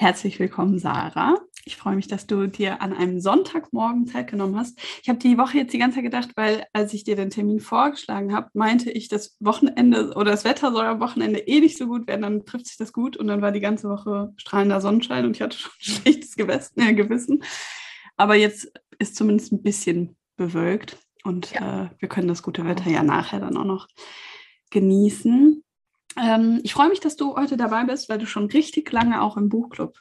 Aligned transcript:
Herzlich 0.00 0.38
willkommen, 0.40 0.78
Sarah. 0.78 1.38
Ich 1.66 1.76
freue 1.76 1.94
mich, 1.94 2.08
dass 2.08 2.26
du 2.26 2.46
dir 2.46 2.80
an 2.80 2.94
einem 2.94 3.20
Sonntagmorgen 3.20 4.06
Zeit 4.06 4.30
genommen 4.30 4.56
hast. 4.56 4.78
Ich 5.02 5.10
habe 5.10 5.18
die 5.18 5.36
Woche 5.36 5.58
jetzt 5.58 5.74
die 5.74 5.78
ganze 5.78 5.96
Zeit 5.96 6.04
gedacht, 6.04 6.30
weil 6.36 6.64
als 6.72 6.94
ich 6.94 7.04
dir 7.04 7.16
den 7.16 7.28
Termin 7.28 7.60
vorgeschlagen 7.60 8.34
habe, 8.34 8.48
meinte 8.54 8.90
ich, 8.90 9.08
das 9.08 9.36
Wochenende 9.40 10.14
oder 10.16 10.30
das 10.30 10.44
Wetter 10.44 10.72
soll 10.72 10.86
am 10.86 11.00
Wochenende 11.00 11.40
eh 11.40 11.60
nicht 11.60 11.76
so 11.76 11.86
gut 11.86 12.06
werden, 12.06 12.22
dann 12.22 12.46
trifft 12.46 12.68
sich 12.68 12.78
das 12.78 12.94
gut 12.94 13.18
und 13.18 13.26
dann 13.26 13.42
war 13.42 13.52
die 13.52 13.60
ganze 13.60 13.90
Woche 13.90 14.32
strahlender 14.38 14.80
Sonnenschein 14.80 15.26
und 15.26 15.36
ich 15.36 15.42
hatte 15.42 15.58
schon 15.58 15.70
ein 15.70 15.84
schlechtes 16.02 16.34
Gewissen. 16.34 16.80
Äh, 16.80 16.94
Gewissen. 16.94 17.44
Aber 18.16 18.36
jetzt 18.36 18.72
ist 18.98 19.16
zumindest 19.16 19.52
ein 19.52 19.62
bisschen 19.62 20.16
bewölkt 20.38 20.96
und 21.24 21.50
ja. 21.50 21.84
äh, 21.84 21.90
wir 21.98 22.08
können 22.08 22.28
das 22.28 22.42
gute 22.42 22.64
Wetter 22.64 22.88
ja 22.88 23.02
nachher 23.02 23.40
dann 23.40 23.58
auch 23.58 23.64
noch 23.64 23.86
genießen. 24.70 25.62
Ähm, 26.18 26.60
ich 26.62 26.72
freue 26.74 26.88
mich, 26.88 27.00
dass 27.00 27.16
du 27.16 27.36
heute 27.36 27.56
dabei 27.56 27.84
bist, 27.84 28.08
weil 28.08 28.18
du 28.18 28.26
schon 28.26 28.46
richtig 28.46 28.90
lange 28.92 29.22
auch 29.22 29.36
im 29.36 29.48
Buchclub 29.48 29.98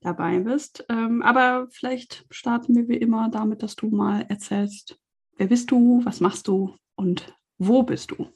dabei 0.00 0.40
bist. 0.40 0.84
Ähm, 0.88 1.22
aber 1.22 1.68
vielleicht 1.70 2.26
starten 2.30 2.74
wir 2.74 2.88
wie 2.88 2.96
immer 2.96 3.28
damit, 3.30 3.62
dass 3.62 3.76
du 3.76 3.88
mal 3.88 4.26
erzählst, 4.28 4.98
wer 5.36 5.46
bist 5.46 5.70
du, 5.70 6.02
was 6.04 6.20
machst 6.20 6.48
du 6.48 6.76
und 6.94 7.36
wo 7.58 7.82
bist 7.82 8.10
du? 8.10 8.28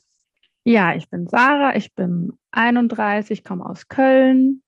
Ja, 0.65 0.95
ich 0.95 1.09
bin 1.09 1.29
Sarah, 1.29 1.77
ich 1.77 1.95
bin 1.95 2.33
31, 2.51 3.45
komme 3.45 3.67
aus 3.67 3.89
Köln. 3.89 4.63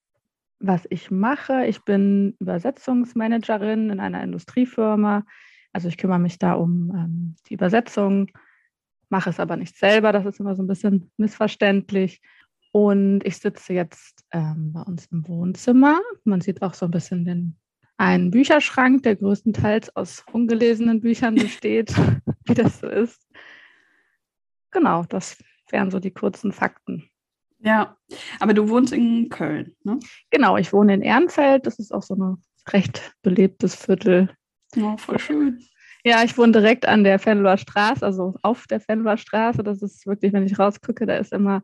Was 0.61 0.87
ich 0.91 1.11
mache, 1.11 1.67
ich 1.67 1.85
bin 1.85 2.37
Übersetzungsmanagerin 2.41 3.91
in 3.91 4.01
einer 4.01 4.23
Industriefirma. 4.23 5.25
Also 5.73 5.89
ich 5.89 5.99
kümmere 5.99 6.19
mich 6.19 6.39
da 6.39 6.55
um 6.55 6.91
ähm, 6.95 7.37
die 7.49 7.55
Übersetzung, 7.55 8.31
mache 9.11 9.31
es 9.31 9.41
aber 9.41 9.57
nicht 9.57 9.77
selber, 9.77 10.13
das 10.13 10.27
ist 10.27 10.41
immer 10.41 10.57
so 10.57 10.63
ein 10.63 10.67
bisschen 10.67 11.11
missverständlich. 11.17 12.21
Und 12.73 13.25
ich 13.25 13.39
sitze 13.39 13.73
jetzt 13.73 14.25
ähm, 14.33 14.73
bei 14.73 14.83
uns 14.83 15.07
im 15.07 15.27
Wohnzimmer. 15.27 16.01
Man 16.25 16.41
sieht 16.41 16.63
auch 16.63 16.75
so 16.75 16.85
ein 16.87 16.91
bisschen 16.91 17.25
den 17.25 17.57
einen 17.97 18.31
Bücherschrank, 18.31 19.03
der 19.03 19.17
größtenteils 19.17 19.95
aus 19.97 20.25
ungelesenen 20.33 21.01
Büchern 21.01 21.35
besteht, 21.35 21.95
wie 22.45 22.55
das 22.55 22.81
so 22.81 22.87
ist. 22.87 23.27
Genau, 24.71 25.05
das 25.09 25.43
wären 25.71 25.91
so 25.91 25.99
die 25.99 26.13
kurzen 26.13 26.53
Fakten. 26.53 27.11
Ja, 27.61 27.97
aber 28.39 28.55
du 28.55 28.69
wohnst 28.69 28.93
in 28.93 29.29
Köln, 29.31 29.75
ne? 29.83 29.99
Genau, 30.31 30.57
ich 30.57 30.73
wohne 30.73 30.95
in 30.95 31.03
Ehrenfeld. 31.03 31.67
Das 31.67 31.81
ist 31.81 31.93
auch 31.93 32.05
so 32.05 32.15
ein 32.15 32.43
recht 32.69 33.17
belebtes 33.23 33.75
Viertel. 33.75 34.31
Ja, 34.77 34.97
voll 34.97 35.19
schön. 35.19 35.61
Ja, 36.09 36.25
ich 36.25 36.39
wohne 36.39 36.53
direkt 36.53 36.89
an 36.89 37.05
der 37.05 37.19
Fenloer 37.19 37.59
Straße, 37.59 38.03
also 38.03 38.35
auf 38.41 38.67
der 38.67 38.81
Fenloer 38.81 39.19
Straße. 39.19 39.63
Das 39.63 39.83
ist 39.83 40.07
wirklich, 40.07 40.33
wenn 40.33 40.47
ich 40.47 40.59
rausgucke, 40.59 41.05
da 41.05 41.19
ist 41.19 41.35
immer 41.35 41.63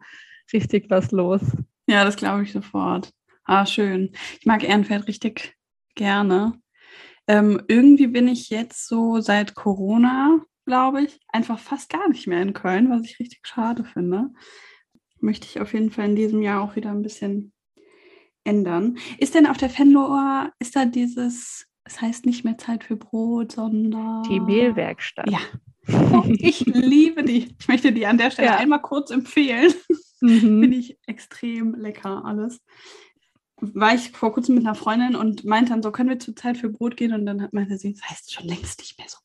richtig 0.52 0.90
was 0.90 1.12
los. 1.12 1.40
Ja, 1.86 2.04
das 2.04 2.16
glaube 2.16 2.42
ich 2.42 2.52
sofort. 2.52 3.10
Ah, 3.44 3.64
schön. 3.64 4.12
Ich 4.38 4.44
mag 4.44 4.62
Ehrenfeld 4.62 5.08
richtig 5.08 5.56
gerne. 5.94 6.60
Ähm, 7.26 7.62
irgendwie 7.68 8.06
bin 8.06 8.28
ich 8.28 8.50
jetzt 8.50 8.86
so 8.86 9.18
seit 9.22 9.54
Corona, 9.54 10.40
glaube 10.66 11.04
ich, 11.04 11.20
einfach 11.28 11.58
fast 11.58 11.88
gar 11.88 12.06
nicht 12.10 12.26
mehr 12.26 12.42
in 12.42 12.52
Köln, 12.52 12.90
was 12.90 13.00
ich 13.06 13.18
richtig 13.18 13.40
schade 13.46 13.82
finde. 13.82 14.28
Möchte 15.20 15.46
ich 15.46 15.58
auf 15.58 15.72
jeden 15.72 15.90
Fall 15.90 16.04
in 16.04 16.16
diesem 16.16 16.42
Jahr 16.42 16.60
auch 16.60 16.76
wieder 16.76 16.90
ein 16.90 17.00
bisschen 17.00 17.54
ändern. 18.44 18.98
Ist 19.16 19.34
denn 19.34 19.46
auf 19.46 19.56
der 19.56 19.70
Fenloer, 19.70 20.52
ist 20.58 20.76
da 20.76 20.84
dieses, 20.84 21.66
es 21.84 22.00
heißt 22.00 22.26
nicht 22.26 22.44
mehr 22.44 22.58
Zeit 22.58 22.84
für 22.84 22.96
Brot, 22.96 23.52
sondern. 23.52 24.22
Die 24.24 24.40
Mehlwerkstatt. 24.40 25.30
Ja. 25.30 25.38
Oh, 26.12 26.24
ich 26.38 26.60
liebe 26.60 27.24
die. 27.24 27.54
Ich 27.58 27.68
möchte 27.68 27.92
die 27.92 28.06
an 28.06 28.18
der 28.18 28.30
Stelle 28.30 28.48
ja. 28.48 28.56
einmal 28.56 28.80
kurz 28.80 29.10
empfehlen. 29.10 29.72
Mhm. 30.20 30.62
Finde 30.62 30.76
ich 30.78 30.98
extrem 31.06 31.74
lecker 31.74 32.24
alles. 32.24 32.62
War 33.60 33.94
ich 33.94 34.10
vor 34.10 34.32
kurzem 34.32 34.54
mit 34.54 34.64
einer 34.64 34.74
Freundin 34.74 35.14
und 35.14 35.44
meinte 35.44 35.70
dann 35.70 35.82
so, 35.82 35.92
können 35.92 36.08
wir 36.08 36.18
zur 36.18 36.34
Zeit 36.34 36.56
für 36.56 36.70
Brot 36.70 36.96
gehen? 36.96 37.12
Und 37.12 37.26
dann 37.26 37.48
meinte 37.52 37.76
sie, 37.76 37.92
das 37.92 38.02
heißt 38.08 38.32
schon 38.32 38.48
längst 38.48 38.80
nicht 38.80 38.98
mehr 38.98 39.06
so. 39.08 39.18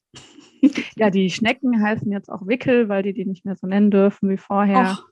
Ja, 0.98 1.10
die 1.10 1.30
Schnecken 1.30 1.82
heißen 1.82 2.12
jetzt 2.12 2.30
auch 2.30 2.46
Wickel, 2.46 2.90
weil 2.90 3.04
die 3.04 3.14
die 3.14 3.26
nicht 3.26 3.46
mehr 3.46 3.56
so 3.56 3.66
nennen 3.66 3.92
dürfen 3.92 4.30
wie 4.30 4.38
vorher. 4.38 4.98
Och, 5.00 5.10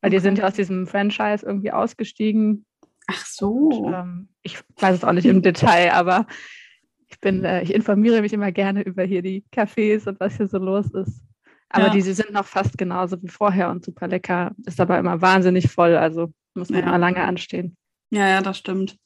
weil 0.00 0.10
die 0.10 0.20
sind 0.20 0.38
ja 0.38 0.46
aus 0.46 0.54
diesem 0.54 0.86
Franchise 0.86 1.44
irgendwie 1.44 1.72
ausgestiegen. 1.72 2.64
Ach 3.08 3.26
so. 3.26 3.50
Und, 3.50 3.92
ähm, 3.92 4.28
ich 4.42 4.58
weiß 4.76 4.96
es 4.96 5.04
auch 5.04 5.12
nicht 5.12 5.26
im 5.26 5.42
Detail, 5.42 5.92
aber 5.92 6.26
ich 7.14 7.20
bin, 7.20 7.44
äh, 7.44 7.62
ich 7.62 7.72
informiere 7.72 8.20
mich 8.20 8.32
immer 8.32 8.52
gerne 8.52 8.82
über 8.82 9.04
hier 9.04 9.22
die 9.22 9.44
Cafés 9.54 10.08
und 10.08 10.18
was 10.20 10.36
hier 10.36 10.48
so 10.48 10.58
los 10.58 10.90
ist. 10.90 11.22
Aber 11.68 11.86
ja. 11.86 11.92
diese 11.92 12.14
sind 12.14 12.32
noch 12.32 12.44
fast 12.44 12.76
genauso 12.76 13.20
wie 13.22 13.28
vorher 13.28 13.70
und 13.70 13.84
super 13.84 14.06
lecker. 14.08 14.52
Ist 14.66 14.80
aber 14.80 14.98
immer 14.98 15.20
wahnsinnig 15.20 15.70
voll, 15.70 15.96
also 15.96 16.32
muss 16.54 16.70
man 16.70 16.80
ja. 16.80 16.86
immer 16.86 16.98
lange 16.98 17.22
anstehen. 17.22 17.76
Ja, 18.10 18.28
ja, 18.28 18.42
das 18.42 18.58
stimmt. 18.58 18.96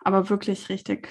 Aber 0.00 0.28
wirklich 0.28 0.68
richtig, 0.68 1.08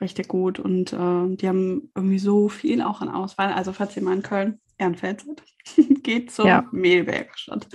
richtig 0.00 0.28
gut. 0.28 0.58
Und 0.58 0.92
äh, 0.92 1.36
die 1.36 1.48
haben 1.48 1.90
irgendwie 1.94 2.18
so 2.18 2.48
viel 2.48 2.82
auch 2.82 3.00
an 3.00 3.08
Auswahl. 3.08 3.52
Also 3.52 3.72
falls 3.72 3.96
ihr 3.96 4.02
mal 4.02 4.16
in 4.16 4.22
Köln 4.22 4.60
Ehrenfeld 4.76 5.22
seid, 5.22 5.42
geht 6.02 6.30
zur 6.30 6.46
ja. 6.46 6.68
Mehlwerkstatt. 6.72 7.68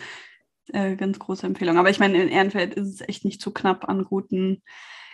Äh, 0.67 0.95
ganz 0.95 1.19
große 1.19 1.45
Empfehlung. 1.45 1.77
Aber 1.77 1.89
ich 1.89 1.99
meine, 1.99 2.21
in 2.21 2.29
Ehrenfeld 2.29 2.75
ist 2.75 2.87
es 2.87 3.01
echt 3.07 3.25
nicht 3.25 3.41
zu 3.41 3.51
knapp 3.51 3.89
an 3.89 4.05
guten 4.05 4.61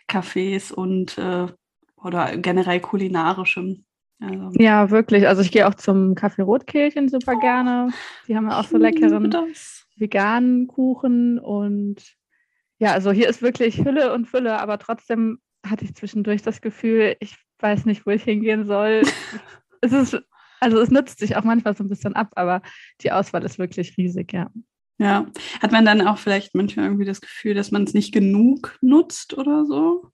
Cafés 0.09 0.74
und 0.74 1.18
äh, 1.18 1.47
oder 2.03 2.37
generell 2.37 2.79
kulinarischem. 2.79 3.85
Also. 4.21 4.51
Ja, 4.53 4.89
wirklich. 4.89 5.27
Also 5.27 5.41
ich 5.41 5.51
gehe 5.51 5.67
auch 5.67 5.75
zum 5.75 6.15
Kaffee 6.15 6.41
Rotkehlchen 6.41 7.07
super 7.07 7.35
oh, 7.37 7.39
gerne. 7.39 7.89
Die 8.27 8.35
haben 8.35 8.49
ja 8.49 8.59
auch 8.59 8.65
so 8.65 8.77
leckeren 8.77 9.31
veganen 9.95 10.67
Kuchen 10.67 11.39
und 11.39 12.15
ja, 12.79 12.93
also 12.93 13.11
hier 13.11 13.27
ist 13.27 13.41
wirklich 13.41 13.83
Hülle 13.83 14.13
und 14.13 14.25
Fülle, 14.25 14.59
aber 14.59 14.79
trotzdem 14.79 15.39
hatte 15.65 15.83
ich 15.83 15.95
zwischendurch 15.95 16.41
das 16.41 16.61
Gefühl, 16.61 17.17
ich 17.19 17.35
weiß 17.59 17.85
nicht, 17.85 18.05
wo 18.05 18.11
ich 18.11 18.23
hingehen 18.23 18.65
soll. 18.65 19.01
es 19.81 19.91
ist, 19.91 20.21
also 20.61 20.79
es 20.79 20.89
nützt 20.89 21.19
sich 21.19 21.35
auch 21.35 21.43
manchmal 21.43 21.75
so 21.75 21.83
ein 21.83 21.89
bisschen 21.89 22.15
ab, 22.15 22.29
aber 22.35 22.61
die 23.01 23.11
Auswahl 23.11 23.43
ist 23.43 23.59
wirklich 23.59 23.97
riesig, 23.97 24.33
ja. 24.33 24.49
Ja, 25.01 25.27
hat 25.61 25.71
man 25.71 25.85
dann 25.85 26.05
auch 26.05 26.17
vielleicht 26.17 26.55
manchmal 26.55 26.85
irgendwie 26.85 27.05
das 27.05 27.21
Gefühl, 27.21 27.53
dass 27.53 27.71
man 27.71 27.83
es 27.83 27.93
nicht 27.93 28.13
genug 28.13 28.77
nutzt 28.81 29.38
oder 29.38 29.65
so? 29.65 30.11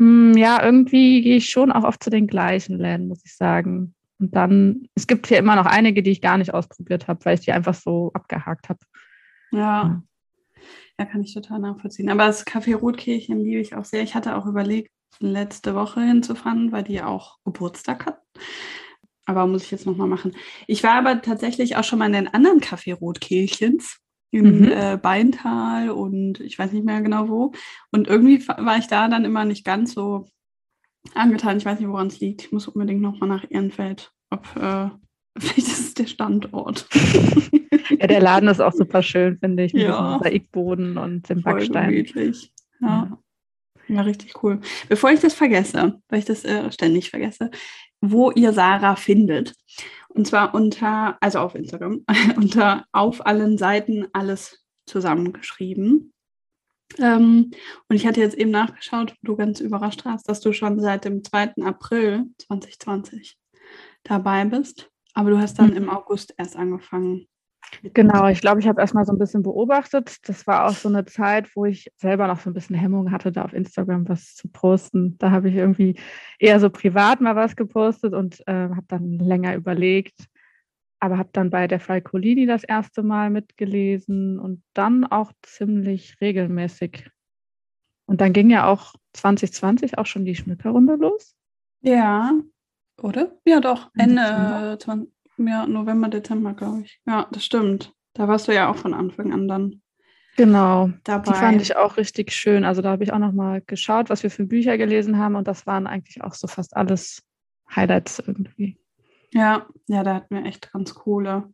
Mm, 0.00 0.32
ja, 0.32 0.64
irgendwie 0.64 1.20
gehe 1.20 1.36
ich 1.36 1.50
schon 1.50 1.70
auch 1.70 1.84
oft 1.84 2.02
zu 2.02 2.08
den 2.08 2.26
gleichen 2.26 2.78
Läden, 2.78 3.08
muss 3.08 3.22
ich 3.22 3.36
sagen. 3.36 3.94
Und 4.18 4.34
dann, 4.34 4.88
es 4.94 5.06
gibt 5.06 5.26
hier 5.26 5.38
immer 5.38 5.56
noch 5.56 5.66
einige, 5.66 6.02
die 6.02 6.10
ich 6.10 6.22
gar 6.22 6.38
nicht 6.38 6.54
ausprobiert 6.54 7.06
habe, 7.06 7.22
weil 7.26 7.34
ich 7.34 7.44
die 7.44 7.52
einfach 7.52 7.74
so 7.74 8.10
abgehakt 8.14 8.70
habe. 8.70 8.80
Ja. 9.52 10.02
ja. 10.98 11.04
kann 11.04 11.22
ich 11.22 11.34
total 11.34 11.58
nachvollziehen. 11.58 12.08
Aber 12.08 12.26
das 12.26 12.46
Café 12.46 12.74
Rotkirchen 12.74 13.40
liebe 13.40 13.60
ich 13.60 13.74
auch 13.74 13.84
sehr. 13.84 14.02
Ich 14.02 14.14
hatte 14.14 14.36
auch 14.36 14.46
überlegt, 14.46 14.90
letzte 15.18 15.74
Woche 15.74 16.00
hinzufahren, 16.00 16.72
weil 16.72 16.82
die 16.82 17.02
auch 17.02 17.36
Geburtstag 17.44 18.06
hat. 18.06 18.22
Aber 19.26 19.46
muss 19.46 19.64
ich 19.64 19.70
jetzt 19.70 19.84
nochmal 19.84 20.08
machen. 20.08 20.34
Ich 20.66 20.82
war 20.82 20.94
aber 20.94 21.20
tatsächlich 21.20 21.76
auch 21.76 21.84
schon 21.84 21.98
mal 21.98 22.06
in 22.06 22.14
den 22.14 22.28
anderen 22.28 22.60
Café 22.60 22.94
Rotkirchens 22.94 24.00
im 24.30 24.60
mhm. 24.60 24.68
äh, 24.72 24.98
Beintal 25.00 25.90
und 25.90 26.40
ich 26.40 26.58
weiß 26.58 26.72
nicht 26.72 26.84
mehr 26.84 27.00
genau 27.02 27.28
wo. 27.28 27.52
Und 27.90 28.08
irgendwie 28.08 28.46
war 28.46 28.78
ich 28.78 28.86
da 28.86 29.08
dann 29.08 29.24
immer 29.24 29.44
nicht 29.44 29.64
ganz 29.64 29.92
so 29.92 30.26
angetan. 31.14 31.56
Ich 31.56 31.64
weiß 31.64 31.80
nicht, 31.80 31.88
woran 31.88 32.06
es 32.06 32.20
liegt. 32.20 32.42
Ich 32.42 32.52
muss 32.52 32.68
unbedingt 32.68 33.00
nochmal 33.00 33.28
nach 33.28 33.44
Ehrenfeld. 33.48 34.12
Ob, 34.30 34.44
äh, 34.56 34.90
vielleicht 35.38 35.58
ist 35.58 35.80
es 35.80 35.94
der 35.94 36.06
Standort. 36.06 36.86
ja, 37.90 38.06
der 38.06 38.20
Laden 38.20 38.48
ist 38.48 38.60
auch 38.60 38.72
super 38.72 39.02
schön, 39.02 39.38
finde 39.38 39.64
ich. 39.64 39.74
Mit 39.74 39.82
ja. 39.82 39.96
dem 39.96 40.12
Mosaikboden 40.18 40.96
und 40.96 41.28
dem 41.28 41.42
Voll 41.42 41.54
Backstein. 41.54 41.90
Gemütlich. 41.90 42.52
Ja. 42.80 42.88
ja. 42.88 43.18
Ja, 43.88 44.02
richtig 44.02 44.40
cool. 44.44 44.60
Bevor 44.88 45.10
ich 45.10 45.18
das 45.18 45.34
vergesse, 45.34 46.00
weil 46.08 46.20
ich 46.20 46.24
das 46.24 46.44
äh, 46.44 46.70
ständig 46.70 47.10
vergesse, 47.10 47.50
wo 48.00 48.30
ihr 48.30 48.52
Sarah 48.52 48.96
findet. 48.96 49.54
Und 50.08 50.26
zwar 50.26 50.54
unter, 50.54 51.16
also 51.20 51.38
auf 51.38 51.54
Instagram, 51.54 52.04
unter 52.36 52.84
auf 52.92 53.24
allen 53.26 53.58
Seiten 53.58 54.06
alles 54.12 54.64
zusammengeschrieben. 54.86 56.12
Ähm, 56.98 57.52
und 57.88 57.96
ich 57.96 58.06
hatte 58.06 58.20
jetzt 58.20 58.36
eben 58.36 58.50
nachgeschaut, 58.50 59.14
du 59.22 59.36
ganz 59.36 59.60
überrascht 59.60 60.04
hast, 60.04 60.28
dass 60.28 60.40
du 60.40 60.52
schon 60.52 60.80
seit 60.80 61.04
dem 61.04 61.22
2. 61.22 61.62
April 61.62 62.26
2020 62.38 63.38
dabei 64.02 64.44
bist. 64.44 64.90
Aber 65.14 65.30
du 65.30 65.38
hast 65.38 65.58
dann 65.58 65.70
mhm. 65.70 65.76
im 65.76 65.90
August 65.90 66.34
erst 66.36 66.56
angefangen. 66.56 67.26
Genau, 67.82 68.28
ich 68.28 68.40
glaube, 68.40 68.60
ich 68.60 68.68
habe 68.68 68.80
erstmal 68.80 69.04
so 69.04 69.12
ein 69.12 69.18
bisschen 69.18 69.42
beobachtet. 69.42 70.16
Das 70.28 70.46
war 70.46 70.66
auch 70.66 70.74
so 70.74 70.88
eine 70.88 71.04
Zeit, 71.04 71.54
wo 71.54 71.64
ich 71.64 71.90
selber 71.96 72.26
noch 72.26 72.40
so 72.40 72.50
ein 72.50 72.54
bisschen 72.54 72.76
Hemmung 72.76 73.10
hatte, 73.10 73.32
da 73.32 73.44
auf 73.44 73.52
Instagram 73.52 74.08
was 74.08 74.34
zu 74.34 74.48
posten. 74.48 75.16
Da 75.18 75.30
habe 75.30 75.48
ich 75.48 75.54
irgendwie 75.54 75.98
eher 76.38 76.60
so 76.60 76.70
privat 76.70 77.20
mal 77.20 77.36
was 77.36 77.56
gepostet 77.56 78.12
und 78.12 78.40
äh, 78.46 78.52
habe 78.52 78.84
dann 78.88 79.18
länger 79.18 79.54
überlegt, 79.54 80.26
aber 80.98 81.18
habe 81.18 81.30
dann 81.32 81.50
bei 81.50 81.66
der 81.66 81.80
Falcolini 81.80 82.46
das 82.46 82.64
erste 82.64 83.02
Mal 83.02 83.30
mitgelesen 83.30 84.38
und 84.38 84.62
dann 84.74 85.04
auch 85.04 85.32
ziemlich 85.42 86.20
regelmäßig. 86.20 87.10
Und 88.06 88.20
dann 88.20 88.32
ging 88.32 88.50
ja 88.50 88.66
auch 88.66 88.94
2020 89.12 89.96
auch 89.96 90.06
schon 90.06 90.24
die 90.24 90.34
Schmückerrunde 90.34 90.96
los. 90.96 91.36
Ja, 91.82 92.32
oder? 93.00 93.38
Ja, 93.46 93.60
doch. 93.60 93.90
Ende 93.96 94.76
20, 94.80 95.10
ja, 95.46 95.66
November, 95.66 96.08
Dezember, 96.08 96.54
glaube 96.54 96.82
ich. 96.82 97.00
Ja, 97.06 97.28
das 97.32 97.44
stimmt. 97.44 97.92
Da 98.14 98.28
warst 98.28 98.48
du 98.48 98.54
ja 98.54 98.70
auch 98.70 98.76
von 98.76 98.94
Anfang 98.94 99.32
an 99.32 99.48
dann. 99.48 99.82
Genau, 100.36 100.90
dabei. 101.04 101.32
die 101.32 101.38
fand 101.38 101.62
ich 101.62 101.76
auch 101.76 101.96
richtig 101.96 102.32
schön. 102.32 102.64
Also 102.64 102.82
da 102.82 102.90
habe 102.90 103.04
ich 103.04 103.12
auch 103.12 103.18
noch 103.18 103.32
mal 103.32 103.60
geschaut, 103.66 104.10
was 104.10 104.22
wir 104.22 104.30
für 104.30 104.46
Bücher 104.46 104.78
gelesen 104.78 105.18
haben 105.18 105.34
und 105.34 105.46
das 105.46 105.66
waren 105.66 105.86
eigentlich 105.86 106.22
auch 106.22 106.34
so 106.34 106.46
fast 106.46 106.76
alles 106.76 107.22
Highlights 107.74 108.22
irgendwie. 108.26 108.78
Ja, 109.32 109.66
ja, 109.86 110.02
da 110.02 110.14
hatten 110.14 110.34
wir 110.34 110.44
echt 110.44 110.72
ganz 110.72 110.94
coole. 110.94 111.52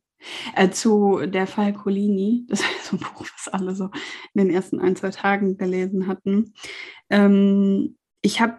Äh, 0.54 0.70
zu 0.70 1.26
der 1.26 1.46
Falcolini, 1.46 2.46
das 2.48 2.60
ist 2.60 2.86
so 2.86 2.96
ein 2.96 3.00
Buch, 3.00 3.26
was 3.36 3.52
alle 3.52 3.74
so 3.74 3.90
in 4.34 4.46
den 4.46 4.50
ersten 4.50 4.80
ein, 4.80 4.96
zwei 4.96 5.10
Tagen 5.10 5.56
gelesen 5.56 6.06
hatten. 6.06 6.54
Ähm, 7.10 7.96
ich 8.22 8.40
habe 8.40 8.58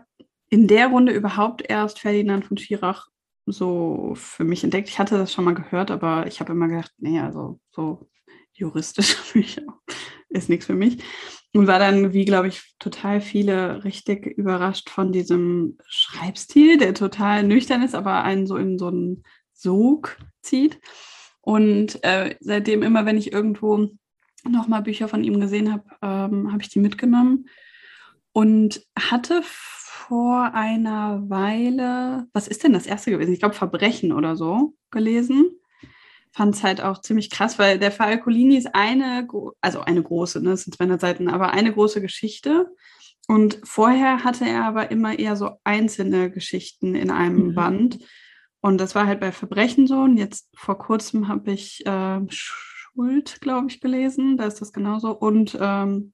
in 0.49 0.67
der 0.67 0.87
Runde 0.87 1.11
überhaupt 1.11 1.63
erst 1.67 1.99
Ferdinand 1.99 2.45
von 2.45 2.57
Schirach 2.57 3.07
so 3.47 4.13
für 4.15 4.43
mich 4.43 4.63
entdeckt. 4.63 4.89
Ich 4.89 4.99
hatte 4.99 5.17
das 5.17 5.33
schon 5.33 5.45
mal 5.45 5.53
gehört, 5.53 5.89
aber 5.89 6.27
ich 6.27 6.39
habe 6.39 6.51
immer 6.51 6.67
gedacht, 6.67 6.91
nee, 6.97 7.19
also 7.19 7.59
so 7.71 8.07
juristisch 8.53 9.17
ist 10.29 10.49
nichts 10.49 10.65
für 10.65 10.75
mich. 10.75 11.03
Und 11.53 11.67
war 11.67 11.79
dann, 11.79 12.13
wie 12.13 12.25
glaube 12.25 12.49
ich, 12.49 12.75
total 12.77 13.21
viele 13.21 13.83
richtig 13.83 14.25
überrascht 14.25 14.89
von 14.89 15.11
diesem 15.11 15.77
Schreibstil, 15.87 16.77
der 16.77 16.93
total 16.93 17.43
nüchtern 17.43 17.81
ist, 17.81 17.95
aber 17.95 18.23
einen 18.23 18.45
so 18.45 18.57
in 18.57 18.77
so 18.77 18.87
einen 18.87 19.23
Sog 19.53 20.17
zieht. 20.41 20.79
Und 21.41 22.03
äh, 22.03 22.35
seitdem 22.41 22.83
immer, 22.83 23.05
wenn 23.05 23.17
ich 23.17 23.31
irgendwo 23.31 23.89
nochmal 24.43 24.81
Bücher 24.81 25.07
von 25.07 25.23
ihm 25.23 25.39
gesehen 25.39 25.71
habe, 25.71 25.83
ähm, 26.01 26.51
habe 26.51 26.61
ich 26.61 26.69
die 26.69 26.79
mitgenommen 26.79 27.47
und 28.33 28.85
hatte 28.99 29.41
vor 30.07 30.53
einer 30.53 31.29
Weile, 31.29 32.27
was 32.33 32.47
ist 32.47 32.63
denn 32.63 32.73
das 32.73 32.85
erste 32.85 33.11
gewesen? 33.11 33.33
Ich 33.33 33.39
glaube 33.39 33.55
Verbrechen 33.55 34.13
oder 34.13 34.35
so 34.35 34.73
gelesen. 34.89 35.51
Fand 36.31 36.55
es 36.55 36.63
halt 36.63 36.81
auch 36.81 37.01
ziemlich 37.01 37.29
krass, 37.29 37.59
weil 37.59 37.79
der 37.79 37.91
Fall 37.91 38.19
Colini 38.19 38.57
ist 38.57 38.73
eine, 38.73 39.27
also 39.59 39.81
eine 39.81 40.03
große, 40.03 40.41
ne, 40.41 40.51
das 40.51 40.63
sind 40.63 40.75
200 40.75 41.01
Seiten, 41.01 41.29
aber 41.29 41.51
eine 41.51 41.73
große 41.73 42.01
Geschichte. 42.01 42.67
Und 43.27 43.59
vorher 43.63 44.23
hatte 44.23 44.45
er 44.45 44.63
aber 44.63 44.91
immer 44.91 45.17
eher 45.19 45.35
so 45.35 45.51
einzelne 45.63 46.31
Geschichten 46.31 46.95
in 46.95 47.11
einem 47.11 47.47
mhm. 47.47 47.55
Band. 47.55 47.99
Und 48.61 48.79
das 48.79 48.95
war 48.95 49.07
halt 49.07 49.19
bei 49.19 49.31
Verbrechen 49.33 49.87
so. 49.87 49.99
Und 49.99 50.17
jetzt 50.17 50.49
vor 50.55 50.77
kurzem 50.77 51.27
habe 51.27 51.51
ich 51.51 51.85
äh, 51.85 52.21
Schuld, 52.29 53.41
glaube 53.41 53.67
ich, 53.69 53.81
gelesen. 53.81 54.37
Da 54.37 54.45
ist 54.45 54.61
das 54.61 54.71
genauso. 54.71 55.11
Und 55.11 55.57
ähm, 55.59 56.13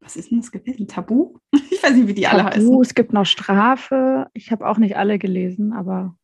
was 0.00 0.16
ist 0.16 0.30
denn 0.30 0.40
das 0.40 0.50
gewesen? 0.50 0.88
Tabu? 0.88 1.38
Ich 1.70 1.84
weiß 1.84 1.94
nicht, 1.94 2.08
wie 2.08 2.14
die 2.14 2.22
Tabu, 2.22 2.36
alle 2.38 2.44
heißen. 2.50 2.80
Es 2.80 2.94
gibt 2.94 3.12
noch 3.12 3.24
Strafe. 3.24 4.26
Ich 4.34 4.50
habe 4.50 4.66
auch 4.68 4.78
nicht 4.78 4.96
alle 4.96 5.18
gelesen, 5.18 5.72
aber. 5.72 6.16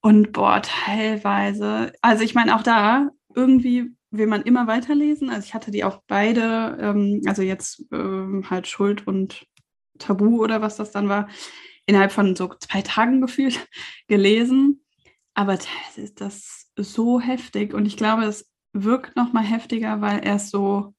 Und 0.00 0.32
boah, 0.32 0.60
teilweise. 0.62 1.92
Also 2.02 2.24
ich 2.24 2.34
meine, 2.34 2.56
auch 2.56 2.62
da 2.62 3.10
irgendwie 3.34 3.94
will 4.10 4.26
man 4.26 4.42
immer 4.42 4.66
weiterlesen. 4.66 5.30
Also 5.30 5.46
ich 5.46 5.54
hatte 5.54 5.70
die 5.70 5.84
auch 5.84 6.02
beide, 6.06 6.76
ähm, 6.80 7.22
also 7.26 7.42
jetzt 7.42 7.84
ähm, 7.92 8.44
halt 8.50 8.66
Schuld 8.66 9.06
und 9.06 9.46
Tabu 9.98 10.42
oder 10.42 10.60
was 10.60 10.76
das 10.76 10.90
dann 10.90 11.08
war, 11.08 11.28
innerhalb 11.86 12.10
von 12.12 12.34
so 12.34 12.52
zwei 12.58 12.82
Tagen 12.82 13.20
gefühlt 13.20 13.68
gelesen. 14.08 14.84
Aber 15.34 15.58
teilweise 15.58 16.00
ist 16.00 16.20
das 16.20 16.70
so 16.76 17.20
heftig 17.20 17.74
und 17.74 17.86
ich 17.86 17.96
glaube, 17.96 18.24
es 18.24 18.50
wirkt 18.72 19.16
noch 19.16 19.32
mal 19.32 19.44
heftiger, 19.44 20.00
weil 20.00 20.20
er 20.20 20.36
es 20.36 20.50
so 20.50 20.94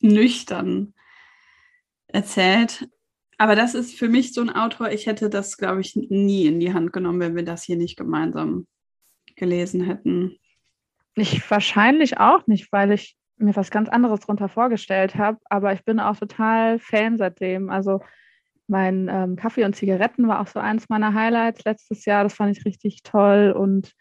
nüchtern 0.00 0.94
erzählt. 2.08 2.88
Aber 3.38 3.54
das 3.54 3.74
ist 3.74 3.98
für 3.98 4.08
mich 4.08 4.32
so 4.32 4.40
ein 4.40 4.50
Autor, 4.50 4.90
ich 4.90 5.06
hätte 5.06 5.28
das, 5.28 5.58
glaube 5.58 5.80
ich, 5.80 5.94
nie 5.94 6.46
in 6.46 6.60
die 6.60 6.72
Hand 6.72 6.92
genommen, 6.92 7.20
wenn 7.20 7.36
wir 7.36 7.44
das 7.44 7.62
hier 7.62 7.76
nicht 7.76 7.96
gemeinsam 7.96 8.66
gelesen 9.36 9.82
hätten. 9.82 10.38
Ich 11.14 11.50
wahrscheinlich 11.50 12.18
auch 12.18 12.46
nicht, 12.46 12.72
weil 12.72 12.92
ich 12.92 13.16
mir 13.38 13.54
was 13.54 13.70
ganz 13.70 13.88
anderes 13.88 14.20
darunter 14.20 14.48
vorgestellt 14.48 15.16
habe, 15.16 15.38
aber 15.50 15.72
ich 15.72 15.84
bin 15.84 16.00
auch 16.00 16.16
total 16.16 16.78
Fan 16.78 17.18
seitdem. 17.18 17.68
Also 17.70 18.00
mein 18.66 19.08
ähm, 19.08 19.36
Kaffee 19.36 19.64
und 19.64 19.76
Zigaretten 19.76 20.26
war 20.28 20.40
auch 20.40 20.46
so 20.46 20.58
eins 20.58 20.88
meiner 20.88 21.14
Highlights 21.14 21.64
letztes 21.64 22.04
Jahr. 22.04 22.24
Das 22.24 22.34
fand 22.34 22.56
ich 22.56 22.64
richtig 22.64 23.02
toll. 23.02 23.54
Und 23.56 23.92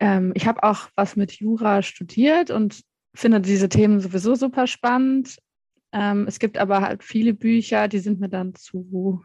ähm, 0.00 0.32
ich 0.34 0.46
habe 0.46 0.62
auch 0.62 0.88
was 0.96 1.16
mit 1.16 1.32
Jura 1.32 1.82
studiert 1.82 2.50
und 2.50 2.82
finde 3.14 3.40
diese 3.40 3.68
Themen 3.68 4.00
sowieso 4.00 4.34
super 4.34 4.66
spannend. 4.66 5.36
Ähm, 5.94 6.26
es 6.26 6.40
gibt 6.40 6.58
aber 6.58 6.80
halt 6.80 7.04
viele 7.04 7.34
Bücher, 7.34 7.86
die 7.86 8.00
sind 8.00 8.18
mir 8.18 8.28
dann 8.28 8.54
zu 8.56 9.24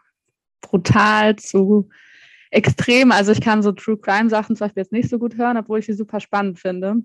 brutal, 0.62 1.36
zu 1.36 1.90
extrem. 2.52 3.12
Also 3.12 3.32
ich 3.32 3.42
kann 3.42 3.64
so 3.64 3.72
True 3.72 3.98
Crime 3.98 4.30
Sachen 4.30 4.56
zum 4.56 4.66
Beispiel 4.66 4.82
jetzt 4.82 4.92
nicht 4.92 5.10
so 5.10 5.18
gut 5.18 5.36
hören, 5.36 5.58
obwohl 5.58 5.80
ich 5.80 5.88
sie 5.88 5.94
super 5.94 6.20
spannend 6.20 6.60
finde. 6.60 6.98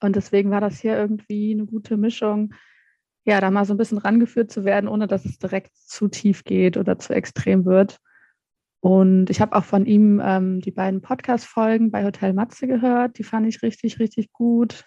Und 0.00 0.16
deswegen 0.16 0.50
war 0.50 0.60
das 0.60 0.80
hier 0.80 0.96
irgendwie 0.98 1.52
eine 1.52 1.64
gute 1.64 1.96
Mischung, 1.96 2.52
ja, 3.24 3.40
da 3.40 3.50
mal 3.50 3.64
so 3.64 3.72
ein 3.72 3.78
bisschen 3.78 3.96
rangeführt 3.96 4.50
zu 4.50 4.66
werden, 4.66 4.86
ohne 4.86 5.06
dass 5.06 5.24
es 5.24 5.38
direkt 5.38 5.74
zu 5.74 6.08
tief 6.08 6.44
geht 6.44 6.76
oder 6.76 6.98
zu 6.98 7.14
extrem 7.14 7.64
wird. 7.64 7.98
Und 8.80 9.30
ich 9.30 9.40
habe 9.40 9.56
auch 9.56 9.64
von 9.64 9.86
ihm 9.86 10.20
ähm, 10.22 10.60
die 10.60 10.72
beiden 10.72 11.00
Podcast-Folgen 11.00 11.90
bei 11.90 12.04
Hotel 12.04 12.34
Matze 12.34 12.66
gehört. 12.66 13.16
Die 13.16 13.24
fand 13.24 13.46
ich 13.46 13.62
richtig, 13.62 13.98
richtig 13.98 14.30
gut. 14.30 14.84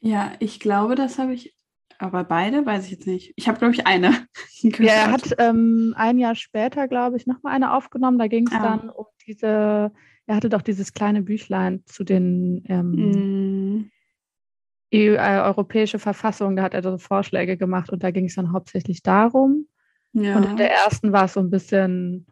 Ja, 0.00 0.32
ich 0.40 0.58
glaube, 0.58 0.96
das 0.96 1.18
habe 1.18 1.34
ich 1.34 1.54
aber 1.98 2.24
beide 2.24 2.64
weiß 2.64 2.84
ich 2.86 2.92
jetzt 2.92 3.06
nicht. 3.06 3.32
Ich 3.36 3.48
habe, 3.48 3.58
glaube 3.58 3.74
ich, 3.74 3.86
eine. 3.86 4.26
ja, 4.62 4.92
er 4.92 5.10
hat 5.10 5.34
ähm, 5.38 5.94
ein 5.96 6.18
Jahr 6.18 6.36
später, 6.36 6.88
glaube 6.88 7.16
ich, 7.16 7.26
nochmal 7.26 7.54
eine 7.54 7.74
aufgenommen. 7.74 8.18
Da 8.18 8.28
ging 8.28 8.46
es 8.46 8.54
ah. 8.54 8.62
dann 8.62 8.88
um 8.88 9.06
diese, 9.26 9.92
er 10.26 10.36
hatte 10.36 10.48
doch 10.48 10.62
dieses 10.62 10.92
kleine 10.92 11.22
Büchlein 11.22 11.82
zu 11.86 12.04
den 12.04 12.64
ähm, 12.68 13.80
mm. 13.80 13.90
EU, 14.94 15.14
äh, 15.14 15.40
europäische 15.42 15.98
Verfassung, 15.98 16.56
da 16.56 16.62
hat 16.62 16.74
er 16.74 16.82
so 16.82 16.96
Vorschläge 16.96 17.56
gemacht 17.56 17.90
und 17.90 18.02
da 18.02 18.10
ging 18.10 18.26
es 18.26 18.36
dann 18.36 18.52
hauptsächlich 18.52 19.02
darum. 19.02 19.66
Ja. 20.12 20.36
Und 20.36 20.44
in 20.44 20.56
der 20.56 20.72
ersten 20.72 21.12
war 21.12 21.24
es 21.24 21.34
so 21.34 21.40
ein 21.40 21.50
bisschen 21.50 22.26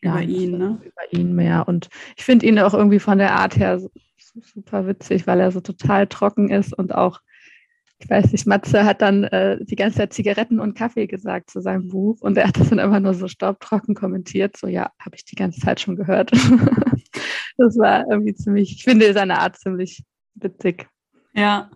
über 0.00 0.20
ja, 0.20 0.28
ihn, 0.28 0.58
ne? 0.58 0.80
Über 0.82 1.20
ihn 1.20 1.34
mehr. 1.34 1.68
Und 1.68 1.88
ich 2.16 2.24
finde 2.24 2.46
ihn 2.46 2.58
auch 2.58 2.72
irgendwie 2.72 2.98
von 2.98 3.18
der 3.18 3.34
Art 3.34 3.56
her 3.56 3.80
super 4.40 4.86
witzig, 4.86 5.26
weil 5.26 5.40
er 5.40 5.52
so 5.52 5.60
total 5.60 6.06
trocken 6.06 6.50
ist 6.50 6.72
und 6.72 6.94
auch 6.94 7.20
ich 8.02 8.10
weiß 8.10 8.32
nicht, 8.32 8.46
Matze 8.46 8.84
hat 8.84 9.00
dann 9.00 9.24
äh, 9.24 9.64
die 9.64 9.76
ganze 9.76 9.98
Zeit 9.98 10.12
Zigaretten 10.12 10.58
und 10.58 10.74
Kaffee 10.74 11.06
gesagt 11.06 11.50
zu 11.50 11.60
seinem 11.60 11.88
Buch 11.88 12.20
und 12.20 12.36
er 12.36 12.48
hat 12.48 12.58
das 12.58 12.70
dann 12.70 12.80
immer 12.80 12.98
nur 12.98 13.14
so 13.14 13.28
staubtrocken 13.28 13.94
kommentiert, 13.94 14.56
so 14.56 14.66
ja, 14.66 14.90
habe 14.98 15.14
ich 15.14 15.24
die 15.24 15.36
ganze 15.36 15.60
Zeit 15.60 15.80
schon 15.80 15.96
gehört. 15.96 16.32
das 17.56 17.78
war 17.78 18.04
irgendwie 18.10 18.34
ziemlich, 18.34 18.72
ich 18.72 18.84
finde 18.84 19.12
seine 19.12 19.38
Art 19.38 19.56
ziemlich 19.58 20.02
witzig. 20.34 20.88
Ja, 21.34 21.70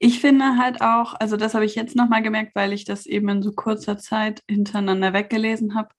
ich 0.00 0.20
finde 0.20 0.56
halt 0.58 0.80
auch, 0.80 1.14
also 1.20 1.36
das 1.36 1.54
habe 1.54 1.64
ich 1.64 1.76
jetzt 1.76 1.94
nochmal 1.94 2.22
gemerkt, 2.22 2.54
weil 2.56 2.72
ich 2.72 2.84
das 2.84 3.06
eben 3.06 3.28
in 3.28 3.42
so 3.42 3.52
kurzer 3.52 3.96
Zeit 3.96 4.42
hintereinander 4.48 5.12
weggelesen 5.12 5.76
habe. 5.76 5.90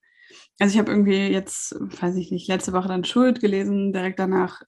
Also 0.60 0.74
ich 0.74 0.80
habe 0.80 0.92
irgendwie 0.92 1.28
jetzt, 1.28 1.76
weiß 1.80 2.18
ich 2.18 2.32
nicht, 2.32 2.48
letzte 2.48 2.74
Woche 2.74 2.90
dann 2.90 3.06
Schuld 3.06 3.40
gelesen, 3.40 3.94
direkt 3.94 4.20
danach 4.20 4.62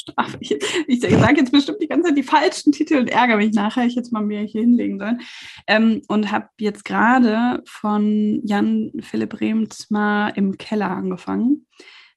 Strafe. 0.00 0.38
Ich, 0.40 0.50
ich 0.86 1.00
sage 1.00 1.36
jetzt 1.38 1.52
bestimmt 1.52 1.80
die 1.82 1.88
ganze 1.88 2.08
Zeit 2.08 2.18
die 2.18 2.22
falschen 2.22 2.72
Titel 2.72 2.96
und 2.96 3.08
ärgere 3.08 3.36
mich 3.36 3.52
nachher, 3.52 3.84
ich 3.84 3.94
jetzt 3.94 4.12
mal 4.12 4.22
mir 4.22 4.40
hier 4.40 4.62
hinlegen 4.62 4.98
soll. 4.98 5.18
Ähm, 5.66 6.02
und 6.08 6.30
habe 6.32 6.48
jetzt 6.58 6.84
gerade 6.84 7.62
von 7.66 8.40
Jan 8.44 8.92
Philipp 9.00 9.40
Rehms 9.40 9.90
mal 9.90 10.30
im 10.30 10.58
Keller 10.58 10.90
angefangen, 10.90 11.66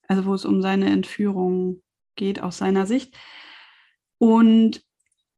also 0.07 0.25
wo 0.25 0.33
es 0.33 0.45
um 0.45 0.61
seine 0.61 0.89
Entführung 0.89 1.81
geht 2.15 2.41
aus 2.41 2.57
seiner 2.57 2.85
Sicht. 2.85 3.15
Und 4.17 4.83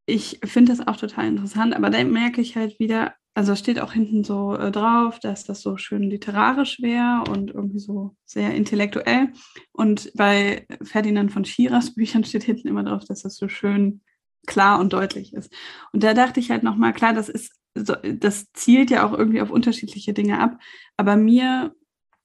ich 0.06 0.40
finde 0.44 0.72
das 0.76 0.88
auch 0.88 0.98
total 0.98 1.28
interessant, 1.28 1.76
aber 1.76 1.90
da 1.90 2.04
merke 2.04 2.42
ich 2.42 2.56
halt 2.56 2.80
wieder, 2.80 3.16
also 3.36 3.54
steht 3.56 3.82
auch 3.82 3.92
hinten 3.92 4.24
so 4.24 4.56
äh, 4.56 4.72
drauf, 4.72 5.20
dass 5.20 5.44
das 5.44 5.62
so 5.62 5.76
schön 5.76 6.04
literarisch 6.04 6.82
wäre 6.82 7.26
und 7.30 7.52
irgendwie 7.52 7.80
so 7.80 8.16
sehr 8.24 8.56
intellektuell. 8.56 9.34
Und 9.74 10.10
bei 10.16 10.66
Ferdinand 10.82 11.34
von 11.34 11.44
Schirers 11.44 11.94
Büchern 11.96 12.24
steht 12.24 12.44
hinten 12.44 12.70
immer 12.70 12.84
drauf, 12.84 13.04
dass 13.04 13.24
das 13.24 13.36
so 13.36 13.50
schön 13.50 14.02
klar 14.48 14.80
und 14.80 14.94
deutlich 14.94 15.34
ist. 15.34 15.54
Und 15.92 16.04
da 16.04 16.14
dachte 16.14 16.40
ich 16.40 16.50
halt 16.50 16.64
nochmal, 16.64 16.94
klar, 16.94 17.14
das 17.14 17.28
ist, 17.28 17.52
so, 17.74 17.96
das 17.96 18.54
zielt 18.54 18.90
ja 18.90 19.06
auch 19.06 19.12
irgendwie 19.12 19.42
auf 19.42 19.52
unterschiedliche 19.52 20.14
Dinge 20.14 20.40
ab. 20.40 20.58
Aber 20.96 21.18
mir 21.18 21.76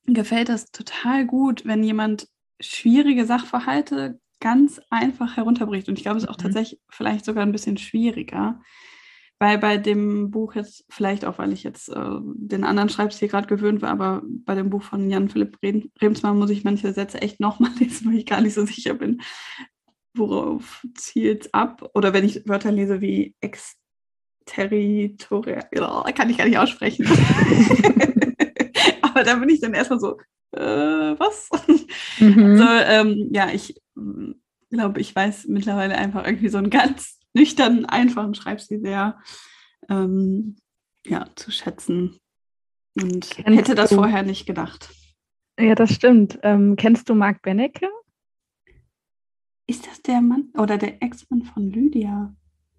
gefällt 0.07 0.49
das 0.49 0.71
total 0.71 1.27
gut, 1.27 1.67
wenn 1.67 1.83
jemand 1.83 2.29
schwierige 2.61 3.27
Sachverhalte 3.27 4.21
ganz 4.39 4.81
einfach 4.91 5.37
herunterbricht. 5.37 5.89
Und 5.89 5.99
ich 5.99 6.05
glaube, 6.05 6.19
es 6.19 6.25
ist 6.25 6.31
auch 6.31 6.39
mhm. 6.39 6.43
tatsächlich 6.43 6.81
vielleicht 6.89 7.25
sogar 7.25 7.45
ein 7.45 7.53
bisschen 7.53 7.79
schwieriger. 7.79 8.61
Weil 9.43 9.57
bei 9.57 9.79
dem 9.79 10.31
Buch 10.31 10.55
jetzt, 10.55 10.85
vielleicht 10.91 11.25
auch, 11.25 11.39
weil 11.39 11.55
ich 11.55 11.63
jetzt 11.63 11.89
äh, 11.89 12.19
den 12.21 12.63
anderen 12.63 12.91
Schreibstil 12.91 13.29
gerade 13.29 13.49
gewöhnt 13.49 13.81
war, 13.81 13.89
aber 13.89 14.21
bei 14.45 14.55
dem 14.55 14.69
Buch 14.69 14.83
von 14.83 15.09
Jan-Philipp 15.09 15.57
Remsmann 16.03 16.39
muss 16.39 16.51
ich 16.51 16.63
manche 16.63 16.93
Sätze 16.93 17.23
echt 17.23 17.41
nochmal 17.41 17.71
lesen, 17.81 18.09
weil 18.09 18.19
ich 18.19 18.27
gar 18.27 18.43
nicht 18.43 18.53
so 18.53 18.67
sicher 18.67 18.93
bin, 18.93 19.23
worauf 20.15 20.87
zielt 20.95 21.47
es 21.47 21.55
ab. 21.55 21.89
Oder 21.95 22.13
wenn 22.13 22.27
ich 22.27 22.47
Wörter 22.47 22.71
lese 22.71 23.01
wie 23.01 23.35
exterritorial, 23.41 25.69
ja, 25.73 26.05
kann 26.15 26.29
ich 26.29 26.37
gar 26.37 26.47
nicht 26.47 26.59
aussprechen. 26.59 27.07
aber 29.01 29.25
da 29.25 29.37
bin 29.37 29.49
ich 29.49 29.61
dann 29.61 29.73
erstmal 29.73 30.01
so, 30.01 30.19
äh, 30.53 31.19
was? 31.19 31.49
Mhm. 32.19 32.61
Also, 32.61 32.65
ähm, 32.67 33.31
ja, 33.33 33.49
ich 33.51 33.81
glaube, 34.71 35.01
ich 35.01 35.17
weiß 35.17 35.47
mittlerweile 35.47 35.97
einfach 35.97 36.27
irgendwie 36.27 36.51
so 36.51 36.59
einen 36.59 36.69
ganz 36.69 37.20
nüchtern, 37.35 37.85
einfachen 37.87 38.35
Schreibstil 38.35 38.81
sehr 38.81 39.19
ähm, 39.89 40.57
ja, 41.07 41.27
zu 41.35 41.51
schätzen. 41.51 42.19
Und 43.01 43.31
kennst 43.31 43.59
hätte 43.59 43.75
das 43.75 43.91
du, 43.91 43.97
vorher 43.97 44.23
nicht 44.23 44.47
gedacht. 44.47 44.91
Ja, 45.59 45.75
das 45.75 45.93
stimmt. 45.93 46.39
Ähm, 46.43 46.77
kennst 46.77 47.09
du 47.09 47.15
Marc 47.15 47.43
Benecke? 47.43 47.89
Ist 49.67 49.87
das 49.87 50.03
der 50.03 50.21
Mann 50.21 50.49
oder 50.59 50.79
der 50.79 51.03
Ex-Mann 51.03 51.43
von 51.43 51.71
Lydia 51.71 52.35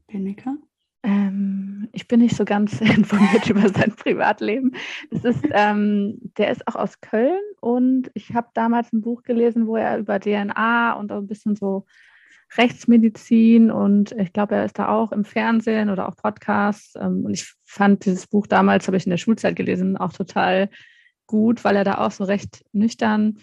Benecke? 0.08 0.58
Ähm, 1.04 1.90
ich 1.94 2.08
bin 2.08 2.20
nicht 2.20 2.36
so 2.36 2.46
ganz 2.46 2.80
informiert 2.82 3.50
über 3.50 3.70
sein 3.70 3.96
Privatleben. 3.96 4.76
Es 5.10 5.24
ist, 5.24 5.44
ähm, 5.52 6.20
der 6.38 6.52
ist 6.52 6.68
auch 6.68 6.76
aus 6.76 7.00
Köln 7.02 7.42
und 7.60 8.12
ich 8.14 8.34
habe 8.34 8.50
damals 8.54 8.92
ein 8.94 9.02
Buch 9.02 9.24
gelesen, 9.24 9.68
wo 9.68 9.78
er 9.78 9.98
über 9.98 10.20
DNA 10.20 10.94
und 10.94 11.12
auch 11.12 11.20
ein 11.20 11.28
bisschen 11.28 11.56
so 11.56 11.86
Rechtsmedizin 12.58 13.72
und 13.72 14.12
ich 14.14 14.34
glaube, 14.34 14.56
er 14.56 14.66
ist 14.66 14.78
da 14.78 14.90
auch 14.90 15.12
im 15.12 15.24
Fernsehen 15.24 15.90
oder 15.90 16.10
auch 16.10 16.18
Podcasts. 16.18 16.96
Ähm, 16.96 17.26
und 17.26 17.34
ich 17.34 17.54
fand 17.64 18.06
dieses 18.06 18.28
Buch 18.28 18.48
damals, 18.48 18.88
habe 18.88 18.98
ich 18.98 19.06
in 19.06 19.12
der 19.12 19.18
Schulzeit 19.18 19.56
gelesen, 19.56 19.98
auch 19.98 20.12
total 20.12 20.70
gut, 21.28 21.64
weil 21.64 21.78
er 21.78 21.86
da 21.86 22.00
auch 22.00 22.12
so 22.12 22.26
recht 22.26 22.66
nüchtern 22.74 23.40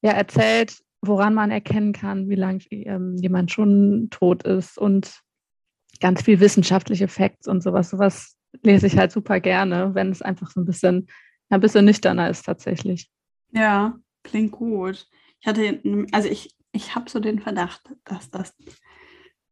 ja, 0.00 0.12
erzählt, 0.12 0.78
woran 1.02 1.34
man 1.34 1.50
erkennen 1.50 1.92
kann, 1.92 2.28
wie 2.28 2.36
lange 2.36 2.64
ähm, 2.70 3.16
jemand 3.16 3.50
schon 3.50 4.08
tot 4.10 4.44
ist 4.44 4.78
und 4.78 5.20
ganz 6.00 6.22
viel 6.22 6.40
wissenschaftliche 6.40 7.08
Facts 7.08 7.48
und 7.48 7.62
sowas. 7.62 7.90
Sowas 7.90 8.36
lese 8.62 8.86
ich 8.86 8.96
halt 8.96 9.12
super 9.12 9.40
gerne, 9.40 9.94
wenn 9.94 10.10
es 10.10 10.22
einfach 10.22 10.50
so 10.50 10.60
ein 10.60 10.64
bisschen, 10.64 11.08
ein 11.50 11.60
bisschen 11.60 11.84
nüchterner 11.84 12.30
ist 12.30 12.46
tatsächlich. 12.46 13.10
Ja, 13.52 13.98
klingt 14.22 14.52
gut. 14.52 15.06
Ich 15.40 15.46
hatte, 15.46 15.80
also 16.12 16.28
ich 16.28 16.54
ich 16.78 16.94
habe 16.94 17.10
so 17.10 17.18
den 17.18 17.40
Verdacht, 17.40 17.82
dass 18.04 18.30
das 18.30 18.54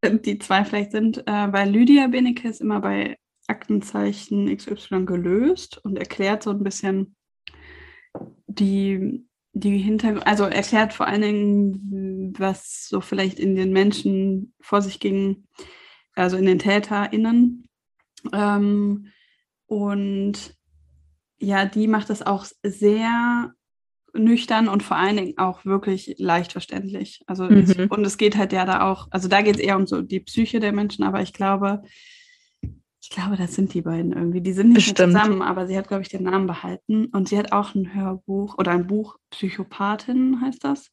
die 0.04 0.38
zwei 0.38 0.64
vielleicht 0.64 0.92
sind, 0.92 1.26
äh, 1.26 1.52
weil 1.52 1.68
Lydia 1.68 2.06
Benecke 2.06 2.48
ist 2.48 2.60
immer 2.60 2.80
bei 2.80 3.18
Aktenzeichen 3.48 4.54
XY 4.54 5.04
gelöst 5.04 5.78
und 5.84 5.98
erklärt 5.98 6.44
so 6.44 6.50
ein 6.50 6.62
bisschen 6.62 7.16
die, 8.46 9.26
die 9.52 9.78
Hintergründe, 9.78 10.26
also 10.26 10.44
erklärt 10.44 10.92
vor 10.92 11.08
allen 11.08 11.22
Dingen, 11.22 12.34
was 12.38 12.86
so 12.88 13.00
vielleicht 13.00 13.40
in 13.40 13.56
den 13.56 13.72
Menschen 13.72 14.54
vor 14.60 14.80
sich 14.80 15.00
ging, 15.00 15.48
also 16.14 16.36
in 16.36 16.46
den 16.46 16.60
TäterInnen. 16.60 17.66
Ähm, 18.32 19.10
und 19.66 20.56
ja, 21.38 21.64
die 21.64 21.88
macht 21.88 22.10
das 22.10 22.22
auch 22.22 22.46
sehr 22.62 23.52
nüchtern 24.18 24.68
und 24.68 24.82
vor 24.82 24.96
allen 24.96 25.16
Dingen 25.16 25.38
auch 25.38 25.64
wirklich 25.64 26.14
leicht 26.18 26.52
verständlich. 26.52 27.22
Also 27.26 27.44
mhm. 27.44 27.58
es, 27.58 27.74
und 27.76 28.06
es 28.06 28.18
geht 28.18 28.36
halt 28.36 28.52
ja 28.52 28.64
da 28.64 28.90
auch, 28.90 29.08
also 29.10 29.28
da 29.28 29.42
geht 29.42 29.56
es 29.56 29.62
eher 29.62 29.76
um 29.76 29.86
so 29.86 30.02
die 30.02 30.20
Psyche 30.20 30.60
der 30.60 30.72
Menschen, 30.72 31.04
aber 31.04 31.22
ich 31.22 31.32
glaube, 31.32 31.82
ich 33.08 33.10
glaube, 33.10 33.36
das 33.36 33.54
sind 33.54 33.72
die 33.72 33.82
beiden 33.82 34.12
irgendwie. 34.12 34.40
Die 34.40 34.52
sind 34.52 34.72
nicht 34.72 34.96
zusammen, 34.96 35.40
aber 35.40 35.68
sie 35.68 35.78
hat, 35.78 35.86
glaube 35.86 36.02
ich, 36.02 36.08
den 36.08 36.24
Namen 36.24 36.48
behalten. 36.48 37.06
Und 37.06 37.28
sie 37.28 37.38
hat 37.38 37.52
auch 37.52 37.72
ein 37.76 37.94
Hörbuch 37.94 38.58
oder 38.58 38.72
ein 38.72 38.88
Buch, 38.88 39.16
Psychopathin 39.30 40.40
heißt 40.40 40.64
das. 40.64 40.90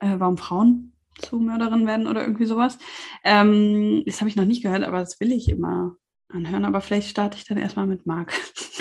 Äh, 0.00 0.16
warum 0.18 0.36
Frauen 0.36 0.92
zu 1.18 1.38
Mörderinnen 1.38 1.86
werden 1.86 2.06
oder 2.06 2.22
irgendwie 2.22 2.44
sowas. 2.44 2.76
Ähm, 3.24 4.02
das 4.04 4.20
habe 4.20 4.28
ich 4.28 4.36
noch 4.36 4.44
nicht 4.44 4.62
gehört, 4.62 4.84
aber 4.84 4.98
das 4.98 5.18
will 5.18 5.32
ich 5.32 5.48
immer 5.48 5.96
anhören. 6.28 6.66
Aber 6.66 6.82
vielleicht 6.82 7.08
starte 7.08 7.38
ich 7.38 7.44
dann 7.44 7.56
erstmal 7.58 7.86
mit 7.86 8.04
Marc. 8.04 8.32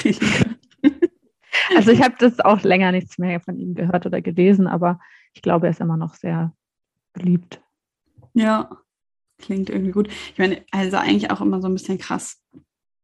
Also 1.75 1.91
ich 1.91 2.01
habe 2.01 2.15
das 2.19 2.39
auch 2.39 2.61
länger 2.63 2.91
nichts 2.91 3.17
mehr 3.17 3.39
von 3.39 3.57
ihm 3.57 3.75
gehört 3.75 4.05
oder 4.05 4.21
gelesen, 4.21 4.67
aber 4.67 4.99
ich 5.33 5.41
glaube, 5.41 5.67
er 5.67 5.71
ist 5.71 5.81
immer 5.81 5.97
noch 5.97 6.15
sehr 6.15 6.53
beliebt. 7.13 7.61
Ja, 8.33 8.77
klingt 9.37 9.69
irgendwie 9.69 9.91
gut. 9.91 10.07
Ich 10.07 10.37
meine, 10.37 10.63
also 10.71 10.97
eigentlich 10.97 11.31
auch 11.31 11.41
immer 11.41 11.61
so 11.61 11.67
ein 11.67 11.73
bisschen 11.73 11.97
krass, 11.97 12.41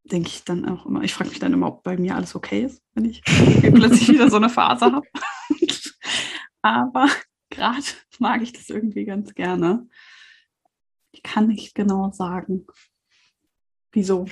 denke 0.03 0.29
ich 0.29 0.43
dann 0.43 0.67
auch 0.67 0.85
immer. 0.85 1.03
Ich 1.03 1.13
frage 1.13 1.29
mich 1.29 1.39
dann 1.39 1.53
immer, 1.53 1.67
ob 1.67 1.83
bei 1.83 1.97
mir 1.97 2.15
alles 2.15 2.35
okay 2.35 2.63
ist, 2.63 2.81
wenn 2.93 3.05
ich 3.05 3.21
plötzlich 3.61 4.09
wieder 4.09 4.29
so 4.29 4.37
eine 4.37 4.49
Phase 4.49 4.85
habe. 4.85 5.07
aber 6.61 7.09
gerade 7.49 7.85
mag 8.19 8.41
ich 8.41 8.53
das 8.53 8.69
irgendwie 8.69 9.05
ganz 9.05 9.33
gerne. 9.33 9.87
Ich 11.11 11.23
kann 11.23 11.47
nicht 11.47 11.75
genau 11.75 12.11
sagen. 12.11 12.67
Wieso? 13.97 14.27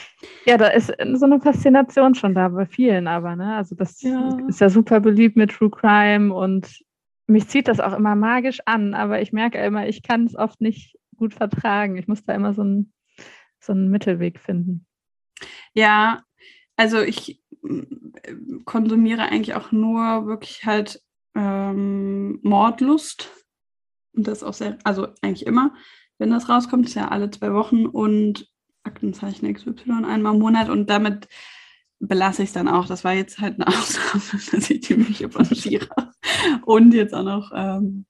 Ja, 0.45 0.57
da 0.57 0.67
ist 0.67 0.93
so 1.15 1.25
eine 1.25 1.41
Faszination 1.41 2.13
schon 2.13 2.35
da 2.35 2.49
bei 2.49 2.67
vielen, 2.67 3.07
aber, 3.07 3.35
ne? 3.35 3.55
Also 3.55 3.73
das 3.73 3.99
ja. 4.03 4.37
ist 4.47 4.61
ja 4.61 4.69
super 4.69 4.99
beliebt 4.99 5.35
mit 5.37 5.49
True 5.49 5.71
Crime 5.71 6.31
und 6.31 6.83
mich 7.25 7.47
zieht 7.47 7.67
das 7.67 7.79
auch 7.79 7.93
immer 7.93 8.13
magisch 8.13 8.59
an, 8.67 8.93
aber 8.93 9.23
ich 9.23 9.33
merke 9.33 9.57
immer, 9.57 9.87
ich 9.87 10.03
kann 10.03 10.25
es 10.25 10.35
oft 10.35 10.61
nicht 10.61 10.99
gut 11.15 11.33
vertragen. 11.33 11.97
Ich 11.97 12.07
muss 12.07 12.23
da 12.23 12.35
immer 12.35 12.53
so 12.53 12.61
einen, 12.61 12.93
so 13.59 13.73
einen 13.73 13.89
Mittelweg 13.89 14.39
finden. 14.39 14.85
Ja, 15.73 16.21
also 16.75 17.01
ich 17.01 17.41
äh, 17.63 17.85
konsumiere 18.65 19.23
eigentlich 19.23 19.55
auch 19.55 19.71
nur 19.71 20.27
wirklich 20.27 20.63
halt 20.63 21.01
ähm, 21.33 22.39
Mordlust. 22.43 23.31
Und 24.15 24.27
das 24.27 24.43
auch 24.43 24.53
sehr, 24.53 24.77
also 24.83 25.07
eigentlich 25.23 25.47
immer, 25.47 25.73
wenn 26.19 26.29
das 26.29 26.49
rauskommt, 26.49 26.85
ist 26.85 26.93
ja 26.93 27.07
alle 27.07 27.31
zwei 27.31 27.51
Wochen 27.51 27.87
und 27.87 28.47
Aktenzeichen 28.85 29.53
XY 29.53 30.05
einmal 30.05 30.33
im 30.33 30.39
Monat 30.39 30.69
und 30.69 30.89
damit 30.89 31.27
belasse 31.99 32.43
ich 32.43 32.49
es 32.49 32.53
dann 32.53 32.67
auch. 32.67 32.87
Das 32.87 33.03
war 33.03 33.13
jetzt 33.13 33.39
halt 33.39 33.55
eine 33.55 33.67
Ausnahme, 33.75 34.21
dass 34.51 34.69
ich 34.69 34.81
die 34.81 34.95
Bücher 34.95 35.29
von 35.29 35.45
Shira 35.45 36.11
und 36.65 36.93
jetzt 36.93 37.13
auch 37.13 37.23
noch 37.23 37.51
ähm, 37.53 38.05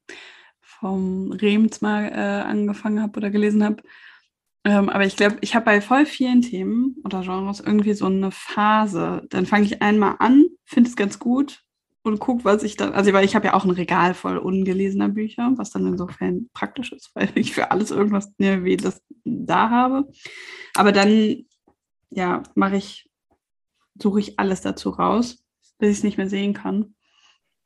vom 0.62 1.32
Rems 1.32 1.82
mal 1.82 2.06
äh, 2.06 2.48
angefangen 2.48 3.02
habe 3.02 3.18
oder 3.18 3.30
gelesen 3.30 3.64
habe. 3.64 3.84
Ähm, 4.64 4.90
aber 4.90 5.06
ich 5.06 5.16
glaube, 5.16 5.38
ich 5.42 5.56
habe 5.56 5.66
bei 5.66 5.82
voll 5.82 6.06
vielen 6.06 6.42
Themen 6.42 6.98
oder 7.04 7.22
Genres 7.22 7.60
irgendwie 7.60 7.94
so 7.94 8.08
eine 8.08 8.32
Phase. 8.32 9.24
Dann 9.30 9.46
fange 9.46 9.66
ich 9.66 9.82
einmal 9.82 10.16
an, 10.20 10.46
finde 10.66 10.90
es 10.90 10.96
ganz 10.96 11.20
gut 11.20 11.65
und 12.06 12.20
gucke, 12.20 12.46
was 12.46 12.62
ich 12.64 12.78
dann, 12.78 12.94
also 12.94 13.12
weil 13.14 13.26
ich 13.26 13.36
habe 13.36 13.48
ja 13.48 13.54
auch 13.56 13.66
ein 13.66 13.72
Regal 13.72 14.14
voll 14.14 14.38
ungelesener 14.38 15.10
Bücher, 15.10 15.54
was 15.56 15.72
dann 15.72 15.88
insofern 15.88 16.50
praktisch 16.54 16.92
ist, 16.92 17.12
weil 17.16 17.30
ich 17.36 17.54
für 17.54 17.72
alles 17.72 17.92
irgendwas 17.92 18.32
ne, 18.38 18.64
wie 18.64 18.78
das 18.78 19.02
da 19.24 19.70
habe. 19.72 20.08
Aber 20.76 20.92
dann, 20.92 21.46
ja, 22.12 22.44
mache 22.54 22.78
ich, 22.78 23.10
suche 24.00 24.20
ich 24.20 24.40
alles 24.40 24.62
dazu 24.62 24.92
raus, 24.92 25.44
bis 25.80 25.90
ich 25.92 25.98
es 25.98 26.04
nicht 26.04 26.18
mehr 26.18 26.30
sehen 26.30 26.54
kann. 26.54 26.96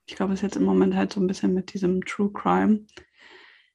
Ich 0.05 0.15
glaube, 0.15 0.33
es 0.33 0.39
ist 0.39 0.43
jetzt 0.43 0.55
im 0.55 0.63
Moment 0.63 0.95
halt 0.95 1.11
so 1.11 1.19
ein 1.19 1.27
bisschen 1.27 1.53
mit 1.53 1.73
diesem 1.73 2.05
True 2.05 2.31
Crime. 2.31 2.85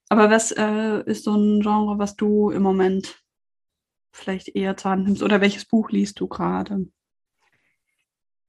Aber 0.09 0.31
was 0.31 0.51
äh, 0.51 1.03
ist 1.05 1.25
so 1.25 1.35
ein 1.35 1.61
Genre, 1.61 1.99
was 1.99 2.17
du 2.17 2.51
im 2.51 2.63
Moment 2.63 3.23
vielleicht 4.13 4.49
eher 4.57 4.77
zur 4.77 4.93
Hand 4.93 5.05
nimmst? 5.05 5.23
Oder 5.23 5.41
welches 5.41 5.67
Buch 5.67 5.91
liest 5.91 6.21
du 6.21 6.27
gerade? 6.27 6.87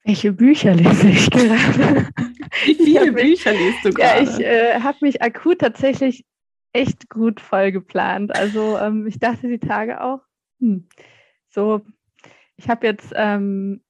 Welche 0.05 0.33
Bücher 0.33 0.75
lese 0.75 1.09
ich 1.09 1.29
gerade? 1.31 2.07
Viele 2.51 3.11
Bücher 3.11 3.53
liest 3.53 3.83
du 3.83 3.89
gerade? 3.89 4.23
Ja, 4.23 4.23
ich 4.23 4.39
äh, 4.39 4.79
habe 4.79 4.99
mich 5.01 5.21
akut 5.23 5.59
tatsächlich 5.59 6.23
echt 6.73 7.09
gut 7.09 7.41
voll 7.41 7.71
geplant. 7.71 8.35
Also 8.35 8.77
ähm, 8.77 9.07
ich 9.07 9.17
dachte 9.17 9.47
die 9.47 9.59
Tage 9.59 10.01
auch, 10.01 10.19
hm, 10.59 10.87
so, 11.49 11.81
ich 12.55 12.69
habe 12.69 12.85
jetzt, 12.85 13.13
ähm, 13.15 13.81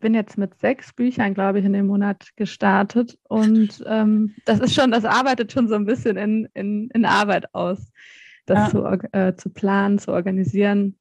bin 0.00 0.14
jetzt 0.14 0.36
mit 0.36 0.58
sechs 0.58 0.92
Büchern, 0.92 1.32
glaube 1.32 1.60
ich, 1.60 1.64
in 1.64 1.74
dem 1.74 1.86
Monat 1.86 2.30
gestartet. 2.34 3.16
Und 3.28 3.84
ähm, 3.86 4.34
das 4.44 4.58
ist 4.58 4.74
schon, 4.74 4.90
das 4.90 5.04
arbeitet 5.04 5.52
schon 5.52 5.68
so 5.68 5.76
ein 5.76 5.84
bisschen 5.84 6.16
in, 6.16 6.48
in, 6.54 6.90
in 6.90 7.04
Arbeit 7.04 7.54
aus, 7.54 7.92
das 8.46 8.72
ja. 8.72 8.98
zu, 8.98 9.08
äh, 9.12 9.36
zu 9.36 9.50
planen, 9.50 10.00
zu 10.00 10.12
organisieren. 10.12 10.98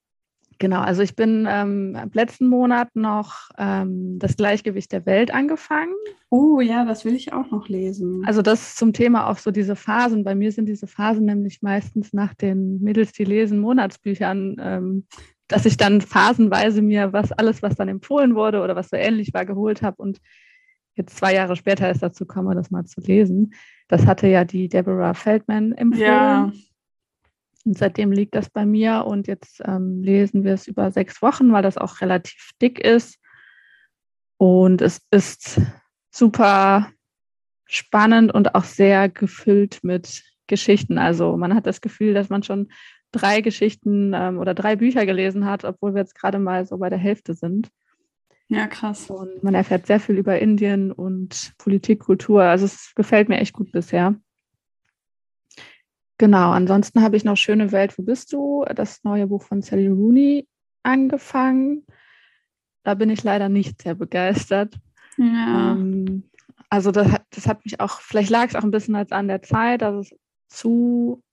Genau, 0.62 0.82
also 0.82 1.02
ich 1.02 1.16
bin 1.16 1.48
ähm, 1.50 1.98
letzten 2.14 2.46
Monat 2.46 2.96
noch 2.96 3.50
ähm, 3.58 4.20
das 4.20 4.38
Gleichgewicht 4.38 4.92
der 4.92 5.08
Welt 5.08 5.34
angefangen. 5.34 5.96
Oh 6.30 6.60
ja, 6.60 6.86
das 6.86 7.04
will 7.04 7.16
ich 7.16 7.34
auch 7.34 7.50
noch 7.50 7.68
lesen. 7.68 8.22
Also 8.28 8.44
das 8.44 8.76
zum 8.76 8.94
Thema 8.94 9.28
auch 9.28 9.40
so 9.40 9.50
diese 9.50 9.76
Phasen. 9.76 10.24
Bei 10.24 10.36
mir 10.36 10.52
sind 10.52 10.68
diese 10.68 10.86
Phasen 10.86 11.26
nämlich 11.26 11.64
meistens 11.64 12.14
nach 12.14 12.36
den 12.36 12.80
Mädels, 12.80 13.12
die 13.12 13.24
lesen, 13.24 13.60
Monatsbüchern, 13.60 14.58
ähm, 14.60 15.08
dass 15.48 15.66
ich 15.66 15.78
dann 15.78 16.00
phasenweise 16.00 16.84
mir 16.84 17.12
was 17.12 17.32
alles, 17.32 17.64
was 17.64 17.74
dann 17.74 17.88
empfohlen 17.88 18.36
wurde 18.36 18.62
oder 18.62 18.76
was 18.76 18.90
so 18.90 18.98
ähnlich 18.98 19.34
war, 19.34 19.48
geholt 19.48 19.82
habe 19.82 20.00
und 20.00 20.20
jetzt 20.94 21.18
zwei 21.18 21.34
Jahre 21.34 21.56
später 21.56 21.88
erst 21.88 22.04
dazu 22.04 22.28
komme, 22.28 22.54
das 22.54 22.70
mal 22.70 22.86
zu 22.86 23.02
lesen. 23.02 23.56
Das 23.88 24.06
hatte 24.06 24.28
ja 24.28 24.46
die 24.46 24.70
Deborah 24.70 25.16
Feldman 25.16 25.72
empfohlen. 25.72 26.06
Ja. 26.06 26.52
Und 27.66 27.78
seitdem 27.78 28.12
liegt 28.12 28.36
das 28.36 28.50
bei 28.50 28.66
mir 28.66 29.06
und 29.06 29.28
jetzt 29.28 29.62
ähm, 29.66 30.02
lesen 30.02 30.44
wir 30.44 30.54
es 30.54 30.68
über 30.68 30.92
sechs 30.92 31.22
Wochen, 31.22 31.52
weil 31.52 31.64
das 31.64 31.78
auch 31.78 32.02
relativ 32.02 32.52
dick 32.62 32.80
ist. 32.80 33.20
Und 34.38 34.82
es 34.82 35.02
ist 35.12 35.62
super 36.10 36.90
spannend 37.66 38.34
und 38.34 38.56
auch 38.56 38.64
sehr 38.64 39.08
gefüllt 39.10 39.80
mit 39.84 40.24
Geschichten. 40.48 40.98
Also 40.98 41.38
man 41.38 41.56
hat 41.56 41.66
das 41.68 41.82
Gefühl, 41.82 42.14
dass 42.14 42.30
man 42.30 42.44
schon 42.44 42.70
drei 43.12 43.42
Geschichten 43.42 44.14
ähm, 44.14 44.40
oder 44.40 44.54
drei 44.54 44.76
Bücher 44.76 45.06
gelesen 45.06 45.46
hat, 45.46 45.64
obwohl 45.64 45.94
wir 45.94 46.02
jetzt 46.02 46.16
gerade 46.16 46.40
mal 46.40 46.66
so 46.66 46.78
bei 46.78 46.90
der 46.90 47.00
Hälfte 47.00 47.34
sind. 47.34 47.70
Ja, 48.48 48.68
krass. 48.68 49.10
Und 49.10 49.44
man 49.44 49.56
erfährt 49.56 49.88
sehr 49.88 50.00
viel 50.00 50.18
über 50.18 50.40
Indien 50.40 50.92
und 50.92 51.54
Politik, 51.58 52.02
Kultur. 52.02 52.44
Also 52.44 52.66
es 52.66 52.94
gefällt 52.96 53.30
mir 53.30 53.40
echt 53.40 53.54
gut 53.54 53.72
bisher. 53.72 54.16
Genau, 56.22 56.52
ansonsten 56.52 57.02
habe 57.02 57.18
ich 57.18 57.24
noch 57.24 57.36
Schöne 57.36 57.72
Welt, 57.72 57.98
wo 57.98 58.04
bist 58.04 58.32
du? 58.32 58.64
Das 58.76 59.04
neue 59.04 59.26
Buch 59.26 59.42
von 59.42 59.64
Sally 59.64 59.88
Rooney 59.88 60.48
angefangen. 60.84 61.84
Da 62.84 62.94
bin 62.94 63.10
ich 63.10 63.24
leider 63.24 63.50
nicht 63.50 63.82
sehr 63.82 63.96
begeistert. 63.96 64.80
Ja. 65.18 65.72
Ähm, 65.72 66.30
also 66.70 66.92
das, 66.92 67.08
das 67.32 67.48
hat 67.48 67.66
mich 67.66 67.80
auch, 67.80 68.02
vielleicht 68.02 68.30
lag 68.30 68.50
es 68.50 68.56
auch 68.56 68.64
ein 68.64 68.70
bisschen 68.70 68.94
als 68.94 69.12
an 69.12 69.30
der 69.30 69.42
Zeit, 69.42 69.82
dass 69.82 70.12
es 70.12 70.20
zu 70.48 71.24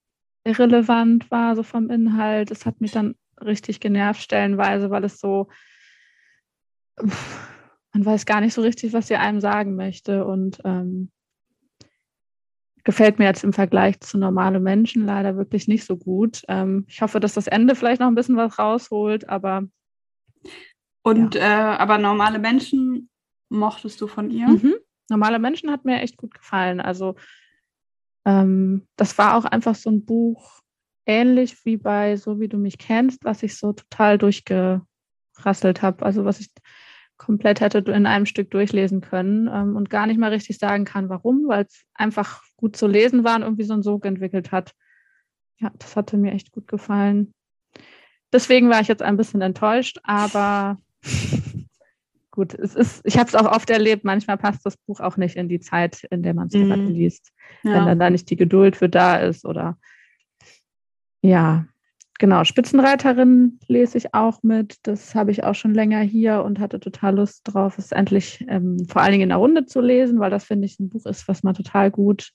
irrelevant 0.44 1.30
war, 1.30 1.54
so 1.54 1.62
vom 1.64 1.90
Inhalt. 1.90 2.50
Es 2.50 2.64
hat 2.64 2.80
mich 2.80 2.92
dann 2.92 3.14
richtig 3.44 3.80
genervt 3.80 4.22
stellenweise, 4.22 4.88
weil 4.88 5.04
es 5.04 5.20
so, 5.20 5.48
man 6.96 8.06
weiß 8.06 8.24
gar 8.24 8.40
nicht 8.40 8.54
so 8.54 8.62
richtig, 8.62 8.94
was 8.94 9.08
sie 9.08 9.16
einem 9.16 9.42
sagen 9.42 9.76
möchte 9.76 10.24
und 10.24 10.62
ähm, 10.64 11.10
gefällt 12.88 13.18
mir 13.18 13.26
jetzt 13.26 13.44
im 13.44 13.52
Vergleich 13.52 14.00
zu 14.00 14.16
normalen 14.16 14.62
Menschen 14.62 15.04
leider 15.04 15.36
wirklich 15.36 15.68
nicht 15.68 15.84
so 15.84 15.98
gut. 15.98 16.40
Ähm, 16.48 16.86
ich 16.88 17.02
hoffe, 17.02 17.20
dass 17.20 17.34
das 17.34 17.46
Ende 17.46 17.74
vielleicht 17.74 18.00
noch 18.00 18.06
ein 18.06 18.14
bisschen 18.14 18.38
was 18.38 18.58
rausholt, 18.58 19.28
aber. 19.28 19.64
Und 21.02 21.34
ja. 21.34 21.74
äh, 21.74 21.76
aber 21.76 21.98
normale 21.98 22.38
Menschen 22.38 23.10
mochtest 23.50 24.00
du 24.00 24.06
von 24.06 24.30
ihr? 24.30 24.48
Mhm. 24.48 24.76
Normale 25.10 25.38
Menschen 25.38 25.70
hat 25.70 25.84
mir 25.84 26.00
echt 26.00 26.16
gut 26.16 26.32
gefallen. 26.32 26.80
Also 26.80 27.16
ähm, 28.24 28.88
das 28.96 29.18
war 29.18 29.36
auch 29.36 29.44
einfach 29.44 29.74
so 29.74 29.90
ein 29.90 30.06
Buch, 30.06 30.60
ähnlich 31.04 31.66
wie 31.66 31.76
bei 31.76 32.16
So 32.16 32.40
wie 32.40 32.48
du 32.48 32.56
mich 32.56 32.78
kennst, 32.78 33.22
was 33.22 33.42
ich 33.42 33.58
so 33.58 33.74
total 33.74 34.16
durchgerasselt 34.16 35.82
habe. 35.82 36.06
Also 36.06 36.24
was 36.24 36.40
ich 36.40 36.48
komplett 37.18 37.60
hätte 37.60 37.78
in 37.78 38.06
einem 38.06 38.26
Stück 38.26 38.50
durchlesen 38.50 39.00
können 39.00 39.50
ähm, 39.52 39.76
und 39.76 39.90
gar 39.90 40.06
nicht 40.06 40.18
mal 40.18 40.30
richtig 40.30 40.58
sagen 40.58 40.84
kann, 40.84 41.08
warum, 41.08 41.48
weil 41.48 41.64
es 41.64 41.82
einfach 41.94 42.42
gut 42.56 42.76
zu 42.76 42.86
lesen 42.86 43.24
war 43.24 43.36
und 43.36 43.42
irgendwie 43.42 43.64
so 43.64 43.74
einen 43.74 43.82
Sog 43.82 44.06
entwickelt 44.06 44.52
hat. 44.52 44.72
Ja, 45.58 45.70
das 45.78 45.96
hatte 45.96 46.16
mir 46.16 46.32
echt 46.32 46.52
gut 46.52 46.68
gefallen. 46.68 47.34
Deswegen 48.32 48.70
war 48.70 48.80
ich 48.80 48.88
jetzt 48.88 49.02
ein 49.02 49.16
bisschen 49.16 49.42
enttäuscht, 49.42 49.98
aber 50.04 50.78
gut, 52.30 52.54
es 52.54 52.74
ist, 52.74 53.00
ich 53.04 53.18
habe 53.18 53.28
es 53.28 53.34
auch 53.34 53.50
oft 53.50 53.68
erlebt, 53.68 54.04
manchmal 54.04 54.38
passt 54.38 54.64
das 54.64 54.76
Buch 54.76 55.00
auch 55.00 55.16
nicht 55.16 55.36
in 55.36 55.48
die 55.48 55.60
Zeit, 55.60 56.04
in 56.10 56.22
der 56.22 56.34
man 56.34 56.46
es 56.46 56.52
gerade 56.52 56.82
mhm. 56.82 56.92
liest. 56.92 57.32
Ja. 57.62 57.72
Wenn 57.72 57.86
dann 57.86 57.98
da 57.98 58.10
nicht 58.10 58.30
die 58.30 58.36
Geduld 58.36 58.76
für 58.76 58.88
da 58.88 59.16
ist 59.16 59.44
oder 59.44 59.76
ja, 61.20 61.66
genau. 62.18 62.44
Spitzenreiterin 62.44 63.58
lese 63.66 63.98
ich 63.98 64.14
auch 64.14 64.42
mit. 64.42 64.76
Das 64.82 65.14
habe 65.14 65.30
ich 65.30 65.44
auch 65.44 65.54
schon 65.54 65.74
länger 65.74 66.00
hier 66.00 66.42
und 66.42 66.58
hatte 66.58 66.80
total 66.80 67.16
Lust 67.16 67.42
drauf, 67.44 67.78
es 67.78 67.92
endlich 67.92 68.44
ähm, 68.48 68.86
vor 68.88 69.02
allen 69.02 69.12
Dingen 69.12 69.24
in 69.24 69.28
der 69.30 69.38
Runde 69.38 69.66
zu 69.66 69.80
lesen, 69.80 70.20
weil 70.20 70.30
das 70.30 70.44
finde 70.44 70.66
ich 70.66 70.78
ein 70.78 70.88
Buch 70.88 71.06
ist, 71.06 71.28
was 71.28 71.42
man 71.42 71.54
total 71.54 71.90
gut 71.90 72.30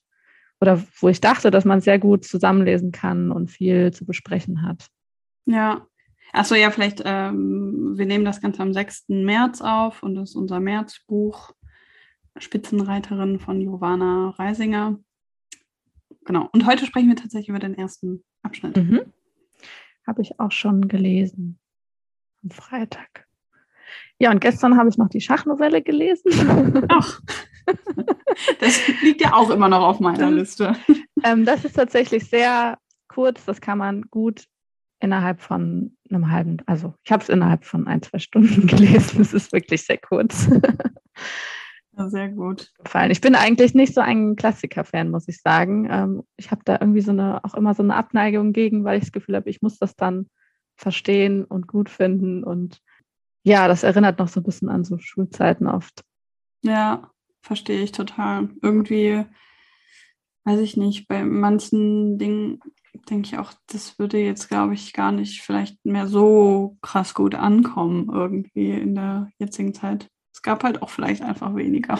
oder 0.60 0.82
wo 1.00 1.08
ich 1.08 1.20
dachte, 1.20 1.50
dass 1.50 1.64
man 1.64 1.80
sehr 1.80 1.98
gut 1.98 2.24
zusammenlesen 2.24 2.92
kann 2.92 3.30
und 3.30 3.50
viel 3.50 3.92
zu 3.92 4.06
besprechen 4.06 4.62
hat. 4.62 4.88
Ja, 5.46 5.86
Achso, 6.34 6.56
ja, 6.56 6.72
vielleicht, 6.72 7.00
ähm, 7.04 7.92
wir 7.96 8.06
nehmen 8.06 8.24
das 8.24 8.40
Ganze 8.40 8.60
am 8.60 8.72
6. 8.72 9.04
März 9.08 9.60
auf 9.60 10.02
und 10.02 10.16
das 10.16 10.30
ist 10.30 10.36
unser 10.36 10.58
Märzbuch 10.58 11.52
Spitzenreiterin 12.36 13.38
von 13.38 13.60
Jovana 13.60 14.30
Reisinger. 14.30 14.98
Genau. 16.24 16.48
Und 16.52 16.66
heute 16.66 16.86
sprechen 16.86 17.08
wir 17.08 17.14
tatsächlich 17.14 17.50
über 17.50 17.60
den 17.60 17.78
ersten 17.78 18.24
Abschnitt. 18.42 18.76
Mhm. 18.76 19.02
Habe 20.06 20.22
ich 20.22 20.38
auch 20.38 20.52
schon 20.52 20.88
gelesen. 20.88 21.58
Am 22.42 22.50
Freitag. 22.50 23.26
Ja, 24.18 24.30
und 24.30 24.40
gestern 24.40 24.76
habe 24.76 24.88
ich 24.88 24.98
noch 24.98 25.08
die 25.08 25.20
Schachnovelle 25.20 25.82
gelesen. 25.82 26.86
Ach. 26.88 27.20
Das 28.60 28.86
liegt 29.02 29.22
ja 29.22 29.32
auch 29.32 29.50
immer 29.50 29.68
noch 29.68 29.82
auf 29.82 30.00
meiner 30.00 30.30
Liste. 30.30 30.76
Ähm, 31.22 31.44
das 31.44 31.64
ist 31.64 31.74
tatsächlich 31.74 32.28
sehr 32.28 32.78
kurz. 33.08 33.44
Das 33.46 33.60
kann 33.60 33.78
man 33.78 34.02
gut 34.10 34.44
innerhalb 35.00 35.40
von 35.40 35.96
einem 36.10 36.30
halben, 36.30 36.58
also 36.66 36.94
ich 37.04 37.12
habe 37.12 37.22
es 37.22 37.28
innerhalb 37.28 37.64
von 37.64 37.86
ein, 37.86 38.02
zwei 38.02 38.18
Stunden 38.18 38.66
gelesen. 38.66 39.20
Es 39.20 39.32
ist 39.32 39.52
wirklich 39.52 39.82
sehr 39.82 39.98
kurz. 39.98 40.48
Ja, 41.96 42.08
sehr 42.08 42.28
gut. 42.28 42.72
Gefallen. 42.82 43.10
Ich 43.10 43.20
bin 43.20 43.34
eigentlich 43.34 43.74
nicht 43.74 43.94
so 43.94 44.00
ein 44.00 44.36
Klassiker-Fan, 44.36 45.10
muss 45.10 45.28
ich 45.28 45.40
sagen. 45.40 45.88
Ähm, 45.90 46.22
ich 46.36 46.50
habe 46.50 46.62
da 46.64 46.78
irgendwie 46.80 47.02
so 47.02 47.12
eine, 47.12 47.44
auch 47.44 47.54
immer 47.54 47.74
so 47.74 47.82
eine 47.82 47.94
Abneigung 47.94 48.52
gegen, 48.52 48.84
weil 48.84 48.98
ich 48.98 49.04
das 49.04 49.12
Gefühl 49.12 49.36
habe, 49.36 49.50
ich 49.50 49.62
muss 49.62 49.78
das 49.78 49.94
dann 49.94 50.28
verstehen 50.76 51.44
und 51.44 51.68
gut 51.68 51.88
finden. 51.88 52.42
Und 52.42 52.80
ja, 53.44 53.68
das 53.68 53.84
erinnert 53.84 54.18
noch 54.18 54.28
so 54.28 54.40
ein 54.40 54.44
bisschen 54.44 54.68
an 54.68 54.84
so 54.84 54.98
Schulzeiten 54.98 55.68
oft. 55.68 56.02
Ja, 56.62 57.10
verstehe 57.42 57.82
ich 57.82 57.92
total. 57.92 58.48
Irgendwie, 58.60 59.24
weiß 60.44 60.60
ich 60.60 60.76
nicht, 60.76 61.06
bei 61.06 61.24
manchen 61.24 62.18
Dingen 62.18 62.60
denke 63.08 63.28
ich 63.28 63.38
auch, 63.38 63.52
das 63.66 63.98
würde 63.98 64.18
jetzt, 64.18 64.48
glaube 64.48 64.74
ich, 64.74 64.92
gar 64.92 65.12
nicht 65.12 65.42
vielleicht 65.42 65.84
mehr 65.84 66.06
so 66.06 66.76
krass 66.80 67.14
gut 67.14 67.34
ankommen 67.34 68.08
irgendwie 68.12 68.70
in 68.70 68.94
der 68.94 69.30
jetzigen 69.38 69.74
Zeit. 69.74 70.08
Es 70.34 70.42
gab 70.42 70.64
halt 70.64 70.82
auch 70.82 70.90
vielleicht 70.90 71.22
einfach 71.22 71.54
weniger 71.54 71.98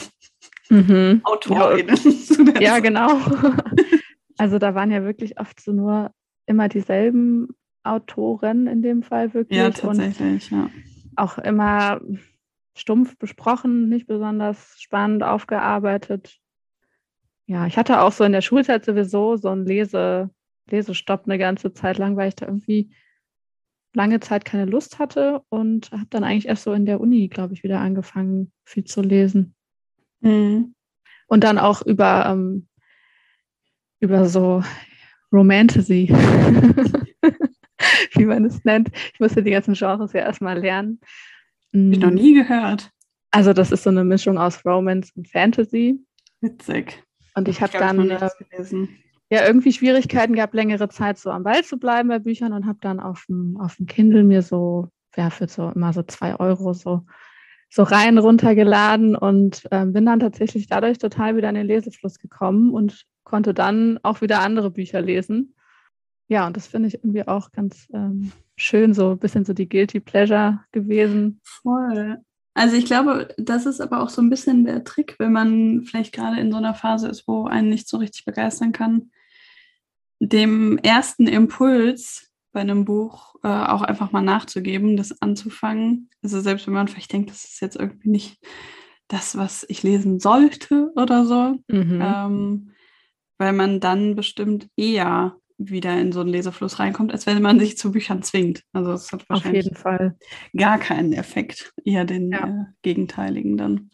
mhm. 0.69 1.21
Autorinnen. 1.25 1.97
Ja, 2.57 2.61
ja 2.61 2.79
genau. 2.81 3.21
Also 4.37 4.59
da 4.59 4.75
waren 4.75 4.91
ja 4.91 5.05
wirklich 5.05 5.39
oft 5.39 5.61
so 5.61 5.71
nur 5.71 6.11
immer 6.47 6.69
dieselben 6.69 7.51
Autoren 7.85 8.67
in 8.67 8.83
dem 8.83 9.05
Fall 9.05 9.33
wirklich. 9.33 9.57
Ja, 9.57 9.71
tatsächlich, 9.71 10.51
ja. 10.51 10.69
Auch 11.15 11.39
immer 11.39 12.01
stumpf 12.75 13.17
besprochen, 13.17 13.89
nicht 13.89 14.09
besonders 14.09 14.75
spannend 14.81 15.23
aufgearbeitet. 15.23 16.41
Ja, 17.47 17.69
ich 17.69 17.79
hatte 17.79 18.01
auch 18.01 18.11
so 18.11 18.25
in 18.25 18.33
der 18.33 18.41
Schulzeit 18.41 18.85
sowieso 18.85 19.37
so 19.37 19.51
ein 19.51 19.67
Lese, 19.67 20.31
Lesestopp 20.69 21.27
eine 21.27 21.39
ganze 21.39 21.73
Zeit 21.73 21.99
lang, 21.99 22.17
weil 22.17 22.27
ich 22.27 22.35
da 22.35 22.47
irgendwie 22.47 22.91
lange 23.95 24.21
Zeit 24.21 24.45
keine 24.45 24.67
Lust 24.67 24.99
hatte 24.99 25.43
und 25.49 25.91
habe 25.93 26.07
dann 26.11 26.25
eigentlich 26.25 26.49
erst 26.49 26.65
so 26.65 26.73
in 26.73 26.85
der 26.85 27.01
Uni, 27.01 27.29
glaube 27.29 27.55
ich, 27.55 27.63
wieder 27.63 27.81
angefangen, 27.81 28.53
viel 28.65 28.85
zu 28.85 29.01
lesen. 29.01 29.55
Mhm. 30.21 30.75
Und 31.29 31.45
dann 31.45 31.59
auch 31.59 31.83
über, 31.83 32.27
ähm, 32.27 32.69
über 34.01 34.29
so 34.29 34.63
Romantasy, 35.33 36.09
wie 38.15 38.25
man 38.25 38.45
es 38.45 38.65
nennt. 38.65 38.91
Ich 39.13 39.21
musste 39.21 39.43
die 39.43 39.51
ganzen 39.51 39.75
Genres 39.75 40.13
ja 40.13 40.21
erstmal 40.21 40.59
lernen. 40.59 41.01
Hab 41.73 41.93
ich 41.93 41.99
noch 41.99 42.11
mm. 42.11 42.15
nie 42.15 42.35
gehört. 42.35 42.91
Also 43.33 43.53
das 43.53 43.73
ist 43.73 43.83
so 43.83 43.91
eine 43.91 44.05
Mischung 44.05 44.39
aus 44.39 44.65
Romance 44.65 45.11
und 45.17 45.29
Fantasy. 45.29 45.99
Witzig. 46.41 47.03
Und 47.35 47.49
ich 47.49 47.61
habe 47.61 47.77
dann 47.77 48.11
äh, 48.11 48.31
ja 49.35 49.47
irgendwie 49.47 49.73
Schwierigkeiten 49.73 50.35
gehabt, 50.35 50.55
längere 50.55 50.89
Zeit 50.89 51.19
so 51.19 51.31
am 51.31 51.43
Ball 51.43 51.65
zu 51.65 51.79
bleiben 51.79 52.09
bei 52.09 52.19
Büchern 52.19 52.53
und 52.53 52.67
habe 52.67 52.79
dann 52.81 53.01
auf 53.01 53.25
dem, 53.29 53.57
auf 53.61 53.77
dem 53.77 53.87
Kindle 53.87 54.25
mir 54.25 54.43
so, 54.43 54.89
ja, 55.17 55.31
für 55.31 55.49
so 55.49 55.71
immer 55.71 55.93
so 55.93 56.03
zwei 56.03 56.39
Euro 56.39 56.73
so, 56.73 57.03
so 57.71 57.83
rein 57.83 58.19
runtergeladen 58.19 59.17
und 59.17 59.65
äh, 59.71 59.85
bin 59.85 60.07
dann 60.07 60.21
tatsächlich 60.21 60.67
dadurch 60.67 60.99
total 60.99 61.37
wieder 61.37 61.49
in 61.49 61.57
den 61.57 61.67
Lesefluss 61.67 62.19
gekommen 62.19 62.73
und 62.73 63.05
konnte 63.25 63.55
dann 63.55 63.99
auch 64.03 64.21
wieder 64.21 64.41
andere 64.41 64.71
Bücher 64.71 65.01
lesen. 65.01 65.55
Ja, 66.29 66.47
und 66.47 66.57
das 66.57 66.67
finde 66.69 66.89
ich 66.89 66.95
irgendwie 66.95 67.27
auch 67.27 67.53
ganz 67.53 67.89
ähm, 67.93 68.33
schön, 68.57 68.95
so 68.95 69.13
ein 69.13 69.19
bisschen 69.19 69.45
so 69.45 69.53
die 69.53 69.69
Guilty 69.69 70.01
Pleasure 70.01 70.61
gewesen. 70.73 71.41
Voll. 71.43 72.19
Also 72.55 72.77
ich 72.77 72.87
glaube, 72.87 73.35
das 73.37 73.67
ist 73.67 73.81
aber 73.81 74.01
auch 74.01 74.09
so 74.09 74.23
ein 74.23 74.31
bisschen 74.31 74.65
der 74.65 74.85
Trick, 74.85 75.17
wenn 75.19 75.33
man 75.33 75.83
vielleicht 75.83 76.15
gerade 76.15 76.41
in 76.41 76.53
so 76.53 76.59
einer 76.59 76.75
Phase 76.75 77.09
ist, 77.09 77.27
wo 77.27 77.47
einen 77.47 77.69
nicht 77.69 77.89
so 77.89 77.97
richtig 77.97 78.25
begeistern 78.25 78.71
kann, 78.71 79.11
dem 80.19 80.79
ersten 80.79 81.27
Impuls 81.27 82.31
bei 82.53 82.61
einem 82.61 82.85
Buch 82.85 83.35
äh, 83.43 83.49
auch 83.49 83.83
einfach 83.83 84.13
mal 84.13 84.23
nachzugeben, 84.23 84.97
das 84.97 85.21
anzufangen. 85.21 86.09
Also 86.23 86.41
selbst 86.41 86.67
wenn 86.67 86.75
man 86.75 86.89
vielleicht 86.89 87.13
denkt, 87.13 87.31
das 87.31 87.45
ist 87.45 87.61
jetzt 87.61 87.77
irgendwie 87.77 88.11
nicht 88.11 88.39
das, 89.09 89.37
was 89.37 89.67
ich 89.69 89.83
lesen 89.83 90.21
sollte 90.21 90.91
oder 90.97 91.25
so, 91.25 91.57
mhm. 91.69 92.01
ähm, 92.03 92.71
weil 93.39 93.53
man 93.53 93.81
dann 93.81 94.15
bestimmt 94.15 94.69
eher 94.77 95.37
wieder 95.59 95.99
in 96.01 96.13
so 96.13 96.21
einen 96.21 96.31
Lesefluss 96.31 96.79
reinkommt, 96.79 97.13
als 97.13 97.27
wenn 97.27 97.41
man 97.43 97.59
sich 97.59 97.77
zu 97.77 97.93
Büchern 97.93 98.23
zwingt. 98.23 98.65
Also 98.73 98.93
es 98.93 99.13
hat 99.13 99.29
wahrscheinlich 99.29 99.61
Auf 99.61 99.65
jeden 99.65 99.77
Fall. 99.77 100.17
gar 100.57 100.79
keinen 100.79 101.13
Effekt, 101.13 101.73
eher 101.85 102.05
den 102.05 102.31
ja. 102.33 102.47
äh, 102.47 102.65
gegenteiligen 102.83 103.57
dann. 103.57 103.91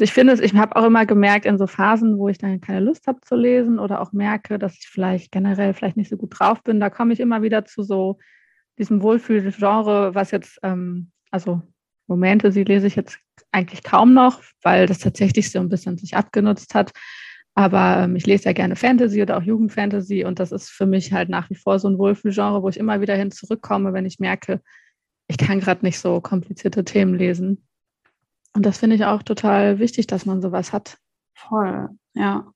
Ich 0.00 0.12
finde 0.12 0.32
es, 0.32 0.40
ich 0.40 0.54
habe 0.54 0.76
auch 0.76 0.84
immer 0.84 1.06
gemerkt, 1.06 1.46
in 1.46 1.58
so 1.58 1.66
Phasen, 1.66 2.18
wo 2.18 2.28
ich 2.28 2.38
dann 2.38 2.60
keine 2.60 2.80
Lust 2.80 3.06
habe 3.06 3.20
zu 3.22 3.34
lesen 3.34 3.78
oder 3.78 4.00
auch 4.00 4.12
merke, 4.12 4.58
dass 4.58 4.74
ich 4.74 4.88
vielleicht 4.88 5.32
generell 5.32 5.74
vielleicht 5.74 5.96
nicht 5.96 6.10
so 6.10 6.16
gut 6.16 6.38
drauf 6.38 6.62
bin, 6.62 6.80
da 6.80 6.90
komme 6.90 7.12
ich 7.12 7.20
immer 7.20 7.42
wieder 7.42 7.64
zu 7.64 7.82
so 7.82 8.18
diesem 8.78 9.02
Wohlfühlgenre, 9.02 10.14
was 10.14 10.30
jetzt, 10.30 10.58
ähm, 10.62 11.10
also 11.30 11.62
Momente, 12.06 12.50
sie 12.52 12.64
lese 12.64 12.86
ich 12.86 12.96
jetzt 12.96 13.18
eigentlich 13.52 13.82
kaum 13.82 14.14
noch, 14.14 14.40
weil 14.62 14.86
das 14.86 14.98
tatsächlich 14.98 15.50
so 15.50 15.60
ein 15.60 15.68
bisschen 15.68 15.98
sich 15.98 16.16
abgenutzt 16.16 16.74
hat. 16.74 16.92
Aber 17.54 18.04
ähm, 18.04 18.16
ich 18.16 18.26
lese 18.26 18.46
ja 18.46 18.52
gerne 18.52 18.76
Fantasy 18.76 19.22
oder 19.22 19.36
auch 19.36 19.42
Jugendfantasy 19.42 20.24
und 20.24 20.38
das 20.38 20.52
ist 20.52 20.70
für 20.70 20.86
mich 20.86 21.12
halt 21.12 21.28
nach 21.28 21.50
wie 21.50 21.56
vor 21.56 21.78
so 21.78 21.88
ein 21.88 21.98
Wohlfühlgenre, 21.98 22.62
wo 22.62 22.68
ich 22.68 22.78
immer 22.78 23.00
wieder 23.00 23.14
hin 23.16 23.30
zurückkomme, 23.30 23.92
wenn 23.92 24.06
ich 24.06 24.18
merke, 24.18 24.60
ich 25.28 25.36
kann 25.36 25.60
gerade 25.60 25.84
nicht 25.84 25.98
so 25.98 26.20
komplizierte 26.20 26.84
Themen 26.84 27.14
lesen. 27.14 27.66
Und 28.52 28.66
das 28.66 28.78
finde 28.78 28.96
ich 28.96 29.04
auch 29.04 29.22
total 29.22 29.78
wichtig, 29.78 30.06
dass 30.06 30.26
man 30.26 30.42
sowas 30.42 30.72
hat. 30.72 30.98
Voll, 31.34 31.88
ja. 32.14 32.52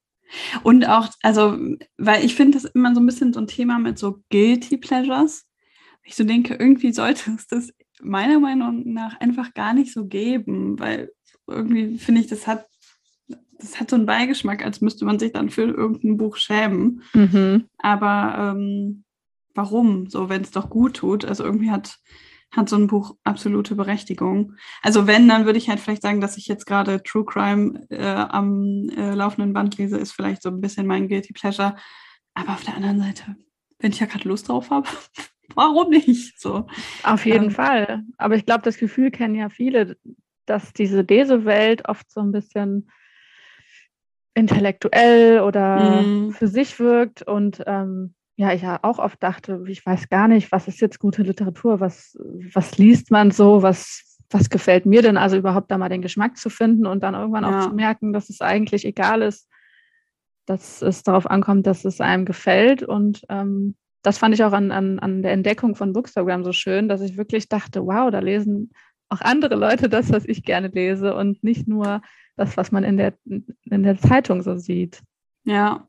Und 0.63 0.89
auch, 0.89 1.09
also, 1.23 1.57
weil 1.99 2.25
ich 2.25 2.35
finde 2.35 2.59
das 2.59 2.65
immer 2.65 2.95
so 2.95 3.01
ein 3.01 3.07
bisschen 3.07 3.33
so 3.33 3.41
ein 3.41 3.47
Thema 3.47 3.79
mit 3.79 3.99
so 3.99 4.23
Guilty 4.31 4.79
Pleasures. 4.79 5.47
Ich 6.03 6.17
so 6.17 6.25
denke, 6.25 6.55
irgendwie 6.55 6.93
sollte 6.93 7.31
es 7.33 7.47
das 7.47 7.71
meiner 8.03 8.41
Meinung 8.41 8.93
nach 8.93 9.21
einfach 9.21 9.55
gar 9.55 9.73
nicht 9.75 9.93
so 9.93 10.07
geben, 10.07 10.79
weil 10.79 11.11
irgendwie 11.47 11.99
finde 11.99 12.21
ich, 12.21 12.27
das 12.27 12.47
hat, 12.47 12.67
das 13.59 13.79
hat 13.79 13.91
so 13.91 13.97
einen 13.97 14.07
Beigeschmack, 14.07 14.65
als 14.65 14.81
müsste 14.81 15.05
man 15.05 15.19
sich 15.19 15.33
dann 15.33 15.51
für 15.51 15.63
irgendein 15.63 16.17
Buch 16.17 16.37
schämen. 16.37 17.03
Mhm. 17.13 17.69
Aber 17.79 18.55
ähm, 18.57 19.05
warum? 19.55 20.09
So, 20.09 20.29
wenn 20.29 20.43
es 20.43 20.51
doch 20.51 20.69
gut 20.69 20.97
tut. 20.97 21.25
Also 21.25 21.45
irgendwie 21.45 21.71
hat 21.71 21.99
hat 22.57 22.69
so 22.69 22.77
ein 22.77 22.87
Buch 22.87 23.17
absolute 23.25 23.75
Berechtigung. 23.75 24.55
Also 24.83 25.07
wenn, 25.07 25.29
dann 25.29 25.45
würde 25.45 25.59
ich 25.59 25.69
halt 25.69 25.81
vielleicht 25.81 26.03
sagen, 26.03 26.21
dass 26.21 26.37
ich 26.37 26.47
jetzt 26.47 26.67
gerade 26.67 27.03
True 27.03 27.25
Crime 27.25 27.87
äh, 27.91 28.05
am 28.05 28.89
äh, 28.91 29.15
laufenden 29.15 29.53
Band 29.53 29.79
lese, 29.79 29.99
ist 29.99 30.13
vielleicht 30.13 30.43
so 30.43 30.51
ein 30.51 30.61
bisschen 30.61 30.87
mein 30.87 31.09
Guilty 31.09 31.33
Pleasure. 31.33 31.77
Aber 32.35 32.53
auf 32.53 32.65
der 32.65 32.75
anderen 32.75 33.01
Seite, 33.01 33.37
wenn 33.79 33.93
ich 33.93 34.01
ja 34.01 34.07
gerade 34.07 34.29
Lust 34.29 34.49
drauf 34.49 34.71
habe, 34.71 34.89
warum 35.55 35.91
nicht? 35.91 36.41
So. 36.41 36.67
Auf 37.03 37.27
jeden 37.27 37.45
ähm, 37.45 37.51
Fall. 37.51 38.03
Aber 38.19 38.37
ich 38.37 38.47
glaube, 38.47 38.63
das 38.63 38.79
Gefühl 38.79 39.11
kennen 39.11 39.35
ja 39.35 39.49
viele, 39.49 39.97
dass 40.47 40.73
diese 40.73 41.03
Lesewelt 41.03 41.89
oft 41.89 42.11
so 42.11 42.21
ein 42.21 42.33
bisschen 42.33 42.91
intellektuell 44.35 45.41
oder 45.41 46.03
mm. 46.03 46.33
für 46.33 46.49
sich 46.49 46.79
wirkt 46.81 47.23
und 47.23 47.63
ähm, 47.67 48.15
ja, 48.37 48.53
ich 48.53 48.63
ja 48.63 48.81
auch 48.83 48.99
oft 48.99 49.23
dachte, 49.23 49.63
ich 49.69 49.85
weiß 49.85 50.09
gar 50.09 50.27
nicht, 50.29 50.51
was 50.51 50.67
ist 50.67 50.81
jetzt 50.81 50.99
gute 50.99 51.23
Literatur, 51.23 51.81
was, 51.81 52.19
was 52.53 52.77
liest 52.79 53.11
man 53.11 53.31
so, 53.31 53.63
was, 53.63 54.19
was 54.31 54.51
gefällt 54.51 54.87
mir 54.87 55.03
denn, 55.03 55.17
also 55.17 55.37
überhaupt 55.37 55.71
da 55.71 55.79
mal 55.79 55.89
den 55.89 56.03
Geschmack 56.03 56.37
zu 56.37 56.51
finden 56.51 56.87
und 56.87 57.03
dann 57.03 57.15
irgendwann 57.15 57.45
ja. 57.45 57.61
auch 57.61 57.69
zu 57.69 57.75
merken, 57.75 58.13
dass 58.13 58.31
es 58.31 58.41
eigentlich 58.41 58.85
egal 58.85 59.23
ist, 59.23 59.49
dass 60.47 60.83
es 60.83 61.05
darauf 61.05 61.31
ankommt, 61.31 61.67
dass 61.67 61.85
es 61.85 62.01
einem 62.01 62.25
gefällt. 62.25 62.83
Und 62.83 63.25
ähm, 63.29 63.77
das 64.03 64.19
fand 64.19 64.35
ich 64.35 64.43
auch 64.43 64.53
an, 64.53 64.73
an, 64.73 64.99
an 64.99 65.23
der 65.23 65.33
Entdeckung 65.33 65.77
von 65.77 65.93
Bookstagram 65.93 66.43
so 66.45 66.53
schön, 66.53 66.89
dass 66.89 67.01
ich 67.03 67.17
wirklich 67.17 67.49
dachte, 67.49 67.87
wow, 67.87 68.11
da 68.11 68.19
lesen 68.19 68.73
auch 69.09 69.21
andere 69.21 69.55
Leute 69.55 69.89
das, 69.89 70.11
was 70.11 70.25
ich 70.27 70.43
gerne 70.43 70.69
lese 70.69 71.15
und 71.15 71.45
nicht 71.45 71.69
nur 71.69 72.03
das, 72.37 72.57
was 72.57 72.73
man 72.73 72.83
in 72.83 72.97
der, 72.97 73.15
in 73.25 73.83
der 73.83 73.97
Zeitung 73.99 74.43
so 74.43 74.57
sieht. 74.57 75.03
Ja. 75.45 75.87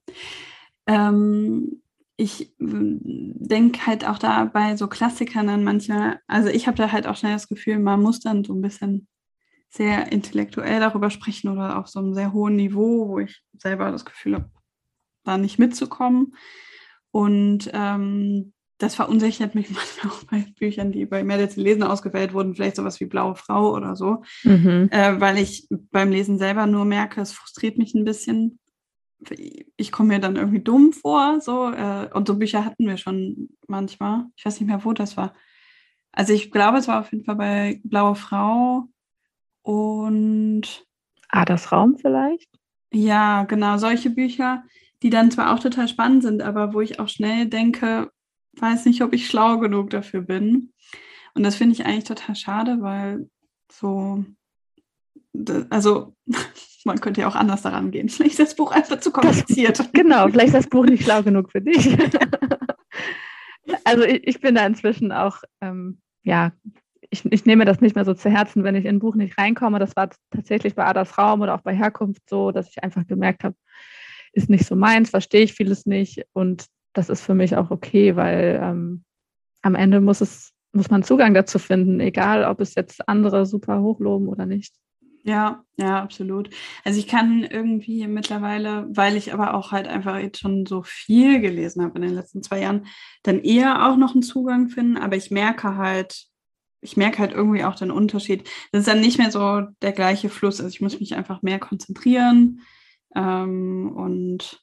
Ähm, 0.86 1.82
ich 2.18 2.54
denke 2.60 3.86
halt 3.86 4.08
auch 4.08 4.18
da 4.18 4.46
bei 4.46 4.78
so 4.78 4.88
Klassikern 4.88 5.48
dann 5.48 5.64
manchmal, 5.64 6.20
also 6.28 6.50
ich 6.50 6.68
habe 6.68 6.78
da 6.78 6.92
halt 6.92 7.08
auch 7.08 7.18
schnell 7.18 7.34
das 7.34 7.48
Gefühl, 7.48 7.80
man 7.80 8.02
muss 8.02 8.22
dann 8.22 8.44
so 8.44 8.54
ein 8.54 8.62
bisschen 8.62 9.08
sehr 9.70 10.12
intellektuell 10.12 10.80
darüber 10.80 11.10
sprechen 11.10 11.50
oder 11.50 11.78
auf 11.78 11.88
so 11.88 12.00
einem 12.00 12.14
sehr 12.14 12.32
hohen 12.32 12.56
Niveau, 12.56 13.10
wo 13.10 13.20
ich 13.20 13.44
selber 13.58 13.92
das 13.92 14.06
Gefühl 14.06 14.36
habe, 14.36 14.50
da 15.24 15.38
nicht 15.38 15.60
mitzukommen. 15.60 16.36
Und 17.12 17.70
ähm, 17.74 18.54
das 18.78 18.96
verunsichert 18.96 19.56
mich 19.56 19.70
manchmal 19.72 20.14
auch 20.14 20.24
bei 20.24 20.46
Büchern, 20.58 20.94
die 20.94 21.06
bei 21.06 21.24
mehr 21.24 21.50
zu 21.50 21.60
lesen 21.60 21.84
ausgewählt 21.84 22.34
wurden, 22.34 22.56
vielleicht 22.56 22.78
sowas 22.78 23.00
wie 23.02 23.06
Blaue 23.06 23.36
Frau 23.36 23.74
oder 23.74 23.98
so, 23.98 24.24
mhm. 24.44 24.88
äh, 24.92 25.20
weil 25.20 25.38
ich 25.38 25.68
beim 25.92 26.12
Lesen 26.12 26.38
selber 26.38 26.66
nur 26.66 26.86
merke, 26.86 27.20
es 27.20 27.34
frustriert 27.34 27.78
mich 27.78 27.94
ein 27.94 28.06
bisschen, 28.06 28.60
ich 29.78 29.92
komme 29.92 30.10
mir 30.10 30.20
dann 30.20 30.36
irgendwie 30.36 30.62
dumm 30.62 30.94
vor, 30.94 31.40
so, 31.42 31.72
äh, 31.72 32.10
und 32.14 32.28
so 32.28 32.38
Bücher 32.38 32.66
hatten 32.66 32.88
wir 32.88 32.98
schon 32.98 33.50
manchmal. 33.68 34.26
Ich 34.36 34.46
weiß 34.46 34.60
nicht 34.60 34.68
mehr, 34.68 34.84
wo 34.84 34.94
das 34.94 35.18
war. 35.18 35.34
Also 36.12 36.34
ich 36.34 36.52
glaube, 36.52 36.78
es 36.78 36.88
war 36.88 37.02
auf 37.02 37.12
jeden 37.12 37.26
Fall 37.26 37.36
bei 37.36 37.82
Blaue 37.84 38.16
Frau 38.16 38.88
und 39.64 40.86
Ah, 41.30 41.46
das 41.46 41.72
Raum 41.72 41.98
vielleicht? 41.98 42.50
Ja, 42.94 43.44
genau, 43.44 43.78
solche 43.78 44.10
Bücher, 44.10 44.64
die 45.04 45.10
dann 45.10 45.32
zwar 45.32 45.54
auch 45.54 45.60
total 45.60 45.88
spannend 45.88 46.24
sind, 46.24 46.42
aber 46.42 46.74
wo 46.74 46.82
ich 46.82 47.00
auch 47.00 47.10
schnell 47.10 47.48
denke, 47.48 48.12
weiß 48.54 48.86
nicht, 48.86 49.02
ob 49.02 49.14
ich 49.14 49.28
schlau 49.28 49.58
genug 49.60 49.90
dafür 49.90 50.22
bin. 50.22 50.72
Und 51.34 51.44
das 51.44 51.56
finde 51.56 51.74
ich 51.74 51.86
eigentlich 51.86 52.06
total 52.06 52.36
schade, 52.36 52.78
weil 52.80 53.30
so, 53.70 54.24
also 55.70 56.16
man 56.86 57.02
könnte 57.02 57.22
ja 57.22 57.28
auch 57.28 57.36
anders 57.36 57.64
daran 57.64 57.92
gehen. 57.92 58.10
Vielleicht 58.10 58.40
ist 58.40 58.52
das 58.52 58.56
Buch 58.56 58.72
einfach 58.72 59.00
zu 59.00 59.12
kompliziert. 59.12 59.82
Genau, 59.94 60.28
vielleicht 60.28 60.48
ist 60.48 60.56
das 60.56 60.70
Buch 60.70 60.86
nicht 60.86 61.04
schlau 61.04 61.24
genug 61.24 61.52
für 61.52 61.62
dich. 61.62 61.98
also 63.84 64.04
ich, 64.04 64.28
ich, 64.28 64.40
bin 64.40 64.56
da 64.56 64.66
inzwischen 64.66 65.12
auch, 65.12 65.42
ähm, 65.62 66.00
ja, 66.24 66.52
ich, 67.10 67.26
ich, 67.26 67.46
nehme 67.46 67.66
das 67.66 67.82
nicht 67.82 67.96
mehr 67.96 68.06
so 68.06 68.14
zu 68.14 68.30
Herzen, 68.30 68.64
wenn 68.64 68.76
ich 68.76 68.86
in 68.86 68.96
ein 68.96 69.00
Buch 69.00 69.16
nicht 69.16 69.38
reinkomme. 69.38 69.80
Das 69.80 69.96
war 69.96 70.10
tatsächlich 70.32 70.76
bei 70.76 70.86
Adas 70.86 71.18
Raum 71.18 71.42
oder 71.42 71.56
auch 71.56 71.62
bei 71.62 71.76
Herkunft 71.76 72.30
so, 72.30 72.52
dass 72.52 72.70
ich 72.70 72.84
einfach 72.84 73.06
gemerkt 73.08 73.44
habe, 73.44 73.56
ist 74.34 74.50
nicht 74.50 74.66
so 74.66 74.76
meins, 74.76 75.10
verstehe 75.10 75.44
ich 75.44 75.54
vieles 75.54 75.86
nicht. 75.86 76.26
Und 76.34 76.66
das 76.94 77.10
ist 77.10 77.22
für 77.22 77.34
mich 77.34 77.56
auch 77.56 77.72
okay, 77.72 78.16
weil 78.16 78.60
ähm, 78.62 79.04
am 79.62 79.76
Ende 79.76 80.02
muss 80.02 80.22
es, 80.22 80.52
muss 80.74 80.90
man 80.90 81.04
Zugang 81.04 81.34
dazu 81.34 81.58
finden, 81.58 82.00
egal 82.00 82.44
ob 82.44 82.60
es 82.60 82.76
jetzt 82.76 83.08
andere 83.08 83.46
super 83.46 83.82
hochloben 83.82 84.28
oder 84.28 84.46
nicht. 84.46 84.76
Ja, 85.28 85.66
ja, 85.78 86.04
absolut. 86.04 86.52
Also 86.84 87.00
ich 87.00 87.08
kann 87.08 87.44
irgendwie 87.44 88.06
mittlerweile, 88.06 88.86
weil 88.92 89.16
ich 89.18 89.34
aber 89.34 89.56
auch 89.56 89.72
halt 89.72 89.88
einfach 89.88 90.18
jetzt 90.20 90.40
schon 90.40 90.68
so 90.68 90.84
viel 90.84 91.42
gelesen 91.42 91.82
habe 91.84 91.96
in 91.96 92.04
den 92.04 92.14
letzten 92.14 92.44
zwei 92.44 92.62
Jahren, 92.62 92.86
dann 93.24 93.40
eher 93.40 93.88
auch 93.88 93.98
noch 93.98 94.14
einen 94.14 94.22
Zugang 94.22 94.70
finden. 94.70 94.98
Aber 94.98 95.16
ich 95.16 95.32
merke 95.32 95.78
halt, 95.78 96.28
ich 96.82 96.96
merke 96.96 97.18
halt 97.18 97.34
irgendwie 97.34 97.64
auch 97.64 97.74
den 97.74 97.90
Unterschied. 97.90 98.48
Das 98.72 98.82
ist 98.82 98.88
dann 98.88 99.02
nicht 99.02 99.18
mehr 99.18 99.32
so 99.32 99.62
der 99.82 99.94
gleiche 99.94 100.30
Fluss. 100.30 100.60
Also 100.62 100.70
ich 100.70 100.82
muss 100.82 101.00
mich 101.00 101.16
einfach 101.16 101.42
mehr 101.42 101.58
konzentrieren 101.58 102.62
ähm, 103.16 103.92
und 103.96 104.62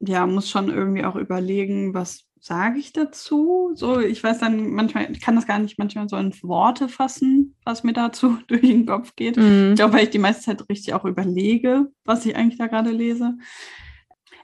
ja, 0.00 0.26
muss 0.26 0.50
schon 0.50 0.68
irgendwie 0.68 1.04
auch 1.04 1.16
überlegen, 1.16 1.94
was 1.94 2.26
sage 2.40 2.78
ich 2.78 2.92
dazu? 2.92 3.72
So, 3.74 4.00
ich 4.00 4.22
weiß 4.22 4.38
dann 4.38 4.70
manchmal, 4.70 5.10
ich 5.10 5.20
kann 5.20 5.34
das 5.34 5.46
gar 5.46 5.58
nicht 5.58 5.78
manchmal 5.78 6.08
so 6.08 6.16
in 6.16 6.32
Worte 6.42 6.88
fassen, 6.88 7.56
was 7.64 7.84
mir 7.84 7.92
dazu 7.92 8.38
durch 8.48 8.62
den 8.62 8.86
Kopf 8.86 9.16
geht. 9.16 9.36
Mhm. 9.36 9.70
Ich 9.70 9.76
glaube, 9.76 9.94
weil 9.94 10.04
ich 10.04 10.10
die 10.10 10.18
meiste 10.18 10.42
Zeit 10.42 10.68
richtig 10.68 10.94
auch 10.94 11.04
überlege, 11.04 11.90
was 12.04 12.26
ich 12.26 12.36
eigentlich 12.36 12.58
da 12.58 12.66
gerade 12.66 12.90
lese. 12.90 13.36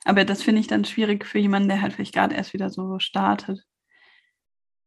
Aber 0.04 0.24
das 0.24 0.42
finde 0.42 0.60
ich 0.60 0.66
dann 0.66 0.84
schwierig 0.84 1.24
für 1.24 1.38
jemanden, 1.38 1.68
der 1.68 1.80
halt 1.80 1.92
vielleicht 1.92 2.14
gerade 2.14 2.34
erst 2.34 2.52
wieder 2.52 2.70
so 2.70 2.98
startet. 2.98 3.64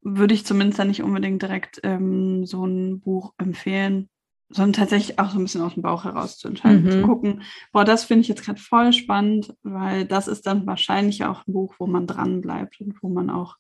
Würde 0.02 0.34
ich 0.34 0.46
zumindest 0.46 0.80
dann 0.80 0.89
nicht 0.89 1.02
unbedingt 1.02 1.41
direkt 1.41 1.80
ähm, 1.84 2.46
so 2.46 2.65
ein 2.65 3.00
Buch 3.00 3.34
empfehlen 3.38 4.10
sondern 4.49 4.73
tatsächlich 4.73 5.19
auch 5.19 5.31
so 5.31 5.39
ein 5.39 5.43
bisschen 5.43 5.62
aus 5.62 5.73
dem 5.73 5.84
Bauch 5.84 6.03
heraus 6.03 6.38
zu 6.38 6.47
entscheiden, 6.47 6.84
mhm. 6.84 6.91
zu 6.91 7.01
gucken, 7.01 7.41
boah, 7.71 7.84
das 7.84 8.03
finde 8.03 8.21
ich 8.21 8.27
jetzt 8.27 8.43
gerade 8.43 8.60
voll 8.60 8.93
spannend, 8.93 9.55
weil 9.63 10.05
das 10.05 10.27
ist 10.27 10.45
dann 10.45 10.67
wahrscheinlich 10.67 11.25
auch 11.25 11.47
ein 11.47 11.53
Buch, 11.53 11.75
wo 11.79 11.88
man 11.88 12.08
dran 12.08 12.41
bleibt 12.41 12.79
und 12.79 13.01
wo 13.01 13.10
man 13.10 13.29
auch 13.29 13.58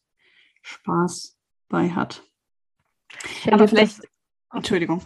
Spaß 0.61 1.37
bei 1.69 1.89
hat. 1.89 2.23
Aber 3.51 3.67
vielleicht, 3.67 3.99
das, 3.99 4.07
Entschuldigung. 4.53 5.01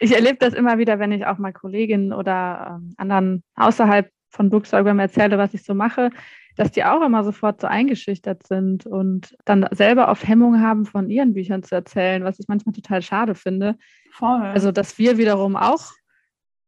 ich 0.00 0.14
erlebe 0.14 0.38
das 0.38 0.54
immer 0.54 0.78
wieder, 0.78 0.98
wenn 0.98 1.12
ich 1.12 1.26
auch 1.26 1.38
mal 1.38 1.52
Kolleginnen 1.52 2.12
oder 2.12 2.78
ähm, 2.80 2.94
anderen 2.96 3.42
außerhalb 3.54 4.10
von 4.30 4.48
Bookstagram 4.48 4.98
erzähle, 4.98 5.36
was 5.36 5.52
ich 5.54 5.62
so 5.62 5.74
mache, 5.74 6.10
dass 6.56 6.70
die 6.70 6.84
auch 6.84 7.02
immer 7.02 7.24
sofort 7.24 7.60
so 7.60 7.66
eingeschüchtert 7.66 8.46
sind 8.46 8.86
und 8.86 9.36
dann 9.44 9.66
selber 9.72 10.10
auf 10.10 10.26
Hemmung 10.26 10.60
haben, 10.60 10.84
von 10.86 11.08
ihren 11.10 11.34
Büchern 11.34 11.62
zu 11.62 11.74
erzählen, 11.74 12.24
was 12.24 12.38
ich 12.38 12.48
manchmal 12.48 12.74
total 12.74 13.02
schade 13.02 13.34
finde. 13.34 13.76
Voll. 14.10 14.42
Also, 14.42 14.72
dass 14.72 14.98
wir 14.98 15.18
wiederum 15.18 15.56
auch 15.56 15.92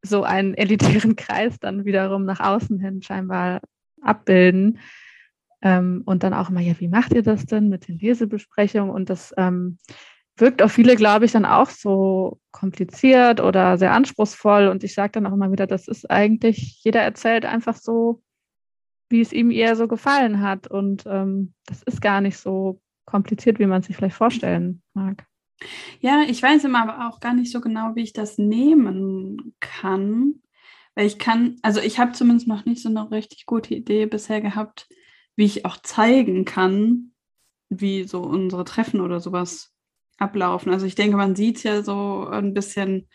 so 0.03 0.23
einen 0.23 0.55
elitären 0.55 1.17
Kreis 1.17 1.59
dann 1.59 1.85
wiederum 1.85 2.25
nach 2.25 2.41
außen 2.41 2.79
hin 2.79 3.03
scheinbar 3.03 3.61
abbilden. 4.01 4.79
Ähm, 5.63 6.03
und 6.05 6.23
dann 6.23 6.35
auch 6.35 6.51
immer, 6.51 6.61
ja, 6.61 6.79
wie 6.79 6.89
macht 6.89 7.15
ihr 7.15 7.23
das 7.23 7.47
denn 7.47 7.69
mit 7.69 7.89
den 7.89 7.99
Lesebesprechungen? 7.99 8.91
Und 8.91 9.09
das 9.09 9.33
ähm, 9.39 9.79
wirkt 10.37 10.63
auf 10.63 10.73
viele, 10.73 10.97
glaube 10.97 11.25
ich, 11.25 11.33
dann 11.33 11.47
auch 11.47 11.71
so 11.71 12.39
kompliziert 12.51 13.41
oder 13.41 13.79
sehr 13.79 13.93
anspruchsvoll. 13.93 14.69
Und 14.69 14.85
ich 14.85 14.95
sage 14.95 15.13
dann 15.13 15.27
auch 15.27 15.33
immer 15.33 15.51
wieder, 15.53 15.67
das 15.67 15.89
ist 15.89 16.11
eigentlich, 16.11 16.81
jeder 16.83 17.01
erzählt 17.01 17.47
einfach 17.47 17.77
so, 17.77 18.21
wie 19.09 19.21
es 19.21 19.33
ihm 19.33 19.51
eher 19.51 19.77
so 19.77 19.89
gefallen 19.89 20.41
hat. 20.41 20.67
Und 20.67 21.05
ähm, 21.07 21.55
das 21.67 21.83
ist 21.83 22.01
gar 22.01 22.21
nicht 22.21 22.39
so 22.39 22.81
kompliziert, 23.05 23.59
wie 23.59 23.67
man 23.67 23.83
sich 23.83 23.97
vielleicht 23.97 24.17
vorstellen 24.17 24.83
mag. 24.95 25.27
Ja, 26.01 26.23
ich 26.27 26.43
weiß 26.43 26.65
immer 26.65 26.83
aber 26.83 27.09
auch 27.09 27.21
gar 27.21 27.35
nicht 27.35 27.53
so 27.53 27.61
genau, 27.61 27.95
wie 27.95 28.03
ich 28.03 28.13
das 28.13 28.39
nehmen 28.39 29.55
kann. 29.61 30.43
Weil 30.95 31.07
ich 31.07 31.19
kann, 31.19 31.57
also 31.63 31.81
ich 31.81 31.99
habe 31.99 32.13
zumindest 32.13 32.47
noch 32.47 32.65
nicht 32.65 32.83
so 32.83 32.89
eine 32.89 33.11
richtig 33.11 33.47
gute 33.47 33.75
Idee 33.75 34.07
bisher 34.07 34.41
gehabt, 34.41 34.89
wie 35.37 35.45
ich 35.45 35.65
auch 35.65 35.77
zeigen 35.79 36.45
kann, 36.45 37.13
wie 37.69 38.05
so 38.05 38.23
unsere 38.23 38.65
Treffen 38.65 39.01
oder 39.01 39.21
sowas 39.21 39.73
ablaufen. 40.19 40.73
Also 40.73 40.87
ich 40.87 40.95
denke, 40.95 41.17
man 41.17 41.35
sieht 41.35 41.57
es 41.57 41.63
ja 41.65 41.83
so 41.83 42.29
ein 42.31 42.55
bisschen 42.55 43.09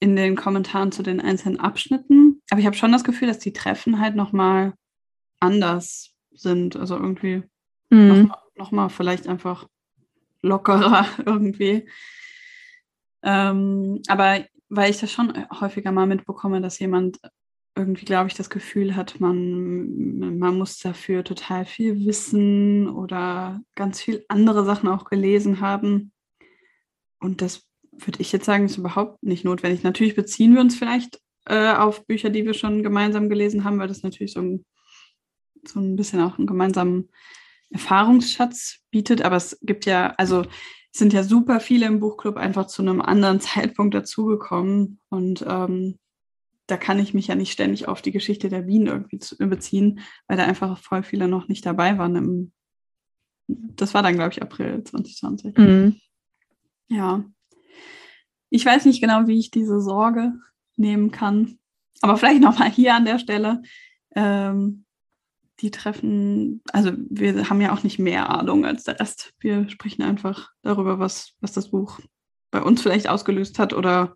in 0.00 0.16
den 0.16 0.36
Kommentaren 0.36 0.92
zu 0.92 1.02
den 1.02 1.20
einzelnen 1.20 1.60
Abschnitten. 1.60 2.40
Aber 2.50 2.60
ich 2.60 2.66
habe 2.66 2.76
schon 2.76 2.92
das 2.92 3.04
Gefühl, 3.04 3.28
dass 3.28 3.38
die 3.38 3.52
Treffen 3.52 4.00
halt 4.00 4.16
nochmal 4.16 4.74
anders 5.40 6.14
sind. 6.32 6.76
Also 6.76 6.96
irgendwie 6.96 7.42
mhm. 7.90 8.08
nochmal 8.08 8.38
noch 8.58 8.72
mal 8.72 8.88
vielleicht 8.88 9.26
einfach 9.28 9.66
lockerer 10.42 11.06
irgendwie. 11.26 11.88
Ähm, 13.22 14.02
aber 14.08 14.44
weil 14.68 14.90
ich 14.90 14.98
das 14.98 15.10
schon 15.10 15.32
häufiger 15.60 15.92
mal 15.92 16.06
mitbekomme, 16.06 16.60
dass 16.60 16.78
jemand 16.78 17.18
irgendwie, 17.74 18.04
glaube 18.04 18.28
ich, 18.28 18.34
das 18.34 18.50
Gefühl 18.50 18.96
hat, 18.96 19.20
man, 19.20 20.38
man 20.38 20.58
muss 20.58 20.78
dafür 20.78 21.24
total 21.24 21.64
viel 21.64 22.04
wissen 22.04 22.88
oder 22.88 23.60
ganz 23.76 24.02
viel 24.02 24.24
andere 24.28 24.64
Sachen 24.64 24.88
auch 24.88 25.04
gelesen 25.04 25.60
haben. 25.60 26.12
Und 27.20 27.40
das 27.40 27.66
würde 27.92 28.20
ich 28.20 28.32
jetzt 28.32 28.44
sagen, 28.44 28.64
ist 28.64 28.78
überhaupt 28.78 29.22
nicht 29.22 29.44
notwendig. 29.44 29.84
Natürlich 29.84 30.16
beziehen 30.16 30.54
wir 30.54 30.60
uns 30.60 30.76
vielleicht 30.76 31.20
äh, 31.46 31.72
auf 31.72 32.04
Bücher, 32.06 32.30
die 32.30 32.44
wir 32.44 32.54
schon 32.54 32.82
gemeinsam 32.82 33.28
gelesen 33.28 33.64
haben, 33.64 33.78
weil 33.78 33.88
das 33.88 34.02
natürlich 34.02 34.32
so 34.32 34.40
ein, 34.40 34.64
so 35.68 35.80
ein 35.80 35.96
bisschen 35.96 36.20
auch 36.20 36.38
einen 36.38 36.46
gemeinsamen 36.46 37.08
Erfahrungsschatz 37.70 38.80
bietet. 38.90 39.22
Aber 39.22 39.36
es 39.36 39.58
gibt 39.62 39.86
ja, 39.86 40.14
also 40.16 40.42
es 40.92 40.98
sind 40.98 41.12
ja 41.12 41.22
super 41.22 41.60
viele 41.60 41.86
im 41.86 42.00
Buchclub 42.00 42.36
einfach 42.36 42.66
zu 42.66 42.82
einem 42.82 43.00
anderen 43.00 43.40
Zeitpunkt 43.40 43.94
dazugekommen. 43.94 45.00
Und 45.08 45.44
ähm, 45.46 45.98
da 46.66 46.76
kann 46.76 46.98
ich 46.98 47.14
mich 47.14 47.28
ja 47.28 47.34
nicht 47.34 47.52
ständig 47.52 47.88
auf 47.88 48.02
die 48.02 48.12
Geschichte 48.12 48.48
der 48.48 48.62
Bienen 48.62 48.86
irgendwie 48.86 49.18
zu, 49.18 49.36
beziehen, 49.38 50.00
weil 50.26 50.36
da 50.36 50.44
einfach 50.44 50.78
voll 50.78 51.02
viele 51.02 51.28
noch 51.28 51.48
nicht 51.48 51.64
dabei 51.64 51.98
waren. 51.98 52.16
Im, 52.16 52.52
das 53.46 53.94
war 53.94 54.02
dann, 54.02 54.14
glaube 54.14 54.32
ich, 54.32 54.42
April 54.42 54.84
2020. 54.84 55.56
Mhm. 55.56 56.00
Ja. 56.88 57.24
Ich 58.50 58.64
weiß 58.64 58.84
nicht 58.86 59.00
genau, 59.00 59.26
wie 59.26 59.38
ich 59.38 59.50
diese 59.50 59.80
Sorge 59.80 60.32
nehmen 60.76 61.10
kann. 61.10 61.58
Aber 62.00 62.16
vielleicht 62.16 62.40
nochmal 62.40 62.70
hier 62.70 62.94
an 62.94 63.04
der 63.04 63.18
Stelle. 63.18 63.62
Ähm, 64.14 64.84
die 65.60 65.70
treffen, 65.70 66.62
also 66.72 66.92
wir 67.10 67.48
haben 67.50 67.60
ja 67.60 67.72
auch 67.72 67.82
nicht 67.82 67.98
mehr 67.98 68.30
Ahnung 68.30 68.64
als 68.64 68.84
der 68.84 69.00
Rest. 69.00 69.32
Wir 69.40 69.68
sprechen 69.68 70.02
einfach 70.02 70.50
darüber, 70.62 70.98
was, 70.98 71.34
was 71.40 71.52
das 71.52 71.70
Buch 71.70 71.98
bei 72.50 72.62
uns 72.62 72.80
vielleicht 72.80 73.08
ausgelöst 73.08 73.58
hat 73.58 73.72
oder 73.72 74.14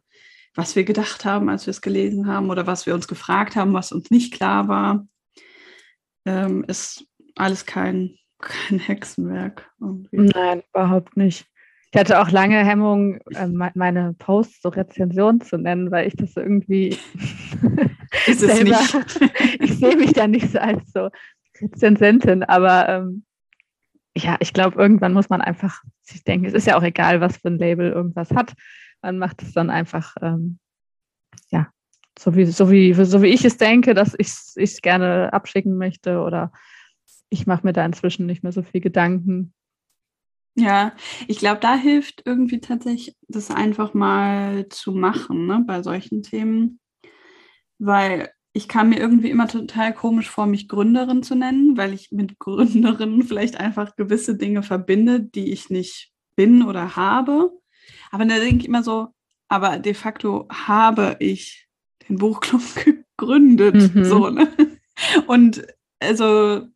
was 0.55 0.76
wir 0.76 0.85
gedacht 0.85 1.24
haben, 1.24 1.48
als 1.48 1.66
wir 1.66 1.72
es 1.72 1.81
gelesen 1.81 2.26
haben 2.26 2.50
oder 2.50 2.66
was 2.66 2.87
wir 2.87 2.94
uns 2.94 3.09
gefragt 3.09 3.57
haben, 3.57 3.72
was 3.72 3.92
uns 3.92 4.11
nicht 4.11 4.33
klar 4.33 4.68
war. 4.68 5.07
Ähm, 6.24 6.64
ist 6.68 7.07
alles 7.37 7.66
kein, 7.66 8.16
kein 8.38 8.78
Hexenwerk. 8.78 9.70
Irgendwie. 9.81 10.16
Nein, 10.16 10.62
überhaupt 10.72 11.16
nicht. 11.16 11.46
Ich 11.94 12.00
hatte 12.00 12.22
auch 12.22 12.31
lange 12.31 12.64
Hemmung, 12.64 13.18
äh, 13.35 13.46
meine 13.48 14.14
Posts 14.18 14.62
so 14.62 14.68
Rezension 14.70 15.42
zu 15.42 15.59
nennen, 15.59 15.90
weil 15.90 16.07
ich 16.07 16.16
das 16.16 16.37
irgendwie 16.37 16.96
ist 18.27 18.42
es 18.42 18.57
selber, 18.57 18.79
nicht. 18.79 19.61
ich 19.61 19.79
sehe 19.79 19.96
mich 19.96 20.12
da 20.12 20.27
nicht 20.27 20.51
so 20.51 20.59
als 20.59 20.92
so 20.92 21.09
Rezensentin, 21.61 22.42
aber 22.42 22.88
ähm, 22.88 23.25
ja, 24.16 24.37
ich 24.40 24.53
glaube, 24.53 24.81
irgendwann 24.81 25.12
muss 25.12 25.31
man 25.31 25.40
einfach 25.40 25.83
sich 26.03 26.25
denken, 26.25 26.46
es 26.46 26.55
ist 26.55 26.66
ja 26.66 26.77
auch 26.77 26.83
egal, 26.83 27.20
was 27.20 27.38
für 27.38 27.48
ein 27.48 27.59
Label 27.59 27.90
irgendwas 27.90 28.31
hat. 28.31 28.53
Man 29.01 29.18
macht 29.18 29.42
es 29.42 29.53
dann 29.53 29.70
einfach, 29.70 30.14
ähm, 30.20 30.59
ja, 31.51 31.70
so 32.18 32.37
wie, 32.37 32.44
so, 32.44 32.70
wie, 32.70 32.92
so 32.92 33.22
wie 33.22 33.29
ich 33.29 33.44
es 33.44 33.57
denke, 33.57 33.94
dass 33.94 34.14
ich 34.18 34.33
es 34.57 34.83
gerne 34.83 35.33
abschicken 35.33 35.77
möchte 35.77 36.20
oder 36.20 36.53
ich 37.31 37.46
mache 37.46 37.66
mir 37.66 37.72
da 37.72 37.85
inzwischen 37.85 38.27
nicht 38.27 38.42
mehr 38.42 38.53
so 38.53 38.62
viel 38.62 38.83
Gedanken. 38.83 39.55
Ja, 40.55 40.92
ich 41.29 41.38
glaube, 41.38 41.61
da 41.61 41.77
hilft 41.77 42.22
irgendwie 42.27 42.61
tatsächlich, 42.61 43.16
das 43.29 43.51
einfach 43.51 43.94
mal 43.94 44.68
zu 44.68 44.92
machen 44.92 45.46
ne, 45.46 45.64
bei 45.66 45.83
solchen 45.83 46.22
Themen, 46.22 46.79
weil 47.85 48.31
ich 48.53 48.68
kam 48.68 48.90
mir 48.90 48.99
irgendwie 48.99 49.31
immer 49.31 49.49
total 49.49 49.95
komisch 49.95 50.29
vor, 50.29 50.47
mich 50.47 50.68
Gründerin 50.68 51.23
zu 51.23 51.35
nennen, 51.35 51.77
weil 51.77 51.95
ich 51.95 52.12
mit 52.12 52.38
Gründerin 52.38 53.23
vielleicht 53.27 53.57
einfach 53.57 53.97
gewisse 53.97 54.37
Dinge 54.37 54.62
verbinde, 54.62 55.21
die 55.21 55.53
ich 55.53 55.71
nicht 55.71 56.12
bin 56.37 56.62
oder 56.62 56.97
habe. 56.97 57.51
Aber 58.11 58.25
da 58.25 58.38
denke 58.38 58.59
ich 58.59 58.68
immer 58.68 58.83
so, 58.83 59.09
aber 59.49 59.79
de 59.79 59.95
facto 59.95 60.47
habe 60.51 61.16
ich 61.18 61.66
den 62.09 62.16
Buchclub 62.16 62.62
gegründet. 63.16 63.95
Mhm. 63.95 64.05
So, 64.05 64.31
ne? 64.31 64.49
Und 65.27 65.66
also 65.99 66.66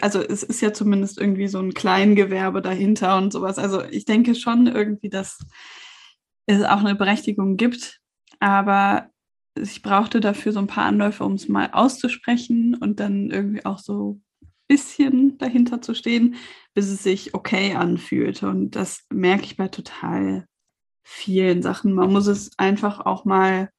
also 0.00 0.20
es 0.20 0.42
ist 0.42 0.60
ja 0.60 0.72
zumindest 0.72 1.18
irgendwie 1.18 1.48
so 1.48 1.58
ein 1.58 1.72
Kleingewerbe 1.72 2.60
dahinter 2.60 3.16
und 3.16 3.32
sowas. 3.32 3.58
Also 3.58 3.82
ich 3.84 4.04
denke 4.04 4.34
schon 4.34 4.66
irgendwie, 4.66 5.08
dass 5.08 5.38
es 6.46 6.62
auch 6.62 6.80
eine 6.80 6.94
Berechtigung 6.94 7.56
gibt, 7.56 8.00
aber 8.38 9.10
ich 9.60 9.82
brauchte 9.82 10.20
dafür 10.20 10.52
so 10.52 10.58
ein 10.58 10.66
paar 10.66 10.84
Anläufe, 10.84 11.24
um 11.24 11.34
es 11.34 11.48
mal 11.48 11.70
auszusprechen 11.72 12.74
und 12.74 13.00
dann 13.00 13.30
irgendwie 13.30 13.64
auch 13.64 13.78
so 13.78 14.20
ein 14.42 14.52
bisschen 14.68 15.38
dahinter 15.38 15.82
zu 15.82 15.94
stehen, 15.94 16.36
bis 16.74 16.90
es 16.90 17.02
sich 17.02 17.34
okay 17.34 17.74
anfühlte. 17.74 18.48
Und 18.48 18.76
das 18.76 19.04
merke 19.10 19.44
ich 19.44 19.56
bei 19.56 19.68
total 19.68 20.46
vielen 21.02 21.62
Sachen. 21.62 21.92
Man 21.92 22.12
muss 22.12 22.26
es 22.26 22.50
einfach 22.58 23.00
auch 23.00 23.24
mal 23.24 23.70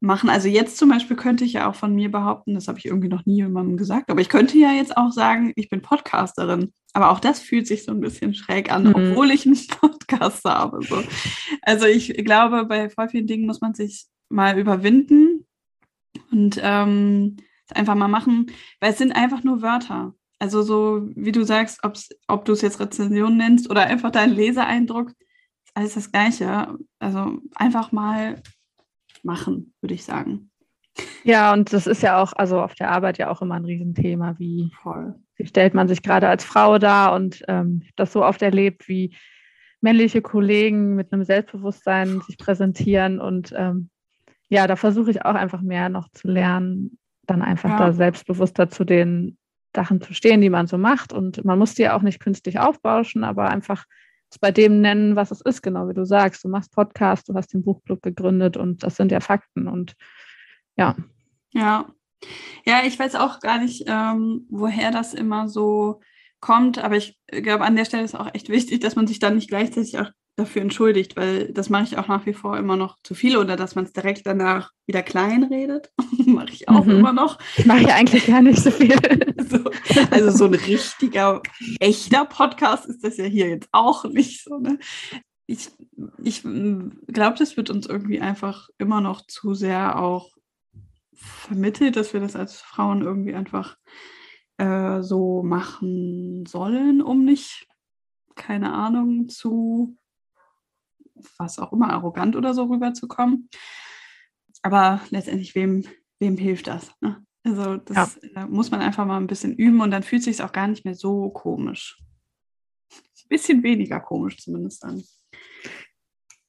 machen. 0.00 0.30
Also 0.30 0.48
jetzt 0.48 0.78
zum 0.78 0.88
Beispiel 0.88 1.16
könnte 1.16 1.44
ich 1.44 1.54
ja 1.54 1.68
auch 1.68 1.74
von 1.74 1.94
mir 1.94 2.10
behaupten, 2.10 2.54
das 2.54 2.68
habe 2.68 2.78
ich 2.78 2.86
irgendwie 2.86 3.08
noch 3.08 3.26
nie 3.26 3.36
jemandem 3.36 3.76
gesagt, 3.76 4.10
aber 4.10 4.20
ich 4.20 4.28
könnte 4.28 4.56
ja 4.56 4.72
jetzt 4.72 4.96
auch 4.96 5.12
sagen, 5.12 5.52
ich 5.56 5.68
bin 5.68 5.82
Podcasterin. 5.82 6.72
Aber 6.94 7.10
auch 7.10 7.20
das 7.20 7.40
fühlt 7.40 7.66
sich 7.66 7.84
so 7.84 7.92
ein 7.92 8.00
bisschen 8.00 8.34
schräg 8.34 8.72
an, 8.72 8.84
mhm. 8.84 8.94
obwohl 8.94 9.30
ich 9.30 9.46
einen 9.46 9.58
Podcast 9.80 10.44
habe. 10.44 10.80
So. 10.82 11.02
Also 11.62 11.86
ich 11.86 12.14
glaube, 12.24 12.64
bei 12.64 12.88
voll 12.88 13.08
vielen 13.08 13.26
Dingen 13.26 13.46
muss 13.46 13.60
man 13.60 13.74
sich 13.74 14.06
mal 14.28 14.58
überwinden 14.58 15.46
und 16.30 16.60
ähm, 16.62 17.36
einfach 17.74 17.94
mal 17.94 18.08
machen, 18.08 18.50
weil 18.80 18.92
es 18.92 18.98
sind 18.98 19.12
einfach 19.12 19.44
nur 19.44 19.62
Wörter. 19.62 20.14
Also 20.38 20.62
so, 20.62 21.08
wie 21.16 21.32
du 21.32 21.44
sagst, 21.44 21.80
ob 22.28 22.44
du 22.44 22.52
es 22.52 22.62
jetzt 22.62 22.80
Rezension 22.80 23.36
nennst 23.36 23.70
oder 23.70 23.82
einfach 23.86 24.10
dein 24.10 24.30
Leseeindruck, 24.30 25.10
ist 25.10 25.76
alles 25.76 25.94
das 25.94 26.12
Gleiche. 26.12 26.78
Also 27.00 27.38
einfach 27.54 27.92
mal 27.92 28.40
machen, 29.22 29.74
würde 29.80 29.94
ich 29.94 30.04
sagen. 30.04 30.50
Ja, 31.24 31.52
und 31.52 31.72
das 31.72 31.86
ist 31.86 32.02
ja 32.02 32.22
auch, 32.22 32.32
also 32.32 32.60
auf 32.60 32.74
der 32.74 32.90
Arbeit 32.90 33.18
ja 33.18 33.30
auch 33.30 33.42
immer 33.42 33.56
ein 33.56 33.64
Riesenthema, 33.64 34.36
wie, 34.38 34.70
wie 35.36 35.46
stellt 35.46 35.74
man 35.74 35.88
sich 35.88 36.02
gerade 36.02 36.28
als 36.28 36.44
Frau 36.44 36.78
dar 36.78 37.14
und 37.14 37.42
ähm, 37.48 37.82
das 37.96 38.12
so 38.12 38.24
oft 38.24 38.42
erlebt, 38.42 38.88
wie 38.88 39.14
männliche 39.80 40.22
Kollegen 40.22 40.94
mit 40.94 41.12
einem 41.12 41.24
Selbstbewusstsein 41.24 42.20
sich 42.22 42.38
präsentieren 42.38 43.20
und 43.20 43.52
ähm, 43.56 43.90
ja, 44.48 44.66
da 44.66 44.76
versuche 44.76 45.10
ich 45.10 45.24
auch 45.24 45.34
einfach 45.34 45.60
mehr 45.60 45.88
noch 45.88 46.08
zu 46.10 46.28
lernen, 46.28 46.98
dann 47.26 47.42
einfach 47.42 47.70
ja. 47.70 47.78
da 47.78 47.92
selbstbewusster 47.92 48.70
zu 48.70 48.84
den 48.84 49.38
Sachen 49.74 50.00
zu 50.00 50.14
stehen, 50.14 50.40
die 50.40 50.50
man 50.50 50.66
so 50.66 50.78
macht 50.78 51.12
und 51.12 51.44
man 51.44 51.58
muss 51.58 51.74
die 51.74 51.82
ja 51.82 51.96
auch 51.96 52.02
nicht 52.02 52.20
künstlich 52.20 52.58
aufbauschen, 52.58 53.24
aber 53.24 53.48
einfach 53.50 53.84
es 54.30 54.38
bei 54.38 54.50
dem 54.50 54.80
nennen, 54.80 55.16
was 55.16 55.30
es 55.30 55.40
ist, 55.40 55.62
genau 55.62 55.88
wie 55.88 55.94
du 55.94 56.04
sagst. 56.04 56.44
Du 56.44 56.48
machst 56.48 56.72
Podcast, 56.72 57.28
du 57.28 57.34
hast 57.34 57.52
den 57.52 57.62
Buchclub 57.62 58.02
gegründet 58.02 58.56
und 58.56 58.82
das 58.82 58.96
sind 58.96 59.12
ja 59.12 59.20
Fakten 59.20 59.68
und 59.68 59.94
ja. 60.76 60.96
Ja. 61.52 61.86
Ja, 62.66 62.82
ich 62.84 62.98
weiß 62.98 63.14
auch 63.14 63.40
gar 63.40 63.58
nicht, 63.58 63.84
ähm, 63.86 64.46
woher 64.50 64.90
das 64.90 65.14
immer 65.14 65.48
so 65.48 66.00
kommt, 66.40 66.78
aber 66.78 66.96
ich 66.96 67.18
glaube, 67.28 67.64
an 67.64 67.76
der 67.76 67.84
Stelle 67.84 68.04
ist 68.04 68.14
auch 68.14 68.32
echt 68.34 68.48
wichtig, 68.48 68.80
dass 68.80 68.96
man 68.96 69.06
sich 69.06 69.18
dann 69.18 69.36
nicht 69.36 69.48
gleichzeitig 69.48 69.98
auch 69.98 70.10
dafür 70.38 70.62
entschuldigt, 70.62 71.16
weil 71.16 71.52
das 71.52 71.68
mache 71.68 71.84
ich 71.84 71.98
auch 71.98 72.08
nach 72.08 72.24
wie 72.24 72.32
vor 72.32 72.56
immer 72.56 72.76
noch 72.76 72.96
zu 73.02 73.14
viel 73.14 73.36
oder 73.36 73.56
dass 73.56 73.74
man 73.74 73.84
es 73.84 73.92
direkt 73.92 74.26
danach 74.26 74.70
wieder 74.86 75.02
klein 75.02 75.44
redet. 75.44 75.90
mache 76.26 76.50
ich 76.52 76.68
auch 76.68 76.84
mhm. 76.84 76.98
immer 76.98 77.12
noch. 77.12 77.38
Ich 77.56 77.66
mache 77.66 77.82
ja 77.82 77.94
eigentlich 77.94 78.26
gar 78.26 78.40
nicht 78.40 78.60
so 78.60 78.70
viel. 78.70 78.94
so, 79.48 79.58
also 80.10 80.30
so 80.30 80.44
ein 80.44 80.54
richtiger, 80.54 81.42
echter 81.80 82.24
Podcast 82.24 82.86
ist 82.86 83.04
das 83.04 83.16
ja 83.16 83.24
hier 83.24 83.48
jetzt 83.48 83.68
auch 83.72 84.04
nicht 84.04 84.44
so. 84.44 84.58
Ne? 84.58 84.78
Ich, 85.46 85.70
ich 86.22 86.42
glaube, 86.42 87.36
das 87.38 87.56
wird 87.56 87.70
uns 87.70 87.86
irgendwie 87.86 88.20
einfach 88.20 88.68
immer 88.78 89.00
noch 89.00 89.26
zu 89.26 89.54
sehr 89.54 89.98
auch 89.98 90.30
vermittelt, 91.14 91.96
dass 91.96 92.12
wir 92.12 92.20
das 92.20 92.36
als 92.36 92.60
Frauen 92.60 93.02
irgendwie 93.02 93.34
einfach 93.34 93.76
äh, 94.58 95.02
so 95.02 95.42
machen 95.42 96.46
sollen, 96.46 97.02
um 97.02 97.24
nicht, 97.24 97.66
keine 98.36 98.72
Ahnung, 98.72 99.28
zu 99.28 99.96
was 101.38 101.58
auch 101.58 101.72
immer, 101.72 101.90
arrogant 101.90 102.36
oder 102.36 102.54
so 102.54 102.64
rüberzukommen. 102.64 103.48
Aber 104.62 105.00
letztendlich, 105.10 105.54
wem, 105.54 105.84
wem 106.18 106.36
hilft 106.36 106.66
das? 106.66 106.90
Ne? 107.00 107.24
Also 107.44 107.76
das 107.76 108.18
ja. 108.34 108.46
muss 108.46 108.70
man 108.70 108.80
einfach 108.80 109.06
mal 109.06 109.18
ein 109.18 109.26
bisschen 109.26 109.54
üben 109.54 109.80
und 109.80 109.90
dann 109.90 110.02
fühlt 110.02 110.22
sich 110.22 110.42
auch 110.42 110.52
gar 110.52 110.68
nicht 110.68 110.84
mehr 110.84 110.94
so 110.94 111.30
komisch. 111.30 111.98
bisschen 113.28 113.62
weniger 113.62 114.00
komisch 114.00 114.38
zumindest 114.38 114.84
dann. 114.84 115.02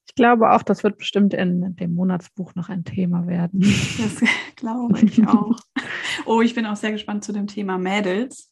Ich 0.07 0.15
glaube 0.15 0.51
auch, 0.51 0.63
das 0.63 0.83
wird 0.83 0.97
bestimmt 0.97 1.33
in 1.33 1.75
dem 1.75 1.93
Monatsbuch 1.93 2.55
noch 2.55 2.69
ein 2.69 2.83
Thema 2.83 3.27
werden. 3.27 3.61
Das 3.61 4.21
glaube 4.55 4.99
ich 4.99 5.25
auch. 5.25 5.59
Oh, 6.25 6.41
ich 6.41 6.55
bin 6.55 6.65
auch 6.65 6.75
sehr 6.75 6.91
gespannt 6.91 7.23
zu 7.23 7.31
dem 7.31 7.47
Thema 7.47 7.77
Mädels. 7.77 8.51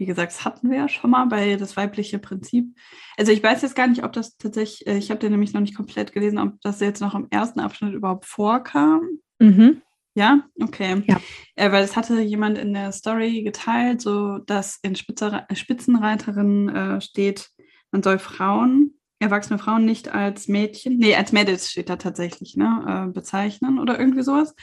Wie 0.00 0.06
gesagt, 0.06 0.32
das 0.32 0.46
hatten 0.46 0.70
wir 0.70 0.78
ja 0.78 0.88
schon 0.88 1.10
mal 1.10 1.26
bei 1.26 1.56
das 1.56 1.76
weibliche 1.76 2.18
Prinzip. 2.18 2.74
Also 3.18 3.32
ich 3.32 3.42
weiß 3.42 3.60
jetzt 3.60 3.76
gar 3.76 3.86
nicht, 3.86 4.02
ob 4.02 4.14
das 4.14 4.38
tatsächlich, 4.38 4.86
äh, 4.86 4.96
ich 4.96 5.10
habe 5.10 5.20
den 5.20 5.30
nämlich 5.30 5.52
noch 5.52 5.60
nicht 5.60 5.76
komplett 5.76 6.12
gelesen, 6.12 6.38
ob 6.38 6.58
das 6.62 6.80
jetzt 6.80 7.02
noch 7.02 7.14
im 7.14 7.26
ersten 7.28 7.60
Abschnitt 7.60 7.92
überhaupt 7.92 8.24
vorkam. 8.24 9.02
Mhm. 9.40 9.82
Ja, 10.14 10.48
okay. 10.58 11.02
Ja. 11.06 11.20
Äh, 11.54 11.70
weil 11.70 11.84
es 11.84 11.96
hatte 11.96 12.18
jemand 12.18 12.56
in 12.56 12.72
der 12.72 12.92
Story 12.92 13.42
geteilt, 13.42 14.00
so 14.00 14.38
dass 14.38 14.78
in 14.80 14.96
Spitzer 14.96 15.46
Spitzenreiterin 15.52 16.70
äh, 16.70 17.00
steht, 17.02 17.50
man 17.92 18.02
soll 18.02 18.18
Frauen, 18.18 18.94
erwachsene 19.18 19.58
Frauen 19.58 19.84
nicht 19.84 20.14
als 20.14 20.48
Mädchen, 20.48 20.96
nee, 20.96 21.14
als 21.14 21.32
Mädels 21.32 21.70
steht 21.70 21.90
da 21.90 21.96
tatsächlich, 21.96 22.56
ne, 22.56 23.06
äh, 23.06 23.12
bezeichnen 23.12 23.78
oder 23.78 23.98
irgendwie 23.98 24.22
sowas. 24.22 24.54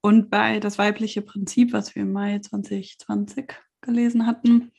Und 0.00 0.30
bei 0.30 0.58
das 0.58 0.78
weibliche 0.78 1.22
Prinzip, 1.22 1.72
was 1.72 1.94
wir 1.94 2.02
im 2.02 2.12
Mai 2.12 2.40
2020 2.40 3.54
gelesen 3.84 4.26
hatten, 4.26 4.72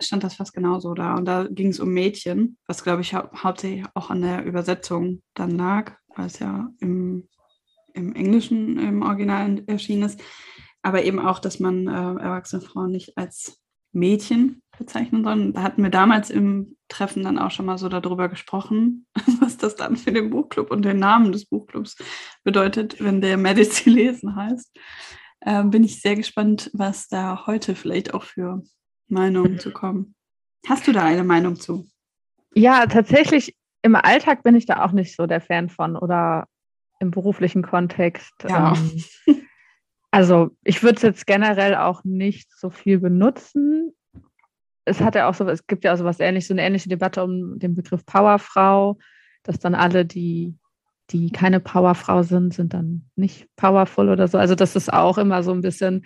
stand 0.00 0.24
das 0.24 0.34
fast 0.34 0.52
genauso 0.52 0.94
da. 0.94 1.14
Und 1.14 1.24
da 1.24 1.46
ging 1.48 1.68
es 1.68 1.80
um 1.80 1.90
Mädchen, 1.90 2.58
was 2.66 2.84
glaube 2.84 3.02
ich 3.02 3.14
hau 3.14 3.28
hauptsächlich 3.34 3.84
auch 3.94 4.10
an 4.10 4.22
der 4.22 4.44
Übersetzung 4.44 5.22
dann 5.34 5.50
lag, 5.50 5.92
weil 6.14 6.26
es 6.26 6.38
ja 6.38 6.68
im, 6.80 7.28
im 7.94 8.14
Englischen 8.14 8.78
im 8.78 9.02
Original 9.02 9.62
erschienen 9.66 10.04
ist. 10.04 10.22
Aber 10.82 11.04
eben 11.04 11.18
auch, 11.18 11.38
dass 11.38 11.58
man 11.58 11.88
äh, 11.88 11.90
erwachsene 11.90 12.62
Frauen 12.62 12.92
nicht 12.92 13.16
als 13.18 13.60
Mädchen 13.92 14.62
bezeichnen 14.78 15.24
soll. 15.24 15.52
Da 15.52 15.62
hatten 15.62 15.82
wir 15.82 15.90
damals 15.90 16.30
im 16.30 16.76
Treffen 16.88 17.24
dann 17.24 17.38
auch 17.38 17.50
schon 17.50 17.66
mal 17.66 17.78
so 17.78 17.88
darüber 17.88 18.28
gesprochen, 18.28 19.06
was 19.40 19.56
das 19.56 19.74
dann 19.74 19.96
für 19.96 20.12
den 20.12 20.30
Buchclub 20.30 20.70
und 20.70 20.84
den 20.84 20.98
Namen 20.98 21.32
des 21.32 21.46
Buchclubs 21.46 21.96
bedeutet, 22.44 23.02
wenn 23.02 23.20
der 23.20 23.36
Medizin 23.36 23.92
lesen 23.94 24.36
heißt 24.36 24.78
äh, 25.46 25.62
bin 25.62 25.84
ich 25.84 26.00
sehr 26.00 26.16
gespannt, 26.16 26.70
was 26.74 27.08
da 27.08 27.46
heute 27.46 27.74
vielleicht 27.74 28.12
auch 28.12 28.24
für 28.24 28.62
Meinungen 29.08 29.58
zu 29.58 29.70
kommen. 29.70 30.14
Hast 30.66 30.86
du 30.86 30.92
da 30.92 31.04
eine 31.04 31.24
Meinung 31.24 31.56
zu? 31.56 31.86
Ja, 32.54 32.86
tatsächlich 32.86 33.56
im 33.82 33.94
Alltag 33.94 34.42
bin 34.42 34.56
ich 34.56 34.66
da 34.66 34.84
auch 34.84 34.90
nicht 34.90 35.14
so 35.14 35.26
der 35.26 35.40
Fan 35.40 35.68
von 35.68 35.96
oder 35.96 36.48
im 36.98 37.12
beruflichen 37.12 37.62
Kontext. 37.62 38.32
Ja. 38.48 38.74
Ähm, 38.74 39.04
also 40.10 40.50
ich 40.64 40.82
würde 40.82 40.96
es 40.96 41.02
jetzt 41.02 41.26
generell 41.26 41.76
auch 41.76 42.02
nicht 42.02 42.50
so 42.50 42.70
viel 42.70 42.98
benutzen. 42.98 43.94
Es 44.84 45.00
hat 45.00 45.14
ja 45.14 45.28
auch 45.28 45.34
so, 45.34 45.48
es 45.48 45.66
gibt 45.66 45.84
ja 45.84 45.92
auch 45.92 45.98
so 45.98 46.04
was 46.04 46.18
ähnliches, 46.18 46.48
so 46.48 46.54
eine 46.54 46.62
ähnliche 46.62 46.88
Debatte 46.88 47.22
um 47.22 47.58
den 47.60 47.76
Begriff 47.76 48.04
Powerfrau, 48.04 48.98
dass 49.44 49.60
dann 49.60 49.76
alle, 49.76 50.04
die 50.04 50.56
die 51.10 51.30
keine 51.30 51.60
Powerfrau 51.60 52.22
sind, 52.22 52.52
sind 52.52 52.74
dann 52.74 53.08
nicht 53.14 53.48
powerful 53.56 54.08
oder 54.08 54.28
so. 54.28 54.38
Also 54.38 54.54
dass 54.54 54.76
es 54.76 54.88
auch 54.88 55.18
immer 55.18 55.42
so 55.42 55.52
ein 55.52 55.60
bisschen 55.60 56.04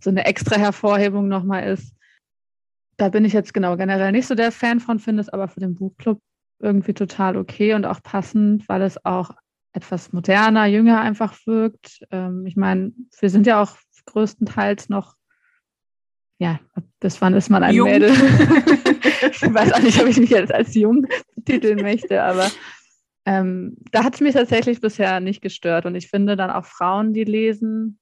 so 0.00 0.10
eine 0.10 0.24
extra 0.24 0.56
Hervorhebung 0.56 1.28
nochmal 1.28 1.68
ist. 1.68 1.94
Da 2.96 3.08
bin 3.08 3.24
ich 3.24 3.32
jetzt 3.32 3.54
genau 3.54 3.76
generell 3.76 4.12
nicht 4.12 4.26
so 4.26 4.34
der 4.34 4.52
Fan 4.52 4.80
von, 4.80 4.98
finde 4.98 5.20
es 5.20 5.28
aber 5.28 5.48
für 5.48 5.60
den 5.60 5.74
Buchclub 5.74 6.20
irgendwie 6.58 6.94
total 6.94 7.36
okay 7.36 7.74
und 7.74 7.86
auch 7.86 8.02
passend, 8.02 8.68
weil 8.68 8.82
es 8.82 9.04
auch 9.04 9.30
etwas 9.72 10.12
moderner, 10.12 10.66
jünger 10.66 11.00
einfach 11.00 11.34
wirkt. 11.46 12.00
Ähm, 12.10 12.44
ich 12.46 12.56
meine, 12.56 12.92
wir 13.18 13.30
sind 13.30 13.46
ja 13.46 13.62
auch 13.62 13.76
größtenteils 14.06 14.88
noch, 14.88 15.14
ja, 16.38 16.58
bis 16.98 17.20
wann 17.20 17.34
ist 17.34 17.50
man 17.50 17.62
ein 17.62 17.74
jung. 17.74 17.88
Mädel? 17.88 18.10
ich 19.30 19.42
weiß 19.42 19.72
auch 19.72 19.80
nicht, 19.80 20.00
ob 20.00 20.08
ich 20.08 20.18
mich 20.18 20.30
jetzt 20.30 20.52
als 20.52 20.74
jung 20.74 21.06
titeln 21.44 21.82
möchte, 21.82 22.22
aber 22.22 22.50
ähm, 23.26 23.76
da 23.92 24.04
hat 24.04 24.14
es 24.14 24.20
mich 24.20 24.34
tatsächlich 24.34 24.80
bisher 24.80 25.20
nicht 25.20 25.42
gestört. 25.42 25.86
Und 25.86 25.94
ich 25.94 26.08
finde 26.08 26.36
dann 26.36 26.50
auch 26.50 26.64
Frauen, 26.64 27.12
die 27.12 27.24
lesen, 27.24 27.98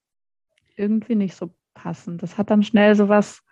irgendwie 0.77 1.17
nicht 1.17 1.35
so 1.35 1.55
passend. 1.75 2.23
Das 2.23 2.39
hat 2.39 2.51
dann 2.51 2.63
schnell 2.63 2.95
sowas, 2.95 3.43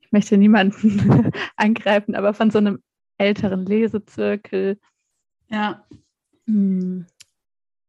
ich 0.00 0.12
möchte 0.12 0.36
niemanden 0.36 1.32
angreifen, 1.56 2.14
aber 2.14 2.34
von 2.34 2.50
so 2.50 2.58
einem 2.58 2.82
älteren 3.18 3.66
Lesezirkel. 3.66 4.78
Ja. 5.48 5.84
Hm. 6.46 7.06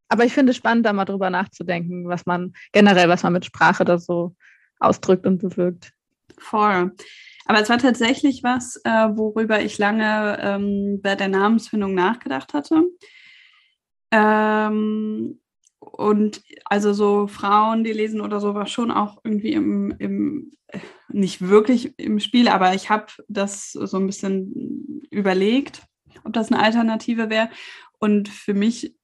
Aber 0.08 0.24
ich 0.24 0.32
finde 0.32 0.50
es 0.50 0.56
spannend, 0.56 0.84
da 0.84 0.92
mal 0.92 1.04
drüber 1.04 1.30
nachzudenken, 1.30 2.08
was 2.08 2.26
man 2.26 2.52
generell, 2.72 3.08
was 3.08 3.22
man 3.22 3.32
mit 3.32 3.44
Sprache 3.44 3.84
da 3.84 3.98
so 3.98 4.34
ausdrückt 4.80 5.24
und 5.26 5.38
bewirkt. 5.38 5.92
Voll. 6.36 6.92
Aber 7.50 7.60
es 7.60 7.68
war 7.68 7.78
tatsächlich 7.78 8.44
was, 8.44 8.76
äh, 8.84 9.08
worüber 9.16 9.60
ich 9.60 9.76
lange 9.76 10.38
ähm, 10.40 11.00
bei 11.02 11.16
der 11.16 11.26
Namensfindung 11.26 11.94
nachgedacht 11.94 12.54
hatte. 12.54 12.84
Ähm, 14.12 15.40
und 15.80 16.42
also 16.64 16.92
so 16.92 17.26
Frauen, 17.26 17.82
die 17.82 17.90
lesen 17.90 18.20
oder 18.20 18.38
so, 18.38 18.54
war 18.54 18.68
schon 18.68 18.92
auch 18.92 19.18
irgendwie 19.24 19.52
im, 19.54 19.92
im 19.98 20.52
nicht 21.08 21.40
wirklich 21.48 21.98
im 21.98 22.20
Spiel, 22.20 22.46
aber 22.46 22.72
ich 22.76 22.88
habe 22.88 23.06
das 23.26 23.72
so 23.72 23.96
ein 23.96 24.06
bisschen 24.06 25.02
überlegt, 25.10 25.82
ob 26.22 26.32
das 26.32 26.52
eine 26.52 26.62
Alternative 26.62 27.30
wäre. 27.30 27.50
Und 27.98 28.28
für 28.28 28.54
mich 28.54 28.94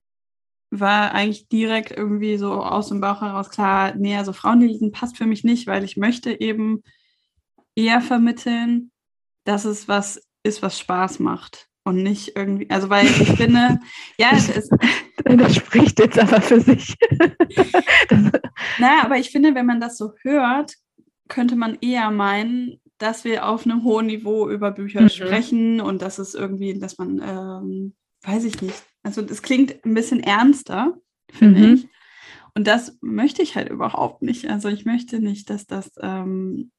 war 0.70 1.10
eigentlich 1.10 1.48
direkt 1.48 1.90
irgendwie 1.90 2.36
so 2.36 2.52
aus 2.52 2.90
dem 2.90 3.00
Bauch 3.00 3.22
heraus 3.22 3.50
klar, 3.50 3.96
nee, 3.96 4.16
also 4.16 4.32
Frauen, 4.32 4.60
die 4.60 4.68
lesen, 4.68 4.92
passt 4.92 5.16
für 5.16 5.26
mich 5.26 5.42
nicht, 5.42 5.66
weil 5.66 5.82
ich 5.82 5.96
möchte 5.96 6.40
eben 6.40 6.84
eher 7.76 8.00
vermitteln, 8.00 8.90
dass 9.44 9.64
es 9.64 9.86
was 9.86 10.20
ist, 10.42 10.62
was 10.62 10.78
Spaß 10.78 11.20
macht 11.20 11.68
und 11.84 12.02
nicht 12.02 12.36
irgendwie, 12.36 12.68
also 12.68 12.90
weil 12.90 13.06
ich 13.06 13.32
finde, 13.32 13.78
ja, 14.18 14.30
es 14.32 14.48
ist. 14.48 14.72
Das 15.24 15.56
spricht 15.56 15.98
jetzt 15.98 16.20
aber 16.20 16.40
für 16.40 16.60
sich. 16.60 16.94
naja, 18.78 19.02
aber 19.02 19.18
ich 19.18 19.30
finde, 19.30 19.56
wenn 19.56 19.66
man 19.66 19.80
das 19.80 19.98
so 19.98 20.12
hört, 20.22 20.74
könnte 21.26 21.56
man 21.56 21.78
eher 21.80 22.12
meinen, 22.12 22.80
dass 22.98 23.24
wir 23.24 23.48
auf 23.48 23.64
einem 23.64 23.82
hohen 23.82 24.06
Niveau 24.06 24.48
über 24.48 24.70
Bücher 24.70 25.00
mhm. 25.00 25.08
sprechen 25.08 25.80
und 25.80 26.00
dass 26.00 26.20
es 26.20 26.36
irgendwie, 26.36 26.78
dass 26.78 26.98
man, 26.98 27.20
ähm, 27.24 27.96
weiß 28.22 28.44
ich 28.44 28.62
nicht, 28.62 28.80
also 29.02 29.20
das 29.20 29.42
klingt 29.42 29.84
ein 29.84 29.94
bisschen 29.94 30.20
ernster, 30.20 30.94
finde 31.32 31.60
mhm. 31.60 31.74
ich. 31.74 31.88
Und 32.54 32.68
das 32.68 32.98
möchte 33.00 33.42
ich 33.42 33.56
halt 33.56 33.68
überhaupt 33.68 34.22
nicht. 34.22 34.48
Also 34.48 34.68
ich 34.68 34.84
möchte 34.84 35.18
nicht, 35.18 35.50
dass 35.50 35.66
das 35.66 35.90
ähm, 36.00 36.70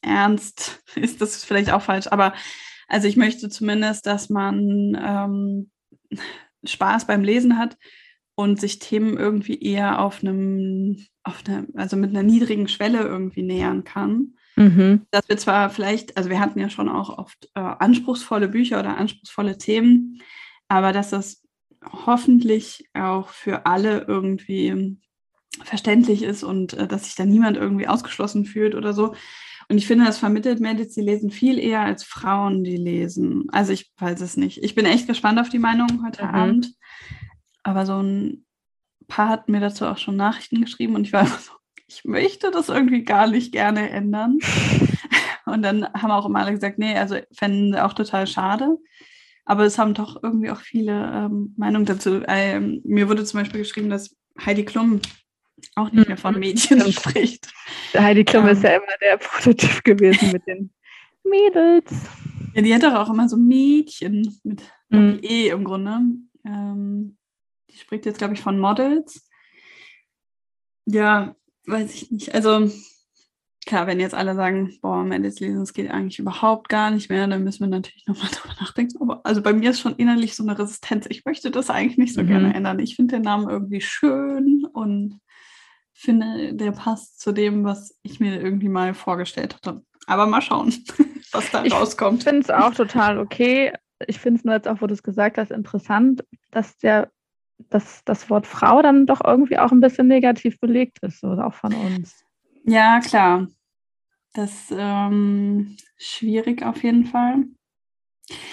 ernst 0.00 0.82
ist 0.94 1.20
das 1.20 1.44
vielleicht 1.44 1.70
auch 1.70 1.82
falsch, 1.82 2.06
aber 2.08 2.34
also 2.88 3.08
ich 3.08 3.16
möchte 3.16 3.48
zumindest, 3.48 4.06
dass 4.06 4.28
man 4.28 4.98
ähm, 5.02 5.70
Spaß 6.64 7.06
beim 7.06 7.22
Lesen 7.22 7.58
hat 7.58 7.76
und 8.34 8.60
sich 8.60 8.78
Themen 8.78 9.16
irgendwie 9.16 9.60
eher 9.60 10.00
auf 10.00 10.22
einem, 10.22 11.04
auf 11.22 11.42
eine, 11.46 11.66
also 11.74 11.96
mit 11.96 12.10
einer 12.10 12.22
niedrigen 12.22 12.68
Schwelle 12.68 13.00
irgendwie 13.00 13.42
nähern 13.42 13.84
kann. 13.84 14.34
Mhm. 14.56 15.06
Dass 15.10 15.28
wir 15.28 15.38
zwar 15.38 15.70
vielleicht, 15.70 16.16
also 16.16 16.30
wir 16.30 16.40
hatten 16.40 16.60
ja 16.60 16.68
schon 16.68 16.88
auch 16.88 17.18
oft 17.18 17.48
äh, 17.54 17.60
anspruchsvolle 17.60 18.48
Bücher 18.48 18.78
oder 18.80 18.96
anspruchsvolle 18.96 19.58
Themen, 19.58 20.20
aber 20.68 20.92
dass 20.92 21.10
das 21.10 21.42
hoffentlich 22.06 22.88
auch 22.94 23.28
für 23.28 23.66
alle 23.66 24.04
irgendwie 24.06 24.98
verständlich 25.62 26.22
ist 26.22 26.42
und 26.42 26.74
äh, 26.74 26.86
dass 26.86 27.04
sich 27.04 27.14
da 27.14 27.24
niemand 27.24 27.56
irgendwie 27.56 27.88
ausgeschlossen 27.88 28.44
fühlt 28.44 28.74
oder 28.74 28.92
so. 28.92 29.14
Und 29.72 29.78
ich 29.78 29.86
finde, 29.86 30.04
das 30.04 30.18
vermittelt 30.18 30.60
Mädels, 30.60 30.92
die 30.92 31.00
lesen 31.00 31.30
viel 31.30 31.58
eher 31.58 31.80
als 31.80 32.04
Frauen, 32.04 32.62
die 32.62 32.76
lesen. 32.76 33.46
Also 33.52 33.72
ich 33.72 33.90
weiß 33.96 34.20
es 34.20 34.36
nicht. 34.36 34.62
Ich 34.62 34.74
bin 34.74 34.84
echt 34.84 35.06
gespannt 35.06 35.40
auf 35.40 35.48
die 35.48 35.58
Meinung 35.58 36.04
heute 36.04 36.24
mhm. 36.24 36.30
Abend. 36.30 36.74
Aber 37.62 37.86
so 37.86 37.98
ein 38.02 38.44
paar 39.08 39.30
hat 39.30 39.48
mir 39.48 39.60
dazu 39.60 39.86
auch 39.86 39.96
schon 39.96 40.14
Nachrichten 40.14 40.60
geschrieben 40.60 40.94
und 40.94 41.06
ich 41.06 41.14
war 41.14 41.22
immer 41.26 41.38
so, 41.38 41.52
ich 41.86 42.04
möchte 42.04 42.50
das 42.50 42.68
irgendwie 42.68 43.02
gar 43.02 43.26
nicht 43.26 43.50
gerne 43.50 43.88
ändern. 43.88 44.40
Und 45.46 45.62
dann 45.62 45.90
haben 45.94 46.10
auch 46.10 46.26
immer 46.26 46.40
alle 46.40 46.52
gesagt, 46.52 46.78
nee, 46.78 46.94
also 46.94 47.16
fänden 47.32 47.72
sie 47.72 47.82
auch 47.82 47.94
total 47.94 48.26
schade. 48.26 48.76
Aber 49.46 49.64
es 49.64 49.78
haben 49.78 49.94
doch 49.94 50.22
irgendwie 50.22 50.50
auch 50.50 50.60
viele 50.60 50.92
ähm, 50.92 51.54
Meinungen 51.56 51.86
dazu. 51.86 52.20
Ähm, 52.28 52.82
mir 52.84 53.08
wurde 53.08 53.24
zum 53.24 53.40
Beispiel 53.40 53.62
geschrieben, 53.62 53.88
dass 53.88 54.14
Heidi 54.44 54.66
Klum 54.66 55.00
auch 55.76 55.90
nicht 55.92 56.08
mehr 56.08 56.16
von 56.16 56.34
mhm. 56.34 56.40
Mädchen 56.40 56.80
spricht. 56.92 57.52
Heidi 57.94 58.24
Klum 58.24 58.46
ähm, 58.46 58.52
ist 58.52 58.62
ja 58.62 58.76
immer 58.76 58.96
der 59.00 59.16
Prototyp 59.18 59.84
gewesen 59.84 60.32
mit 60.32 60.46
den 60.46 60.70
Mädels. 61.24 61.92
Ja, 62.54 62.62
die 62.62 62.74
hat 62.74 62.82
doch 62.82 62.94
auch 62.94 63.10
immer 63.10 63.28
so 63.28 63.36
Mädchen 63.36 64.38
mit 64.44 64.62
mhm. 64.88 65.18
E 65.22 65.48
im 65.48 65.64
Grunde. 65.64 66.00
Ähm, 66.44 67.16
die 67.70 67.78
spricht 67.78 68.06
jetzt, 68.06 68.18
glaube 68.18 68.34
ich, 68.34 68.40
von 68.40 68.58
Models. 68.58 69.28
Ja, 70.86 71.34
weiß 71.66 71.94
ich 71.94 72.10
nicht. 72.10 72.34
Also 72.34 72.70
klar, 73.66 73.86
wenn 73.86 74.00
jetzt 74.00 74.14
alle 74.14 74.34
sagen, 74.34 74.76
boah, 74.82 75.04
Mädels 75.04 75.40
lesen, 75.40 75.60
das 75.60 75.72
geht 75.72 75.90
eigentlich 75.90 76.18
überhaupt 76.18 76.68
gar 76.68 76.90
nicht 76.90 77.08
mehr, 77.08 77.26
dann 77.26 77.44
müssen 77.44 77.60
wir 77.60 77.68
natürlich 77.68 78.06
nochmal 78.06 78.30
drüber 78.30 78.54
nachdenken. 78.60 79.00
Aber 79.00 79.20
also 79.24 79.42
bei 79.42 79.52
mir 79.52 79.70
ist 79.70 79.80
schon 79.80 79.96
innerlich 79.96 80.34
so 80.34 80.42
eine 80.42 80.58
Resistenz. 80.58 81.06
Ich 81.08 81.24
möchte 81.24 81.50
das 81.50 81.70
eigentlich 81.70 81.98
nicht 81.98 82.14
so 82.14 82.22
mhm. 82.22 82.26
gerne 82.26 82.54
ändern. 82.54 82.80
Ich 82.80 82.96
finde 82.96 83.16
den 83.16 83.22
Namen 83.22 83.48
irgendwie 83.48 83.80
schön 83.80 84.66
und 84.72 85.20
finde, 86.02 86.54
der 86.54 86.72
passt 86.72 87.20
zu 87.20 87.32
dem, 87.32 87.64
was 87.64 87.98
ich 88.02 88.20
mir 88.20 88.40
irgendwie 88.40 88.68
mal 88.68 88.94
vorgestellt 88.94 89.54
hatte. 89.54 89.82
Aber 90.06 90.26
mal 90.26 90.42
schauen. 90.42 90.74
was 91.32 91.50
da 91.50 91.64
ich 91.64 91.72
rauskommt. 91.72 92.18
Ich 92.18 92.24
finde 92.24 92.42
es 92.42 92.50
auch 92.50 92.74
total 92.74 93.18
okay. 93.18 93.72
Ich 94.06 94.18
finde 94.18 94.38
es 94.38 94.44
nur 94.44 94.54
jetzt 94.54 94.68
auch, 94.68 94.80
wo 94.80 94.86
du 94.86 94.94
es 94.94 95.02
gesagt 95.02 95.38
hast, 95.38 95.50
interessant, 95.50 96.24
dass 96.50 96.76
der 96.78 97.10
dass 97.70 98.04
das 98.04 98.28
Wort 98.30 98.46
Frau 98.46 98.82
dann 98.82 99.06
doch 99.06 99.20
irgendwie 99.24 99.58
auch 99.58 99.72
ein 99.72 99.80
bisschen 99.80 100.08
negativ 100.08 100.58
belegt 100.60 100.98
ist, 101.02 101.22
oder 101.24 101.46
auch 101.46 101.54
von 101.54 101.72
uns. 101.74 102.24
Ja, 102.64 103.00
klar. 103.00 103.46
Das 104.34 104.50
ist 104.52 104.74
ähm, 104.76 105.76
schwierig 105.98 106.64
auf 106.64 106.82
jeden 106.82 107.04
Fall. 107.04 107.44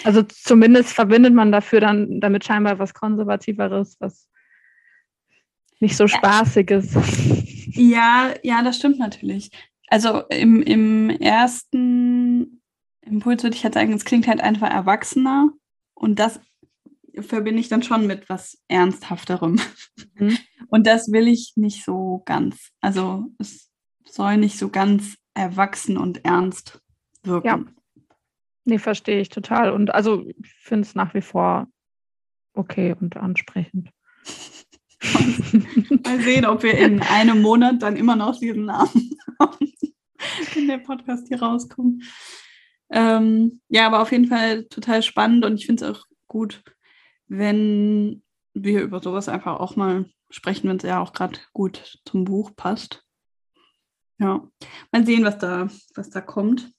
Also 0.04 0.24
zumindest 0.24 0.94
verbindet 0.94 1.34
man 1.34 1.52
dafür 1.52 1.80
dann 1.80 2.20
damit 2.20 2.44
scheinbar 2.44 2.80
was 2.80 2.94
Konservativeres, 2.94 3.98
was 4.00 4.28
nicht 5.80 5.96
so 5.96 6.08
spaßiges. 6.08 6.96
Ja, 7.74 8.34
ja, 8.44 8.62
das 8.64 8.78
stimmt 8.78 9.00
natürlich. 9.00 9.52
Also 9.88 10.24
im, 10.30 10.62
im 10.62 11.10
ersten 11.10 12.62
Impuls 13.02 13.44
würde 13.44 13.56
ich 13.56 13.64
halt 13.64 13.74
sagen, 13.74 13.94
es 13.94 14.06
klingt 14.06 14.28
halt 14.28 14.42
einfach 14.42 14.70
erwachsener 14.70 15.52
und 15.96 16.20
das 16.20 16.40
verbinde 17.22 17.60
ich 17.60 17.70
dann 17.70 17.84
schon 17.84 18.08
mit 18.08 18.30
was 18.30 18.62
Ernsthafterem. 18.68 19.60
Mhm. 20.16 20.38
Und 20.70 20.86
das 20.86 21.12
will 21.12 21.28
ich 21.28 21.54
nicht 21.56 21.84
so 21.84 22.22
ganz. 22.26 22.70
Also 22.80 23.26
es 23.40 23.72
soll 24.06 24.38
nicht 24.38 24.60
so 24.60 24.70
ganz 24.70 25.16
erwachsen 25.34 25.98
und 25.98 26.26
ernst 26.26 26.80
wirken. 27.24 27.48
Ja. 27.48 27.60
Nee, 28.66 28.78
verstehe 28.78 29.20
ich 29.20 29.30
total. 29.30 29.72
Und 29.72 29.94
also 29.94 30.28
ich 30.28 30.54
finde 30.62 30.82
es 30.82 30.94
nach 30.94 31.16
wie 31.16 31.22
vor 31.22 31.68
okay 32.54 32.96
und 33.00 33.18
ansprechend. 33.18 33.90
Mal 36.04 36.22
sehen, 36.22 36.46
ob 36.46 36.64
wir 36.64 36.78
in 36.78 37.02
einem 37.02 37.42
Monat 37.42 37.82
dann 37.82 37.96
immer 37.96 38.16
noch 38.16 38.40
diesen 38.40 38.66
Namen 38.66 39.18
haben, 39.40 39.74
wenn 40.54 40.68
der 40.68 40.80
Podcast 40.80 41.28
hier 41.28 41.42
rauskommt. 41.42 42.04
Ähm, 42.92 43.62
ja, 43.70 43.86
aber 43.88 44.02
auf 44.02 44.12
jeden 44.12 44.28
Fall 44.28 44.66
total 44.66 45.04
spannend 45.04 45.46
und 45.46 45.56
ich 45.56 45.66
finde 45.66 45.86
es 45.86 45.92
auch 45.92 46.06
gut, 46.28 46.64
wenn 47.28 48.24
wir 48.54 48.82
über 48.82 49.02
sowas 49.02 49.30
einfach 49.30 49.60
auch 49.60 49.76
mal 49.76 50.10
sprechen, 50.30 50.70
wenn 50.70 50.78
es 50.78 50.84
ja 50.84 51.00
auch 51.00 51.14
gerade 51.14 51.40
gut 51.54 52.00
zum 52.06 52.26
Buch 52.26 52.56
passt. 52.56 53.04
Ja, 54.20 54.48
mal 54.92 55.06
sehen, 55.06 55.24
was 55.24 55.38
da, 55.38 55.70
was 55.96 56.10
da 56.10 56.20
kommt. 56.20 56.72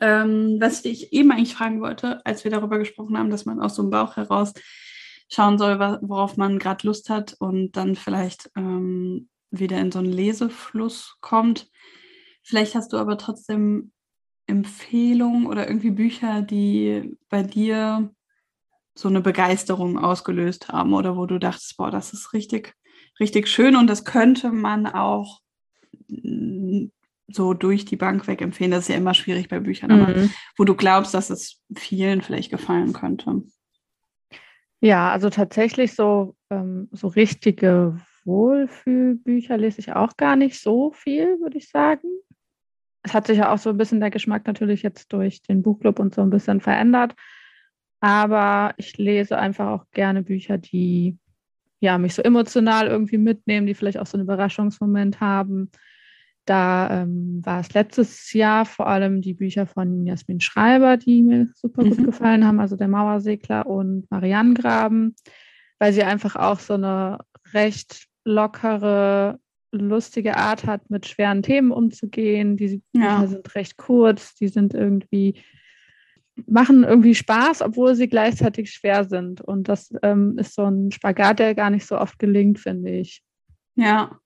Ähm, 0.00 0.58
was 0.60 0.84
ich 0.84 1.12
eben 1.12 1.32
eigentlich 1.32 1.54
fragen 1.54 1.80
wollte, 1.80 2.24
als 2.26 2.44
wir 2.44 2.50
darüber 2.50 2.78
gesprochen 2.78 3.16
haben, 3.16 3.30
dass 3.30 3.46
man 3.46 3.60
aus 3.60 3.76
so 3.76 3.82
einem 3.82 3.90
Bauch 3.90 4.16
heraus 4.16 4.52
schauen 5.30 5.58
soll, 5.58 5.78
worauf 5.78 6.36
man 6.36 6.58
gerade 6.58 6.86
Lust 6.86 7.08
hat 7.08 7.36
und 7.38 7.76
dann 7.76 7.94
vielleicht 7.94 8.50
ähm, 8.56 9.28
wieder 9.50 9.78
in 9.78 9.92
so 9.92 10.00
einen 10.00 10.12
Lesefluss 10.12 11.16
kommt. 11.20 11.68
Vielleicht 12.42 12.74
hast 12.74 12.92
du 12.92 12.96
aber 12.96 13.16
trotzdem 13.16 13.92
Empfehlungen 14.46 15.46
oder 15.46 15.68
irgendwie 15.68 15.90
Bücher, 15.90 16.42
die 16.42 17.16
bei 17.28 17.42
dir 17.42 18.10
so 18.94 19.08
eine 19.08 19.20
Begeisterung 19.20 19.98
ausgelöst 19.98 20.68
haben 20.68 20.92
oder 20.94 21.16
wo 21.16 21.26
du 21.26 21.38
dachtest, 21.38 21.76
boah, 21.76 21.90
das 21.90 22.12
ist 22.12 22.32
richtig, 22.32 22.74
richtig 23.20 23.48
schön 23.48 23.76
und 23.76 23.86
das 23.86 24.04
könnte 24.04 24.50
man 24.50 24.86
auch 24.86 25.40
mm, 26.08 26.86
so 27.28 27.54
durch 27.54 27.84
die 27.84 27.96
Bank 27.96 28.26
weg 28.26 28.42
empfehlen. 28.42 28.72
Das 28.72 28.80
ist 28.80 28.88
ja 28.88 28.96
immer 28.96 29.14
schwierig 29.14 29.48
bei 29.48 29.60
Büchern, 29.60 29.94
mhm. 29.94 30.02
aber 30.02 30.28
wo 30.56 30.64
du 30.64 30.74
glaubst, 30.74 31.14
dass 31.14 31.30
es 31.30 31.62
vielen 31.76 32.22
vielleicht 32.22 32.50
gefallen 32.50 32.92
könnte. 32.92 33.44
Ja, 34.80 35.10
also 35.10 35.28
tatsächlich 35.28 35.94
so, 35.94 36.34
ähm, 36.50 36.88
so 36.92 37.08
richtige 37.08 37.98
Wohlfühlbücher 38.24 39.58
lese 39.58 39.80
ich 39.80 39.92
auch 39.92 40.16
gar 40.16 40.36
nicht 40.36 40.60
so 40.60 40.92
viel, 40.92 41.38
würde 41.40 41.58
ich 41.58 41.68
sagen. 41.68 42.08
Es 43.02 43.14
hat 43.14 43.26
sich 43.26 43.38
ja 43.38 43.52
auch 43.52 43.58
so 43.58 43.70
ein 43.70 43.76
bisschen 43.76 44.00
der 44.00 44.10
Geschmack 44.10 44.46
natürlich 44.46 44.82
jetzt 44.82 45.12
durch 45.12 45.42
den 45.42 45.62
Buchclub 45.62 45.98
und 45.98 46.14
so 46.14 46.22
ein 46.22 46.30
bisschen 46.30 46.60
verändert. 46.60 47.14
Aber 48.00 48.74
ich 48.78 48.96
lese 48.96 49.38
einfach 49.38 49.68
auch 49.68 49.84
gerne 49.92 50.22
Bücher, 50.22 50.58
die 50.58 51.18
ja, 51.80 51.96
mich 51.98 52.14
so 52.14 52.22
emotional 52.22 52.88
irgendwie 52.88 53.18
mitnehmen, 53.18 53.66
die 53.66 53.74
vielleicht 53.74 53.98
auch 53.98 54.06
so 54.06 54.16
einen 54.16 54.24
Überraschungsmoment 54.24 55.20
haben. 55.20 55.70
Da 56.50 57.02
ähm, 57.02 57.42
war 57.44 57.60
es 57.60 57.74
letztes 57.74 58.32
Jahr 58.32 58.66
vor 58.66 58.88
allem 58.88 59.20
die 59.20 59.34
Bücher 59.34 59.66
von 59.66 60.04
Jasmin 60.04 60.40
Schreiber, 60.40 60.96
die 60.96 61.22
mir 61.22 61.46
super 61.54 61.84
gut 61.84 62.00
mhm. 62.00 62.06
gefallen 62.06 62.44
haben, 62.44 62.58
also 62.58 62.74
der 62.74 62.88
Mauersegler 62.88 63.68
und 63.68 64.10
Marianengraben, 64.10 65.14
weil 65.78 65.92
sie 65.92 66.02
einfach 66.02 66.34
auch 66.34 66.58
so 66.58 66.74
eine 66.74 67.18
recht 67.54 68.08
lockere, 68.24 69.38
lustige 69.70 70.38
Art 70.38 70.66
hat, 70.66 70.90
mit 70.90 71.06
schweren 71.06 71.44
Themen 71.44 71.70
umzugehen. 71.70 72.56
Die 72.56 72.82
ja. 72.94 73.24
sind 73.28 73.54
recht 73.54 73.76
kurz, 73.76 74.34
die 74.34 74.48
sind 74.48 74.74
irgendwie 74.74 75.40
machen 76.48 76.82
irgendwie 76.82 77.14
Spaß, 77.14 77.62
obwohl 77.62 77.94
sie 77.94 78.08
gleichzeitig 78.08 78.72
schwer 78.72 79.04
sind. 79.04 79.40
Und 79.40 79.68
das 79.68 79.94
ähm, 80.02 80.36
ist 80.36 80.56
so 80.56 80.64
ein 80.64 80.90
Spagat, 80.90 81.38
der 81.38 81.54
gar 81.54 81.70
nicht 81.70 81.86
so 81.86 81.96
oft 81.96 82.18
gelingt, 82.18 82.58
finde 82.58 82.90
ich. 82.90 83.22
Ja, 83.76 84.18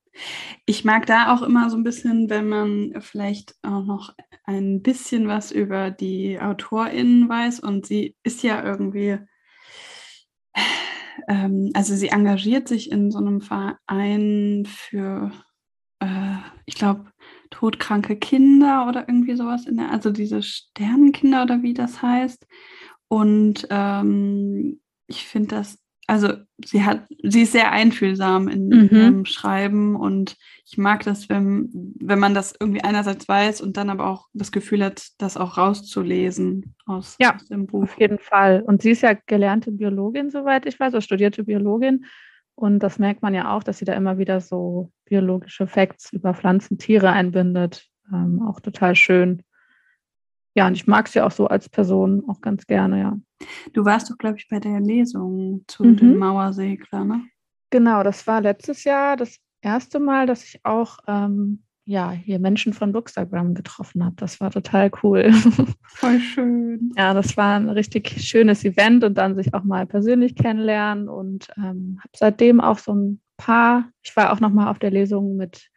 ich 0.66 0.84
mag 0.84 1.06
da 1.06 1.34
auch 1.34 1.42
immer 1.42 1.70
so 1.70 1.76
ein 1.76 1.84
bisschen, 1.84 2.30
wenn 2.30 2.48
man 2.48 2.94
vielleicht 3.00 3.54
auch 3.62 3.84
noch 3.84 4.14
ein 4.44 4.82
bisschen 4.82 5.28
was 5.28 5.50
über 5.50 5.90
die 5.90 6.38
AutorInnen 6.40 7.28
weiß 7.28 7.60
und 7.60 7.86
sie 7.86 8.16
ist 8.22 8.42
ja 8.42 8.62
irgendwie, 8.62 9.18
ähm, 11.28 11.70
also 11.74 11.94
sie 11.94 12.08
engagiert 12.08 12.68
sich 12.68 12.90
in 12.90 13.10
so 13.10 13.18
einem 13.18 13.40
Verein 13.40 14.66
für, 14.66 15.30
äh, 16.00 16.36
ich 16.66 16.74
glaube, 16.74 17.12
todkranke 17.50 18.16
Kinder 18.16 18.86
oder 18.88 19.08
irgendwie 19.08 19.36
sowas 19.36 19.66
in 19.66 19.76
der, 19.76 19.90
also 19.90 20.10
diese 20.10 20.42
Sternenkinder 20.42 21.42
oder 21.42 21.62
wie 21.62 21.74
das 21.74 22.02
heißt. 22.02 22.46
Und 23.08 23.66
ähm, 23.70 24.80
ich 25.06 25.26
finde 25.26 25.56
das 25.56 25.83
also 26.06 26.34
sie 26.64 26.84
hat, 26.84 27.06
sie 27.22 27.42
ist 27.42 27.52
sehr 27.52 27.72
einfühlsam 27.72 28.48
in 28.48 28.68
mhm. 28.68 28.88
ihrem 28.90 29.24
Schreiben 29.24 29.96
und 29.96 30.36
ich 30.66 30.78
mag 30.78 31.02
das, 31.04 31.28
wenn, 31.28 31.70
wenn 32.00 32.18
man 32.18 32.34
das 32.34 32.54
irgendwie 32.58 32.82
einerseits 32.82 33.28
weiß 33.28 33.60
und 33.60 33.76
dann 33.76 33.90
aber 33.90 34.06
auch 34.06 34.28
das 34.32 34.52
Gefühl 34.52 34.84
hat, 34.84 35.08
das 35.18 35.36
auch 35.36 35.56
rauszulesen 35.56 36.74
aus, 36.86 37.16
ja, 37.20 37.34
aus 37.34 37.46
dem 37.46 37.66
Buch. 37.66 37.84
Auf 37.84 37.98
jeden 37.98 38.18
Fall. 38.18 38.62
Und 38.62 38.82
sie 38.82 38.90
ist 38.90 39.02
ja 39.02 39.14
gelernte 39.26 39.72
Biologin, 39.72 40.30
soweit 40.30 40.66
ich 40.66 40.78
weiß, 40.78 40.92
oder 40.92 41.00
studierte 41.00 41.44
Biologin. 41.44 42.04
Und 42.54 42.80
das 42.80 42.98
merkt 42.98 43.22
man 43.22 43.34
ja 43.34 43.54
auch, 43.54 43.62
dass 43.62 43.78
sie 43.78 43.84
da 43.84 43.94
immer 43.94 44.18
wieder 44.18 44.40
so 44.40 44.92
biologische 45.06 45.66
Facts 45.66 46.12
über 46.12 46.34
Pflanzen, 46.34 46.78
Tiere 46.78 47.10
einbindet. 47.10 47.88
Ähm, 48.12 48.42
auch 48.42 48.60
total 48.60 48.94
schön 48.94 49.42
ja, 50.54 50.66
und 50.66 50.74
ich 50.74 50.86
mag 50.86 51.08
sie 51.08 51.20
auch 51.20 51.32
so 51.32 51.46
als 51.46 51.68
Person 51.68 52.24
auch 52.28 52.40
ganz 52.40 52.66
gerne, 52.66 53.00
ja. 53.00 53.18
Du 53.72 53.84
warst 53.84 54.10
doch, 54.10 54.16
glaube 54.16 54.38
ich, 54.38 54.48
bei 54.48 54.60
der 54.60 54.80
Lesung 54.80 55.64
zu 55.66 55.84
mhm. 55.84 55.96
den 55.96 56.16
Mauersegler, 56.18 57.04
ne? 57.04 57.24
Genau, 57.70 58.02
das 58.02 58.26
war 58.26 58.40
letztes 58.40 58.84
Jahr 58.84 59.16
das 59.16 59.38
erste 59.60 59.98
Mal, 59.98 60.26
dass 60.26 60.44
ich 60.44 60.64
auch 60.64 60.98
ähm, 61.08 61.64
ja, 61.86 62.12
hier 62.12 62.38
Menschen 62.38 62.72
von 62.72 62.92
Bookstagram 62.92 63.54
getroffen 63.54 64.04
habe. 64.04 64.14
Das 64.16 64.40
war 64.40 64.50
total 64.50 64.90
cool. 65.02 65.32
Voll 65.86 66.20
schön. 66.20 66.92
ja, 66.96 67.12
das 67.12 67.36
war 67.36 67.56
ein 67.56 67.68
richtig 67.68 68.10
schönes 68.26 68.64
Event 68.64 69.04
und 69.04 69.18
dann 69.18 69.34
sich 69.34 69.52
auch 69.52 69.64
mal 69.64 69.86
persönlich 69.86 70.34
kennenlernen 70.34 71.08
und 71.08 71.48
ähm, 71.56 71.98
habe 71.98 72.12
seitdem 72.16 72.60
auch 72.60 72.78
so 72.78 72.94
ein 72.94 73.20
paar, 73.36 73.90
ich 74.02 74.16
war 74.16 74.32
auch 74.32 74.40
noch 74.40 74.50
mal 74.50 74.70
auf 74.70 74.78
der 74.78 74.90
Lesung 74.90 75.36
mit 75.36 75.70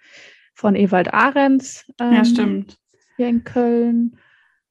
von 0.53 0.75
Ewald 0.75 1.13
Ahrens. 1.13 1.86
Ähm, 1.99 2.13
ja, 2.13 2.25
stimmt. 2.25 2.78
Hier 3.17 3.28
in 3.28 3.43
Köln. 3.43 4.17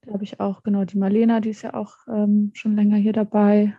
Da 0.06 0.12
habe 0.12 0.24
ich 0.24 0.38
auch, 0.38 0.62
genau, 0.62 0.84
die 0.84 0.98
Marlena, 0.98 1.40
die 1.40 1.50
ist 1.50 1.62
ja 1.62 1.74
auch 1.74 1.96
ähm, 2.08 2.52
schon 2.54 2.76
länger 2.76 2.96
hier 2.96 3.12
dabei. 3.12 3.76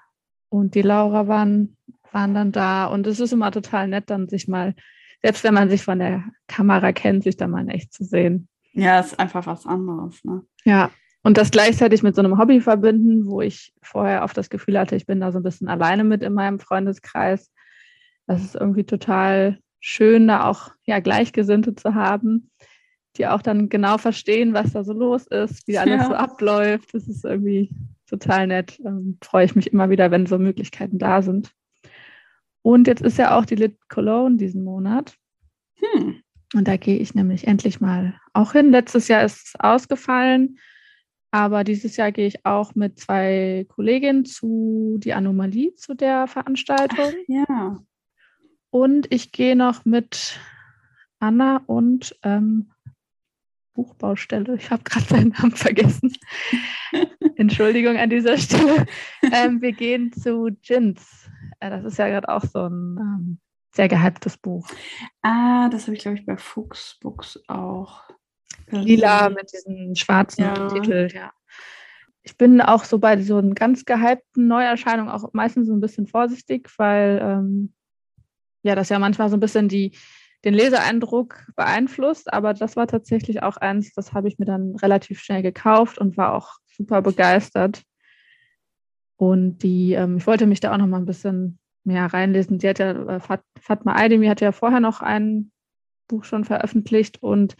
Und 0.50 0.76
die 0.76 0.82
Laura 0.82 1.28
waren, 1.28 1.78
waren 2.12 2.34
dann 2.34 2.52
da. 2.52 2.86
Und 2.86 3.08
es 3.08 3.22
ist 3.22 3.32
immer 3.32 3.52
total 3.52 3.88
nett, 3.88 4.10
dann 4.10 4.28
sich 4.28 4.48
mal, 4.48 4.76
selbst 5.22 5.46
wenn 5.46 5.54
man 5.54 5.70
sich 5.70 5.84
von 5.84 6.00
der 6.00 6.26
Kamera 6.48 6.92
kennt, 6.92 7.24
sich 7.24 7.38
dann 7.38 7.52
mal 7.52 7.62
in 7.62 7.70
echt 7.70 7.94
zu 7.94 8.04
sehen. 8.04 8.50
Ja, 8.74 9.00
ist 9.00 9.18
einfach 9.18 9.48
was 9.48 9.66
anderes. 9.66 10.24
Ne? 10.26 10.42
Ja, 10.66 10.92
und 11.24 11.38
das 11.38 11.50
gleichzeitig 11.50 12.04
mit 12.04 12.16
so 12.16 12.22
einem 12.22 12.38
Hobby 12.38 12.60
verbinden, 12.60 13.26
wo 13.26 13.42
ich 13.42 13.74
vorher 13.82 14.24
oft 14.24 14.38
das 14.38 14.50
Gefühl 14.50 14.78
hatte, 14.78 14.98
ich 14.98 15.06
bin 15.06 15.22
da 15.22 15.32
so 15.32 15.40
ein 15.40 15.44
bisschen 15.44 15.70
alleine 15.70 16.04
mit 16.04 16.24
in 16.24 16.34
meinem 16.34 16.60
Freundeskreis. 16.60 17.52
Das 18.28 18.44
ist 18.44 18.56
irgendwie 18.56 18.84
total 18.84 19.60
schön, 19.80 20.28
da 20.28 20.46
auch 20.46 20.72
ja, 20.84 21.00
Gleichgesinnte 21.00 21.74
zu 21.74 21.96
haben 21.96 22.50
die 23.18 23.28
auch 23.28 23.42
dann 23.42 23.70
genau 23.70 23.98
verstehen, 23.98 24.54
was 24.54 24.74
da 24.74 24.84
so 24.84 24.94
los 24.94 25.28
ist, 25.28 25.68
wie 25.68 25.78
alles 25.78 26.02
ja. 26.02 26.06
so 26.08 26.14
abläuft. 26.14 26.94
Das 26.94 27.08
ist 27.08 27.26
irgendwie 27.26 27.70
total 28.08 28.48
nett. 28.48 28.80
Ähm, 28.86 29.18
freue 29.24 29.46
ich 29.46 29.56
mich 29.56 29.72
immer 29.72 29.90
wieder, 29.90 30.12
wenn 30.12 30.26
so 30.26 30.38
Möglichkeiten 30.38 30.98
da 30.98 31.22
sind. 31.22 31.52
Und 32.62 32.88
jetzt 32.88 33.02
ist 33.02 33.18
ja 33.18 33.38
auch 33.38 33.46
die 33.46 33.56
Lit 33.56 33.78
Cologne 33.90 34.38
diesen 34.38 34.64
Monat. 34.64 35.16
Hm. 35.76 36.22
Und 36.54 36.68
da 36.68 36.78
gehe 36.78 36.98
ich 36.98 37.14
nämlich 37.14 37.48
endlich 37.48 37.82
mal 37.82 38.20
auch 38.34 38.54
hin. 38.54 38.72
Letztes 38.72 39.08
Jahr 39.08 39.24
ist 39.24 39.48
es 39.48 39.54
ausgefallen, 39.60 40.58
aber 41.32 41.64
dieses 41.64 41.98
Jahr 41.98 42.12
gehe 42.12 42.28
ich 42.28 42.46
auch 42.46 42.74
mit 42.76 43.00
zwei 43.00 43.66
Kolleginnen 43.70 44.26
zu 44.26 44.98
die 45.00 45.14
Anomalie 45.14 45.76
zu 45.76 45.94
der 45.94 46.28
Veranstaltung. 46.28 47.14
Ach, 47.14 47.14
ja. 47.28 47.78
Und 48.70 49.12
ich 49.12 49.32
gehe 49.32 49.56
noch 49.56 49.86
mit 49.86 50.40
Anna 51.20 51.64
und 51.66 52.16
ähm, 52.24 52.72
Buchbaustelle. 53.78 54.56
Ich 54.56 54.72
habe 54.72 54.84
gerade 54.84 55.06
seinen 55.06 55.30
Namen 55.30 55.56
vergessen. 55.56 56.12
Entschuldigung 57.36 57.96
an 57.96 58.10
dieser 58.10 58.38
Stelle. 58.38 58.88
Ähm, 59.32 59.62
wir 59.62 59.72
gehen 59.72 60.12
zu 60.12 60.50
Jins. 60.64 61.30
Äh, 61.60 61.70
das 61.70 61.86
ist 61.86 62.00
ja 62.00 62.08
gerade 62.08 62.28
auch 62.28 62.44
so 62.44 62.68
ein 62.68 62.98
ähm, 63.00 63.40
sehr 63.72 63.88
gehyptes 63.88 64.38
Buch. 64.38 64.68
Ah, 65.22 65.70
das 65.70 65.84
habe 65.84 65.96
ich, 65.96 66.02
glaube 66.02 66.18
ich, 66.18 66.26
bei 66.26 66.38
Fuchs 66.38 66.98
Books 67.00 67.40
auch. 67.48 68.02
Lila 68.72 69.30
mit 69.30 69.54
diesem 69.54 69.96
schwarzen 69.96 70.42
ja. 70.42 70.68
Titel, 70.70 71.08
ja. 71.14 71.32
Ich 72.24 72.36
bin 72.36 72.60
auch 72.60 72.84
so 72.84 72.98
bei 72.98 73.22
so 73.22 73.38
einem 73.38 73.54
ganz 73.54 73.86
gehypten 73.86 74.48
Neuerscheinungen 74.48 75.12
auch 75.12 75.32
meistens 75.34 75.68
so 75.68 75.74
ein 75.74 75.80
bisschen 75.80 76.08
vorsichtig, 76.08 76.70
weil 76.78 77.20
ähm, 77.22 77.74
ja, 78.64 78.74
das 78.74 78.90
ja 78.90 78.98
manchmal 78.98 79.30
so 79.30 79.38
ein 79.38 79.40
bisschen 79.40 79.70
die, 79.70 79.96
den 80.46 80.54
Leseeindruck 80.54 81.48
beeinflusst. 81.56 82.32
Aber 82.32 82.54
das 82.54 82.76
war 82.76 82.88
tatsächlich 82.88 83.44
auch 83.44 83.58
eins, 83.58 83.94
das 83.94 84.14
habe 84.14 84.28
ich 84.28 84.40
mir 84.40 84.46
dann 84.46 84.76
relativ 84.76 85.20
schnell 85.20 85.42
gekauft 85.42 85.98
und 85.98 86.18
war 86.18 86.34
auch 86.34 86.56
super 86.66 87.02
begeistert. 87.02 87.84
Und 89.18 89.60
die, 89.60 89.94
ähm, 89.94 90.18
ich 90.18 90.28
wollte 90.28 90.46
mich 90.46 90.60
da 90.60 90.74
auch 90.74 90.78
noch 90.78 90.88
mal 90.88 90.98
ein 90.98 91.06
bisschen 91.06 91.60
mehr 91.84 92.06
reinlesen. 92.06 92.60
Sie 92.60 92.70
hat 92.70 92.80
ja, 92.80 92.92
äh, 92.92 93.20
Fatma 93.60 93.96
Aydemi 93.96 94.28
hat 94.28 94.42
ja 94.42 94.52
vorher 94.52 94.80
noch 94.80 95.02
ein 95.02 95.52
Buch 96.08 96.24
schon 96.24 96.46
veröffentlicht 96.46 97.22
und 97.24 97.56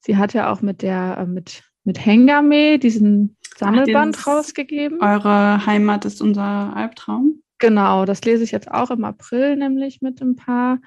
sie 0.00 0.16
hat 0.16 0.32
ja 0.32 0.50
auch 0.50 0.62
mit 0.62 0.82
der, 0.82 1.18
äh, 1.18 1.26
mit, 1.26 1.62
mit 1.84 2.04
Hengame 2.04 2.78
diesen 2.78 3.36
Sammelband 3.56 4.16
Ach, 4.20 4.26
rausgegeben. 4.26 5.00
Eure 5.00 5.64
Heimat 5.66 6.04
ist 6.04 6.22
unser 6.22 6.74
Albtraum. 6.74 7.42
Genau, 7.58 8.04
das 8.04 8.24
lese 8.24 8.42
ich 8.42 8.50
jetzt 8.50 8.70
auch 8.70 8.90
im 8.90 9.04
April 9.04 9.56
nämlich 9.56 10.00
mit 10.00 10.20
ein 10.20 10.36
paar. 10.36 10.78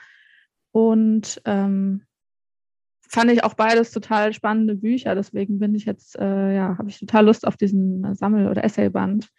Und 0.72 1.42
ähm, 1.46 2.04
fand 3.08 3.32
ich 3.32 3.44
auch 3.44 3.54
beides 3.54 3.92
total 3.92 4.34
spannende 4.34 4.76
Bücher. 4.76 5.16
Deswegen 5.16 5.60
bin 5.60 5.76
ich 5.76 5.86
jetzt, 5.86 6.18
äh, 6.20 6.56
ja, 6.56 6.78
habe 6.78 6.90
ich 6.90 7.00
total 7.00 7.26
Lust 7.26 7.48
auf 7.48 7.58
diesen 7.58 8.16
Sammel- 8.16 8.48
oder 8.48 8.64
Essayband. 8.64 9.30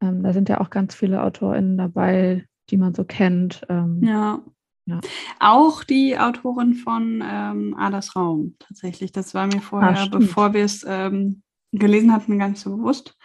Ähm, 0.00 0.22
da 0.22 0.32
sind 0.32 0.48
ja 0.48 0.60
auch 0.60 0.70
ganz 0.70 0.94
viele 0.94 1.22
AutorInnen 1.22 1.76
dabei, 1.76 2.46
die 2.70 2.76
man 2.76 2.94
so 2.94 3.04
kennt. 3.04 3.62
Ähm, 3.68 4.00
ja. 4.02 4.40
ja. 4.86 5.00
Auch 5.40 5.84
die 5.84 6.18
Autorin 6.18 6.74
von 6.74 7.22
ähm, 7.24 7.76
Adas 7.76 8.16
Raum, 8.16 8.54
tatsächlich. 8.58 9.12
Das 9.12 9.34
war 9.34 9.46
mir 9.46 9.60
vorher, 9.60 9.98
ah, 9.98 10.06
bevor 10.06 10.54
wir 10.54 10.64
es 10.64 10.84
ähm, 10.88 11.42
gelesen 11.72 12.12
hatten, 12.12 12.38
gar 12.38 12.48
nicht 12.48 12.60
so 12.60 12.76
bewusst. 12.76 13.16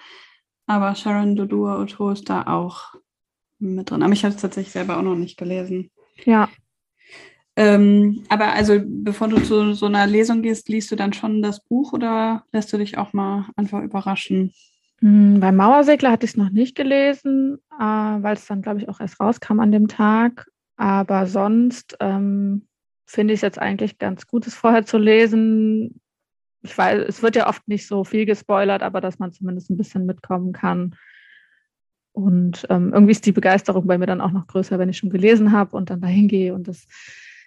Aber 0.67 0.95
Sharon 0.95 1.35
Dodua 1.35 1.79
Otto 1.79 2.09
ist 2.09 2.29
da 2.29 2.47
auch 2.47 2.95
mit 3.59 3.89
drin. 3.89 4.03
Aber 4.03 4.13
ich 4.13 4.25
habe 4.25 4.35
es 4.35 4.41
tatsächlich 4.41 4.73
selber 4.73 4.97
auch 4.97 5.03
noch 5.03 5.15
nicht 5.15 5.37
gelesen. 5.37 5.91
Ja. 6.23 6.49
Ähm, 7.57 8.23
aber 8.27 8.53
also, 8.53 8.81
bevor 8.85 9.29
du 9.29 9.41
zu 9.41 9.73
so 9.73 9.85
einer 9.85 10.07
Lesung 10.07 10.41
gehst, 10.41 10.67
liest 10.67 10.91
du 10.91 10.95
dann 10.95 11.13
schon 11.13 11.41
das 11.41 11.63
Buch 11.63 11.93
oder 11.93 12.43
lässt 12.51 12.73
du 12.73 12.77
dich 12.77 12.97
auch 12.97 13.13
mal 13.13 13.47
einfach 13.55 13.81
überraschen? 13.81 14.51
Hm, 14.99 15.39
beim 15.39 15.55
Mauersegler 15.55 16.11
hatte 16.11 16.25
ich 16.25 16.31
es 16.31 16.37
noch 16.37 16.49
nicht 16.49 16.75
gelesen, 16.75 17.59
äh, 17.79 17.83
weil 17.83 18.33
es 18.33 18.45
dann, 18.45 18.61
glaube 18.61 18.79
ich, 18.79 18.89
auch 18.89 18.99
erst 18.99 19.19
rauskam 19.19 19.59
an 19.59 19.71
dem 19.71 19.87
Tag. 19.87 20.47
Aber 20.77 21.27
sonst 21.27 21.95
ähm, 22.01 22.67
finde 23.05 23.33
ich 23.33 23.37
es 23.37 23.41
jetzt 23.41 23.59
eigentlich 23.59 23.97
ganz 23.99 24.27
gut, 24.27 24.47
es 24.47 24.55
vorher 24.55 24.85
zu 24.85 24.97
lesen. 24.97 26.01
Ich 26.61 26.77
weiß, 26.77 27.05
es 27.07 27.21
wird 27.21 27.35
ja 27.35 27.47
oft 27.47 27.67
nicht 27.67 27.87
so 27.87 28.03
viel 28.03 28.25
gespoilert, 28.25 28.83
aber 28.83 28.99
dass 28.99 29.19
man 29.19 29.31
zumindest 29.31 29.69
ein 29.69 29.77
bisschen 29.77 30.05
mitkommen 30.05 30.51
kann. 30.51 30.95
Und 32.11 32.65
ähm, 32.69 32.91
irgendwie 32.93 33.11
ist 33.11 33.25
die 33.25 33.31
Begeisterung 33.31 33.87
bei 33.87 33.97
mir 33.97 34.07
dann 34.07 34.21
auch 34.21 34.31
noch 34.31 34.47
größer, 34.47 34.79
wenn 34.79 34.89
ich 34.89 34.97
schon 34.97 35.09
gelesen 35.09 35.51
habe 35.51 35.75
und 35.75 35.89
dann 35.89 36.01
dahin 36.01 36.27
gehe 36.27 36.53
und 36.53 36.67
das 36.67 36.87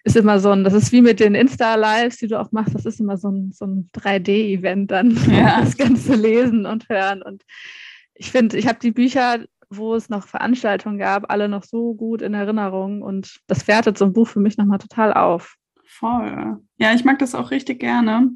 ist 0.09 0.17
immer 0.17 0.41
so 0.41 0.51
ein, 0.51 0.65
das 0.65 0.75
ist 0.75 0.93
wie 0.93 1.03
mit 1.03 1.21
den 1.21 1.35
Insta-Lives, 1.35 2.17
die 2.17 2.29
du 2.29 2.41
auch 2.41 2.51
machst, 2.51 2.75
das 2.75 2.87
ist 2.87 3.01
immer 3.01 3.17
so 3.17 3.29
ein, 3.29 3.53
so 3.53 3.67
ein 3.67 3.91
3D-Event 3.95 4.91
dann, 4.91 5.17
ja. 5.31 5.61
das 5.61 5.77
Ganze 5.77 6.15
lesen 6.15 6.67
und 6.67 6.89
hören. 6.89 7.23
Und 7.23 7.45
ich 8.15 8.31
finde, 8.31 8.57
ich 8.57 8.67
habe 8.67 8.79
die 8.81 8.91
Bücher, 8.91 9.45
wo 9.71 9.95
es 9.95 10.09
noch 10.09 10.27
Veranstaltungen 10.27 10.99
gab, 10.99 11.31
alle 11.31 11.49
noch 11.49 11.65
so 11.65 11.95
gut 11.95 12.23
in 12.23 12.35
Erinnerung 12.35 13.03
und 13.03 13.41
das 13.47 13.69
wertet 13.69 13.99
so 13.99 14.07
ein 14.07 14.13
Buch 14.13 14.29
für 14.29 14.41
mich 14.41 14.57
nochmal 14.57 14.79
total 14.79 15.13
auf. 15.13 15.57
Voll. 15.85 16.59
Ja, 16.79 16.95
ich 16.95 17.05
mag 17.05 17.19
das 17.19 17.35
auch 17.35 17.51
richtig 17.51 17.81
gerne. 17.81 18.31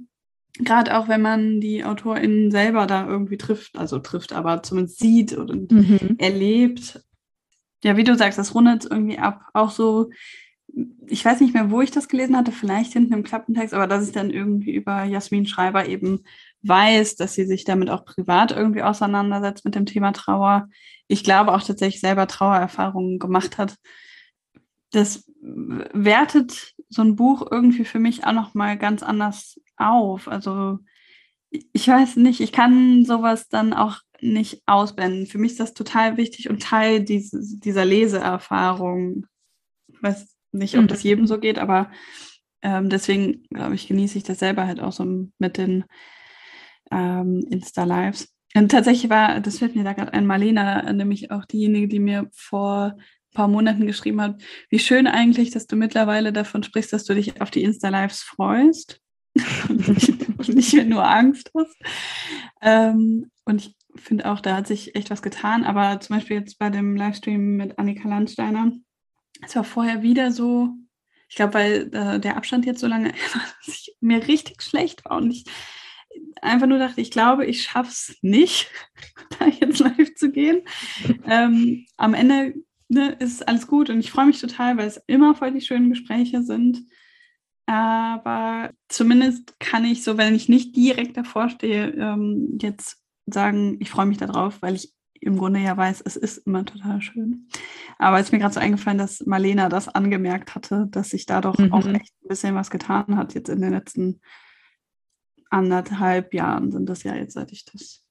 Gerade 0.59 0.99
auch, 0.99 1.09
wenn 1.09 1.23
man 1.23 1.61
die 1.61 1.85
AutorInnen 1.85 2.51
selber 2.51 2.87
da 2.87 3.07
irgendwie 3.07 3.39
trifft, 3.39 3.79
also 3.79 3.99
trifft, 3.99 4.35
aber 4.35 4.63
zumindest 4.63 4.99
sieht 4.99 5.33
und 5.33 5.73
mhm. 5.73 6.17
erlebt. 6.19 7.03
Ja, 7.83 7.97
wie 7.97 8.05
du 8.05 8.15
sagst, 8.15 8.39
das 8.39 8.55
rundet 8.55 8.87
irgendwie 8.89 9.19
ab. 9.19 9.49
Auch 9.55 9.71
so 9.71 10.11
ich 11.07 11.25
weiß 11.25 11.41
nicht 11.41 11.55
mehr, 11.55 11.71
wo 11.71 11.83
ich 11.83 11.91
das 11.91 12.09
gelesen 12.09 12.37
hatte, 12.37 12.53
vielleicht 12.53 12.93
hinten 12.93 13.13
im 13.13 13.23
Klappentext, 13.23 13.75
aber 13.75 13.87
dass 13.87 14.07
ich 14.07 14.13
dann 14.13 14.31
irgendwie 14.31 14.75
über 14.75 15.05
Jasmin 15.05 15.47
Schreiber 15.47 15.87
eben 15.87 16.25
weiß, 16.63 17.17
dass 17.17 17.35
sie 17.35 17.45
sich 17.45 17.65
damit 17.65 17.91
auch 17.91 18.05
privat 18.05 18.53
irgendwie 18.53 18.83
auseinandersetzt 18.83 19.65
mit 19.65 19.75
dem 19.75 19.87
Thema 19.87 20.13
Trauer. 20.13 20.69
Ich 21.09 21.25
glaube 21.25 21.53
auch 21.53 21.63
tatsächlich 21.63 22.01
selber 22.01 22.27
Trauererfahrungen 22.27 23.19
gemacht 23.19 23.59
hat. 23.59 23.77
Das 24.91 25.25
wertet 25.43 26.75
so 26.89 27.03
ein 27.03 27.17
Buch 27.17 27.47
irgendwie 27.51 27.85
für 27.85 27.99
mich 27.99 28.25
auch 28.25 28.33
noch 28.33 28.55
mal 28.55 28.79
ganz 28.79 29.03
anders 29.03 29.61
auf. 29.77 30.29
Also 30.29 30.79
ich 31.51 31.87
weiß 31.87 32.17
nicht, 32.17 32.41
ich 32.41 32.53
kann 32.53 33.05
sowas 33.05 33.49
dann 33.49 33.75
auch 33.75 33.99
nicht 34.21 34.63
ausblenden. 34.67 35.27
Für 35.27 35.39
mich 35.39 35.53
ist 35.53 35.61
das 35.61 35.75
total 35.75 36.17
wichtig 36.17 36.49
und 36.49 36.63
Teil 36.63 37.05
dieses, 37.05 37.59
dieser 37.59 37.85
Leseerfahrung. 37.85 39.27
Weiß 40.01 40.32
nicht, 40.53 40.77
ob 40.77 40.83
mhm. 40.83 40.89
das 40.89 41.03
jedem 41.03 41.27
so 41.27 41.39
geht, 41.39 41.59
aber 41.59 41.91
ähm, 42.63 42.89
deswegen, 42.89 43.43
glaube 43.51 43.75
ich, 43.75 43.89
genieße 43.89 44.19
ich 44.19 44.25
das 44.25 44.39
selber 44.39 44.67
halt 44.67 44.81
auch 44.81 44.93
so 44.93 45.05
mit 45.39 45.59
den 45.59 45.85
ähm, 46.91 47.45
Insta-Lives. 47.51 48.33
Und 48.55 48.71
tatsächlich 48.71 49.11
war, 49.11 49.41
das 49.41 49.59
fällt 49.59 49.75
mir 49.75 49.85
da 49.85 49.95
gerade 49.95 50.13
ein, 50.13 50.27
Marlena, 50.27 50.93
nämlich 50.93 51.31
auch 51.31 51.45
diejenige, 51.45 51.89
die 51.89 51.99
mir 51.99 52.29
vor 52.33 52.97
ein 52.97 53.35
paar 53.35 53.49
Monaten 53.49 53.87
geschrieben 53.87 54.21
hat, 54.21 54.43
wie 54.69 54.79
schön 54.79 55.07
eigentlich, 55.07 55.51
dass 55.51 55.67
du 55.67 55.75
mittlerweile 55.75 56.33
davon 56.33 56.63
sprichst, 56.63 56.93
dass 56.93 57.05
du 57.05 57.15
dich 57.15 57.41
auf 57.41 57.51
die 57.51 57.63
Insta-Lives 57.63 58.21
freust 58.21 59.01
und 59.69 60.49
nicht 60.49 60.75
mehr 60.75 60.85
nur 60.85 61.09
Angst 61.09 61.51
hast. 61.57 61.77
Ähm, 62.61 63.31
und 63.45 63.63
ich 63.63 63.77
finde 63.97 64.31
auch, 64.31 64.41
da 64.41 64.57
hat 64.57 64.67
sich 64.67 64.95
echt 64.95 65.11
was 65.11 65.23
getan. 65.23 65.65
Aber 65.65 66.01
zum 66.01 66.17
Beispiel 66.17 66.37
jetzt 66.39 66.59
bei 66.59 66.71
dem 66.71 66.97
Livestream 66.97 67.57
mit 67.57 67.79
Annika 67.79 68.09
Landsteiner, 68.09 68.73
es 69.45 69.57
war 69.57 69.65
vorher 69.65 70.03
wieder 70.03 70.33
so, 70.33 70.71
ich 71.29 71.37
glaube, 71.37 71.55
weil 71.55 71.91
äh, 71.93 72.21
der 72.21 72.37
Abstand 72.37 72.67
jetzt 72.67 72.81
so 72.81 72.87
lange 72.87 73.13
dass 73.67 73.69
ich 73.69 73.97
mir 74.01 74.27
richtig 74.27 74.63
schlecht 74.63 75.05
war 75.05 75.19
und 75.19 75.31
ich 75.31 75.45
einfach 76.41 76.67
nur 76.67 76.79
dachte, 76.79 77.01
ich 77.01 77.11
glaube, 77.11 77.47
ich 77.47 77.63
schaffe 77.63 77.91
es 77.91 78.17
nicht, 78.23 78.71
da 79.39 79.47
jetzt 79.47 79.79
live 79.79 80.15
zu 80.15 80.31
gehen. 80.31 80.63
ähm, 81.27 81.87
am 81.97 82.15
Ende 82.15 82.55
ne, 82.89 83.17
ist 83.19 83.47
alles 83.49 83.67
gut 83.67 83.91
und 83.91 84.01
ich 84.01 84.11
freue 84.11 84.27
mich 84.27 84.41
total, 84.41 84.77
weil 84.77 84.87
es 84.87 85.01
immer 85.07 85.35
voll 85.35 85.53
die 85.53 85.61
schönen 85.61 85.91
Gespräche 85.91 86.43
sind. 86.43 86.85
Aber 87.67 88.71
zumindest 88.89 89.59
kann 89.61 89.85
ich 89.85 90.05
so, 90.05 90.19
wenn 90.19 90.35
ich 90.35 90.49
nicht 90.49 90.77
direkt 90.77 91.17
davor 91.17 91.49
stehe, 91.49 91.91
ähm, 91.91 92.59
jetzt 92.61 92.99
sagen, 93.27 93.79
ich 93.81 93.89
freue 93.89 94.07
mich 94.07 94.19
darauf, 94.19 94.61
weil 94.61 94.75
ich 94.75 94.93
im 95.23 95.39
Grunde 95.39 95.61
ja 95.61 95.77
weiß, 95.77 96.03
es 96.05 96.17
ist 96.17 96.39
immer 96.39 96.65
total 96.65 97.01
schön. 97.01 97.49
Aber 97.99 98.19
es 98.19 98.27
ist 98.27 98.33
mir 98.33 98.39
gerade 98.39 98.55
so 98.55 98.61
eingefallen, 98.61 98.99
dass 98.99 99.25
Marlena 99.25 99.69
das 99.69 99.89
angemerkt 99.89 100.55
hatte, 100.55 100.89
dass 100.91 101.11
sich 101.11 101.27
da 101.27 101.41
doch 101.41 101.59
mhm. 101.59 101.73
auch 101.73 101.87
echt 101.87 102.13
ein 102.23 102.29
bisschen 102.29 102.55
was 102.55 102.71
getan 102.71 103.17
hat 103.17 103.35
jetzt 103.35 103.49
in 103.49 103.61
den 103.61 103.73
letzten 103.73 104.21
anderthalb 105.53 106.35
Jahren 106.35 106.73
sind 106.73 106.89
das 106.89 107.03
ja 107.03 107.15
jetzt, 107.15 107.35
seit 107.35 107.53
ich 107.53 107.65
das 107.67 108.05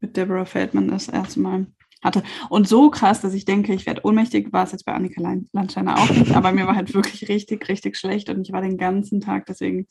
mit 0.00 0.16
Deborah 0.16 0.46
Feldman 0.46 0.88
das 0.88 1.08
erste 1.08 1.40
Mal 1.40 1.66
hatte. 2.02 2.22
Und 2.48 2.66
so 2.66 2.90
krass, 2.90 3.20
dass 3.20 3.34
ich 3.34 3.44
denke, 3.44 3.74
ich 3.74 3.86
werde 3.86 4.04
ohnmächtig, 4.04 4.52
war 4.52 4.64
es 4.64 4.72
jetzt 4.72 4.86
bei 4.86 4.94
Annika 4.94 5.20
Landsteiner 5.52 5.98
auch 5.98 6.10
nicht, 6.10 6.34
aber 6.34 6.52
mir 6.52 6.66
war 6.66 6.74
halt 6.74 6.94
wirklich 6.94 7.28
richtig, 7.28 7.68
richtig 7.68 7.96
schlecht 7.96 8.30
und 8.30 8.40
ich 8.40 8.52
war 8.52 8.62
den 8.62 8.78
ganzen 8.78 9.20
Tag 9.20 9.46
deswegen 9.46 9.86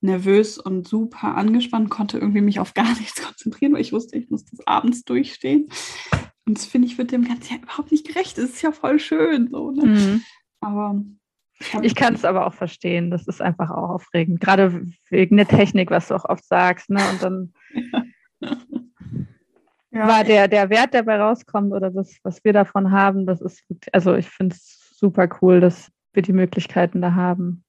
nervös 0.00 0.58
und 0.58 0.88
super 0.88 1.36
angespannt, 1.36 1.90
konnte 1.90 2.18
irgendwie 2.18 2.40
mich 2.40 2.60
auf 2.60 2.74
gar 2.74 2.92
nichts 2.98 3.22
konzentrieren, 3.22 3.72
weil 3.74 3.80
ich 3.80 3.92
wusste, 3.92 4.16
ich 4.16 4.30
muss 4.30 4.44
das 4.44 4.66
abends 4.66 5.04
durchstehen. 5.04 5.68
Und 6.46 6.58
das 6.58 6.66
finde 6.66 6.88
ich 6.88 6.98
wird 6.98 7.12
dem 7.12 7.26
Ganzen 7.26 7.54
ja 7.54 7.62
überhaupt 7.62 7.92
nicht 7.92 8.06
gerecht. 8.06 8.38
Es 8.38 8.50
ist 8.50 8.62
ja 8.62 8.72
voll 8.72 8.98
schön. 8.98 9.48
So, 9.50 9.70
ne? 9.70 9.86
mhm. 9.86 10.22
Aber 10.60 11.02
ich 11.82 11.94
kann 11.94 12.14
es 12.14 12.24
aber 12.24 12.46
auch 12.46 12.54
verstehen. 12.54 13.10
Das 13.10 13.26
ist 13.26 13.40
einfach 13.40 13.70
auch 13.70 13.90
aufregend. 13.90 14.40
Gerade 14.40 14.84
wegen 15.10 15.36
der 15.36 15.46
Technik, 15.46 15.90
was 15.90 16.08
du 16.08 16.14
auch 16.14 16.24
oft 16.24 16.44
sagst. 16.44 16.90
Ne? 16.90 17.00
Und 17.12 17.22
dann 17.22 17.52
ja. 18.40 18.56
Ja, 19.92 20.06
war 20.06 20.24
der, 20.24 20.46
der 20.46 20.70
Wert, 20.70 20.94
der 20.94 21.02
dabei 21.02 21.20
rauskommt 21.20 21.72
oder 21.72 21.90
das, 21.90 22.18
was 22.22 22.44
wir 22.44 22.52
davon 22.52 22.92
haben, 22.92 23.26
das 23.26 23.40
ist, 23.40 23.64
also 23.92 24.14
ich 24.14 24.28
finde 24.28 24.54
es 24.54 24.94
super 24.94 25.28
cool, 25.42 25.60
dass 25.60 25.90
wir 26.12 26.22
die 26.22 26.32
Möglichkeiten 26.32 27.02
da 27.02 27.14
haben. 27.14 27.64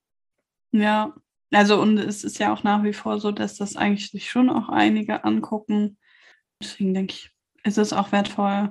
Ja, 0.70 1.14
also 1.52 1.80
und 1.80 1.98
es 1.98 2.24
ist 2.24 2.38
ja 2.38 2.52
auch 2.52 2.62
nach 2.62 2.82
wie 2.82 2.92
vor 2.92 3.20
so, 3.20 3.30
dass 3.30 3.56
das 3.56 3.76
eigentlich 3.76 4.10
sich 4.10 4.30
schon 4.30 4.50
auch 4.50 4.68
einige 4.68 5.24
angucken. 5.24 5.98
Deswegen 6.60 6.94
denke 6.94 7.12
ich, 7.12 7.30
ist 7.64 7.78
es 7.78 7.92
auch 7.92 8.12
wertvoll. 8.12 8.70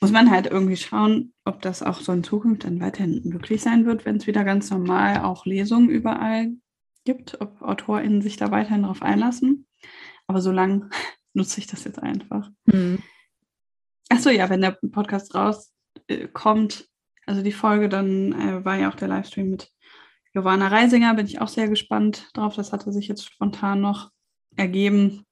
Muss 0.00 0.10
man 0.10 0.30
halt 0.30 0.46
irgendwie 0.46 0.76
schauen, 0.76 1.32
ob 1.44 1.62
das 1.62 1.82
auch 1.82 2.00
so 2.00 2.12
in 2.12 2.24
Zukunft 2.24 2.64
dann 2.64 2.80
weiterhin 2.80 3.22
möglich 3.24 3.62
sein 3.62 3.86
wird, 3.86 4.04
wenn 4.04 4.16
es 4.16 4.26
wieder 4.26 4.44
ganz 4.44 4.70
normal 4.70 5.22
auch 5.22 5.46
Lesungen 5.46 5.90
überall 5.90 6.50
gibt, 7.04 7.40
ob 7.40 7.62
AutorInnen 7.62 8.22
sich 8.22 8.36
da 8.36 8.50
weiterhin 8.50 8.82
darauf 8.82 9.02
einlassen. 9.02 9.66
Aber 10.26 10.40
so 10.40 10.50
lange 10.50 10.88
nutze 11.34 11.60
ich 11.60 11.66
das 11.66 11.84
jetzt 11.84 12.02
einfach. 12.02 12.50
Mhm. 12.66 13.02
Achso, 14.08 14.30
ja, 14.30 14.50
wenn 14.50 14.60
der 14.60 14.78
Podcast 14.90 15.34
rauskommt, 15.34 16.80
äh, 16.80 16.84
also 17.26 17.42
die 17.42 17.52
Folge, 17.52 17.88
dann 17.88 18.32
äh, 18.32 18.64
war 18.64 18.76
ja 18.76 18.90
auch 18.90 18.96
der 18.96 19.08
Livestream 19.08 19.50
mit 19.50 19.70
Giovanna 20.32 20.68
Reisinger, 20.68 21.14
bin 21.14 21.26
ich 21.26 21.40
auch 21.40 21.48
sehr 21.48 21.68
gespannt 21.68 22.30
drauf. 22.34 22.56
Das 22.56 22.72
hatte 22.72 22.92
sich 22.92 23.08
jetzt 23.08 23.24
spontan 23.24 23.80
noch 23.80 24.10
ergeben. 24.56 25.24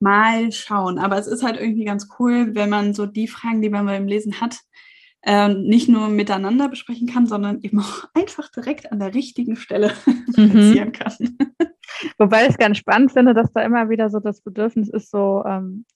Mal 0.00 0.52
schauen. 0.52 0.98
Aber 0.98 1.18
es 1.18 1.26
ist 1.26 1.42
halt 1.42 1.58
irgendwie 1.58 1.84
ganz 1.84 2.08
cool, 2.18 2.54
wenn 2.54 2.68
man 2.68 2.92
so 2.92 3.06
die 3.06 3.28
Fragen, 3.28 3.62
die 3.62 3.70
man 3.70 3.86
beim 3.86 4.06
Lesen 4.06 4.40
hat, 4.40 4.60
äh, 5.22 5.48
nicht 5.48 5.88
nur 5.88 6.08
miteinander 6.08 6.68
besprechen 6.68 7.08
kann, 7.08 7.26
sondern 7.26 7.60
eben 7.62 7.80
auch 7.80 8.04
einfach 8.14 8.50
direkt 8.50 8.92
an 8.92 9.00
der 9.00 9.14
richtigen 9.14 9.56
Stelle 9.56 9.92
mhm. 10.36 10.92
kann. 10.92 11.14
Wobei 12.18 12.44
ich 12.44 12.50
es 12.50 12.58
ganz 12.58 12.78
spannend 12.78 13.12
finde, 13.12 13.32
dass 13.32 13.52
da 13.52 13.62
immer 13.62 13.88
wieder 13.88 14.10
so 14.10 14.20
das 14.20 14.42
Bedürfnis 14.42 14.88
ist, 14.90 15.10
so 15.10 15.42
ähm, 15.46 15.86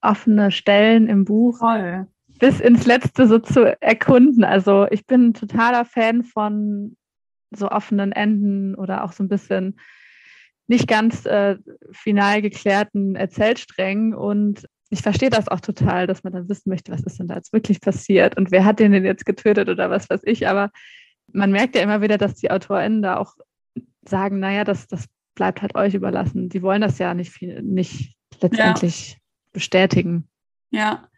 offene 0.00 0.52
Stellen 0.52 1.08
im 1.08 1.24
Buch 1.24 1.58
Voll. 1.58 2.06
bis 2.38 2.60
ins 2.60 2.86
Letzte 2.86 3.26
so 3.26 3.40
zu 3.40 3.76
erkunden. 3.82 4.44
Also 4.44 4.86
ich 4.90 5.06
bin 5.06 5.28
ein 5.28 5.34
totaler 5.34 5.84
Fan 5.84 6.22
von 6.22 6.96
so 7.50 7.70
offenen 7.70 8.12
Enden 8.12 8.74
oder 8.74 9.04
auch 9.04 9.12
so 9.12 9.22
ein 9.22 9.28
bisschen 9.28 9.78
nicht 10.66 10.86
ganz 10.86 11.24
äh, 11.26 11.56
final 11.92 12.42
geklärten 12.42 13.16
Erzählsträngen. 13.16 14.14
Und 14.14 14.66
ich 14.90 15.02
verstehe 15.02 15.30
das 15.30 15.48
auch 15.48 15.60
total, 15.60 16.06
dass 16.06 16.24
man 16.24 16.32
dann 16.32 16.48
wissen 16.48 16.68
möchte, 16.68 16.92
was 16.92 17.02
ist 17.02 17.18
denn 17.18 17.26
da 17.26 17.36
jetzt 17.36 17.52
wirklich 17.52 17.80
passiert 17.80 18.36
und 18.36 18.50
wer 18.50 18.64
hat 18.64 18.78
den 18.78 18.92
denn 18.92 19.04
jetzt 19.04 19.24
getötet 19.24 19.68
oder 19.68 19.90
was 19.90 20.08
weiß 20.10 20.20
ich. 20.24 20.46
Aber 20.46 20.70
man 21.32 21.52
merkt 21.52 21.74
ja 21.74 21.82
immer 21.82 22.02
wieder, 22.02 22.18
dass 22.18 22.34
die 22.34 22.50
AutorInnen 22.50 23.02
da 23.02 23.16
auch 23.16 23.34
sagen, 24.06 24.40
naja, 24.40 24.64
das, 24.64 24.86
das 24.86 25.06
bleibt 25.34 25.62
halt 25.62 25.74
euch 25.74 25.94
überlassen. 25.94 26.48
Die 26.48 26.62
wollen 26.62 26.80
das 26.80 26.98
ja 26.98 27.14
nicht, 27.14 27.30
viel, 27.30 27.62
nicht 27.62 28.16
letztendlich 28.40 29.12
ja. 29.12 29.16
bestätigen. 29.52 30.28
Ja, 30.70 31.08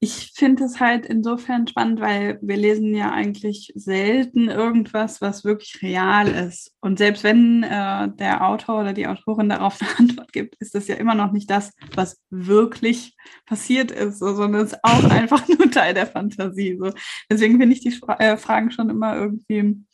ich 0.00 0.32
finde 0.36 0.64
es 0.64 0.78
halt 0.78 1.06
insofern 1.06 1.66
spannend, 1.66 2.00
weil 2.00 2.38
wir 2.40 2.56
lesen 2.56 2.94
ja 2.94 3.10
eigentlich 3.10 3.72
selten 3.74 4.48
irgendwas, 4.48 5.20
was 5.20 5.44
wirklich 5.44 5.82
real 5.82 6.28
ist. 6.28 6.72
Und 6.80 6.98
selbst 6.98 7.24
wenn 7.24 7.64
äh, 7.64 8.08
der 8.14 8.46
Autor 8.46 8.80
oder 8.80 8.92
die 8.92 9.08
Autorin 9.08 9.48
darauf 9.48 9.80
eine 9.80 9.98
Antwort 9.98 10.32
gibt, 10.32 10.54
ist 10.60 10.76
das 10.76 10.86
ja 10.86 10.94
immer 10.94 11.16
noch 11.16 11.32
nicht 11.32 11.50
das, 11.50 11.72
was 11.96 12.20
wirklich 12.30 13.16
passiert 13.44 13.90
ist, 13.90 14.20
so, 14.20 14.34
sondern 14.34 14.62
es 14.62 14.72
ist 14.72 14.84
auch 14.84 15.04
einfach 15.10 15.48
nur 15.48 15.68
Teil 15.70 15.94
der 15.94 16.06
Fantasie. 16.06 16.78
So. 16.80 16.92
Deswegen 17.28 17.58
finde 17.58 17.74
ich 17.74 17.80
die 17.80 17.90
Fra 17.90 18.14
äh, 18.20 18.36
Fragen 18.36 18.70
schon 18.70 18.90
immer 18.90 19.16
irgendwie 19.16 19.84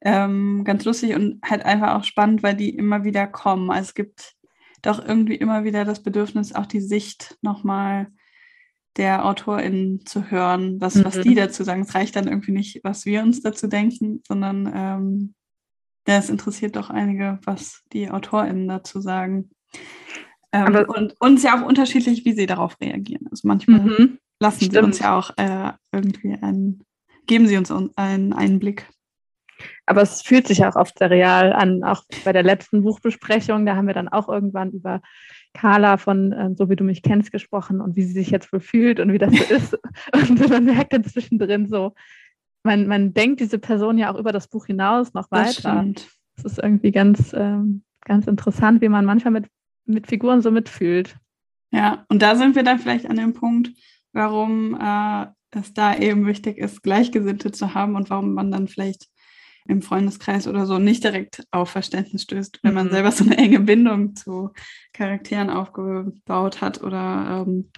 ähm, 0.00 0.64
ganz 0.64 0.84
lustig 0.84 1.14
und 1.14 1.40
halt 1.44 1.64
einfach 1.64 1.94
auch 1.94 2.04
spannend, 2.04 2.42
weil 2.42 2.56
die 2.56 2.70
immer 2.70 3.04
wieder 3.04 3.28
kommen. 3.28 3.70
Also 3.70 3.90
es 3.90 3.94
gibt 3.94 4.34
doch 4.82 5.04
irgendwie 5.06 5.36
immer 5.36 5.62
wieder 5.62 5.84
das 5.84 6.02
Bedürfnis, 6.02 6.52
auch 6.52 6.66
die 6.66 6.80
Sicht 6.80 7.38
nochmal 7.42 8.08
der 8.96 9.24
AutorInnen 9.24 10.04
zu 10.04 10.30
hören, 10.30 10.80
was, 10.80 10.96
mhm. 10.96 11.04
was 11.04 11.20
die 11.20 11.34
dazu 11.34 11.62
sagen. 11.62 11.82
Es 11.82 11.94
reicht 11.94 12.16
dann 12.16 12.28
irgendwie 12.28 12.52
nicht, 12.52 12.80
was 12.82 13.06
wir 13.06 13.22
uns 13.22 13.40
dazu 13.42 13.68
denken, 13.68 14.22
sondern 14.26 14.70
ähm, 14.74 15.34
ja, 16.08 16.16
es 16.16 16.30
interessiert 16.30 16.76
doch 16.76 16.90
einige, 16.90 17.38
was 17.44 17.82
die 17.92 18.10
AutorInnen 18.10 18.68
dazu 18.68 19.00
sagen. 19.00 19.50
Ähm, 20.52 20.84
und 20.88 21.14
uns 21.20 21.42
ja 21.42 21.60
auch 21.60 21.66
unterschiedlich, 21.66 22.24
wie 22.24 22.32
sie 22.32 22.46
darauf 22.46 22.80
reagieren. 22.80 23.28
Also 23.30 23.46
manchmal 23.46 23.80
mhm. 23.80 24.18
lassen 24.40 24.64
Stimmt. 24.64 24.72
sie 24.72 24.80
uns 24.80 24.98
ja 24.98 25.16
auch 25.16 25.30
äh, 25.36 25.72
irgendwie 25.92 26.36
einen, 26.40 26.82
geben 27.26 27.46
sie 27.46 27.56
uns 27.56 27.70
einen 27.96 28.32
Einblick. 28.32 28.86
Aber 29.86 30.02
es 30.02 30.22
fühlt 30.22 30.48
sich 30.48 30.64
auch 30.64 30.76
oft 30.76 30.98
sehr 30.98 31.10
real 31.10 31.52
an. 31.52 31.84
Auch 31.84 32.02
bei 32.24 32.32
der 32.32 32.42
letzten 32.42 32.82
Buchbesprechung, 32.82 33.66
da 33.66 33.76
haben 33.76 33.86
wir 33.86 33.94
dann 33.94 34.08
auch 34.08 34.28
irgendwann 34.28 34.72
über 34.72 35.00
Carla 35.52 35.96
von 35.96 36.32
äh, 36.32 36.54
So 36.56 36.70
wie 36.70 36.76
du 36.76 36.84
mich 36.84 37.02
kennst 37.02 37.32
gesprochen 37.32 37.80
und 37.80 37.96
wie 37.96 38.02
sie 38.02 38.12
sich 38.12 38.30
jetzt 38.30 38.52
wohl 38.52 38.60
fühlt 38.60 39.00
und 39.00 39.12
wie 39.12 39.18
das 39.18 39.32
so 39.32 39.54
ist. 39.54 39.78
Und 40.12 40.48
man 40.48 40.64
merkt 40.64 40.92
dann 40.92 41.04
zwischendrin 41.04 41.66
so, 41.66 41.94
man, 42.62 42.86
man 42.86 43.12
denkt 43.14 43.40
diese 43.40 43.58
Person 43.58 43.98
ja 43.98 44.12
auch 44.12 44.18
über 44.18 44.32
das 44.32 44.48
Buch 44.48 44.66
hinaus 44.66 45.14
noch 45.14 45.30
weiter. 45.30 45.84
Das, 45.94 46.06
das 46.36 46.52
ist 46.52 46.58
irgendwie 46.58 46.92
ganz, 46.92 47.32
ähm, 47.32 47.82
ganz 48.04 48.26
interessant, 48.26 48.80
wie 48.80 48.88
man 48.88 49.04
manchmal 49.04 49.32
mit, 49.32 49.46
mit 49.86 50.06
Figuren 50.06 50.42
so 50.42 50.50
mitfühlt. 50.50 51.16
Ja, 51.72 52.04
und 52.08 52.22
da 52.22 52.36
sind 52.36 52.56
wir 52.56 52.62
dann 52.62 52.78
vielleicht 52.78 53.06
an 53.06 53.16
dem 53.16 53.32
Punkt, 53.32 53.70
warum 54.12 54.78
äh, 54.80 55.26
es 55.52 55.72
da 55.74 55.96
eben 55.96 56.26
wichtig 56.26 56.58
ist, 56.58 56.82
Gleichgesinnte 56.82 57.52
zu 57.52 57.74
haben 57.74 57.96
und 57.96 58.10
warum 58.10 58.34
man 58.34 58.50
dann 58.50 58.68
vielleicht 58.68 59.08
im 59.70 59.82
Freundeskreis 59.82 60.46
oder 60.46 60.66
so 60.66 60.78
nicht 60.78 61.04
direkt 61.04 61.44
auf 61.50 61.70
Verständnis 61.70 62.22
stößt, 62.22 62.60
wenn 62.62 62.74
man 62.74 62.88
mhm. 62.88 62.92
selber 62.92 63.12
so 63.12 63.24
eine 63.24 63.38
enge 63.38 63.60
Bindung 63.60 64.14
zu 64.16 64.50
Charakteren 64.92 65.50
aufgebaut 65.50 66.60
hat 66.60 66.82
oder 66.82 67.44
ähm, 67.46 67.70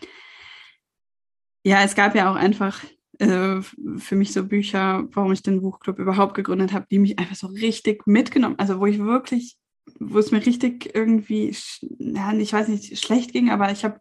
ja, 1.65 1.83
es 1.83 1.95
gab 1.95 2.15
ja 2.15 2.31
auch 2.31 2.37
einfach 2.37 2.83
äh, 3.19 3.61
für 3.99 4.17
mich 4.17 4.33
so 4.33 4.45
Bücher, 4.45 5.05
warum 5.13 5.33
ich 5.33 5.43
den 5.43 5.61
Buchclub 5.61 5.99
überhaupt 5.99 6.35
gegründet 6.35 6.73
habe, 6.73 6.87
die 6.91 6.99
mich 6.99 7.19
einfach 7.19 7.37
so 7.37 7.47
richtig 7.47 8.07
mitgenommen, 8.07 8.59
also 8.59 8.81
wo 8.81 8.87
ich 8.87 8.99
wirklich, 8.99 9.57
wo 10.01 10.19
es 10.19 10.33
mir 10.33 10.45
richtig 10.45 10.95
irgendwie, 10.95 11.55
ja, 11.99 12.33
ich 12.33 12.53
weiß 12.53 12.69
nicht, 12.69 12.99
schlecht 12.99 13.33
ging, 13.33 13.51
aber 13.51 13.71
ich 13.71 13.85
habe 13.85 14.01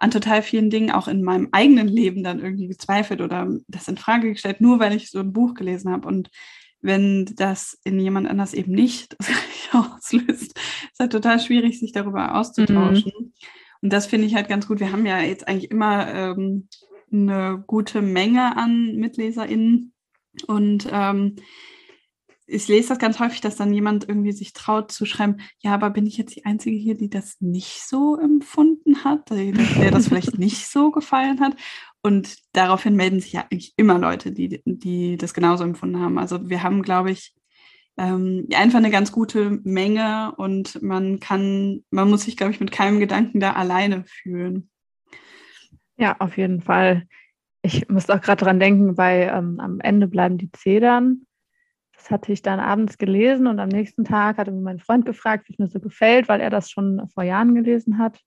an 0.00 0.10
total 0.10 0.42
vielen 0.42 0.70
Dingen 0.70 0.90
auch 0.90 1.08
in 1.08 1.22
meinem 1.22 1.48
eigenen 1.52 1.86
Leben 1.86 2.24
dann 2.24 2.40
irgendwie 2.40 2.68
gezweifelt 2.68 3.20
oder 3.20 3.48
das 3.68 3.86
in 3.86 3.98
Frage 3.98 4.32
gestellt, 4.32 4.60
nur 4.60 4.80
weil 4.80 4.94
ich 4.94 5.10
so 5.10 5.18
ein 5.20 5.32
Buch 5.32 5.52
gelesen 5.52 5.92
habe. 5.92 6.08
Und 6.08 6.30
wenn 6.80 7.26
das 7.36 7.78
in 7.84 7.98
jemand 7.98 8.28
anders 8.28 8.54
eben 8.54 8.72
nicht 8.72 9.16
auslöst. 9.72 10.56
Es 10.56 10.92
ist 10.92 11.00
halt 11.00 11.12
total 11.12 11.40
schwierig, 11.40 11.78
sich 11.78 11.92
darüber 11.92 12.34
auszutauschen. 12.36 13.12
Mhm. 13.18 13.32
Und 13.82 13.92
das 13.92 14.06
finde 14.06 14.26
ich 14.26 14.34
halt 14.34 14.48
ganz 14.48 14.66
gut. 14.66 14.80
Wir 14.80 14.92
haben 14.92 15.06
ja 15.06 15.20
jetzt 15.20 15.48
eigentlich 15.48 15.70
immer 15.70 16.12
ähm, 16.12 16.68
eine 17.12 17.62
gute 17.66 18.02
Menge 18.02 18.56
an 18.56 18.96
MitleserInnen. 18.96 19.92
Und 20.46 20.88
ähm, 20.90 21.36
ich 22.46 22.66
lese 22.68 22.88
das 22.88 22.98
ganz 22.98 23.20
häufig, 23.20 23.40
dass 23.40 23.56
dann 23.56 23.72
jemand 23.72 24.08
irgendwie 24.08 24.32
sich 24.32 24.52
traut 24.52 24.90
zu 24.90 25.06
schreiben, 25.06 25.36
ja, 25.60 25.72
aber 25.72 25.90
bin 25.90 26.06
ich 26.06 26.16
jetzt 26.16 26.34
die 26.34 26.44
Einzige 26.44 26.76
hier, 26.76 26.96
die 26.96 27.08
das 27.08 27.36
nicht 27.40 27.82
so 27.86 28.16
empfunden 28.16 29.04
hat, 29.04 29.30
der 29.30 29.90
das 29.90 30.08
vielleicht 30.08 30.38
nicht 30.38 30.66
so 30.66 30.90
gefallen 30.90 31.40
hat? 31.40 31.54
Und 32.02 32.36
daraufhin 32.52 32.96
melden 32.96 33.20
sich 33.20 33.32
ja 33.34 33.42
eigentlich 33.42 33.74
immer 33.76 33.98
Leute, 33.98 34.32
die, 34.32 34.62
die 34.64 35.16
das 35.16 35.34
genauso 35.34 35.64
empfunden 35.64 36.00
haben. 36.00 36.18
Also 36.18 36.48
wir 36.48 36.62
haben, 36.62 36.82
glaube 36.82 37.10
ich, 37.10 37.34
ähm, 37.98 38.46
einfach 38.54 38.78
eine 38.78 38.90
ganz 38.90 39.12
gute 39.12 39.60
Menge 39.64 40.32
und 40.36 40.80
man 40.82 41.20
kann, 41.20 41.84
man 41.90 42.08
muss 42.08 42.22
sich, 42.22 42.36
glaube 42.36 42.52
ich, 42.52 42.60
mit 42.60 42.72
keinem 42.72 43.00
Gedanken 43.00 43.40
da 43.40 43.52
alleine 43.52 44.04
fühlen. 44.06 44.70
Ja, 45.98 46.16
auf 46.18 46.38
jeden 46.38 46.62
Fall. 46.62 47.06
Ich 47.60 47.90
muss 47.90 48.08
auch 48.08 48.22
gerade 48.22 48.42
dran 48.42 48.58
denken, 48.58 48.94
bei 48.94 49.24
ähm, 49.26 49.60
am 49.60 49.80
Ende 49.80 50.08
bleiben 50.08 50.38
die 50.38 50.50
Zedern. 50.50 51.26
Das 51.94 52.10
hatte 52.10 52.32
ich 52.32 52.40
dann 52.40 52.58
abends 52.58 52.96
gelesen 52.96 53.46
und 53.46 53.58
am 53.58 53.68
nächsten 53.68 54.04
Tag 54.04 54.38
hatte 54.38 54.50
mir 54.50 54.62
mein 54.62 54.78
Freund 54.78 55.04
gefragt, 55.04 55.46
wie 55.46 55.52
es 55.52 55.58
mir 55.58 55.68
so 55.68 55.78
gefällt, 55.78 56.28
weil 56.28 56.40
er 56.40 56.48
das 56.48 56.70
schon 56.70 57.06
vor 57.12 57.24
Jahren 57.24 57.54
gelesen 57.54 57.98
hat. 57.98 58.18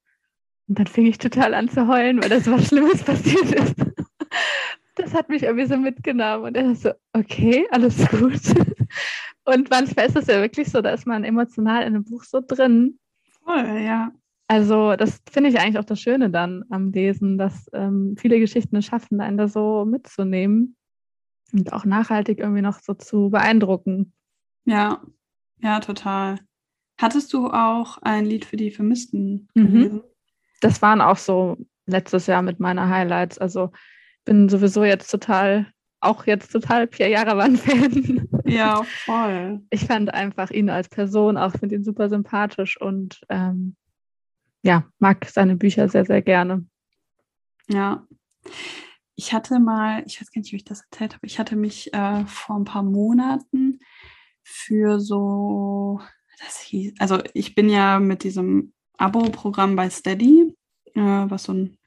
Und 0.68 0.80
dann 0.80 0.88
fing 0.88 1.06
ich 1.06 1.18
total 1.18 1.54
an 1.54 1.70
zu 1.70 1.88
heulen, 1.88 2.22
weil 2.22 2.30
das 2.30 2.50
was 2.50 2.68
Schlimmes 2.68 3.04
passiert 3.06 3.52
ist. 3.52 3.76
Das 4.96 5.14
hat 5.14 5.30
mich 5.30 5.44
irgendwie 5.44 5.66
so 5.66 5.78
mitgenommen. 5.78 6.46
Und 6.46 6.58
er 6.58 6.72
ist 6.72 6.84
so, 6.84 6.92
okay, 7.14 7.68
alles 7.72 7.98
gut. 8.10 8.42
Und 9.46 9.70
manchmal 9.70 10.08
ist 10.08 10.16
es 10.16 10.28
ja 10.28 10.40
wirklich 10.42 10.70
so, 10.70 10.82
da 10.82 10.92
ist 10.92 11.06
man 11.06 11.24
emotional 11.24 11.82
in 11.82 11.96
einem 11.96 12.04
Buch 12.06 12.24
so 12.24 12.42
drin. 12.46 12.98
Voll, 13.44 13.82
ja. 13.82 14.12
Also, 14.48 14.96
das 14.96 15.22
finde 15.30 15.50
ich 15.50 15.60
eigentlich 15.60 15.80
auch 15.80 15.86
das 15.86 16.00
Schöne 16.00 16.30
dann 16.30 16.64
am 16.70 16.92
Lesen, 16.92 17.38
dass 17.38 17.70
ähm, 17.74 18.16
viele 18.18 18.40
Geschichten 18.40 18.76
es 18.76 18.86
schaffen, 18.86 19.20
einen 19.20 19.38
da 19.38 19.48
so 19.48 19.84
mitzunehmen 19.86 20.76
und 21.52 21.74
auch 21.74 21.86
nachhaltig 21.86 22.40
irgendwie 22.40 22.62
noch 22.62 22.80
so 22.80 22.94
zu 22.94 23.30
beeindrucken. 23.30 24.14
Ja, 24.66 25.02
ja, 25.62 25.80
total. 25.80 26.40
Hattest 26.98 27.34
du 27.34 27.48
auch 27.48 27.98
ein 28.02 28.26
Lied 28.26 28.46
für 28.46 28.58
die 28.58 28.72
Vermissten 28.72 29.48
mhm. 29.56 30.02
Das 30.62 30.82
waren 30.82 31.02
auch 31.02 31.18
so 31.18 31.58
letztes 31.86 32.28
Jahr 32.28 32.42
mit 32.42 32.60
meiner 32.60 32.90
Highlights. 32.90 33.38
Also 33.38 33.72
bin 34.26 34.50
sowieso 34.50 34.84
jetzt 34.84 35.10
total, 35.10 35.72
auch 36.00 36.26
jetzt 36.26 36.52
total 36.52 36.88
Pierre 36.88 37.12
Jarawan-Fan. 37.12 38.28
Ja, 38.46 38.84
voll. 39.06 39.62
Ich 39.70 39.86
fand 39.86 40.14
einfach 40.14 40.52
ihn 40.52 40.70
als 40.70 40.90
Person, 40.90 41.38
auch 41.38 41.52
finde 41.54 41.76
ihn 41.76 41.84
super 41.84 42.10
sympathisch 42.10 42.80
und 42.80 43.22
ähm, 43.30 43.76
ja, 44.62 44.86
mag 45.00 45.26
seine 45.26 45.56
Bücher 45.56 45.90
sehr, 45.90 46.06
sehr 46.06 46.22
gerne. 46.22 46.66
Ja. 47.68 48.08
Ich 49.16 49.34
hatte 49.34 49.60
mal, 49.60 50.04
ich 50.08 50.20
weiß 50.20 50.32
gar 50.32 50.40
nicht, 50.40 50.52
wie 50.52 50.58
ich 50.58 50.64
das 50.66 50.82
erzählt 50.90 51.14
habe, 51.14 51.26
ich 51.26 51.38
hatte 51.38 51.56
mich 51.56 51.94
äh, 51.94 52.26
vor 52.26 52.56
ein 52.56 52.64
paar 52.64 52.84
Monaten 52.84 53.80
für 54.44 55.00
so, 55.00 56.02
das 56.40 56.60
hieß, 56.60 56.96
also 57.00 57.20
ich 57.34 57.54
bin 57.56 57.70
ja 57.70 58.00
mit 58.00 58.24
diesem 58.24 58.74
Abo-Programm 58.98 59.76
bei 59.76 59.90
Steady, 59.90 60.56
äh, 60.94 61.00
was 61.02 61.44
so 61.44 61.54
ein 61.54 61.78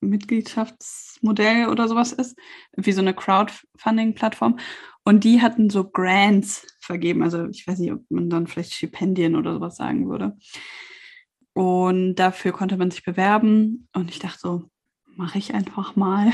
Mitgliedschaftsmodell 0.00 1.68
oder 1.68 1.88
sowas 1.88 2.12
ist, 2.12 2.38
wie 2.76 2.92
so 2.92 3.00
eine 3.00 3.14
Crowdfunding-Plattform. 3.14 4.58
Und 5.04 5.24
die 5.24 5.42
hatten 5.42 5.70
so 5.70 5.84
Grants 5.84 6.66
vergeben. 6.80 7.22
Also 7.22 7.46
ich 7.48 7.66
weiß 7.66 7.78
nicht, 7.78 7.92
ob 7.92 8.02
man 8.10 8.30
dann 8.30 8.46
vielleicht 8.46 8.74
Stipendien 8.74 9.36
oder 9.36 9.54
sowas 9.54 9.76
sagen 9.76 10.08
würde. 10.08 10.36
Und 11.52 12.16
dafür 12.16 12.52
konnte 12.52 12.76
man 12.76 12.90
sich 12.90 13.04
bewerben. 13.04 13.88
Und 13.94 14.10
ich 14.10 14.18
dachte 14.18 14.38
so, 14.38 14.70
mache 15.16 15.38
ich 15.38 15.54
einfach 15.54 15.96
mal. 15.96 16.32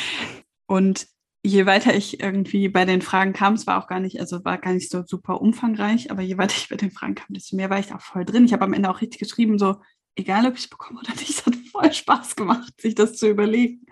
Und 0.66 1.06
je 1.48 1.66
weiter 1.66 1.94
ich 1.94 2.20
irgendwie 2.20 2.68
bei 2.68 2.84
den 2.84 3.02
Fragen 3.02 3.32
kam, 3.32 3.54
es 3.54 3.66
war 3.66 3.82
auch 3.82 3.88
gar 3.88 4.00
nicht, 4.00 4.20
also 4.20 4.44
war 4.44 4.58
gar 4.58 4.72
nicht 4.72 4.90
so 4.90 5.02
super 5.04 5.40
umfangreich, 5.40 6.10
aber 6.10 6.22
je 6.22 6.38
weiter 6.38 6.54
ich 6.56 6.68
bei 6.68 6.76
den 6.76 6.90
Fragen 6.90 7.14
kam, 7.14 7.26
desto 7.30 7.56
mehr 7.56 7.70
war 7.70 7.78
ich 7.78 7.86
da 7.86 7.98
voll 7.98 8.24
drin. 8.24 8.44
Ich 8.44 8.52
habe 8.52 8.64
am 8.64 8.72
Ende 8.72 8.90
auch 8.90 9.00
richtig 9.00 9.18
geschrieben, 9.18 9.58
so, 9.58 9.76
egal 10.14 10.46
ob 10.46 10.54
ich 10.54 10.60
es 10.60 10.68
bekomme 10.68 11.00
oder 11.00 11.12
nicht, 11.12 11.30
es 11.30 11.46
hat 11.46 11.56
voll 11.72 11.92
Spaß 11.92 12.36
gemacht, 12.36 12.80
sich 12.80 12.94
das 12.94 13.14
zu 13.14 13.28
überlegen, 13.28 13.86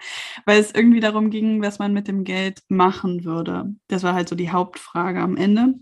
weil 0.45 0.61
es 0.61 0.73
irgendwie 0.73 1.01
darum 1.01 1.31
ging, 1.31 1.63
was 1.63 1.79
man 1.79 1.93
mit 1.93 2.09
dem 2.09 2.25
Geld 2.25 2.61
machen 2.69 3.25
würde. 3.25 3.75
Das 3.89 4.03
war 4.03 4.15
halt 4.15 4.29
so 4.29 4.37
die 4.37 4.51
Hauptfrage 4.51 5.21
am 5.21 5.37
Ende. 5.37 5.75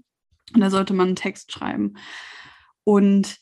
Und 0.55 0.61
da 0.61 0.71
sollte 0.71 0.95
man 0.95 1.09
einen 1.09 1.17
Text 1.17 1.53
schreiben. 1.53 1.95
Und 2.85 3.39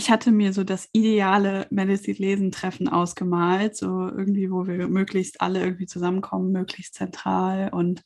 ich 0.00 0.10
hatte 0.10 0.32
mir 0.32 0.54
so 0.54 0.64
das 0.64 0.88
ideale 0.92 1.66
Medicine-Lesen-Treffen 1.68 2.88
ausgemalt, 2.88 3.76
so 3.76 4.08
irgendwie, 4.08 4.50
wo 4.50 4.66
wir 4.66 4.88
möglichst 4.88 5.42
alle 5.42 5.62
irgendwie 5.62 5.84
zusammenkommen, 5.84 6.52
möglichst 6.52 6.94
zentral 6.94 7.68
und 7.68 8.02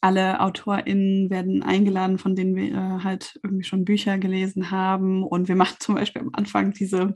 alle 0.00 0.40
AutorInnen 0.40 1.30
werden 1.30 1.62
eingeladen, 1.62 2.18
von 2.18 2.34
denen 2.34 2.56
wir 2.56 2.74
äh, 2.74 3.04
halt 3.04 3.38
irgendwie 3.44 3.62
schon 3.62 3.84
Bücher 3.84 4.18
gelesen 4.18 4.72
haben. 4.72 5.22
Und 5.22 5.46
wir 5.46 5.54
machen 5.54 5.76
zum 5.78 5.94
Beispiel 5.94 6.22
am 6.22 6.30
Anfang 6.32 6.72
diese, 6.72 7.14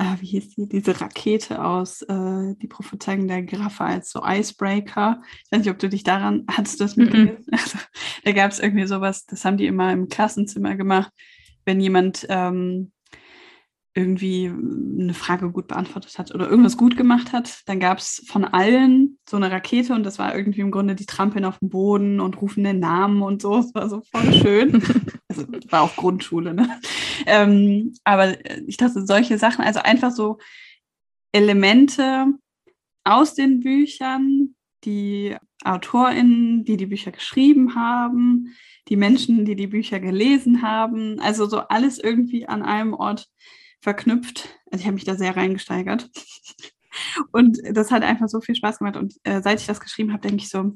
äh, 0.00 0.16
wie 0.18 0.26
hieß 0.26 0.56
die, 0.56 0.68
diese 0.68 1.00
Rakete 1.00 1.64
aus 1.64 2.02
äh, 2.02 2.56
Die 2.60 2.66
Prophezeiung 2.66 3.28
der 3.28 3.42
Giraffe 3.42 3.84
als 3.84 4.10
so 4.10 4.22
Icebreaker. 4.26 5.22
Ich 5.44 5.52
weiß 5.52 5.60
nicht, 5.60 5.70
ob 5.70 5.78
du 5.78 5.88
dich 5.88 6.02
daran, 6.02 6.46
hattest 6.50 6.80
du 6.80 6.84
das 6.84 6.96
mitgelesen? 6.96 7.44
Mm 7.46 7.50
-mm. 7.54 7.62
Also, 7.62 7.78
da 8.24 8.32
gab 8.32 8.50
es 8.50 8.58
irgendwie 8.58 8.88
sowas, 8.88 9.24
das 9.24 9.44
haben 9.44 9.56
die 9.56 9.66
immer 9.66 9.92
im 9.92 10.08
Klassenzimmer 10.08 10.74
gemacht, 10.74 11.12
wenn 11.64 11.78
jemand 11.78 12.26
ähm, 12.28 12.90
irgendwie 13.94 14.46
eine 14.46 15.14
Frage 15.14 15.50
gut 15.50 15.66
beantwortet 15.66 16.16
hat 16.18 16.32
oder 16.32 16.48
irgendwas 16.48 16.76
gut 16.76 16.96
gemacht 16.96 17.32
hat, 17.32 17.62
dann 17.66 17.80
gab 17.80 17.98
es 17.98 18.24
von 18.28 18.44
allen 18.44 19.18
so 19.28 19.36
eine 19.36 19.50
Rakete 19.50 19.94
und 19.94 20.04
das 20.04 20.18
war 20.18 20.36
irgendwie 20.36 20.60
im 20.60 20.70
Grunde 20.70 20.94
die 20.94 21.06
Trampeln 21.06 21.44
auf 21.44 21.58
dem 21.58 21.70
Boden 21.70 22.20
und 22.20 22.40
rufen 22.40 22.62
den 22.62 22.78
Namen 22.78 23.22
und 23.22 23.42
so. 23.42 23.58
Es 23.58 23.74
war 23.74 23.88
so 23.88 24.02
voll 24.02 24.32
schön. 24.32 24.82
also 25.28 25.44
war 25.70 25.82
auch 25.82 25.96
Grundschule, 25.96 26.54
ne? 26.54 26.80
Ähm, 27.26 27.94
aber 28.04 28.36
ich 28.68 28.76
dachte, 28.76 29.04
solche 29.04 29.38
Sachen, 29.38 29.64
also 29.64 29.80
einfach 29.80 30.12
so 30.12 30.38
Elemente 31.32 32.26
aus 33.02 33.34
den 33.34 33.60
Büchern, 33.60 34.54
die 34.84 35.36
AutorInnen, 35.64 36.64
die 36.64 36.76
die 36.76 36.86
Bücher 36.86 37.10
geschrieben 37.10 37.74
haben, 37.74 38.54
die 38.88 38.96
Menschen, 38.96 39.44
die 39.44 39.56
die 39.56 39.66
Bücher 39.66 40.00
gelesen 40.00 40.62
haben, 40.62 41.18
also 41.20 41.46
so 41.46 41.58
alles 41.58 41.98
irgendwie 41.98 42.46
an 42.46 42.62
einem 42.62 42.94
Ort 42.94 43.28
verknüpft. 43.80 44.48
Also 44.70 44.82
ich 44.82 44.86
habe 44.86 44.94
mich 44.94 45.04
da 45.04 45.14
sehr 45.14 45.36
reingesteigert. 45.36 46.10
Und 47.32 47.58
das 47.72 47.90
hat 47.90 48.02
einfach 48.02 48.28
so 48.28 48.40
viel 48.40 48.54
Spaß 48.54 48.78
gemacht. 48.78 48.96
Und 48.96 49.14
äh, 49.24 49.40
seit 49.42 49.60
ich 49.60 49.66
das 49.66 49.80
geschrieben 49.80 50.12
habe, 50.12 50.22
denke 50.22 50.42
ich 50.42 50.50
so, 50.50 50.72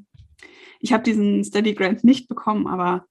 ich 0.81 0.93
habe 0.93 1.03
diesen 1.03 1.43
Steady 1.45 1.75
Grant 1.75 2.05
nicht 2.05 2.29
bekommen, 2.29 2.67
aber 2.67 3.07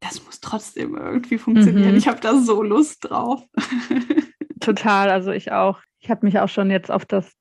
das 0.00 0.24
muss 0.24 0.40
trotzdem 0.40 0.96
irgendwie 0.96 1.38
funktionieren. 1.38 1.92
Mhm. 1.92 1.96
Ich 1.96 2.08
habe 2.08 2.20
da 2.20 2.38
so 2.38 2.62
Lust 2.62 3.08
drauf. 3.08 3.42
Total, 4.60 5.10
also 5.10 5.30
ich 5.30 5.52
auch. 5.52 5.80
Ich 6.00 6.10
habe 6.10 6.26
mich 6.26 6.38
auch 6.38 6.48
schon 6.48 6.70
jetzt 6.70 6.90
auf 6.90 7.06
das 7.06 7.32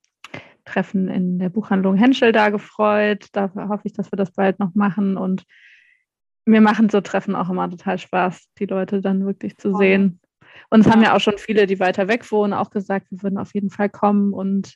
Treffen 0.66 1.10
in 1.10 1.40
der 1.40 1.50
Buchhandlung 1.50 1.96
Henschel 1.96 2.32
da 2.32 2.50
gefreut. 2.50 3.28
Da 3.34 3.52
hoffe 3.54 3.82
ich, 3.84 3.94
dass 3.94 4.12
wir 4.12 4.18
das 4.18 4.32
bald 4.32 4.60
noch 4.60 4.74
machen. 4.76 5.18
Und 5.18 5.44
mir 6.46 6.62
machen 6.62 6.90
so 6.90 7.02
Treffen 7.02 7.36
auch 7.36 7.50
immer 7.50 7.70
total 7.70 7.98
Spaß, 7.98 8.48
die 8.60 8.66
Leute 8.66 9.02
dann 9.02 9.26
wirklich 9.26 9.58
zu 9.58 9.74
oh. 9.74 9.78
sehen. 9.78 10.22
Und 10.70 10.82
es 10.82 10.86
ja. 10.88 10.94
haben 10.94 11.04
ja 11.04 11.16
auch 11.16 11.20
schon 11.20 11.38
viele, 11.38 11.68
die 11.68 11.80
weiter 11.80 12.08
weg 12.08 12.30
wohnen, 12.32 12.54
auch 12.54 12.70
gesagt, 12.70 13.12
wir 13.12 13.22
würden 13.24 13.38
auf 13.38 13.54
jeden 13.54 13.70
Fall 13.70 13.90
kommen. 13.90 14.34
Und 14.34 14.76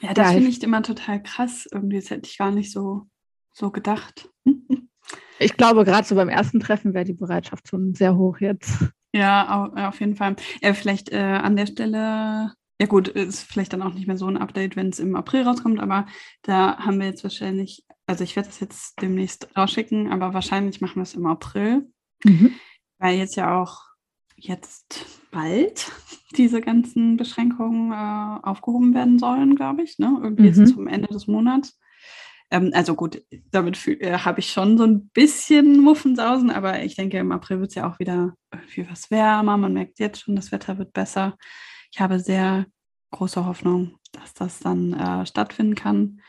ja, 0.00 0.14
das 0.14 0.28
ja, 0.28 0.32
finde 0.34 0.48
ich 0.48 0.62
immer 0.62 0.82
total 0.82 1.22
krass. 1.22 1.66
Irgendwie, 1.70 1.96
das 1.96 2.10
hätte 2.10 2.28
ich 2.28 2.38
gar 2.38 2.50
nicht 2.50 2.70
so, 2.70 3.06
so 3.52 3.70
gedacht. 3.70 4.30
ich 5.38 5.56
glaube, 5.56 5.84
gerade 5.84 6.06
so 6.06 6.14
beim 6.14 6.28
ersten 6.28 6.60
Treffen 6.60 6.94
wäre 6.94 7.04
die 7.04 7.14
Bereitschaft 7.14 7.68
schon 7.68 7.94
sehr 7.94 8.16
hoch 8.16 8.38
jetzt. 8.38 8.72
Ja, 9.12 9.88
auf 9.88 10.00
jeden 10.00 10.16
Fall. 10.16 10.36
Ja, 10.62 10.74
vielleicht 10.74 11.10
äh, 11.10 11.18
an 11.18 11.56
der 11.56 11.66
Stelle, 11.66 12.52
ja 12.80 12.86
gut, 12.86 13.08
ist 13.08 13.42
vielleicht 13.42 13.72
dann 13.72 13.82
auch 13.82 13.94
nicht 13.94 14.06
mehr 14.06 14.18
so 14.18 14.26
ein 14.26 14.36
Update, 14.36 14.76
wenn 14.76 14.90
es 14.90 15.00
im 15.00 15.16
April 15.16 15.42
rauskommt, 15.42 15.80
aber 15.80 16.06
da 16.42 16.78
haben 16.78 17.00
wir 17.00 17.06
jetzt 17.06 17.24
wahrscheinlich, 17.24 17.84
also 18.06 18.22
ich 18.22 18.36
werde 18.36 18.48
das 18.48 18.60
jetzt 18.60 19.00
demnächst 19.00 19.48
rausschicken, 19.56 20.12
aber 20.12 20.34
wahrscheinlich 20.34 20.80
machen 20.80 20.96
wir 20.96 21.02
es 21.02 21.14
im 21.14 21.26
April, 21.26 21.90
mhm. 22.22 22.54
weil 22.98 23.16
jetzt 23.16 23.36
ja 23.36 23.60
auch 23.60 23.87
jetzt 24.38 25.06
bald 25.30 25.90
diese 26.36 26.60
ganzen 26.60 27.16
Beschränkungen 27.16 27.92
äh, 27.92 28.46
aufgehoben 28.46 28.94
werden 28.94 29.18
sollen, 29.18 29.56
glaube 29.56 29.82
ich. 29.82 29.98
Ne? 29.98 30.18
Irgendwie 30.22 30.50
mhm. 30.50 30.60
jetzt 30.60 30.74
zum 30.74 30.86
Ende 30.86 31.08
des 31.08 31.26
Monats. 31.26 31.78
Ähm, 32.50 32.70
also 32.74 32.94
gut, 32.94 33.22
damit 33.50 33.86
äh, 33.86 34.18
habe 34.18 34.40
ich 34.40 34.50
schon 34.50 34.78
so 34.78 34.84
ein 34.84 35.08
bisschen 35.08 35.80
Muffensausen, 35.80 36.50
aber 36.50 36.82
ich 36.82 36.96
denke, 36.96 37.18
im 37.18 37.32
April 37.32 37.60
wird 37.60 37.70
es 37.70 37.74
ja 37.74 37.90
auch 37.90 37.98
wieder 37.98 38.34
irgendwie 38.52 38.88
was 38.90 39.10
wärmer. 39.10 39.56
Man 39.56 39.74
merkt 39.74 39.98
jetzt 39.98 40.20
schon, 40.20 40.36
das 40.36 40.52
Wetter 40.52 40.78
wird 40.78 40.92
besser. 40.92 41.36
Ich 41.92 42.00
habe 42.00 42.20
sehr 42.20 42.66
große 43.10 43.44
Hoffnung, 43.44 43.98
dass 44.12 44.34
das 44.34 44.60
dann 44.60 44.92
äh, 44.94 45.26
stattfinden 45.26 45.74
kann. 45.74 46.20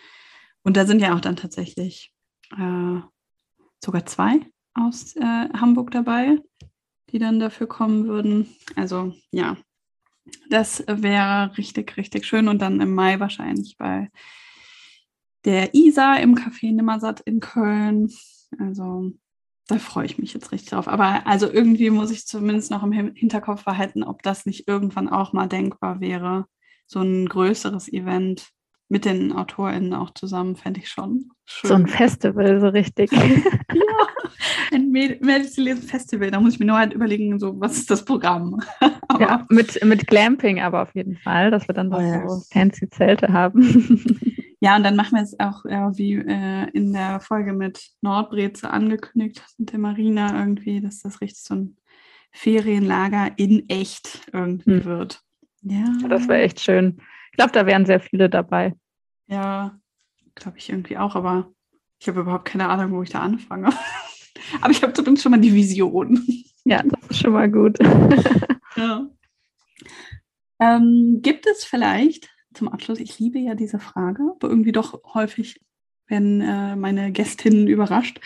Und 0.64 0.78
da 0.78 0.86
sind 0.86 1.02
ja 1.02 1.16
auch 1.16 1.22
dann 1.22 1.36
tatsächlich 1.36 2.14
äh, 2.58 3.00
sogar 3.84 4.06
zwei 4.06 4.40
aus 4.74 5.16
äh, 5.16 5.50
Hamburg 5.54 5.92
dabei 5.92 6.38
die 7.12 7.20
dann 7.20 7.40
dafür 7.40 7.68
kommen 7.68 8.08
würden. 8.08 8.48
Also 8.76 9.14
ja, 9.32 9.58
das 10.50 10.84
wäre 10.88 11.58
richtig, 11.58 11.98
richtig 11.98 12.26
schön. 12.26 12.48
Und 12.48 12.62
dann 12.62 12.82
im 12.82 12.94
Mai 12.94 13.20
wahrscheinlich 13.20 13.78
bei 13.78 14.10
der 15.46 15.74
Isa 15.74 16.16
im 16.16 16.36
Café 16.36 16.74
Nimmersatt 16.74 17.22
in 17.22 17.40
Köln. 17.40 18.12
Also 18.60 19.12
da 19.68 19.78
freue 19.78 20.06
ich 20.06 20.18
mich 20.18 20.34
jetzt 20.34 20.52
richtig 20.52 20.72
drauf. 20.72 20.88
Aber 20.88 21.28
also 21.28 21.52
irgendwie 21.52 21.90
muss 21.90 22.12
ich 22.12 22.26
zumindest 22.26 22.72
noch 22.72 22.84
im 22.84 22.92
Hinterkopf 22.92 23.66
behalten, 23.66 24.04
ob 24.04 24.24
das 24.24 24.46
nicht 24.46 24.68
irgendwann 24.68 25.10
auch 25.10 25.34
mal 25.34 25.48
denkbar 25.48 26.02
wäre. 26.02 26.46
So 26.88 27.02
ein 27.02 27.30
größeres 27.30 27.92
Event 27.94 28.50
mit 28.90 29.06
den 29.06 29.32
AutorInnen 29.32 29.94
auch 29.94 30.10
zusammen, 30.16 30.56
fände 30.56 30.80
ich 30.80 30.90
schon 30.90 31.30
schön. 31.46 31.68
So 31.68 31.76
ein 31.76 31.88
Festival, 31.88 32.60
so 32.60 32.70
richtig. 32.70 33.12
ja, 33.12 34.08
ein 34.72 34.92
Medicine-Festival. 34.92 36.32
Da 36.32 36.40
muss 36.40 36.54
ich 36.54 36.60
mir 36.60 36.66
nur 36.66 36.78
halt 36.78 36.94
überlegen, 36.94 37.40
so, 37.40 37.60
was 37.60 37.78
ist 37.78 37.90
das 37.90 38.06
Programm? 38.06 38.60
ja, 39.20 39.46
mit, 39.50 39.84
mit 39.84 40.08
Glamping 40.08 40.62
aber 40.62 40.82
auf 40.82 40.94
jeden 40.96 41.18
Fall, 41.18 41.52
dass 41.52 41.68
wir 41.68 41.76
dann 41.76 41.94
oh, 41.94 42.00
yes. 42.00 42.24
so 42.26 42.44
fancy 42.52 42.90
Zelte 42.90 43.32
haben. 43.34 44.06
ja, 44.60 44.76
und 44.76 44.84
dann 44.84 44.96
machen 44.96 45.16
wir 45.16 45.24
es 45.24 45.40
auch 45.40 45.66
ja, 45.66 45.98
wie 45.98 46.16
äh, 46.16 46.70
in 46.72 46.94
der 46.94 47.20
Folge 47.20 47.54
mit 47.54 47.90
Nordbreze 48.02 48.70
angekündigt, 48.70 49.44
mit 49.58 49.72
der 49.72 49.80
Marina 49.80 50.40
irgendwie, 50.40 50.82
dass 50.82 51.02
das 51.02 51.22
richtig 51.22 51.44
so 51.44 51.56
ein 51.56 51.78
Ferienlager 52.32 53.32
in 53.38 53.68
echt 53.70 54.28
irgendwie 54.32 54.72
hm. 54.72 54.86
wird. 54.86 55.22
Ja. 55.62 55.86
Das 56.08 56.28
wäre 56.28 56.42
echt 56.42 56.60
schön. 56.62 57.02
Ich 57.32 57.38
glaube, 57.38 57.52
da 57.52 57.66
wären 57.66 57.86
sehr 57.86 58.00
viele 58.00 58.30
dabei. 58.30 58.76
Ja, 59.28 59.78
glaube 60.36 60.58
ich 60.58 60.70
irgendwie 60.70 60.98
auch, 60.98 61.16
aber 61.16 61.52
ich 62.00 62.08
habe 62.08 62.22
überhaupt 62.22 62.46
keine 62.46 62.70
Ahnung, 62.70 62.92
wo 62.92 63.04
ich 63.04 63.10
da 63.10 63.20
anfange. 63.20 63.70
aber 64.62 64.72
ich 64.72 64.82
habe 64.82 64.94
zumindest 64.94 65.24
schon 65.24 65.32
mal 65.32 65.42
die 65.42 65.54
Vision. 65.54 66.26
Ja, 66.66 66.84
das 66.84 67.00
ist 67.10 67.22
schon 67.22 67.32
mal 67.32 67.50
gut. 67.50 67.80
ja. 68.76 69.10
Ähm, 70.60 71.20
gibt 71.22 71.48
es 71.48 71.64
vielleicht 71.64 72.30
zum 72.54 72.68
Abschluss, 72.68 73.00
ich 73.00 73.18
liebe 73.18 73.40
ja 73.40 73.56
diese 73.56 73.80
Frage, 73.80 74.22
aber 74.36 74.50
irgendwie 74.50 74.74
doch 74.74 75.02
häufig 75.14 75.62
werden 76.08 76.42
äh, 76.42 76.76
meine 76.76 77.12
Gästinnen 77.12 77.68
überrascht. 77.68 78.20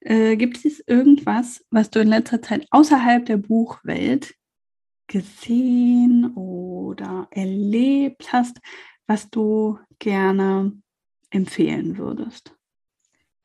Äh, 0.00 0.36
gibt 0.36 0.64
es 0.64 0.80
irgendwas, 0.86 1.64
was 1.70 1.90
du 1.90 2.00
in 2.00 2.08
letzter 2.08 2.42
Zeit 2.42 2.66
außerhalb 2.70 3.24
der 3.24 3.38
Buchwelt 3.38 4.34
gesehen 5.06 6.34
oder 6.34 7.28
erlebt 7.30 8.32
hast, 8.32 8.60
was 9.06 9.30
du 9.30 9.78
gerne 9.98 10.72
empfehlen 11.30 11.98
würdest? 11.98 12.54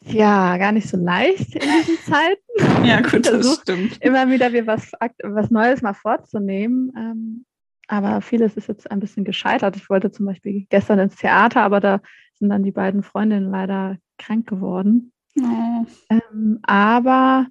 Ja, 0.06 0.58
gar 0.58 0.72
nicht 0.72 0.88
so 0.88 0.98
leicht 0.98 1.56
in 1.56 1.62
diesen 1.62 1.98
Zeiten. 2.06 2.86
ja, 2.86 3.02
gut, 3.02 3.26
das 3.26 3.62
stimmt. 3.62 3.98
Immer 4.02 4.30
wieder 4.30 4.50
mir 4.50 4.68
was, 4.68 4.92
was 5.24 5.52
Neues 5.52 5.82
mal 5.82 5.94
vorzunehmen. 5.94 6.92
Ähm, 6.96 7.46
aber 7.88 8.22
vieles 8.22 8.58
ist 8.58 8.68
jetzt 8.68 8.90
ein 8.92 9.00
bisschen 9.00 9.24
gescheitert. 9.24 9.76
Ich 9.76 9.90
wollte 9.90 10.12
zum 10.12 10.26
Beispiel 10.26 10.66
gestern 10.70 11.00
ins 11.00 11.16
Theater, 11.16 11.62
aber 11.62 11.80
da 11.80 12.02
sind 12.34 12.50
dann 12.50 12.64
die 12.64 12.72
beiden 12.72 13.04
Freundinnen 13.04 13.50
leider 13.50 13.98
krank 14.18 14.48
geworden. 14.48 15.12
Oh. 15.40 15.86
Ähm, 16.10 16.60
aber 16.64 17.48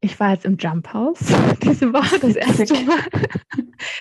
ich 0.00 0.18
war 0.20 0.32
jetzt 0.32 0.44
im 0.44 0.56
Jump 0.56 0.92
House 0.92 1.32
diese 1.62 1.92
Woche 1.92 2.18
das 2.20 2.36
erste 2.36 2.74
Mal. 2.84 2.98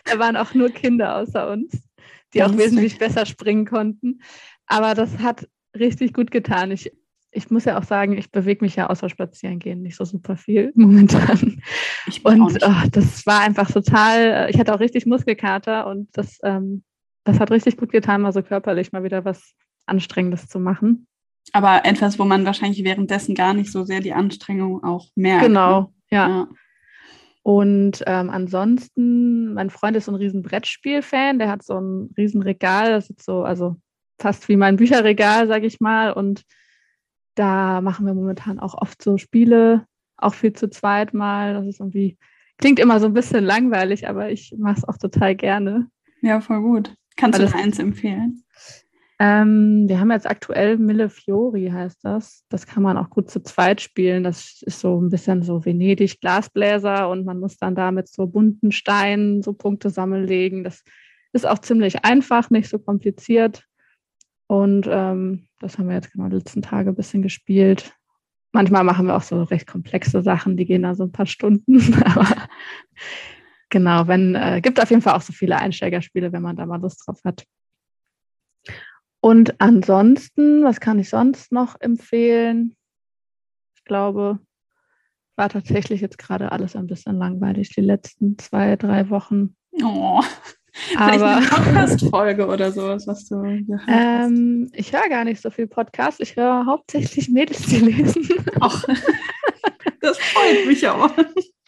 da 0.06 0.20
waren 0.20 0.38
auch 0.38 0.54
nur 0.54 0.70
Kinder 0.70 1.18
außer 1.18 1.50
uns, 1.50 1.82
die 2.34 2.44
auch 2.44 2.56
wesentlich 2.58 2.98
besser 2.98 3.26
springen 3.26 3.66
konnten. 3.66 4.22
Aber 4.68 4.94
das 4.94 5.20
hat 5.20 5.48
richtig 5.76 6.14
gut 6.14 6.32
getan. 6.32 6.72
Ich 6.72 6.92
ich 7.36 7.50
muss 7.52 7.66
ja 7.66 7.78
auch 7.78 7.84
sagen, 7.84 8.18
ich 8.18 8.32
bewege 8.32 8.64
mich 8.64 8.76
ja 8.76 8.88
außer 8.90 9.10
spazieren 9.10 9.60
gehen 9.60 9.82
nicht 9.82 9.98
so 9.98 10.06
super 10.06 10.38
viel 10.38 10.72
momentan. 10.76 11.62
und 12.24 12.64
oh, 12.64 12.90
das 12.92 13.26
war 13.26 13.42
einfach 13.42 13.70
total, 13.70 14.50
ich 14.50 14.58
hatte 14.60 14.74
auch 14.74 14.80
richtig 14.80 15.06
Muskelkater 15.06 15.88
und 15.88 16.10
das, 16.14 16.40
ähm, 16.44 16.84
das 17.24 17.40
hat 17.40 17.52
richtig 17.52 17.78
gut 17.78 17.92
getan, 17.92 18.22
mal 18.22 18.34
so 18.34 18.42
körperlich 18.42 18.92
mal 18.92 19.04
wieder 19.04 19.26
was 19.26 19.54
Anstrengendes 19.86 20.48
zu 20.48 20.60
machen. 20.60 21.08
Aber 21.52 21.86
etwas, 21.86 22.18
wo 22.18 22.26
man 22.26 22.46
wahrscheinlich 22.46 22.84
währenddessen 22.84 23.36
gar 23.36 23.54
nicht 23.54 23.72
so 23.72 23.84
sehr 23.84 24.00
die 24.00 24.14
Anstrengung 24.14 24.84
auch 24.84 25.10
merkt. 25.16 25.46
Genau, 25.46 25.82
ne? 25.82 25.88
ja. 26.12 26.28
ja. 26.30 26.48
Und 27.44 28.04
ähm, 28.08 28.32
ansonsten, 28.32 29.54
mein 29.54 29.70
Freund 29.70 29.96
ist 29.96 30.06
so 30.06 30.12
ein 30.12 30.16
riesen 30.16 30.42
Brettspiel-Fan, 30.42 31.38
der 31.38 31.50
hat 31.50 31.64
so 31.64 31.80
ein 31.80 32.10
riesen 32.18 32.42
Regal, 32.42 32.90
das 32.90 33.12
ist 33.12 33.24
so, 33.24 33.44
also 33.44 33.76
fast 34.20 34.50
wie 34.50 34.56
mein 34.56 34.78
Bücherregal, 34.78 35.48
sage 35.48 35.68
ich 35.68 35.80
mal. 35.80 36.12
Und 36.12 36.42
da 37.36 37.82
machen 37.82 38.06
wir 38.06 38.14
momentan 38.14 38.60
auch 38.60 38.74
oft 38.74 39.02
so 39.02 39.18
Spiele, 39.18 39.86
auch 40.18 40.34
viel 40.34 40.54
zu 40.54 40.70
zweit 40.70 41.14
mal. 41.14 41.54
Das 41.54 41.68
ist 41.68 41.80
irgendwie, 41.80 42.18
klingt 42.58 42.80
immer 42.80 43.00
so 43.00 43.06
ein 43.08 43.14
bisschen 43.14 43.44
langweilig, 43.44 44.08
aber 44.08 44.32
ich 44.32 44.54
mache 44.58 44.78
es 44.78 44.88
auch 44.88 44.98
total 44.98 45.36
gerne. 45.36 45.88
Ja, 46.22 46.42
voll 46.42 46.62
gut. 46.62 46.96
Kannst 47.18 47.40
Weil 47.40 47.48
du 47.48 47.56
eins 47.56 47.80
empfehlen? 47.80 48.44
Ähm, 49.18 49.88
wir 49.88 50.00
haben 50.00 50.12
jetzt 50.12 50.30
aktuell 50.30 50.78
Mille 50.78 51.10
Fiori, 51.10 51.70
heißt 51.72 52.04
das. 52.04 52.44
Das 52.50 52.68
kann 52.68 52.84
man 52.84 52.98
auch 52.98 53.10
gut 53.10 53.30
zu 53.30 53.42
zweit 53.42 53.80
spielen. 53.80 54.24
Das 54.24 54.62
ist 54.62 54.80
so 54.82 55.00
ein 55.00 55.10
bisschen 55.10 55.42
so 55.42 55.64
Venedig, 55.64 56.20
Glasbläser 56.20 57.10
und 57.10 57.26
man 57.26 57.40
muss 57.40 57.58
dann 57.58 57.76
da 57.76 57.92
mit 57.92 58.10
so 58.10 58.28
bunten 58.28 58.74
Steinen 58.74 59.42
so 59.42 59.54
Punkte 59.54 59.90
sammeln 59.90 60.64
Das 60.64 60.84
ist 61.32 61.48
auch 61.48 61.60
ziemlich 61.60 62.04
einfach, 62.04 62.50
nicht 62.50 62.70
so 62.70 62.78
kompliziert. 62.78 63.64
Und 64.48 64.88
ähm, 64.90 65.48
das 65.60 65.78
haben 65.78 65.88
wir 65.88 65.96
jetzt 65.96 66.12
genau 66.12 66.28
die 66.30 66.36
letzten 66.36 66.62
Tage 66.62 66.90
ein 66.90 66.96
bisschen 66.96 67.22
gespielt. 67.22 67.94
Manchmal 68.52 68.84
machen 68.84 69.08
wir 69.08 69.16
auch 69.16 69.24
so 69.24 69.44
recht 69.44 69.68
komplexe 69.68 70.22
Sachen, 70.22 70.56
die 70.56 70.66
gehen 70.66 70.84
da 70.84 70.96
so 70.96 71.04
ein 71.04 71.12
paar 71.12 71.26
Stunden. 71.26 71.94
Aber 72.06 72.28
genau, 73.70 74.08
wenn, 74.08 74.36
äh, 74.36 74.62
gibt 74.62 74.80
auf 74.80 74.90
jeden 74.90 75.02
Fall 75.02 75.16
auch 75.16 75.22
so 75.22 75.34
viele 75.34 75.58
Einsteigerspiele, 75.58 76.32
wenn 76.32 76.42
man 76.42 76.56
da 76.56 76.66
mal 76.66 76.80
Lust 76.80 77.04
drauf 77.06 77.20
hat. 77.24 77.46
Und 79.20 79.60
ansonsten, 79.60 80.64
was 80.64 80.80
kann 80.80 81.00
ich 81.00 81.10
sonst 81.10 81.52
noch 81.52 81.82
empfehlen? 81.82 82.76
Ich 83.76 83.84
glaube, 83.84 84.40
war 85.36 85.50
tatsächlich 85.50 86.00
jetzt 86.00 86.18
gerade 86.18 86.52
alles 86.52 86.76
ein 86.76 86.88
bisschen 86.88 87.18
langweilig, 87.18 87.70
die 87.70 87.82
letzten 87.82 88.38
zwei, 88.38 88.76
drei 88.76 89.10
Wochen. 89.10 89.56
Oh, 89.84 90.22
aber 90.98 91.38
eine 91.38 91.46
Podcast-Folge 91.50 92.48
oder 92.48 92.72
sowas, 92.72 93.08
was 93.08 93.28
du 93.28 93.42
gehört 93.42 93.84
ähm, 93.88 94.70
Ich 94.74 94.94
höre 94.94 95.10
gar 95.10 95.24
nicht 95.24 95.42
so 95.42 95.50
viel 95.50 95.68
Podcast. 95.68 96.20
Ich 96.22 96.36
höre 96.36 96.66
hauptsächlich 96.66 97.30
Mädels, 97.30 97.62
die 97.68 97.78
lesen. 97.78 98.28
Ach, 98.60 98.84
das 100.02 100.18
freut 100.20 100.68
mich 100.68 100.88
aber. 100.88 101.12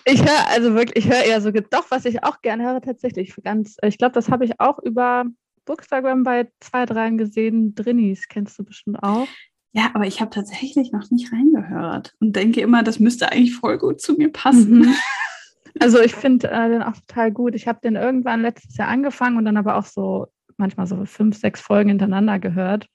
Ich 0.06 0.22
höre 0.22 0.48
also 0.50 0.74
wirklich, 0.74 1.06
ich 1.06 1.12
höre 1.12 1.24
eher 1.24 1.42
so, 1.42 1.52
doch, 1.52 1.86
was 1.90 2.06
ich 2.06 2.24
auch 2.24 2.42
gerne 2.42 2.64
höre, 2.64 2.82
tatsächlich 2.82 3.34
ganz, 3.44 3.78
ich 3.84 3.98
glaube, 3.98 4.14
das 4.14 4.30
habe 4.30 4.46
ich 4.46 4.60
auch 4.60 4.80
über 4.80 5.26
Bookstagram 5.66 6.24
bei 6.24 6.50
zwei, 6.62 6.86
dreien 6.86 7.18
gesehen. 7.18 7.76
Drinnies 7.76 8.28
kennst 8.28 8.58
du 8.58 8.64
bestimmt 8.64 9.04
auch. 9.04 9.28
Ja, 9.74 9.92
aber 9.94 10.08
ich 10.08 10.22
habe 10.22 10.32
tatsächlich 10.32 10.92
noch 10.92 11.12
nicht 11.12 11.32
reingehört 11.32 12.16
und 12.20 12.36
denke 12.36 12.62
immer, 12.62 12.84
das 12.84 13.00
müsste 13.00 13.32
eigentlich 13.32 13.56
voll 13.56 13.78
gut 13.78 14.02
zu 14.02 14.14
mir 14.14 14.32
passen. 14.32 14.80
Mhm. 14.80 14.96
Also 15.80 16.00
ich 16.00 16.16
finde 16.16 16.50
äh, 16.50 16.70
den 16.70 16.84
auch 16.84 16.96
total 16.96 17.32
gut. 17.32 17.56
Ich 17.56 17.68
habe 17.68 17.80
den 17.84 17.96
irgendwann 17.96 18.42
letztes 18.42 18.78
Jahr 18.78 18.88
angefangen 18.88 19.38
und 19.38 19.46
dann 19.46 19.58
aber 19.58 19.76
auch 19.76 19.86
so 19.86 20.28
manchmal 20.58 20.88
so 20.88 21.06
fünf, 21.06 21.38
sechs 21.38 21.62
Folgen 21.62 21.90
hintereinander 21.90 22.40
gehört, 22.40 22.88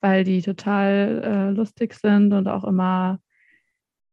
weil 0.00 0.24
die 0.24 0.42
total 0.42 1.22
äh, 1.24 1.50
lustig 1.50 1.94
sind 1.94 2.32
und 2.32 2.48
auch 2.48 2.64
immer. 2.64 3.18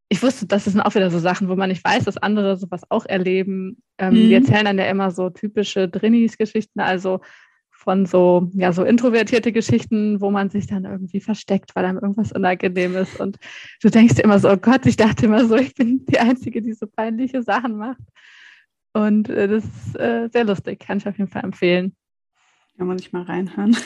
Ich 0.10 0.22
wusste, 0.22 0.46
das 0.46 0.66
sind 0.66 0.82
auch 0.82 0.94
wieder 0.96 1.10
so 1.10 1.20
Sachen, 1.20 1.50
wo 1.50 1.56
man 1.56 1.70
nicht 1.70 1.84
weiß, 1.84 2.06
dass 2.06 2.18
andere 2.18 2.58
sowas 2.58 2.84
auch 2.90 3.06
erleben. 3.06 3.82
Ähm, 3.98 4.14
mhm. 4.14 4.16
Die 4.16 4.34
erzählen 4.34 4.66
dann 4.66 4.78
ja 4.78 4.86
immer 4.86 5.12
so 5.12 5.30
typische 5.30 5.90
Drinnies-Geschichten, 5.90 6.80
also 6.80 7.22
von 7.86 8.06
so, 8.06 8.50
ja, 8.54 8.74
so 8.74 8.84
introvertierte 8.84 9.52
Geschichten, 9.52 10.20
wo 10.20 10.32
man 10.32 10.50
sich 10.50 10.68
dann 10.68 10.84
irgendwie 10.86 11.22
versteckt, 11.22 11.76
weil 11.76 11.86
einem 11.86 12.00
irgendwas 12.00 12.32
unangenehm 12.34 12.96
ist. 12.96 13.20
Und 13.20 13.38
du 13.82 13.90
denkst 13.90 14.20
immer 14.20 14.40
so, 14.40 14.50
oh 14.50 14.58
Gott, 14.58 14.86
ich 14.86 14.98
dachte 14.98 15.28
immer 15.28 15.46
so, 15.46 15.56
ich 15.56 15.74
bin 15.76 16.04
die 16.08 16.20
Einzige, 16.20 16.62
die 16.62 16.74
so 16.74 16.88
peinliche 16.88 17.44
Sachen 17.44 17.78
macht. 17.78 18.02
Und 18.94 19.30
äh, 19.30 19.48
das 19.48 19.64
ist 19.64 20.00
äh, 20.00 20.30
sehr 20.34 20.46
lustig, 20.46 20.80
kann 20.80 20.98
ich 20.98 21.08
auf 21.08 21.18
jeden 21.18 21.30
Fall 21.30 21.44
empfehlen. 21.44 21.96
Ja, 22.78 22.86
muss 22.86 23.02
ich 23.02 23.14
mal 23.14 23.24
reinhören. 23.24 23.78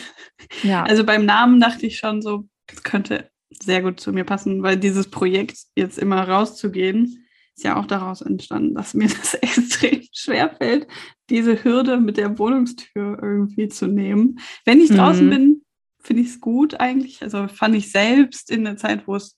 Ja. 0.63 0.83
Also 0.87 1.03
beim 1.03 1.25
Namen 1.25 1.59
dachte 1.59 1.85
ich 1.85 1.97
schon 1.97 2.21
so, 2.21 2.47
es 2.71 2.83
könnte 2.83 3.29
sehr 3.51 3.81
gut 3.81 3.99
zu 3.99 4.13
mir 4.13 4.23
passen, 4.23 4.63
weil 4.63 4.77
dieses 4.77 5.09
Projekt 5.11 5.57
jetzt 5.75 5.99
immer 5.99 6.27
rauszugehen, 6.27 7.25
ist 7.59 7.63
ja 7.63 7.75
auch 7.75 7.85
daraus 7.85 8.21
entstanden, 8.21 8.73
dass 8.73 8.93
mir 8.93 9.07
das 9.21 9.33
extrem 9.35 10.01
schwer 10.13 10.49
fällt, 10.49 10.87
diese 11.29 11.63
Hürde 11.63 11.99
mit 11.99 12.17
der 12.17 12.39
Wohnungstür 12.39 13.19
irgendwie 13.21 13.67
zu 13.67 13.87
nehmen. 13.87 14.39
Wenn 14.65 14.79
ich 14.79 14.89
draußen 14.89 15.25
mhm. 15.25 15.29
bin, 15.29 15.65
finde 16.01 16.23
ich 16.23 16.29
es 16.29 16.39
gut 16.39 16.79
eigentlich. 16.79 17.21
Also 17.21 17.47
fand 17.49 17.75
ich 17.75 17.91
selbst 17.91 18.49
in 18.49 18.63
der 18.63 18.77
Zeit, 18.77 19.07
wo 19.07 19.15
es 19.15 19.37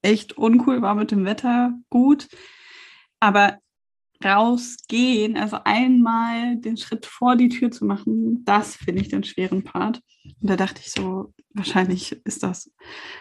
echt 0.00 0.38
uncool 0.38 0.80
war 0.80 0.94
mit 0.94 1.10
dem 1.10 1.26
Wetter, 1.26 1.74
gut. 1.90 2.28
Aber 3.20 3.58
rausgehen, 4.24 5.36
also 5.36 5.58
einmal 5.64 6.56
den 6.56 6.78
Schritt 6.78 7.04
vor 7.04 7.36
die 7.36 7.50
Tür 7.50 7.70
zu 7.70 7.84
machen, 7.84 8.42
das 8.44 8.76
finde 8.76 9.02
ich 9.02 9.08
den 9.08 9.24
schweren 9.24 9.64
Part. 9.64 10.00
Und 10.40 10.48
da 10.48 10.56
dachte 10.56 10.80
ich 10.80 10.92
so, 10.92 11.34
wahrscheinlich 11.52 12.12
ist 12.24 12.42
das 12.42 12.70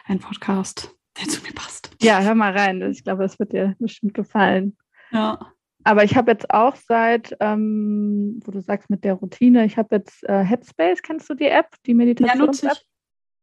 ein 0.05 0.19
Podcast, 0.19 0.95
der 1.19 1.27
zu 1.27 1.41
mir 1.41 1.53
passt. 1.53 1.89
Ja, 2.01 2.21
hör 2.21 2.35
mal 2.35 2.57
rein. 2.57 2.81
Ich 2.91 3.03
glaube, 3.03 3.23
das 3.23 3.39
wird 3.39 3.53
dir 3.53 3.75
bestimmt 3.79 4.13
gefallen. 4.13 4.77
Ja. 5.11 5.53
Aber 5.83 6.03
ich 6.03 6.15
habe 6.15 6.31
jetzt 6.31 6.49
auch 6.51 6.75
seit, 6.75 7.35
ähm, 7.39 8.39
wo 8.43 8.51
du 8.51 8.61
sagst 8.61 8.89
mit 8.89 9.03
der 9.03 9.13
Routine, 9.13 9.65
ich 9.65 9.77
habe 9.77 9.95
jetzt 9.95 10.23
äh, 10.27 10.43
Headspace, 10.43 11.01
kennst 11.01 11.29
du 11.29 11.33
die 11.33 11.47
App, 11.47 11.75
die 11.85 11.93
Meditations-App? 11.93 12.39
Ja, 12.39 12.45
nutze 12.45 12.69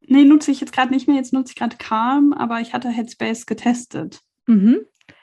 ich. 0.01 0.09
Nee, 0.09 0.25
nutze 0.25 0.51
ich 0.51 0.61
jetzt 0.61 0.73
gerade 0.73 0.93
nicht 0.93 1.09
mehr. 1.09 1.17
Jetzt 1.17 1.33
nutze 1.33 1.53
ich 1.53 1.57
gerade 1.57 1.77
Calm, 1.77 2.33
aber 2.33 2.61
ich 2.61 2.73
hatte 2.73 2.91
Headspace 2.91 3.47
getestet. 3.47 4.21
Mhm. 4.47 4.81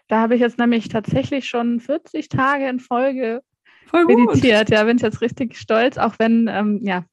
Da 0.08 0.20
habe 0.20 0.36
ich 0.36 0.42
jetzt 0.42 0.60
nämlich 0.60 0.90
tatsächlich 0.90 1.48
schon 1.48 1.80
40 1.80 2.30
Tage 2.30 2.68
in 2.68 2.80
Folge 2.80 3.42
Voll 3.86 4.06
meditiert. 4.06 4.70
Ja, 4.70 4.84
bin 4.84 4.98
ich 4.98 5.04
jetzt 5.04 5.22
richtig 5.22 5.58
stolz, 5.58 5.98
auch 5.98 6.16
wenn, 6.18 6.50
ähm, 6.52 6.80
ja, 6.84 7.06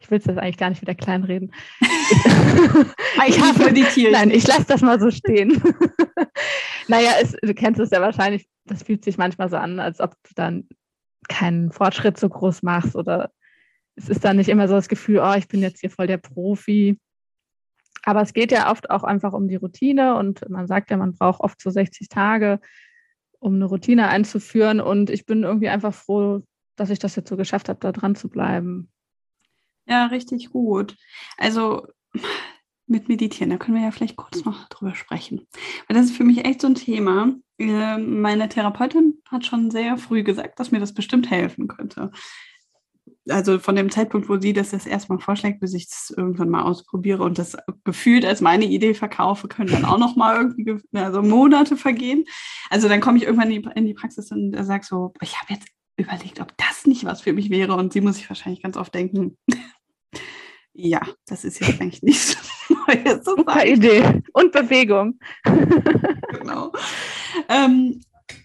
ich 0.00 0.10
will 0.10 0.18
es 0.18 0.24
jetzt 0.24 0.38
eigentlich 0.38 0.58
gar 0.58 0.70
nicht 0.70 0.82
wieder 0.82 0.94
kleinreden. 0.94 1.52
ich 3.26 3.40
habe 3.40 3.64
meditiert. 3.64 4.12
Nein, 4.12 4.30
ich 4.30 4.46
lasse 4.46 4.66
das 4.66 4.80
mal 4.82 5.00
so 5.00 5.10
stehen. 5.10 5.62
naja, 6.88 7.12
es, 7.20 7.32
du 7.32 7.54
kennst 7.54 7.80
es 7.80 7.90
ja 7.90 8.00
wahrscheinlich, 8.00 8.46
das 8.64 8.82
fühlt 8.82 9.04
sich 9.04 9.18
manchmal 9.18 9.48
so 9.48 9.56
an, 9.56 9.80
als 9.80 10.00
ob 10.00 10.12
du 10.22 10.34
dann 10.34 10.68
keinen 11.28 11.72
Fortschritt 11.72 12.18
so 12.18 12.28
groß 12.28 12.62
machst 12.62 12.96
oder 12.96 13.30
es 13.96 14.08
ist 14.08 14.24
dann 14.24 14.36
nicht 14.36 14.48
immer 14.48 14.68
so 14.68 14.74
das 14.74 14.88
Gefühl, 14.88 15.20
oh, 15.20 15.34
ich 15.36 15.48
bin 15.48 15.60
jetzt 15.60 15.80
hier 15.80 15.90
voll 15.90 16.06
der 16.06 16.18
Profi. 16.18 16.98
Aber 18.02 18.20
es 18.20 18.34
geht 18.34 18.52
ja 18.52 18.70
oft 18.70 18.90
auch 18.90 19.04
einfach 19.04 19.32
um 19.32 19.48
die 19.48 19.56
Routine 19.56 20.16
und 20.16 20.48
man 20.50 20.66
sagt 20.66 20.90
ja, 20.90 20.96
man 20.96 21.14
braucht 21.14 21.40
oft 21.40 21.60
so 21.60 21.70
60 21.70 22.08
Tage, 22.08 22.60
um 23.38 23.54
eine 23.54 23.64
Routine 23.64 24.08
einzuführen. 24.08 24.80
Und 24.80 25.10
ich 25.10 25.24
bin 25.24 25.44
irgendwie 25.44 25.68
einfach 25.68 25.94
froh, 25.94 26.42
dass 26.76 26.90
ich 26.90 26.98
das 26.98 27.16
jetzt 27.16 27.28
so 27.28 27.36
geschafft 27.36 27.68
habe, 27.68 27.80
da 27.80 27.92
dran 27.92 28.14
zu 28.14 28.28
bleiben. 28.28 28.90
Ja, 29.86 30.06
richtig 30.06 30.50
gut. 30.50 30.96
Also 31.36 31.86
mit 32.86 33.08
Meditieren, 33.08 33.50
da 33.50 33.56
können 33.56 33.76
wir 33.76 33.84
ja 33.84 33.90
vielleicht 33.90 34.16
kurz 34.16 34.44
noch 34.44 34.68
drüber 34.68 34.94
sprechen. 34.94 35.46
Weil 35.88 35.96
das 35.96 36.06
ist 36.06 36.16
für 36.16 36.24
mich 36.24 36.44
echt 36.44 36.60
so 36.60 36.66
ein 36.66 36.74
Thema. 36.74 37.34
Ähm, 37.58 38.20
meine 38.20 38.48
Therapeutin 38.48 39.22
hat 39.30 39.46
schon 39.46 39.70
sehr 39.70 39.96
früh 39.96 40.22
gesagt, 40.22 40.60
dass 40.60 40.70
mir 40.70 40.80
das 40.80 40.92
bestimmt 40.92 41.30
helfen 41.30 41.66
könnte. 41.66 42.10
Also 43.28 43.58
von 43.58 43.74
dem 43.74 43.90
Zeitpunkt, 43.90 44.28
wo 44.28 44.38
sie 44.38 44.52
das 44.52 44.70
das 44.70 44.84
erstmal 44.84 45.18
vorschlägt, 45.18 45.60
bis 45.60 45.72
ich 45.72 45.88
das 45.88 46.12
irgendwann 46.14 46.50
mal 46.50 46.62
ausprobiere 46.62 47.22
und 47.22 47.38
das 47.38 47.56
gefühlt 47.84 48.26
als 48.26 48.42
meine 48.42 48.66
Idee 48.66 48.92
verkaufe, 48.92 49.48
können 49.48 49.70
dann 49.70 49.86
auch 49.86 49.96
noch 49.96 50.14
mal 50.14 50.36
irgendwie 50.36 50.76
also 50.92 51.22
Monate 51.22 51.78
vergehen. 51.78 52.26
Also 52.68 52.86
dann 52.88 53.00
komme 53.00 53.16
ich 53.16 53.24
irgendwann 53.24 53.50
in 53.50 53.62
die, 53.62 53.68
in 53.76 53.86
die 53.86 53.94
Praxis 53.94 54.30
und 54.30 54.54
sage 54.62 54.84
so, 54.84 55.14
ich 55.22 55.40
habe 55.40 55.54
jetzt 55.54 55.68
überlegt, 55.96 56.40
ob 56.40 56.56
das 56.56 56.86
nicht 56.86 57.04
was 57.04 57.22
für 57.22 57.32
mich 57.32 57.50
wäre. 57.50 57.74
Und 57.74 57.92
sie 57.92 58.00
muss 58.00 58.16
sich 58.16 58.28
wahrscheinlich 58.28 58.62
ganz 58.62 58.76
oft 58.76 58.94
denken, 58.94 59.36
ja, 60.74 61.00
das 61.26 61.44
ist 61.44 61.60
jetzt 61.60 61.80
eigentlich 61.80 62.02
nicht 62.02 62.20
so 62.20 62.74
neue 62.86 63.22
Super 63.22 63.64
Idee. 63.64 64.22
Und 64.32 64.52
Bewegung. 64.52 65.18
genau. 65.44 66.72
Ähm, 67.48 68.00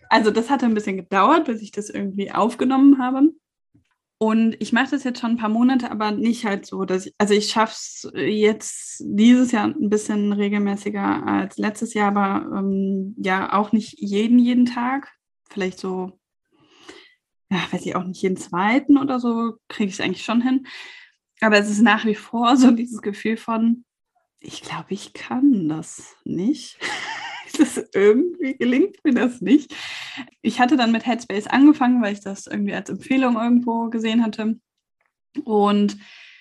also 0.10 0.32
das 0.32 0.50
hatte 0.50 0.66
ein 0.66 0.74
bisschen 0.74 0.98
gedauert, 0.98 1.46
bis 1.46 1.62
ich 1.62 1.72
das 1.72 1.90
irgendwie 1.90 2.32
aufgenommen 2.32 3.02
habe. 3.02 3.30
Und 4.22 4.58
ich 4.60 4.74
mache 4.74 4.92
das 4.92 5.06
jetzt 5.06 5.22
schon 5.22 5.32
ein 5.32 5.38
paar 5.38 5.50
Monate, 5.50 5.90
aber 5.92 6.12
nicht 6.12 6.46
halt 6.46 6.66
so, 6.66 6.84
dass 6.84 7.06
ich, 7.06 7.16
also 7.18 7.34
ich 7.34 7.50
schaffe 7.50 7.74
es 7.74 8.12
jetzt 8.14 9.02
dieses 9.06 9.54
Jahr 9.54 9.68
ein 9.68 9.90
bisschen 9.90 10.34
regelmäßiger 10.34 11.26
als 11.26 11.58
letztes 11.58 11.94
Jahr, 11.94 12.10
aber 12.10 12.58
ähm, 12.58 13.16
ja 13.18 13.54
auch 13.54 13.72
nicht 13.72 13.96
jeden, 13.98 14.38
jeden 14.38 14.66
Tag. 14.66 15.10
Vielleicht 15.50 15.80
so, 15.80 16.20
ja, 17.50 17.60
weiß 17.72 17.86
ich 17.86 17.96
auch 17.96 18.04
nicht, 18.04 18.22
jeden 18.22 18.36
zweiten 18.36 18.98
oder 18.98 19.22
so 19.22 19.54
kriege 19.70 19.88
ich 19.88 19.96
es 19.96 20.02
eigentlich 20.02 20.26
schon 20.26 20.42
hin. 20.42 20.68
Aber 21.42 21.58
es 21.58 21.70
ist 21.70 21.82
nach 21.82 22.06
wie 22.06 22.16
vor 22.16 22.58
so 22.58 22.72
dieses 22.72 23.02
Gefühl 23.02 23.38
von, 23.38 23.86
ich 24.40 24.62
glaube, 24.62 24.88
ich 24.90 25.14
kann 25.14 25.68
das 25.70 26.16
nicht. 26.24 26.78
das 27.58 27.84
irgendwie 27.94 28.56
gelingt 28.58 29.04
mir 29.04 29.14
das 29.14 29.42
nicht. 29.42 29.76
Ich 30.42 30.60
hatte 30.60 30.78
dann 30.78 30.92
mit 30.92 31.06
Headspace 31.06 31.48
angefangen, 31.48 32.02
weil 32.02 32.14
ich 32.14 32.22
das 32.22 32.48
irgendwie 32.48 32.74
als 32.74 32.90
Empfehlung 32.90 33.36
irgendwo 33.36 33.90
gesehen 33.90 34.24
hatte. 34.24 34.60
Und 35.44 35.98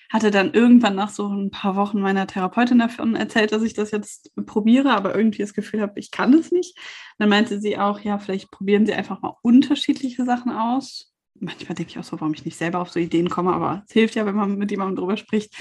hatte 0.09 0.31
dann 0.31 0.53
irgendwann 0.53 0.95
nach 0.95 1.09
so 1.09 1.27
ein 1.27 1.51
paar 1.51 1.75
Wochen 1.75 2.01
meiner 2.01 2.25
Therapeutin 2.25 2.79
davon 2.79 3.15
erzählt, 3.15 3.51
dass 3.51 3.61
ich 3.61 3.75
das 3.75 3.91
jetzt 3.91 4.31
probiere, 4.47 4.91
aber 4.91 5.15
irgendwie 5.15 5.43
das 5.43 5.53
Gefühl 5.53 5.81
habe, 5.81 5.99
ich 5.99 6.09
kann 6.09 6.33
es 6.33 6.51
nicht. 6.51 6.75
Dann 7.19 7.29
meinte 7.29 7.61
sie 7.61 7.77
auch, 7.77 7.99
ja, 7.99 8.17
vielleicht 8.17 8.49
probieren 8.49 8.87
Sie 8.87 8.93
einfach 8.93 9.21
mal 9.21 9.35
unterschiedliche 9.43 10.25
Sachen 10.25 10.51
aus. 10.51 11.08
Manchmal 11.39 11.75
denke 11.75 11.91
ich 11.91 11.99
auch 11.99 12.03
so, 12.03 12.19
warum 12.19 12.33
ich 12.33 12.45
nicht 12.45 12.57
selber 12.57 12.79
auf 12.79 12.89
so 12.89 12.99
Ideen 12.99 13.29
komme, 13.29 13.53
aber 13.53 13.83
es 13.87 13.93
hilft 13.93 14.15
ja, 14.15 14.25
wenn 14.25 14.35
man 14.35 14.57
mit 14.57 14.71
jemandem 14.71 14.97
drüber 14.97 15.17
spricht. 15.17 15.53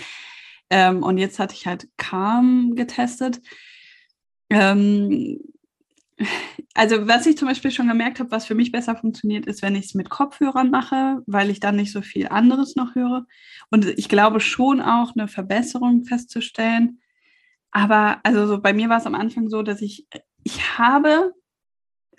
Ähm, 0.71 1.03
und 1.03 1.19
jetzt 1.19 1.39
hatte 1.39 1.55
ich 1.55 1.67
halt 1.67 1.89
Calm 1.97 2.75
getestet. 2.75 3.41
Ähm, 4.51 5.41
also 6.75 7.07
was 7.09 7.27
ich 7.27 7.37
zum 7.37 7.49
Beispiel 7.49 7.71
schon 7.71 7.89
gemerkt 7.89 8.19
habe, 8.21 8.31
was 8.31 8.47
für 8.47 8.55
mich 8.55 8.73
besser 8.73 8.97
funktioniert, 8.97 9.47
ist, 9.47 9.63
wenn 9.63 9.77
ich 9.77 9.87
es 9.87 9.95
mit 9.95 10.11
Kopfhörern 10.11 10.71
mache, 10.71 11.23
weil 11.27 11.51
ich 11.51 11.61
dann 11.61 11.77
nicht 11.77 11.93
so 11.93 12.03
viel 12.03 12.29
anderes 12.29 12.77
noch 12.77 12.95
höre. 12.95 13.27
Und 13.71 13.87
ich 13.87 14.09
glaube 14.09 14.41
schon 14.41 14.81
auch 14.81 15.15
eine 15.17 15.29
Verbesserung 15.29 16.05
festzustellen. 16.05 17.01
Aber 17.71 18.21
also 18.25 18.47
so 18.47 18.61
bei 18.61 18.73
mir 18.73 18.89
war 18.89 18.99
es 18.99 19.07
am 19.07 19.15
Anfang 19.15 19.49
so, 19.49 19.63
dass 19.63 19.81
ich, 19.83 20.07
ich 20.43 20.79
habe 20.79 21.33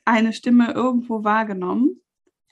eine 0.05 0.33
Stimme 0.33 0.71
irgendwo 0.71 1.23
wahrgenommen, 1.23 2.01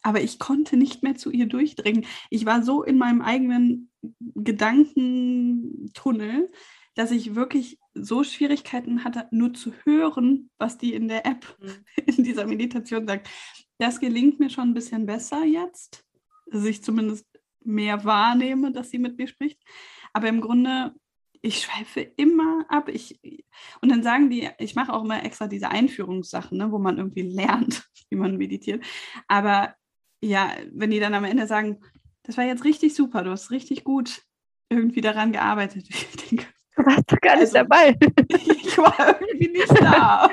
aber 0.08 0.22
ich 0.22 0.40
konnte 0.40 0.78
nicht 0.78 1.04
mehr 1.04 1.16
zu 1.16 1.30
ihr 1.32 1.48
durchdringen. 1.48 2.06
Ich 2.30 2.46
war 2.46 2.64
so 2.64 2.82
in 2.82 2.98
meinem 2.98 3.22
eigenen 3.22 3.92
Gedankentunnel, 4.36 6.50
dass 6.96 7.12
ich 7.12 7.36
wirklich 7.36 7.78
so 7.94 8.24
Schwierigkeiten 8.24 9.04
hatte, 9.04 9.28
nur 9.32 9.54
zu 9.54 9.74
hören, 9.84 10.50
was 10.58 10.78
die 10.78 10.94
in 10.94 11.10
der 11.10 11.26
App 11.26 11.58
mhm. 11.60 11.74
in 12.06 12.24
dieser 12.24 12.48
Meditation 12.48 13.06
sagt. 13.06 13.28
Das 13.80 14.00
gelingt 14.00 14.40
mir 14.40 14.50
schon 14.50 14.70
ein 14.70 14.74
bisschen 14.74 15.06
besser 15.06 15.44
jetzt, 15.44 16.06
dass 16.46 16.64
ich 16.64 16.82
zumindest 16.82 17.26
mehr 17.66 18.06
wahrnehme, 18.06 18.72
dass 18.72 18.90
sie 18.90 19.00
mit 19.00 19.18
mir 19.18 19.28
spricht. 19.28 19.62
Aber 20.14 20.30
im 20.30 20.40
Grunde, 20.40 20.96
ich 21.42 21.64
schweife 21.64 22.00
immer 22.00 22.64
ab. 22.70 22.88
Ich, 22.88 23.20
und 23.82 23.90
dann 23.90 24.04
sagen 24.04 24.30
die, 24.30 24.50
ich 24.58 24.74
mache 24.74 24.94
auch 24.94 25.04
immer 25.04 25.26
extra 25.26 25.48
diese 25.48 25.68
Einführungssachen, 25.68 26.58
ne, 26.58 26.72
wo 26.72 26.80
man 26.80 26.98
irgendwie 26.98 27.24
lernt, 27.24 27.90
wie 28.10 28.16
man 28.16 28.38
meditiert. 28.38 28.86
Aber 29.28 29.76
ja, 30.22 30.52
wenn 30.72 30.92
die 30.92 31.00
dann 31.00 31.14
am 31.14 31.24
Ende 31.24 31.48
sagen, 31.48 31.80
das 32.24 32.38
war 32.38 32.46
jetzt 32.46 32.64
richtig 32.64 32.96
super, 32.96 33.24
du 33.24 33.32
hast 33.32 33.52
richtig 33.52 33.84
gut 33.84 34.24
irgendwie 34.70 35.02
daran 35.02 35.32
gearbeitet. 35.32 35.88
Ich 35.90 36.30
denke, 36.30 36.46
Du 36.78 36.86
warst 36.86 37.12
doch 37.12 37.20
gar 37.20 37.36
nicht 37.36 37.56
also, 37.56 37.58
dabei. 37.58 37.96
Ich 38.32 38.78
war 38.78 39.20
irgendwie 39.20 39.50
nicht 39.50 39.82
da. 39.82 40.30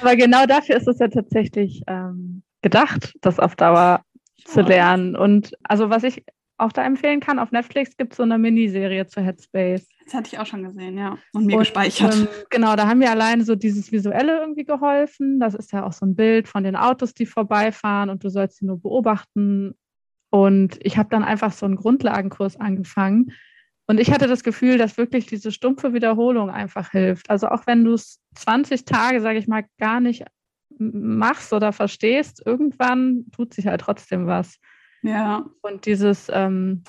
Aber 0.00 0.16
genau 0.16 0.44
dafür 0.46 0.76
ist 0.76 0.88
es 0.88 0.98
ja 0.98 1.08
tatsächlich 1.08 1.82
ähm, 1.86 2.42
gedacht, 2.62 3.14
das 3.20 3.38
auf 3.38 3.54
Dauer 3.54 4.04
zu 4.44 4.62
lernen. 4.62 5.16
Und 5.16 5.52
also 5.62 5.88
was 5.88 6.02
ich 6.02 6.24
auch 6.58 6.72
da 6.72 6.84
empfehlen 6.84 7.20
kann, 7.20 7.38
auf 7.38 7.52
Netflix 7.52 7.96
gibt 7.96 8.12
es 8.12 8.16
so 8.16 8.22
eine 8.22 8.38
Miniserie 8.38 9.06
zu 9.06 9.20
Headspace. 9.20 9.86
Das 10.04 10.14
hatte 10.14 10.30
ich 10.32 10.38
auch 10.38 10.46
schon 10.46 10.62
gesehen, 10.62 10.96
ja. 10.96 11.18
Und 11.32 11.46
mir 11.46 11.54
und, 11.54 11.60
gespeichert. 11.60 12.14
Ähm, 12.14 12.28
genau, 12.50 12.76
da 12.76 12.86
haben 12.86 13.00
wir 13.00 13.10
alleine 13.10 13.44
so 13.44 13.54
dieses 13.54 13.92
Visuelle 13.92 14.38
irgendwie 14.38 14.64
geholfen. 14.64 15.38
Das 15.40 15.54
ist 15.54 15.72
ja 15.72 15.84
auch 15.84 15.92
so 15.92 16.06
ein 16.06 16.16
Bild 16.16 16.48
von 16.48 16.64
den 16.64 16.76
Autos, 16.76 17.12
die 17.12 17.26
vorbeifahren 17.26 18.08
und 18.08 18.24
du 18.24 18.30
sollst 18.30 18.58
sie 18.58 18.66
nur 18.66 18.80
beobachten. 18.80 19.74
Und 20.30 20.78
ich 20.80 20.96
habe 20.96 21.08
dann 21.10 21.24
einfach 21.24 21.52
so 21.52 21.66
einen 21.66 21.76
Grundlagenkurs 21.76 22.56
angefangen 22.56 23.32
und 23.86 24.00
ich 24.00 24.10
hatte 24.10 24.26
das 24.26 24.42
Gefühl, 24.42 24.78
dass 24.78 24.98
wirklich 24.98 25.26
diese 25.26 25.52
stumpfe 25.52 25.94
Wiederholung 25.94 26.50
einfach 26.50 26.90
hilft. 26.90 27.30
Also 27.30 27.48
auch 27.48 27.66
wenn 27.66 27.84
du 27.84 27.94
es 27.94 28.20
20 28.34 28.84
Tage, 28.84 29.20
sage 29.20 29.38
ich 29.38 29.46
mal, 29.46 29.64
gar 29.78 30.00
nicht 30.00 30.24
machst 30.78 31.52
oder 31.52 31.72
verstehst, 31.72 32.42
irgendwann 32.44 33.26
tut 33.30 33.54
sich 33.54 33.66
halt 33.68 33.80
trotzdem 33.80 34.26
was. 34.26 34.58
Ja. 35.06 35.46
Und 35.62 35.86
dieses, 35.86 36.28
ähm, 36.32 36.82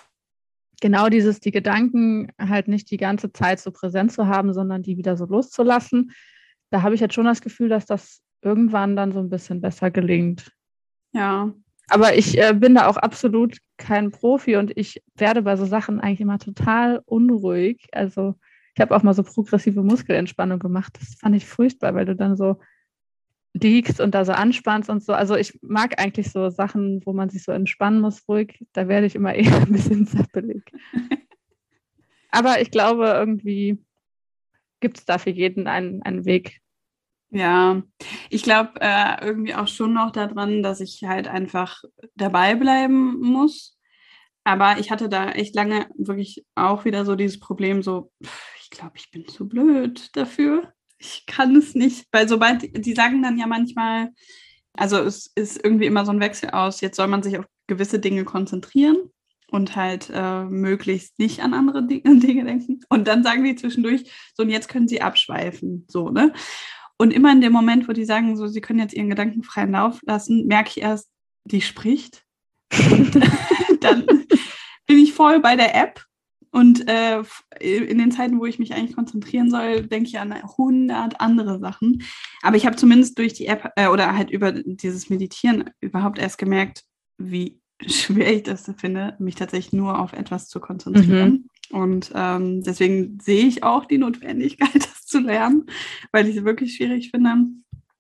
genau 0.82 1.10
dieses, 1.10 1.40
die 1.40 1.52
Gedanken 1.52 2.32
halt 2.40 2.68
nicht 2.68 2.92
die 2.92 2.98
ganze 2.98 3.32
Zeit 3.32 3.60
so 3.60 3.72
präsent 3.72 4.12
zu 4.12 4.28
haben, 4.28 4.54
sondern 4.54 4.84
die 4.84 4.98
wieder 4.98 5.18
so 5.18 5.26
loszulassen, 5.26 6.12
da 6.70 6.82
habe 6.82 6.96
ich 6.96 7.02
jetzt 7.02 7.14
schon 7.14 7.26
das 7.26 7.42
Gefühl, 7.42 7.70
dass 7.70 7.86
das 7.86 8.22
irgendwann 8.42 8.96
dann 8.96 9.12
so 9.12 9.20
ein 9.20 9.30
bisschen 9.30 9.62
besser 9.62 9.92
gelingt. 9.92 10.52
Ja, 11.14 11.54
aber 11.90 12.16
ich 12.16 12.38
äh, 12.38 12.54
bin 12.54 12.76
da 12.76 12.88
auch 12.88 12.98
absolut 12.98 13.58
kein 13.78 14.12
Profi 14.12 14.58
und 14.58 14.72
ich 14.76 15.02
werde 15.16 15.42
bei 15.42 15.56
so 15.56 15.66
Sachen 15.66 16.00
eigentlich 16.00 16.22
immer 16.22 16.38
total 16.38 17.02
unruhig. 17.06 17.88
Also 17.94 18.36
ich 18.76 18.82
habe 18.82 18.96
auch 18.96 19.04
mal 19.04 19.14
so 19.14 19.24
progressive 19.24 19.82
Muskelentspannung 19.82 20.60
gemacht. 20.60 20.98
Das 21.00 21.16
fand 21.16 21.36
ich 21.36 21.46
furchtbar, 21.46 21.96
weil 21.96 22.06
du 22.06 22.16
dann 22.16 22.36
so 22.36 22.60
liegst 23.58 24.00
und 24.00 24.16
da 24.16 24.26
so 24.26 24.32
anspannst 24.32 24.90
und 24.90 25.04
so. 25.04 25.14
Also 25.14 25.36
ich 25.36 25.58
mag 25.62 26.00
eigentlich 26.02 26.32
so 26.32 26.50
Sachen, 26.50 27.02
wo 27.06 27.14
man 27.14 27.30
sich 27.30 27.44
so 27.44 27.52
entspannen 27.52 28.02
muss, 28.02 28.28
ruhig. 28.28 28.66
Da 28.74 28.88
werde 28.88 29.08
ich 29.08 29.16
immer 29.16 29.34
eher 29.36 29.56
ein 29.56 29.72
bisschen 29.72 30.08
zappelig. 30.08 30.64
Aber 32.32 32.62
ich 32.62 32.72
glaube, 32.72 33.06
irgendwie 33.06 33.80
gibt 34.80 35.00
es 35.00 35.06
da 35.06 35.18
für 35.18 35.32
jeden 35.32 35.68
einen, 35.68 36.02
einen 36.04 36.26
Weg, 36.26 36.62
ja, 37.30 37.84
ich 38.30 38.44
glaube 38.44 38.74
äh, 38.80 39.26
irgendwie 39.26 39.54
auch 39.54 39.68
schon 39.68 39.94
noch 39.94 40.12
daran, 40.12 40.64
dass 40.64 40.80
ich 40.80 41.04
halt 41.04 41.28
einfach 41.28 41.84
dabei 42.16 42.56
bleiben 42.56 43.20
muss. 43.20 43.78
Aber 44.46 44.80
ich 44.80 44.92
hatte 44.92 45.10
da 45.10 45.32
echt 45.32 45.56
lange 45.56 45.90
wirklich 45.98 46.46
auch 46.56 46.86
wieder 46.86 47.04
so 47.04 47.16
dieses 47.16 47.40
Problem, 47.40 47.84
so, 47.84 48.14
ich 48.62 48.70
glaube, 48.70 48.94
ich 48.96 49.12
bin 49.12 49.28
zu 49.28 49.48
blöd 49.48 50.16
dafür. 50.16 50.74
Ich 51.00 51.26
kann 51.26 51.56
es 51.56 51.76
nicht. 51.76 52.08
Weil 52.12 52.28
sobald, 52.28 52.86
die 52.86 52.94
sagen 52.94 53.22
dann 53.22 53.38
ja 53.38 53.48
manchmal, 53.48 54.10
also 54.74 54.98
es 54.98 55.32
ist 55.36 55.64
irgendwie 55.64 55.86
immer 55.86 56.06
so 56.06 56.12
ein 56.12 56.20
Wechsel 56.20 56.52
aus, 56.52 56.82
jetzt 56.82 56.98
soll 56.98 57.08
man 57.08 57.24
sich 57.24 57.38
auf 57.38 57.46
gewisse 57.68 58.00
Dinge 58.00 58.24
konzentrieren 58.24 58.98
und 59.50 59.76
halt 59.76 60.10
äh, 60.14 60.44
möglichst 60.44 61.20
nicht 61.20 61.42
an 61.42 61.54
andere 61.54 61.84
Dinge 61.88 62.46
denken. 62.46 62.82
Und 62.90 63.08
dann 63.08 63.24
sagen 63.24 63.44
die 63.44 63.56
zwischendurch, 63.56 64.12
so, 64.36 64.44
und 64.44 64.50
jetzt 64.50 64.70
können 64.70 64.88
sie 64.88 65.02
abschweifen. 65.02 65.86
So, 65.88 66.10
ne? 66.10 66.34
Und 66.98 67.12
immer 67.12 67.32
in 67.32 67.42
dem 67.42 67.54
Moment, 67.54 67.88
wo 67.88 67.94
die 67.94 68.06
sagen, 68.06 68.36
so, 68.36 68.48
sie 68.48 68.62
können 68.62 68.80
jetzt 68.80 68.94
ihren 68.94 69.10
Gedanken 69.10 69.44
freien 69.44 69.72
Lauf 69.72 70.00
lassen, 70.04 70.48
merke 70.48 70.72
ich 70.72 70.82
erst, 70.82 71.10
die 71.46 71.62
spricht. 71.62 72.24
dann 73.82 74.06
bin 74.88 74.98
ich 74.98 75.14
voll 75.14 75.40
bei 75.40 75.56
der 75.56 75.76
App 75.76 76.07
und 76.58 76.90
äh, 76.90 77.22
in 77.60 78.00
den 78.00 78.10
Zeiten, 78.10 78.40
wo 78.40 78.48
ich 78.48 78.58
mich 78.58 78.74
eigentlich 78.74 78.96
konzentrieren 78.96 79.52
soll, 79.52 79.86
denke 79.86 80.10
ich 80.10 80.18
an 80.18 80.32
100 80.32 81.22
andere 81.22 81.60
Sachen. 81.60 82.02
Aber 82.42 82.58
ich 82.58 82.66
habe 82.66 82.76
zumindest 82.76 83.20
durch 83.20 83.34
die 83.34 83.46
App 83.46 83.72
äh, 83.76 83.90
oder 83.90 84.18
halt 84.18 84.32
über 84.32 84.52
dieses 84.52 85.12
Meditieren 85.12 85.70
überhaupt 85.82 86.18
erst 86.18 86.40
gemerkt, 86.40 86.84
wie 87.20 87.62
schwer 87.86 88.36
ich 88.36 88.42
das 88.42 88.72
finde, 88.78 89.16
mich 89.20 89.36
tatsächlich 89.36 89.72
nur 89.72 90.00
auf 90.00 90.14
etwas 90.14 90.48
zu 90.48 90.60
konzentrieren. 90.60 91.48
Mhm. 91.70 91.78
Und 91.78 92.12
ähm, 92.16 92.64
deswegen 92.64 93.20
sehe 93.20 93.46
ich 93.46 93.62
auch 93.62 93.86
die 93.86 94.00
Notwendigkeit, 94.00 94.74
das 94.74 95.06
zu 95.06 95.20
lernen, 95.20 95.68
weil 96.12 96.28
ich 96.28 96.38
es 96.38 96.44
wirklich 96.44 96.76
schwierig 96.76 97.12
finde. 97.12 97.36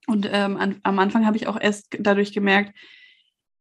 Und 0.07 0.27
ähm, 0.31 0.57
an, 0.57 0.77
am 0.81 0.97
Anfang 0.97 1.27
habe 1.27 1.37
ich 1.37 1.45
auch 1.45 1.61
erst 1.61 1.95
dadurch 1.99 2.33
gemerkt, 2.33 2.75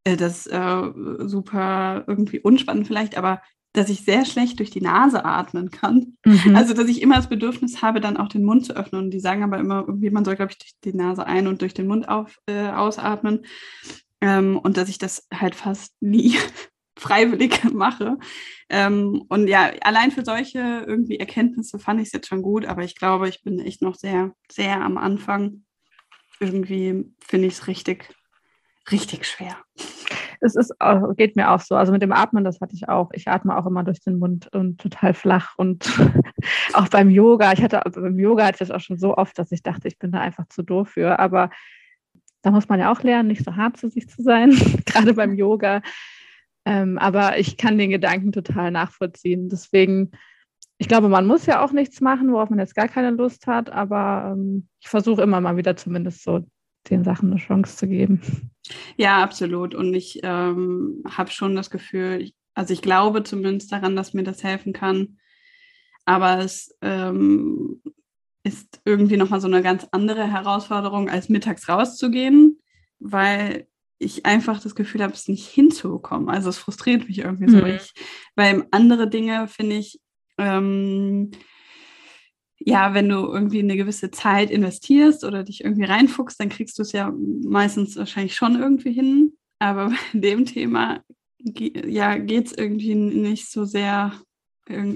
äh, 0.04 0.16
das 0.16 0.46
äh, 0.46 0.82
super 1.18 2.04
irgendwie 2.06 2.40
unspannend 2.40 2.86
vielleicht, 2.86 3.18
aber 3.18 3.42
dass 3.76 3.90
ich 3.90 4.04
sehr 4.04 4.24
schlecht 4.24 4.58
durch 4.58 4.70
die 4.70 4.80
Nase 4.80 5.24
atmen 5.24 5.70
kann. 5.70 6.16
Mhm. 6.24 6.56
Also, 6.56 6.72
dass 6.72 6.88
ich 6.88 7.02
immer 7.02 7.16
das 7.16 7.28
Bedürfnis 7.28 7.82
habe, 7.82 8.00
dann 8.00 8.16
auch 8.16 8.28
den 8.28 8.42
Mund 8.42 8.64
zu 8.64 8.74
öffnen. 8.74 9.04
Und 9.04 9.10
die 9.10 9.20
sagen 9.20 9.42
aber 9.42 9.58
immer, 9.58 9.84
irgendwie, 9.86 10.10
man 10.10 10.24
soll, 10.24 10.36
glaube 10.36 10.52
ich, 10.52 10.58
durch 10.58 10.72
die 10.82 10.94
Nase 10.94 11.26
ein- 11.26 11.46
und 11.46 11.60
durch 11.60 11.74
den 11.74 11.86
Mund 11.86 12.08
auf, 12.08 12.38
äh, 12.46 12.68
ausatmen. 12.70 13.44
Ähm, 14.22 14.58
und 14.58 14.78
dass 14.78 14.88
ich 14.88 14.96
das 14.96 15.28
halt 15.32 15.54
fast 15.54 15.94
nie 16.00 16.36
freiwillig 16.98 17.64
mache. 17.64 18.16
Ähm, 18.70 19.24
und 19.28 19.46
ja, 19.46 19.70
allein 19.82 20.10
für 20.10 20.24
solche 20.24 20.58
irgendwie 20.86 21.18
Erkenntnisse 21.18 21.78
fand 21.78 22.00
ich 22.00 22.06
es 22.06 22.12
jetzt 22.12 22.28
schon 22.28 22.40
gut, 22.40 22.64
aber 22.64 22.82
ich 22.82 22.96
glaube, 22.96 23.28
ich 23.28 23.42
bin 23.42 23.58
echt 23.58 23.82
noch 23.82 23.94
sehr, 23.94 24.32
sehr 24.50 24.80
am 24.80 24.96
Anfang. 24.96 25.64
Irgendwie 26.40 27.12
finde 27.20 27.48
ich 27.48 27.54
es 27.54 27.66
richtig, 27.66 28.08
richtig 28.90 29.26
schwer. 29.26 29.58
Es 30.40 30.56
ist, 30.56 30.72
geht 31.16 31.36
mir 31.36 31.50
auch 31.50 31.60
so. 31.60 31.74
Also 31.76 31.92
mit 31.92 32.02
dem 32.02 32.12
Atmen, 32.12 32.44
das 32.44 32.60
hatte 32.60 32.74
ich 32.74 32.88
auch. 32.88 33.10
Ich 33.12 33.28
atme 33.28 33.56
auch 33.56 33.66
immer 33.66 33.84
durch 33.84 34.00
den 34.00 34.18
Mund 34.18 34.48
und 34.54 34.80
total 34.80 35.14
flach. 35.14 35.54
Und 35.56 35.90
auch 36.74 36.88
beim 36.88 37.10
Yoga, 37.10 37.52
ich 37.52 37.62
hatte 37.62 37.80
beim 37.84 38.18
Yoga 38.18 38.44
hatte 38.44 38.56
ich 38.62 38.68
das 38.68 38.70
auch 38.70 38.80
schon 38.80 38.98
so 38.98 39.16
oft, 39.16 39.38
dass 39.38 39.52
ich 39.52 39.62
dachte, 39.62 39.88
ich 39.88 39.98
bin 39.98 40.12
da 40.12 40.20
einfach 40.20 40.46
zu 40.48 40.62
doof 40.62 40.90
für. 40.90 41.18
Aber 41.18 41.50
da 42.42 42.50
muss 42.50 42.68
man 42.68 42.78
ja 42.78 42.92
auch 42.92 43.02
lernen, 43.02 43.28
nicht 43.28 43.44
so 43.44 43.56
hart 43.56 43.76
zu 43.76 43.88
sich 43.88 44.08
zu 44.08 44.22
sein, 44.22 44.50
gerade 44.86 45.14
beim 45.14 45.34
Yoga. 45.34 45.82
Ähm, 46.64 46.98
aber 46.98 47.38
ich 47.38 47.56
kann 47.56 47.78
den 47.78 47.90
Gedanken 47.90 48.32
total 48.32 48.70
nachvollziehen. 48.70 49.48
Deswegen, 49.48 50.12
ich 50.78 50.88
glaube, 50.88 51.08
man 51.08 51.26
muss 51.26 51.46
ja 51.46 51.64
auch 51.64 51.72
nichts 51.72 52.00
machen, 52.00 52.32
worauf 52.32 52.50
man 52.50 52.58
jetzt 52.58 52.74
gar 52.74 52.88
keine 52.88 53.10
Lust 53.10 53.46
hat, 53.46 53.70
aber 53.70 54.32
ähm, 54.32 54.68
ich 54.80 54.88
versuche 54.88 55.22
immer 55.22 55.40
mal 55.40 55.56
wieder 55.56 55.76
zumindest 55.76 56.22
so 56.22 56.46
den 56.90 57.04
Sachen 57.04 57.30
eine 57.30 57.40
Chance 57.40 57.76
zu 57.76 57.88
geben. 57.88 58.20
Ja, 58.96 59.22
absolut. 59.22 59.74
Und 59.74 59.94
ich 59.94 60.20
ähm, 60.22 61.02
habe 61.08 61.30
schon 61.30 61.54
das 61.54 61.70
Gefühl, 61.70 62.20
ich, 62.20 62.34
also 62.54 62.72
ich 62.72 62.82
glaube 62.82 63.22
zumindest 63.22 63.70
daran, 63.72 63.96
dass 63.96 64.14
mir 64.14 64.24
das 64.24 64.42
helfen 64.42 64.72
kann. 64.72 65.18
aber 66.04 66.38
es 66.38 66.76
ähm, 66.82 67.82
ist 68.42 68.80
irgendwie 68.84 69.16
nochmal 69.16 69.40
so 69.40 69.48
eine 69.48 69.62
ganz 69.62 69.86
andere 69.90 70.30
Herausforderung, 70.30 71.10
als 71.10 71.28
mittags 71.28 71.68
rauszugehen, 71.68 72.60
weil 73.00 73.66
ich 73.98 74.24
einfach 74.24 74.60
das 74.60 74.74
Gefühl 74.74 75.02
habe, 75.02 75.14
es 75.14 75.28
nicht 75.28 75.48
hinzubekommen. 75.48 76.28
Also 76.28 76.50
es 76.50 76.58
frustriert 76.58 77.08
mich 77.08 77.18
irgendwie 77.18 77.50
so. 77.50 77.58
Mhm. 77.58 77.66
Ich, 77.66 77.92
weil 78.36 78.66
andere 78.70 79.08
Dinge 79.08 79.48
finde 79.48 79.76
ich, 79.76 80.00
ähm, 80.38 81.30
ja, 82.66 82.94
wenn 82.94 83.08
du 83.08 83.14
irgendwie 83.32 83.60
eine 83.60 83.76
gewisse 83.76 84.10
Zeit 84.10 84.50
investierst 84.50 85.22
oder 85.24 85.44
dich 85.44 85.62
irgendwie 85.62 85.84
reinfuchst, 85.84 86.40
dann 86.40 86.48
kriegst 86.48 86.76
du 86.78 86.82
es 86.82 86.90
ja 86.90 87.12
meistens 87.44 87.96
wahrscheinlich 87.96 88.34
schon 88.34 88.56
irgendwie 88.58 88.92
hin. 88.92 89.34
Aber 89.60 89.90
bei 90.12 90.18
dem 90.18 90.44
Thema 90.44 91.00
ja, 91.38 92.18
geht 92.18 92.46
es 92.46 92.52
irgendwie 92.52 92.96
nicht 92.96 93.50
so 93.50 93.64
sehr. 93.64 94.12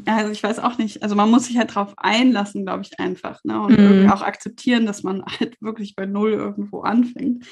Also 0.04 0.32
ich 0.32 0.42
weiß 0.42 0.58
auch 0.58 0.78
nicht. 0.78 1.04
Also 1.04 1.14
man 1.14 1.30
muss 1.30 1.46
sich 1.46 1.58
halt 1.58 1.72
drauf 1.72 1.94
einlassen, 1.96 2.64
glaube 2.64 2.82
ich, 2.82 2.98
einfach. 2.98 3.38
Ne? 3.44 3.60
Und 3.60 3.78
Mhm. 3.78 4.10
auch 4.10 4.22
akzeptieren, 4.22 4.84
dass 4.84 5.04
man 5.04 5.24
halt 5.40 5.56
wirklich 5.62 5.94
bei 5.94 6.06
Null 6.06 6.32
irgendwo 6.32 6.80
anfängt. 6.80 7.46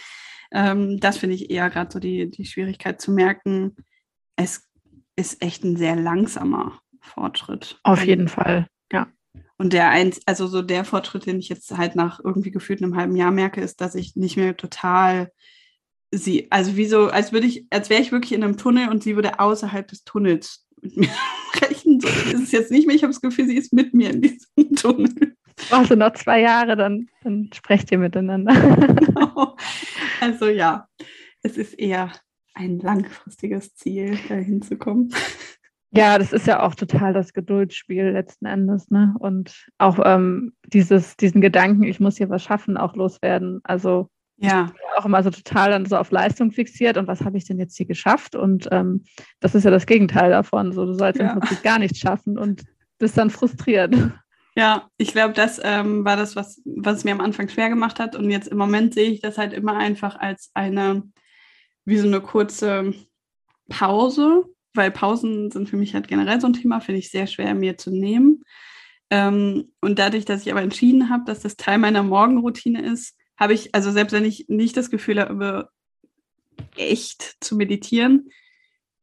Ähm, 0.50 0.98
das 0.98 1.18
finde 1.18 1.36
ich 1.36 1.50
eher 1.50 1.70
gerade 1.70 1.92
so 1.92 2.00
die, 2.00 2.28
die 2.28 2.44
Schwierigkeit 2.44 3.00
zu 3.00 3.12
merken, 3.12 3.76
es 4.34 4.66
ist 5.14 5.42
echt 5.44 5.62
ein 5.62 5.76
sehr 5.76 5.94
langsamer 5.94 6.80
Fortschritt. 7.00 7.78
Auf 7.84 8.04
jeden 8.04 8.28
Fall. 8.28 8.66
Ja. 8.92 9.06
Und 9.58 9.72
der 9.72 9.90
eins, 9.90 10.20
also 10.26 10.46
so 10.46 10.62
der 10.62 10.84
Fortschritt, 10.84 11.26
den 11.26 11.40
ich 11.40 11.48
jetzt 11.48 11.76
halt 11.76 11.96
nach 11.96 12.20
irgendwie 12.22 12.52
gefühlt 12.52 12.82
einem 12.82 12.96
halben 12.96 13.16
Jahr 13.16 13.32
merke, 13.32 13.60
ist, 13.60 13.80
dass 13.80 13.94
ich 13.96 14.16
nicht 14.16 14.36
mehr 14.36 14.56
total 14.56 15.32
sie, 16.10 16.50
also 16.50 16.76
wie 16.76 16.86
so, 16.86 17.08
als 17.08 17.32
würde 17.32 17.46
ich, 17.46 17.66
als 17.70 17.90
wäre 17.90 18.00
ich 18.00 18.12
wirklich 18.12 18.32
in 18.32 18.42
einem 18.42 18.56
Tunnel 18.56 18.88
und 18.88 19.02
sie 19.02 19.16
würde 19.16 19.40
außerhalb 19.40 19.86
des 19.86 20.04
Tunnels 20.04 20.66
mit 20.80 20.96
mir 20.96 21.08
sprechen. 21.54 22.00
So 22.00 22.08
ist 22.08 22.42
es 22.42 22.52
jetzt 22.52 22.70
nicht 22.70 22.86
mehr. 22.86 22.96
Ich 22.96 23.02
habe 23.02 23.12
das 23.12 23.20
Gefühl, 23.20 23.46
sie 23.46 23.56
ist 23.56 23.72
mit 23.72 23.94
mir 23.94 24.10
in 24.10 24.22
diesem 24.22 24.46
Tunnel. 24.76 25.36
Brauchst 25.68 25.90
du 25.90 25.96
noch 25.96 26.12
zwei 26.12 26.40
Jahre, 26.40 26.76
dann, 26.76 27.08
dann 27.24 27.50
sprecht 27.52 27.90
ihr 27.90 27.98
miteinander. 27.98 28.54
Genau. 28.54 29.56
Also 30.20 30.46
ja, 30.46 30.86
es 31.42 31.56
ist 31.58 31.74
eher 31.74 32.12
ein 32.54 32.78
langfristiges 32.78 33.74
Ziel, 33.74 34.18
da 34.28 34.34
hinzukommen. 34.36 35.12
Ja, 35.90 36.18
das 36.18 36.32
ist 36.32 36.46
ja 36.46 36.62
auch 36.62 36.74
total 36.74 37.12
das 37.14 37.32
Geduldsspiel 37.32 38.10
letzten 38.10 38.44
Endes, 38.46 38.90
ne? 38.90 39.14
Und 39.18 39.66
auch 39.78 39.98
ähm, 40.04 40.52
dieses, 40.66 41.16
diesen 41.16 41.40
Gedanken, 41.40 41.84
ich 41.84 41.98
muss 41.98 42.18
hier 42.18 42.28
was 42.28 42.42
schaffen, 42.42 42.76
auch 42.76 42.94
loswerden. 42.94 43.60
Also 43.64 44.10
Ja, 44.36 44.70
auch 44.98 45.06
immer 45.06 45.22
so 45.22 45.30
total 45.30 45.70
dann 45.70 45.86
so 45.86 45.96
auf 45.96 46.10
Leistung 46.10 46.52
fixiert 46.52 46.98
und 46.98 47.06
was 47.08 47.22
habe 47.24 47.38
ich 47.38 47.46
denn 47.46 47.58
jetzt 47.58 47.76
hier 47.76 47.86
geschafft? 47.86 48.36
Und 48.36 48.68
ähm, 48.70 49.04
das 49.40 49.54
ist 49.54 49.64
ja 49.64 49.70
das 49.70 49.86
Gegenteil 49.86 50.30
davon. 50.30 50.72
So, 50.72 50.84
du 50.84 50.92
sollst 50.92 51.20
Ja. 51.20 51.32
im 51.32 51.40
Prinzip 51.40 51.62
gar 51.62 51.78
nichts 51.78 51.98
schaffen 51.98 52.36
und 52.36 52.64
bist 52.98 53.16
dann 53.16 53.30
frustriert. 53.30 53.94
Ja, 54.56 54.88
ich 54.98 55.12
glaube, 55.12 55.32
das 55.34 55.60
ähm, 55.62 56.04
war 56.04 56.16
das, 56.16 56.34
was, 56.36 56.60
was 56.64 57.04
mir 57.04 57.12
am 57.12 57.20
Anfang 57.20 57.48
schwer 57.48 57.68
gemacht 57.70 57.98
hat. 58.00 58.14
Und 58.16 58.30
jetzt 58.30 58.48
im 58.48 58.58
Moment 58.58 58.92
sehe 58.92 59.08
ich 59.10 59.20
das 59.20 59.38
halt 59.38 59.52
immer 59.54 59.76
einfach 59.76 60.18
als 60.18 60.50
eine, 60.52 61.04
wie 61.84 61.96
so 61.96 62.08
eine 62.08 62.20
kurze 62.20 62.92
Pause, 63.68 64.44
weil 64.74 64.90
Pausen 64.90 65.50
sind 65.50 65.68
für 65.68 65.76
mich 65.76 65.94
halt 65.94 66.08
generell 66.08 66.40
so 66.40 66.46
ein 66.46 66.52
Thema, 66.52 66.80
finde 66.80 67.00
ich 67.00 67.10
sehr 67.10 67.26
schwer 67.26 67.54
mir 67.54 67.78
zu 67.78 67.90
nehmen. 67.90 68.42
Ähm, 69.10 69.72
und 69.80 69.98
dadurch, 69.98 70.24
dass 70.24 70.42
ich 70.42 70.52
aber 70.52 70.62
entschieden 70.62 71.10
habe, 71.10 71.24
dass 71.26 71.40
das 71.40 71.56
Teil 71.56 71.78
meiner 71.78 72.02
Morgenroutine 72.02 72.82
ist, 72.82 73.16
habe 73.38 73.54
ich, 73.54 73.74
also 73.74 73.90
selbst 73.90 74.12
wenn 74.12 74.24
ich 74.24 74.46
nicht 74.48 74.76
das 74.76 74.90
Gefühl 74.90 75.20
habe, 75.20 75.70
echt 76.76 77.36
zu 77.40 77.56
meditieren, 77.56 78.30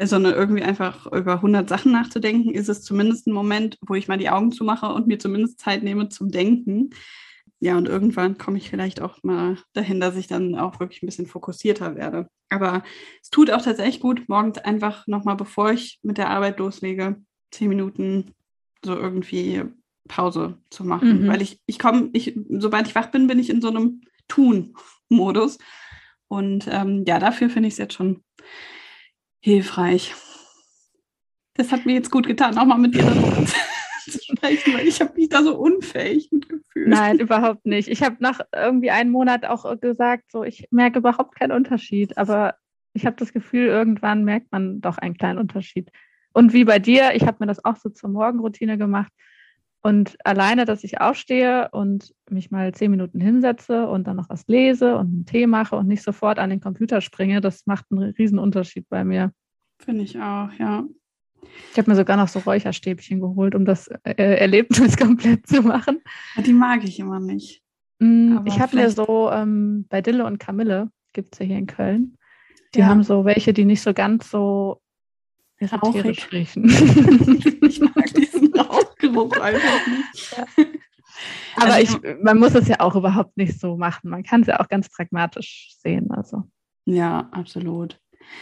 sondern 0.01 0.33
irgendwie 0.33 0.63
einfach 0.63 1.05
über 1.07 1.35
100 1.35 1.69
Sachen 1.69 1.91
nachzudenken, 1.91 2.53
ist 2.53 2.67
es 2.67 2.83
zumindest 2.83 3.27
ein 3.27 3.33
Moment, 3.33 3.77
wo 3.81 3.95
ich 3.95 4.07
mal 4.07 4.17
die 4.17 4.29
Augen 4.29 4.51
zumache 4.51 4.87
und 4.87 5.07
mir 5.07 5.19
zumindest 5.19 5.59
Zeit 5.59 5.83
nehme 5.83 6.09
zum 6.09 6.29
Denken. 6.29 6.89
Ja, 7.65 7.79
und 7.79 7.87
irgendwann 7.87 8.37
komme 8.37 8.59
ich 8.59 8.69
vielleicht 8.69 9.01
auch 9.01 9.23
mal 9.23 9.57
dahin, 9.73 9.99
dass 9.99 10.15
ich 10.15 10.27
dann 10.27 10.53
auch 10.53 10.79
wirklich 10.79 11.01
ein 11.01 11.07
bisschen 11.07 11.25
fokussierter 11.25 11.95
werde. 11.95 12.29
Aber 12.49 12.83
es 13.23 13.31
tut 13.31 13.49
auch 13.49 13.63
tatsächlich 13.63 13.99
gut, 13.99 14.29
morgens 14.29 14.59
einfach 14.59 15.07
nochmal, 15.07 15.35
bevor 15.35 15.71
ich 15.71 15.97
mit 16.03 16.19
der 16.19 16.29
Arbeit 16.29 16.59
loslege, 16.59 17.19
zehn 17.49 17.69
Minuten 17.69 18.35
so 18.85 18.95
irgendwie 18.95 19.63
Pause 20.07 20.59
zu 20.69 20.83
machen. 20.83 21.23
Mhm. 21.23 21.27
Weil 21.27 21.41
ich, 21.41 21.59
ich 21.65 21.79
komme, 21.79 22.11
ich, 22.13 22.37
sobald 22.49 22.85
ich 22.85 22.93
wach 22.93 23.09
bin, 23.09 23.25
bin 23.25 23.39
ich 23.39 23.49
in 23.49 23.61
so 23.61 23.69
einem 23.69 24.01
Tun-Modus. 24.27 25.57
Und 26.27 26.67
ähm, 26.69 27.03
ja, 27.07 27.17
dafür 27.17 27.49
finde 27.49 27.67
ich 27.67 27.73
es 27.73 27.79
jetzt 27.79 27.95
schon 27.95 28.23
hilfreich. 29.39 30.13
Das 31.55 31.71
hat 31.71 31.87
mir 31.87 31.93
jetzt 31.93 32.11
gut 32.11 32.27
getan, 32.27 32.59
auch 32.59 32.65
mal 32.65 32.77
mit 32.77 32.93
dir 32.93 33.01
darüber 33.01 33.43
sprechen, 34.45 34.73
weil 34.73 34.87
ich 34.87 35.01
habe 35.01 35.13
mich 35.15 35.29
da 35.29 35.43
so 35.43 35.57
unfähig 35.57 36.29
gefühlt. 36.29 36.87
Nein, 36.87 37.19
überhaupt 37.19 37.65
nicht. 37.65 37.87
Ich 37.87 38.03
habe 38.03 38.17
nach 38.19 38.39
irgendwie 38.53 38.91
einem 38.91 39.11
Monat 39.11 39.45
auch 39.45 39.79
gesagt, 39.79 40.31
so 40.31 40.43
ich 40.43 40.67
merke 40.71 40.99
überhaupt 40.99 41.35
keinen 41.35 41.51
Unterschied, 41.51 42.17
aber 42.17 42.55
ich 42.93 43.05
habe 43.05 43.15
das 43.17 43.33
Gefühl, 43.33 43.67
irgendwann 43.67 44.23
merkt 44.23 44.51
man 44.51 44.81
doch 44.81 44.97
einen 44.97 45.17
kleinen 45.17 45.39
Unterschied. 45.39 45.91
Und 46.33 46.53
wie 46.53 46.65
bei 46.65 46.79
dir, 46.79 47.13
ich 47.13 47.25
habe 47.25 47.37
mir 47.39 47.47
das 47.47 47.63
auch 47.63 47.77
so 47.77 47.89
zur 47.89 48.09
Morgenroutine 48.09 48.77
gemacht. 48.77 49.11
Und 49.81 50.17
alleine, 50.23 50.65
dass 50.65 50.83
ich 50.83 50.99
aufstehe 50.99 51.69
und 51.71 52.11
mich 52.29 52.49
mal 52.49 52.73
zehn 52.73 52.89
Minuten 52.89 53.21
hinsetze 53.21 53.87
und 53.87 54.07
dann 54.07 54.15
noch 54.15 54.29
was 54.29 54.47
lese 54.47 54.95
und 54.97 55.07
einen 55.07 55.25
Tee 55.27 55.45
mache 55.45 55.75
und 55.75 55.87
nicht 55.87 56.01
sofort 56.01 56.39
an 56.39 56.49
den 56.49 56.59
Computer 56.59 57.01
springe, 57.01 57.39
das 57.39 57.67
macht 57.67 57.85
einen 57.91 58.15
riesen 58.17 58.39
Unterschied 58.39 58.89
bei 58.89 59.03
mir. 59.03 59.31
Finde 59.79 60.03
ich 60.03 60.19
auch, 60.19 60.51
ja. 60.57 60.85
Ich 61.71 61.77
habe 61.77 61.89
mir 61.89 61.95
sogar 61.95 62.17
noch 62.17 62.27
so 62.27 62.39
Räucherstäbchen 62.39 63.19
geholt, 63.19 63.55
um 63.55 63.65
das 63.65 63.87
äh, 64.03 64.13
Erlebnis 64.37 64.97
komplett 64.97 65.47
zu 65.47 65.61
machen. 65.61 66.01
Die 66.45 66.53
mag 66.53 66.83
ich 66.83 66.99
immer 66.99 67.19
nicht. 67.19 67.61
Mm, 67.99 68.39
Ich 68.45 68.59
habe 68.59 68.75
mir 68.75 68.89
so 68.89 69.29
ähm, 69.31 69.85
bei 69.89 70.01
Dille 70.01 70.25
und 70.25 70.39
Kamille, 70.39 70.89
gibt 71.13 71.33
es 71.35 71.39
ja 71.39 71.45
hier 71.45 71.57
in 71.57 71.67
Köln, 71.67 72.17
die 72.73 72.79
Ja. 72.79 72.87
haben 72.87 73.03
so 73.03 73.23
welche, 73.25 73.53
die 73.53 73.65
nicht 73.65 73.81
so 73.81 73.93
ganz 73.93 74.29
so 74.29 74.81
Rauchig. 75.61 76.31
riechen. 76.33 76.65
ich 77.61 77.79
mag 77.79 78.05
diesen 78.17 78.53
Rauchgeruch 78.53 79.37
einfach 79.39 79.87
nicht. 79.87 80.35
Aber 81.55 81.73
Also 81.73 81.97
ich, 82.03 82.15
man 82.21 82.37
muss 82.37 82.53
es 82.55 82.67
ja 82.67 82.81
auch 82.81 82.95
überhaupt 82.95 83.37
nicht 83.37 83.57
so 83.59 83.77
machen. 83.77 84.09
Man 84.09 84.23
kann 84.23 84.41
es 84.41 84.47
ja 84.47 84.59
auch 84.59 84.67
ganz 84.67 84.89
pragmatisch 84.89 85.73
sehen. 85.81 86.11
Also. 86.11 86.43
Ja, 86.85 87.29
absolut. 87.31 87.99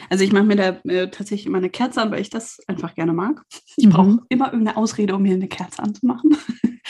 Also 0.09 0.23
ich 0.23 0.31
mache 0.31 0.43
mir 0.43 0.55
da 0.55 0.69
äh, 0.89 1.09
tatsächlich 1.09 1.45
immer 1.45 1.57
eine 1.59 1.69
Kerze 1.69 2.01
an, 2.01 2.11
weil 2.11 2.21
ich 2.21 2.29
das 2.29 2.59
einfach 2.67 2.95
gerne 2.95 3.13
mag. 3.13 3.43
Ich 3.77 3.89
brauche 3.89 4.11
Mhm. 4.11 4.21
immer 4.29 4.45
irgendeine 4.51 4.77
Ausrede, 4.77 5.15
um 5.15 5.21
mir 5.23 5.33
eine 5.33 5.47
Kerze 5.47 5.81
anzumachen. 5.83 6.35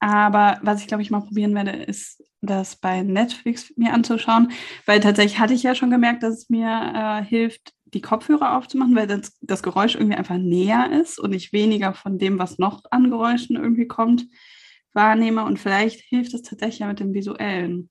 Aber 0.00 0.58
was 0.62 0.80
ich, 0.80 0.88
glaube 0.88 1.02
ich, 1.02 1.10
mal 1.10 1.20
probieren 1.20 1.54
werde, 1.54 1.70
ist 1.70 2.22
das 2.40 2.74
bei 2.76 3.02
Netflix 3.02 3.72
mir 3.76 3.92
anzuschauen, 3.94 4.50
weil 4.84 4.98
tatsächlich 4.98 5.38
hatte 5.38 5.54
ich 5.54 5.62
ja 5.62 5.76
schon 5.76 5.90
gemerkt, 5.90 6.24
dass 6.24 6.34
es 6.38 6.50
mir 6.50 6.68
äh, 6.68 7.24
hilft, 7.24 7.72
die 7.84 8.00
Kopfhörer 8.00 8.56
aufzumachen, 8.56 8.96
weil 8.96 9.06
das, 9.06 9.38
das 9.42 9.62
Geräusch 9.62 9.94
irgendwie 9.94 10.16
einfach 10.16 10.38
näher 10.38 10.90
ist 11.00 11.20
und 11.20 11.32
ich 11.34 11.52
weniger 11.52 11.94
von 11.94 12.18
dem, 12.18 12.38
was 12.38 12.58
noch 12.58 12.82
an 12.90 13.10
Geräuschen 13.10 13.56
irgendwie 13.56 13.86
kommt, 13.86 14.26
wahrnehme. 14.92 15.44
Und 15.44 15.58
vielleicht 15.60 16.00
hilft 16.00 16.34
es 16.34 16.42
tatsächlich 16.42 16.80
ja 16.80 16.88
mit 16.88 16.98
dem 17.00 17.14
Visuellen. 17.14 17.88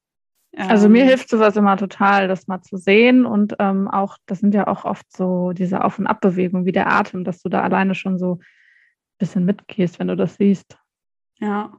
Also 0.57 0.89
mir 0.89 1.03
Ähm, 1.03 1.07
hilft 1.07 1.29
sowas 1.29 1.55
immer 1.55 1.77
total, 1.77 2.27
das 2.27 2.47
mal 2.47 2.61
zu 2.61 2.77
sehen. 2.77 3.25
Und 3.25 3.55
ähm, 3.59 3.87
auch, 3.87 4.17
das 4.25 4.39
sind 4.39 4.53
ja 4.53 4.67
auch 4.67 4.85
oft 4.85 5.05
so 5.11 5.51
diese 5.53 5.83
Auf- 5.83 5.99
und 5.99 6.07
Abbewegungen 6.07 6.65
wie 6.65 6.71
der 6.71 6.91
Atem, 6.91 7.23
dass 7.23 7.41
du 7.41 7.49
da 7.49 7.61
alleine 7.61 7.95
schon 7.95 8.17
so 8.17 8.35
ein 8.35 8.45
bisschen 9.17 9.45
mitgehst, 9.45 9.99
wenn 9.99 10.07
du 10.07 10.15
das 10.15 10.35
siehst. 10.35 10.77
Ja. 11.39 11.71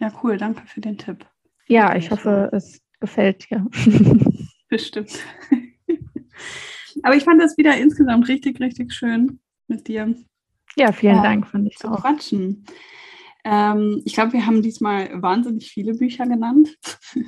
Ja, 0.00 0.12
cool, 0.22 0.36
danke 0.36 0.62
für 0.66 0.80
den 0.80 0.96
Tipp. 0.96 1.26
Ja, 1.66 1.96
ich 1.96 2.10
hoffe, 2.10 2.50
es 2.52 2.80
gefällt 3.00 3.50
dir. 3.50 3.66
Bestimmt. 4.68 5.18
Aber 7.02 7.14
ich 7.14 7.24
fand 7.24 7.40
das 7.40 7.56
wieder 7.56 7.76
insgesamt 7.76 8.28
richtig, 8.28 8.60
richtig 8.60 8.92
schön 8.92 9.40
mit 9.66 9.88
dir 9.88 10.14
Ja, 10.76 10.92
vielen 10.92 11.16
Ja, 11.16 11.22
Dank, 11.22 11.46
fand 11.46 11.68
ich 11.68 11.76
zu 11.76 11.88
auch. 11.88 12.00
quatschen. 12.00 12.64
Ähm, 13.44 14.02
ich 14.04 14.14
glaube, 14.14 14.32
wir 14.34 14.44
haben 14.46 14.62
diesmal 14.62 15.10
wahnsinnig 15.22 15.70
viele 15.70 15.94
Bücher 15.94 16.26
genannt. 16.26 16.76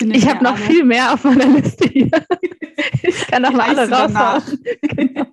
Ich 0.00 0.28
habe 0.28 0.42
noch 0.44 0.56
alle- 0.56 0.64
viel 0.64 0.84
mehr 0.84 1.14
auf 1.14 1.24
meiner 1.24 1.46
Liste 1.46 1.88
hier. 1.88 2.10
Ich 3.02 3.26
kann 3.28 3.42
noch 3.42 3.52
mal 3.52 3.76
alle 3.76 3.88
raushauen. 3.90 4.42
Genau. 4.82 5.26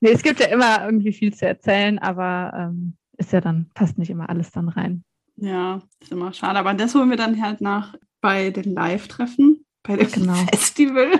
Nee, 0.00 0.10
es 0.10 0.22
gibt 0.22 0.40
ja 0.40 0.46
immer 0.46 0.84
irgendwie 0.84 1.12
viel 1.12 1.32
zu 1.32 1.46
erzählen, 1.46 1.98
aber 1.98 2.52
ähm, 2.56 2.94
ist 3.18 3.32
ja 3.32 3.40
dann, 3.40 3.70
passt 3.74 3.98
nicht 3.98 4.10
immer 4.10 4.28
alles 4.28 4.50
dann 4.50 4.68
rein. 4.68 5.04
Ja, 5.36 5.82
ist 6.00 6.10
immer 6.12 6.32
schade. 6.32 6.58
Aber 6.58 6.74
das 6.74 6.94
holen 6.94 7.10
wir 7.10 7.16
dann 7.16 7.40
halt 7.42 7.60
nach 7.60 7.94
bei 8.20 8.50
den 8.50 8.74
Live-Treffen, 8.74 9.64
bei 9.82 9.96
dem 9.96 10.10
Genau. 10.10 10.34
Festival. 10.50 11.12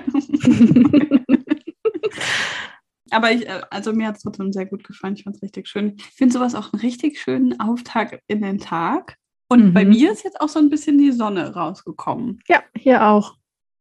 Aber 3.11 3.33
ich, 3.33 3.47
äh, 3.49 3.61
also 3.71 3.93
mir 3.93 4.07
hat 4.09 4.17
es 4.17 4.23
trotzdem 4.23 4.53
sehr 4.53 4.67
gut 4.67 4.85
gefallen. 4.85 5.15
Ich 5.15 5.25
fand 5.25 5.37
es 5.37 5.43
richtig 5.43 5.69
schön. 5.69 5.95
Ich 5.99 6.05
finde 6.05 6.33
sowas 6.35 6.55
auch 6.55 6.73
einen 6.73 6.81
richtig 6.81 7.21
schönen 7.21 7.59
Auftakt 7.61 8.23
in 8.29 8.43
den 8.43 8.59
Tag. 8.59 9.17
Und 9.49 9.67
Mhm. 9.69 9.75
bei 9.75 9.85
mir 9.85 10.13
ist 10.13 10.23
jetzt 10.25 10.41
auch 10.41 10.49
so 10.49 10.59
ein 10.61 10.71
bisschen 10.71 10.97
die 10.99 11.11
Sonne 11.13 11.55
rausgekommen. 11.55 12.39
Ja, 12.49 12.63
hier 12.77 13.07
auch. 13.07 13.37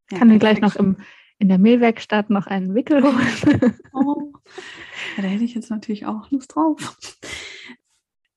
Ich 0.08 0.14
Ja, 0.14 0.18
kann 0.20 0.30
dir 0.30 0.40
gleich 0.40 0.62
noch 0.62 0.76
im, 0.76 0.98
in 1.38 1.48
der 1.50 1.60
Mehlwerkstatt 1.60 2.30
noch 2.32 2.48
einen 2.48 2.74
Wickel 2.76 3.04
holen. 3.04 3.76
Oh. 3.94 4.32
Ja, 5.18 5.24
da 5.24 5.28
hätte 5.30 5.44
ich 5.44 5.54
jetzt 5.56 5.70
natürlich 5.70 6.06
auch 6.06 6.32
Lust 6.32 6.56
drauf. 6.56 6.98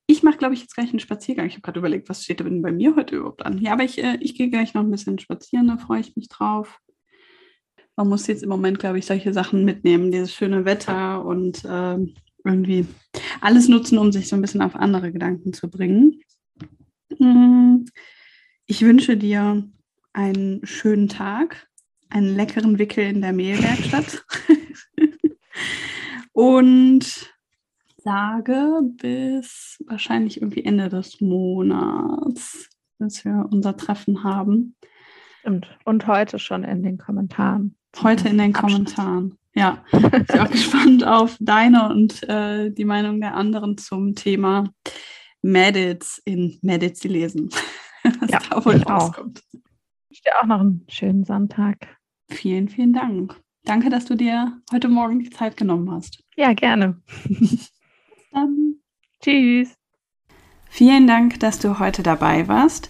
ich 0.07 0.21
mache, 0.23 0.37
glaube 0.37 0.53
ich, 0.53 0.61
jetzt 0.61 0.75
gleich 0.75 0.89
einen 0.89 0.99
Spaziergang. 0.99 1.45
Ich 1.47 1.53
habe 1.53 1.61
gerade 1.61 1.79
überlegt, 1.79 2.09
was 2.09 2.23
steht 2.23 2.39
denn 2.41 2.61
bei 2.61 2.71
mir 2.71 2.95
heute 2.95 3.15
überhaupt 3.15 3.45
an? 3.45 3.57
Ja, 3.59 3.73
aber 3.73 3.83
ich, 3.83 3.97
äh, 4.03 4.17
ich 4.19 4.35
gehe 4.35 4.49
gleich 4.49 4.73
noch 4.73 4.81
ein 4.83 4.91
bisschen 4.91 5.17
spazieren, 5.19 5.67
da 5.67 5.77
freue 5.77 6.01
ich 6.01 6.15
mich 6.15 6.27
drauf. 6.27 6.79
Man 7.95 8.09
muss 8.09 8.27
jetzt 8.27 8.43
im 8.43 8.49
Moment, 8.49 8.79
glaube 8.79 8.99
ich, 8.99 9.05
solche 9.05 9.33
Sachen 9.33 9.65
mitnehmen, 9.65 10.11
dieses 10.11 10.33
schöne 10.33 10.65
Wetter 10.65 11.23
und 11.23 11.63
äh, 11.65 11.97
irgendwie 12.43 12.87
alles 13.41 13.67
nutzen, 13.67 13.97
um 13.97 14.11
sich 14.11 14.27
so 14.27 14.35
ein 14.35 14.41
bisschen 14.41 14.61
auf 14.61 14.75
andere 14.75 15.11
Gedanken 15.11 15.53
zu 15.53 15.69
bringen. 15.69 16.21
Hm, 17.17 17.85
ich 18.65 18.81
wünsche 18.81 19.17
dir 19.17 19.63
einen 20.13 20.65
schönen 20.65 21.07
Tag, 21.07 21.67
einen 22.09 22.35
leckeren 22.35 22.79
Wickel 22.79 23.05
in 23.05 23.21
der 23.21 23.33
Mehlwerkstatt 23.33 24.25
und 26.31 27.33
sage 27.97 28.81
bis 28.97 29.83
wahrscheinlich 29.87 30.41
irgendwie 30.41 30.65
Ende 30.65 30.89
des 30.89 31.21
Monats, 31.21 32.69
bis 32.99 33.23
wir 33.23 33.47
unser 33.51 33.77
Treffen 33.77 34.23
haben. 34.23 34.75
Stimmt. 35.39 35.67
Und 35.85 36.07
heute 36.07 36.39
schon 36.39 36.63
in 36.63 36.83
den 36.83 36.97
Kommentaren. 36.97 37.75
Heute 38.01 38.29
in 38.29 38.37
den 38.37 38.53
Kommentaren. 38.53 39.37
Ja, 39.55 39.83
ich 39.91 39.99
bin 40.27 40.39
auch 40.39 40.49
gespannt 40.49 41.03
auf 41.05 41.37
deine 41.39 41.89
und 41.89 42.27
äh, 42.27 42.71
die 42.71 42.85
Meinung 42.85 43.21
der 43.21 43.35
anderen 43.35 43.77
zum 43.77 44.15
Thema 44.15 44.69
Medits 45.41 46.21
in 46.25 46.57
Medits 46.61 47.03
lesen. 47.03 47.49
Was 48.19 48.31
ja, 48.31 48.39
da 48.49 48.65
wohl 48.65 48.77
rauskommt. 48.77 49.43
Ich 50.09 50.21
dir 50.21 50.31
auch 50.39 50.45
noch 50.45 50.59
einen 50.59 50.85
schönen 50.89 51.23
Sonntag. 51.23 51.97
Vielen, 52.29 52.67
vielen 52.67 52.93
Dank. 52.93 53.39
Danke, 53.63 53.89
dass 53.89 54.05
du 54.05 54.15
dir 54.15 54.59
heute 54.71 54.89
Morgen 54.89 55.19
die 55.19 55.29
Zeit 55.29 55.55
genommen 55.55 55.89
hast. 55.91 56.23
Ja, 56.35 56.53
gerne. 56.53 57.01
Dann 58.31 58.75
tschüss. 59.21 59.73
Vielen 60.69 61.07
Dank, 61.07 61.39
dass 61.39 61.59
du 61.59 61.79
heute 61.79 62.03
dabei 62.03 62.47
warst. 62.47 62.89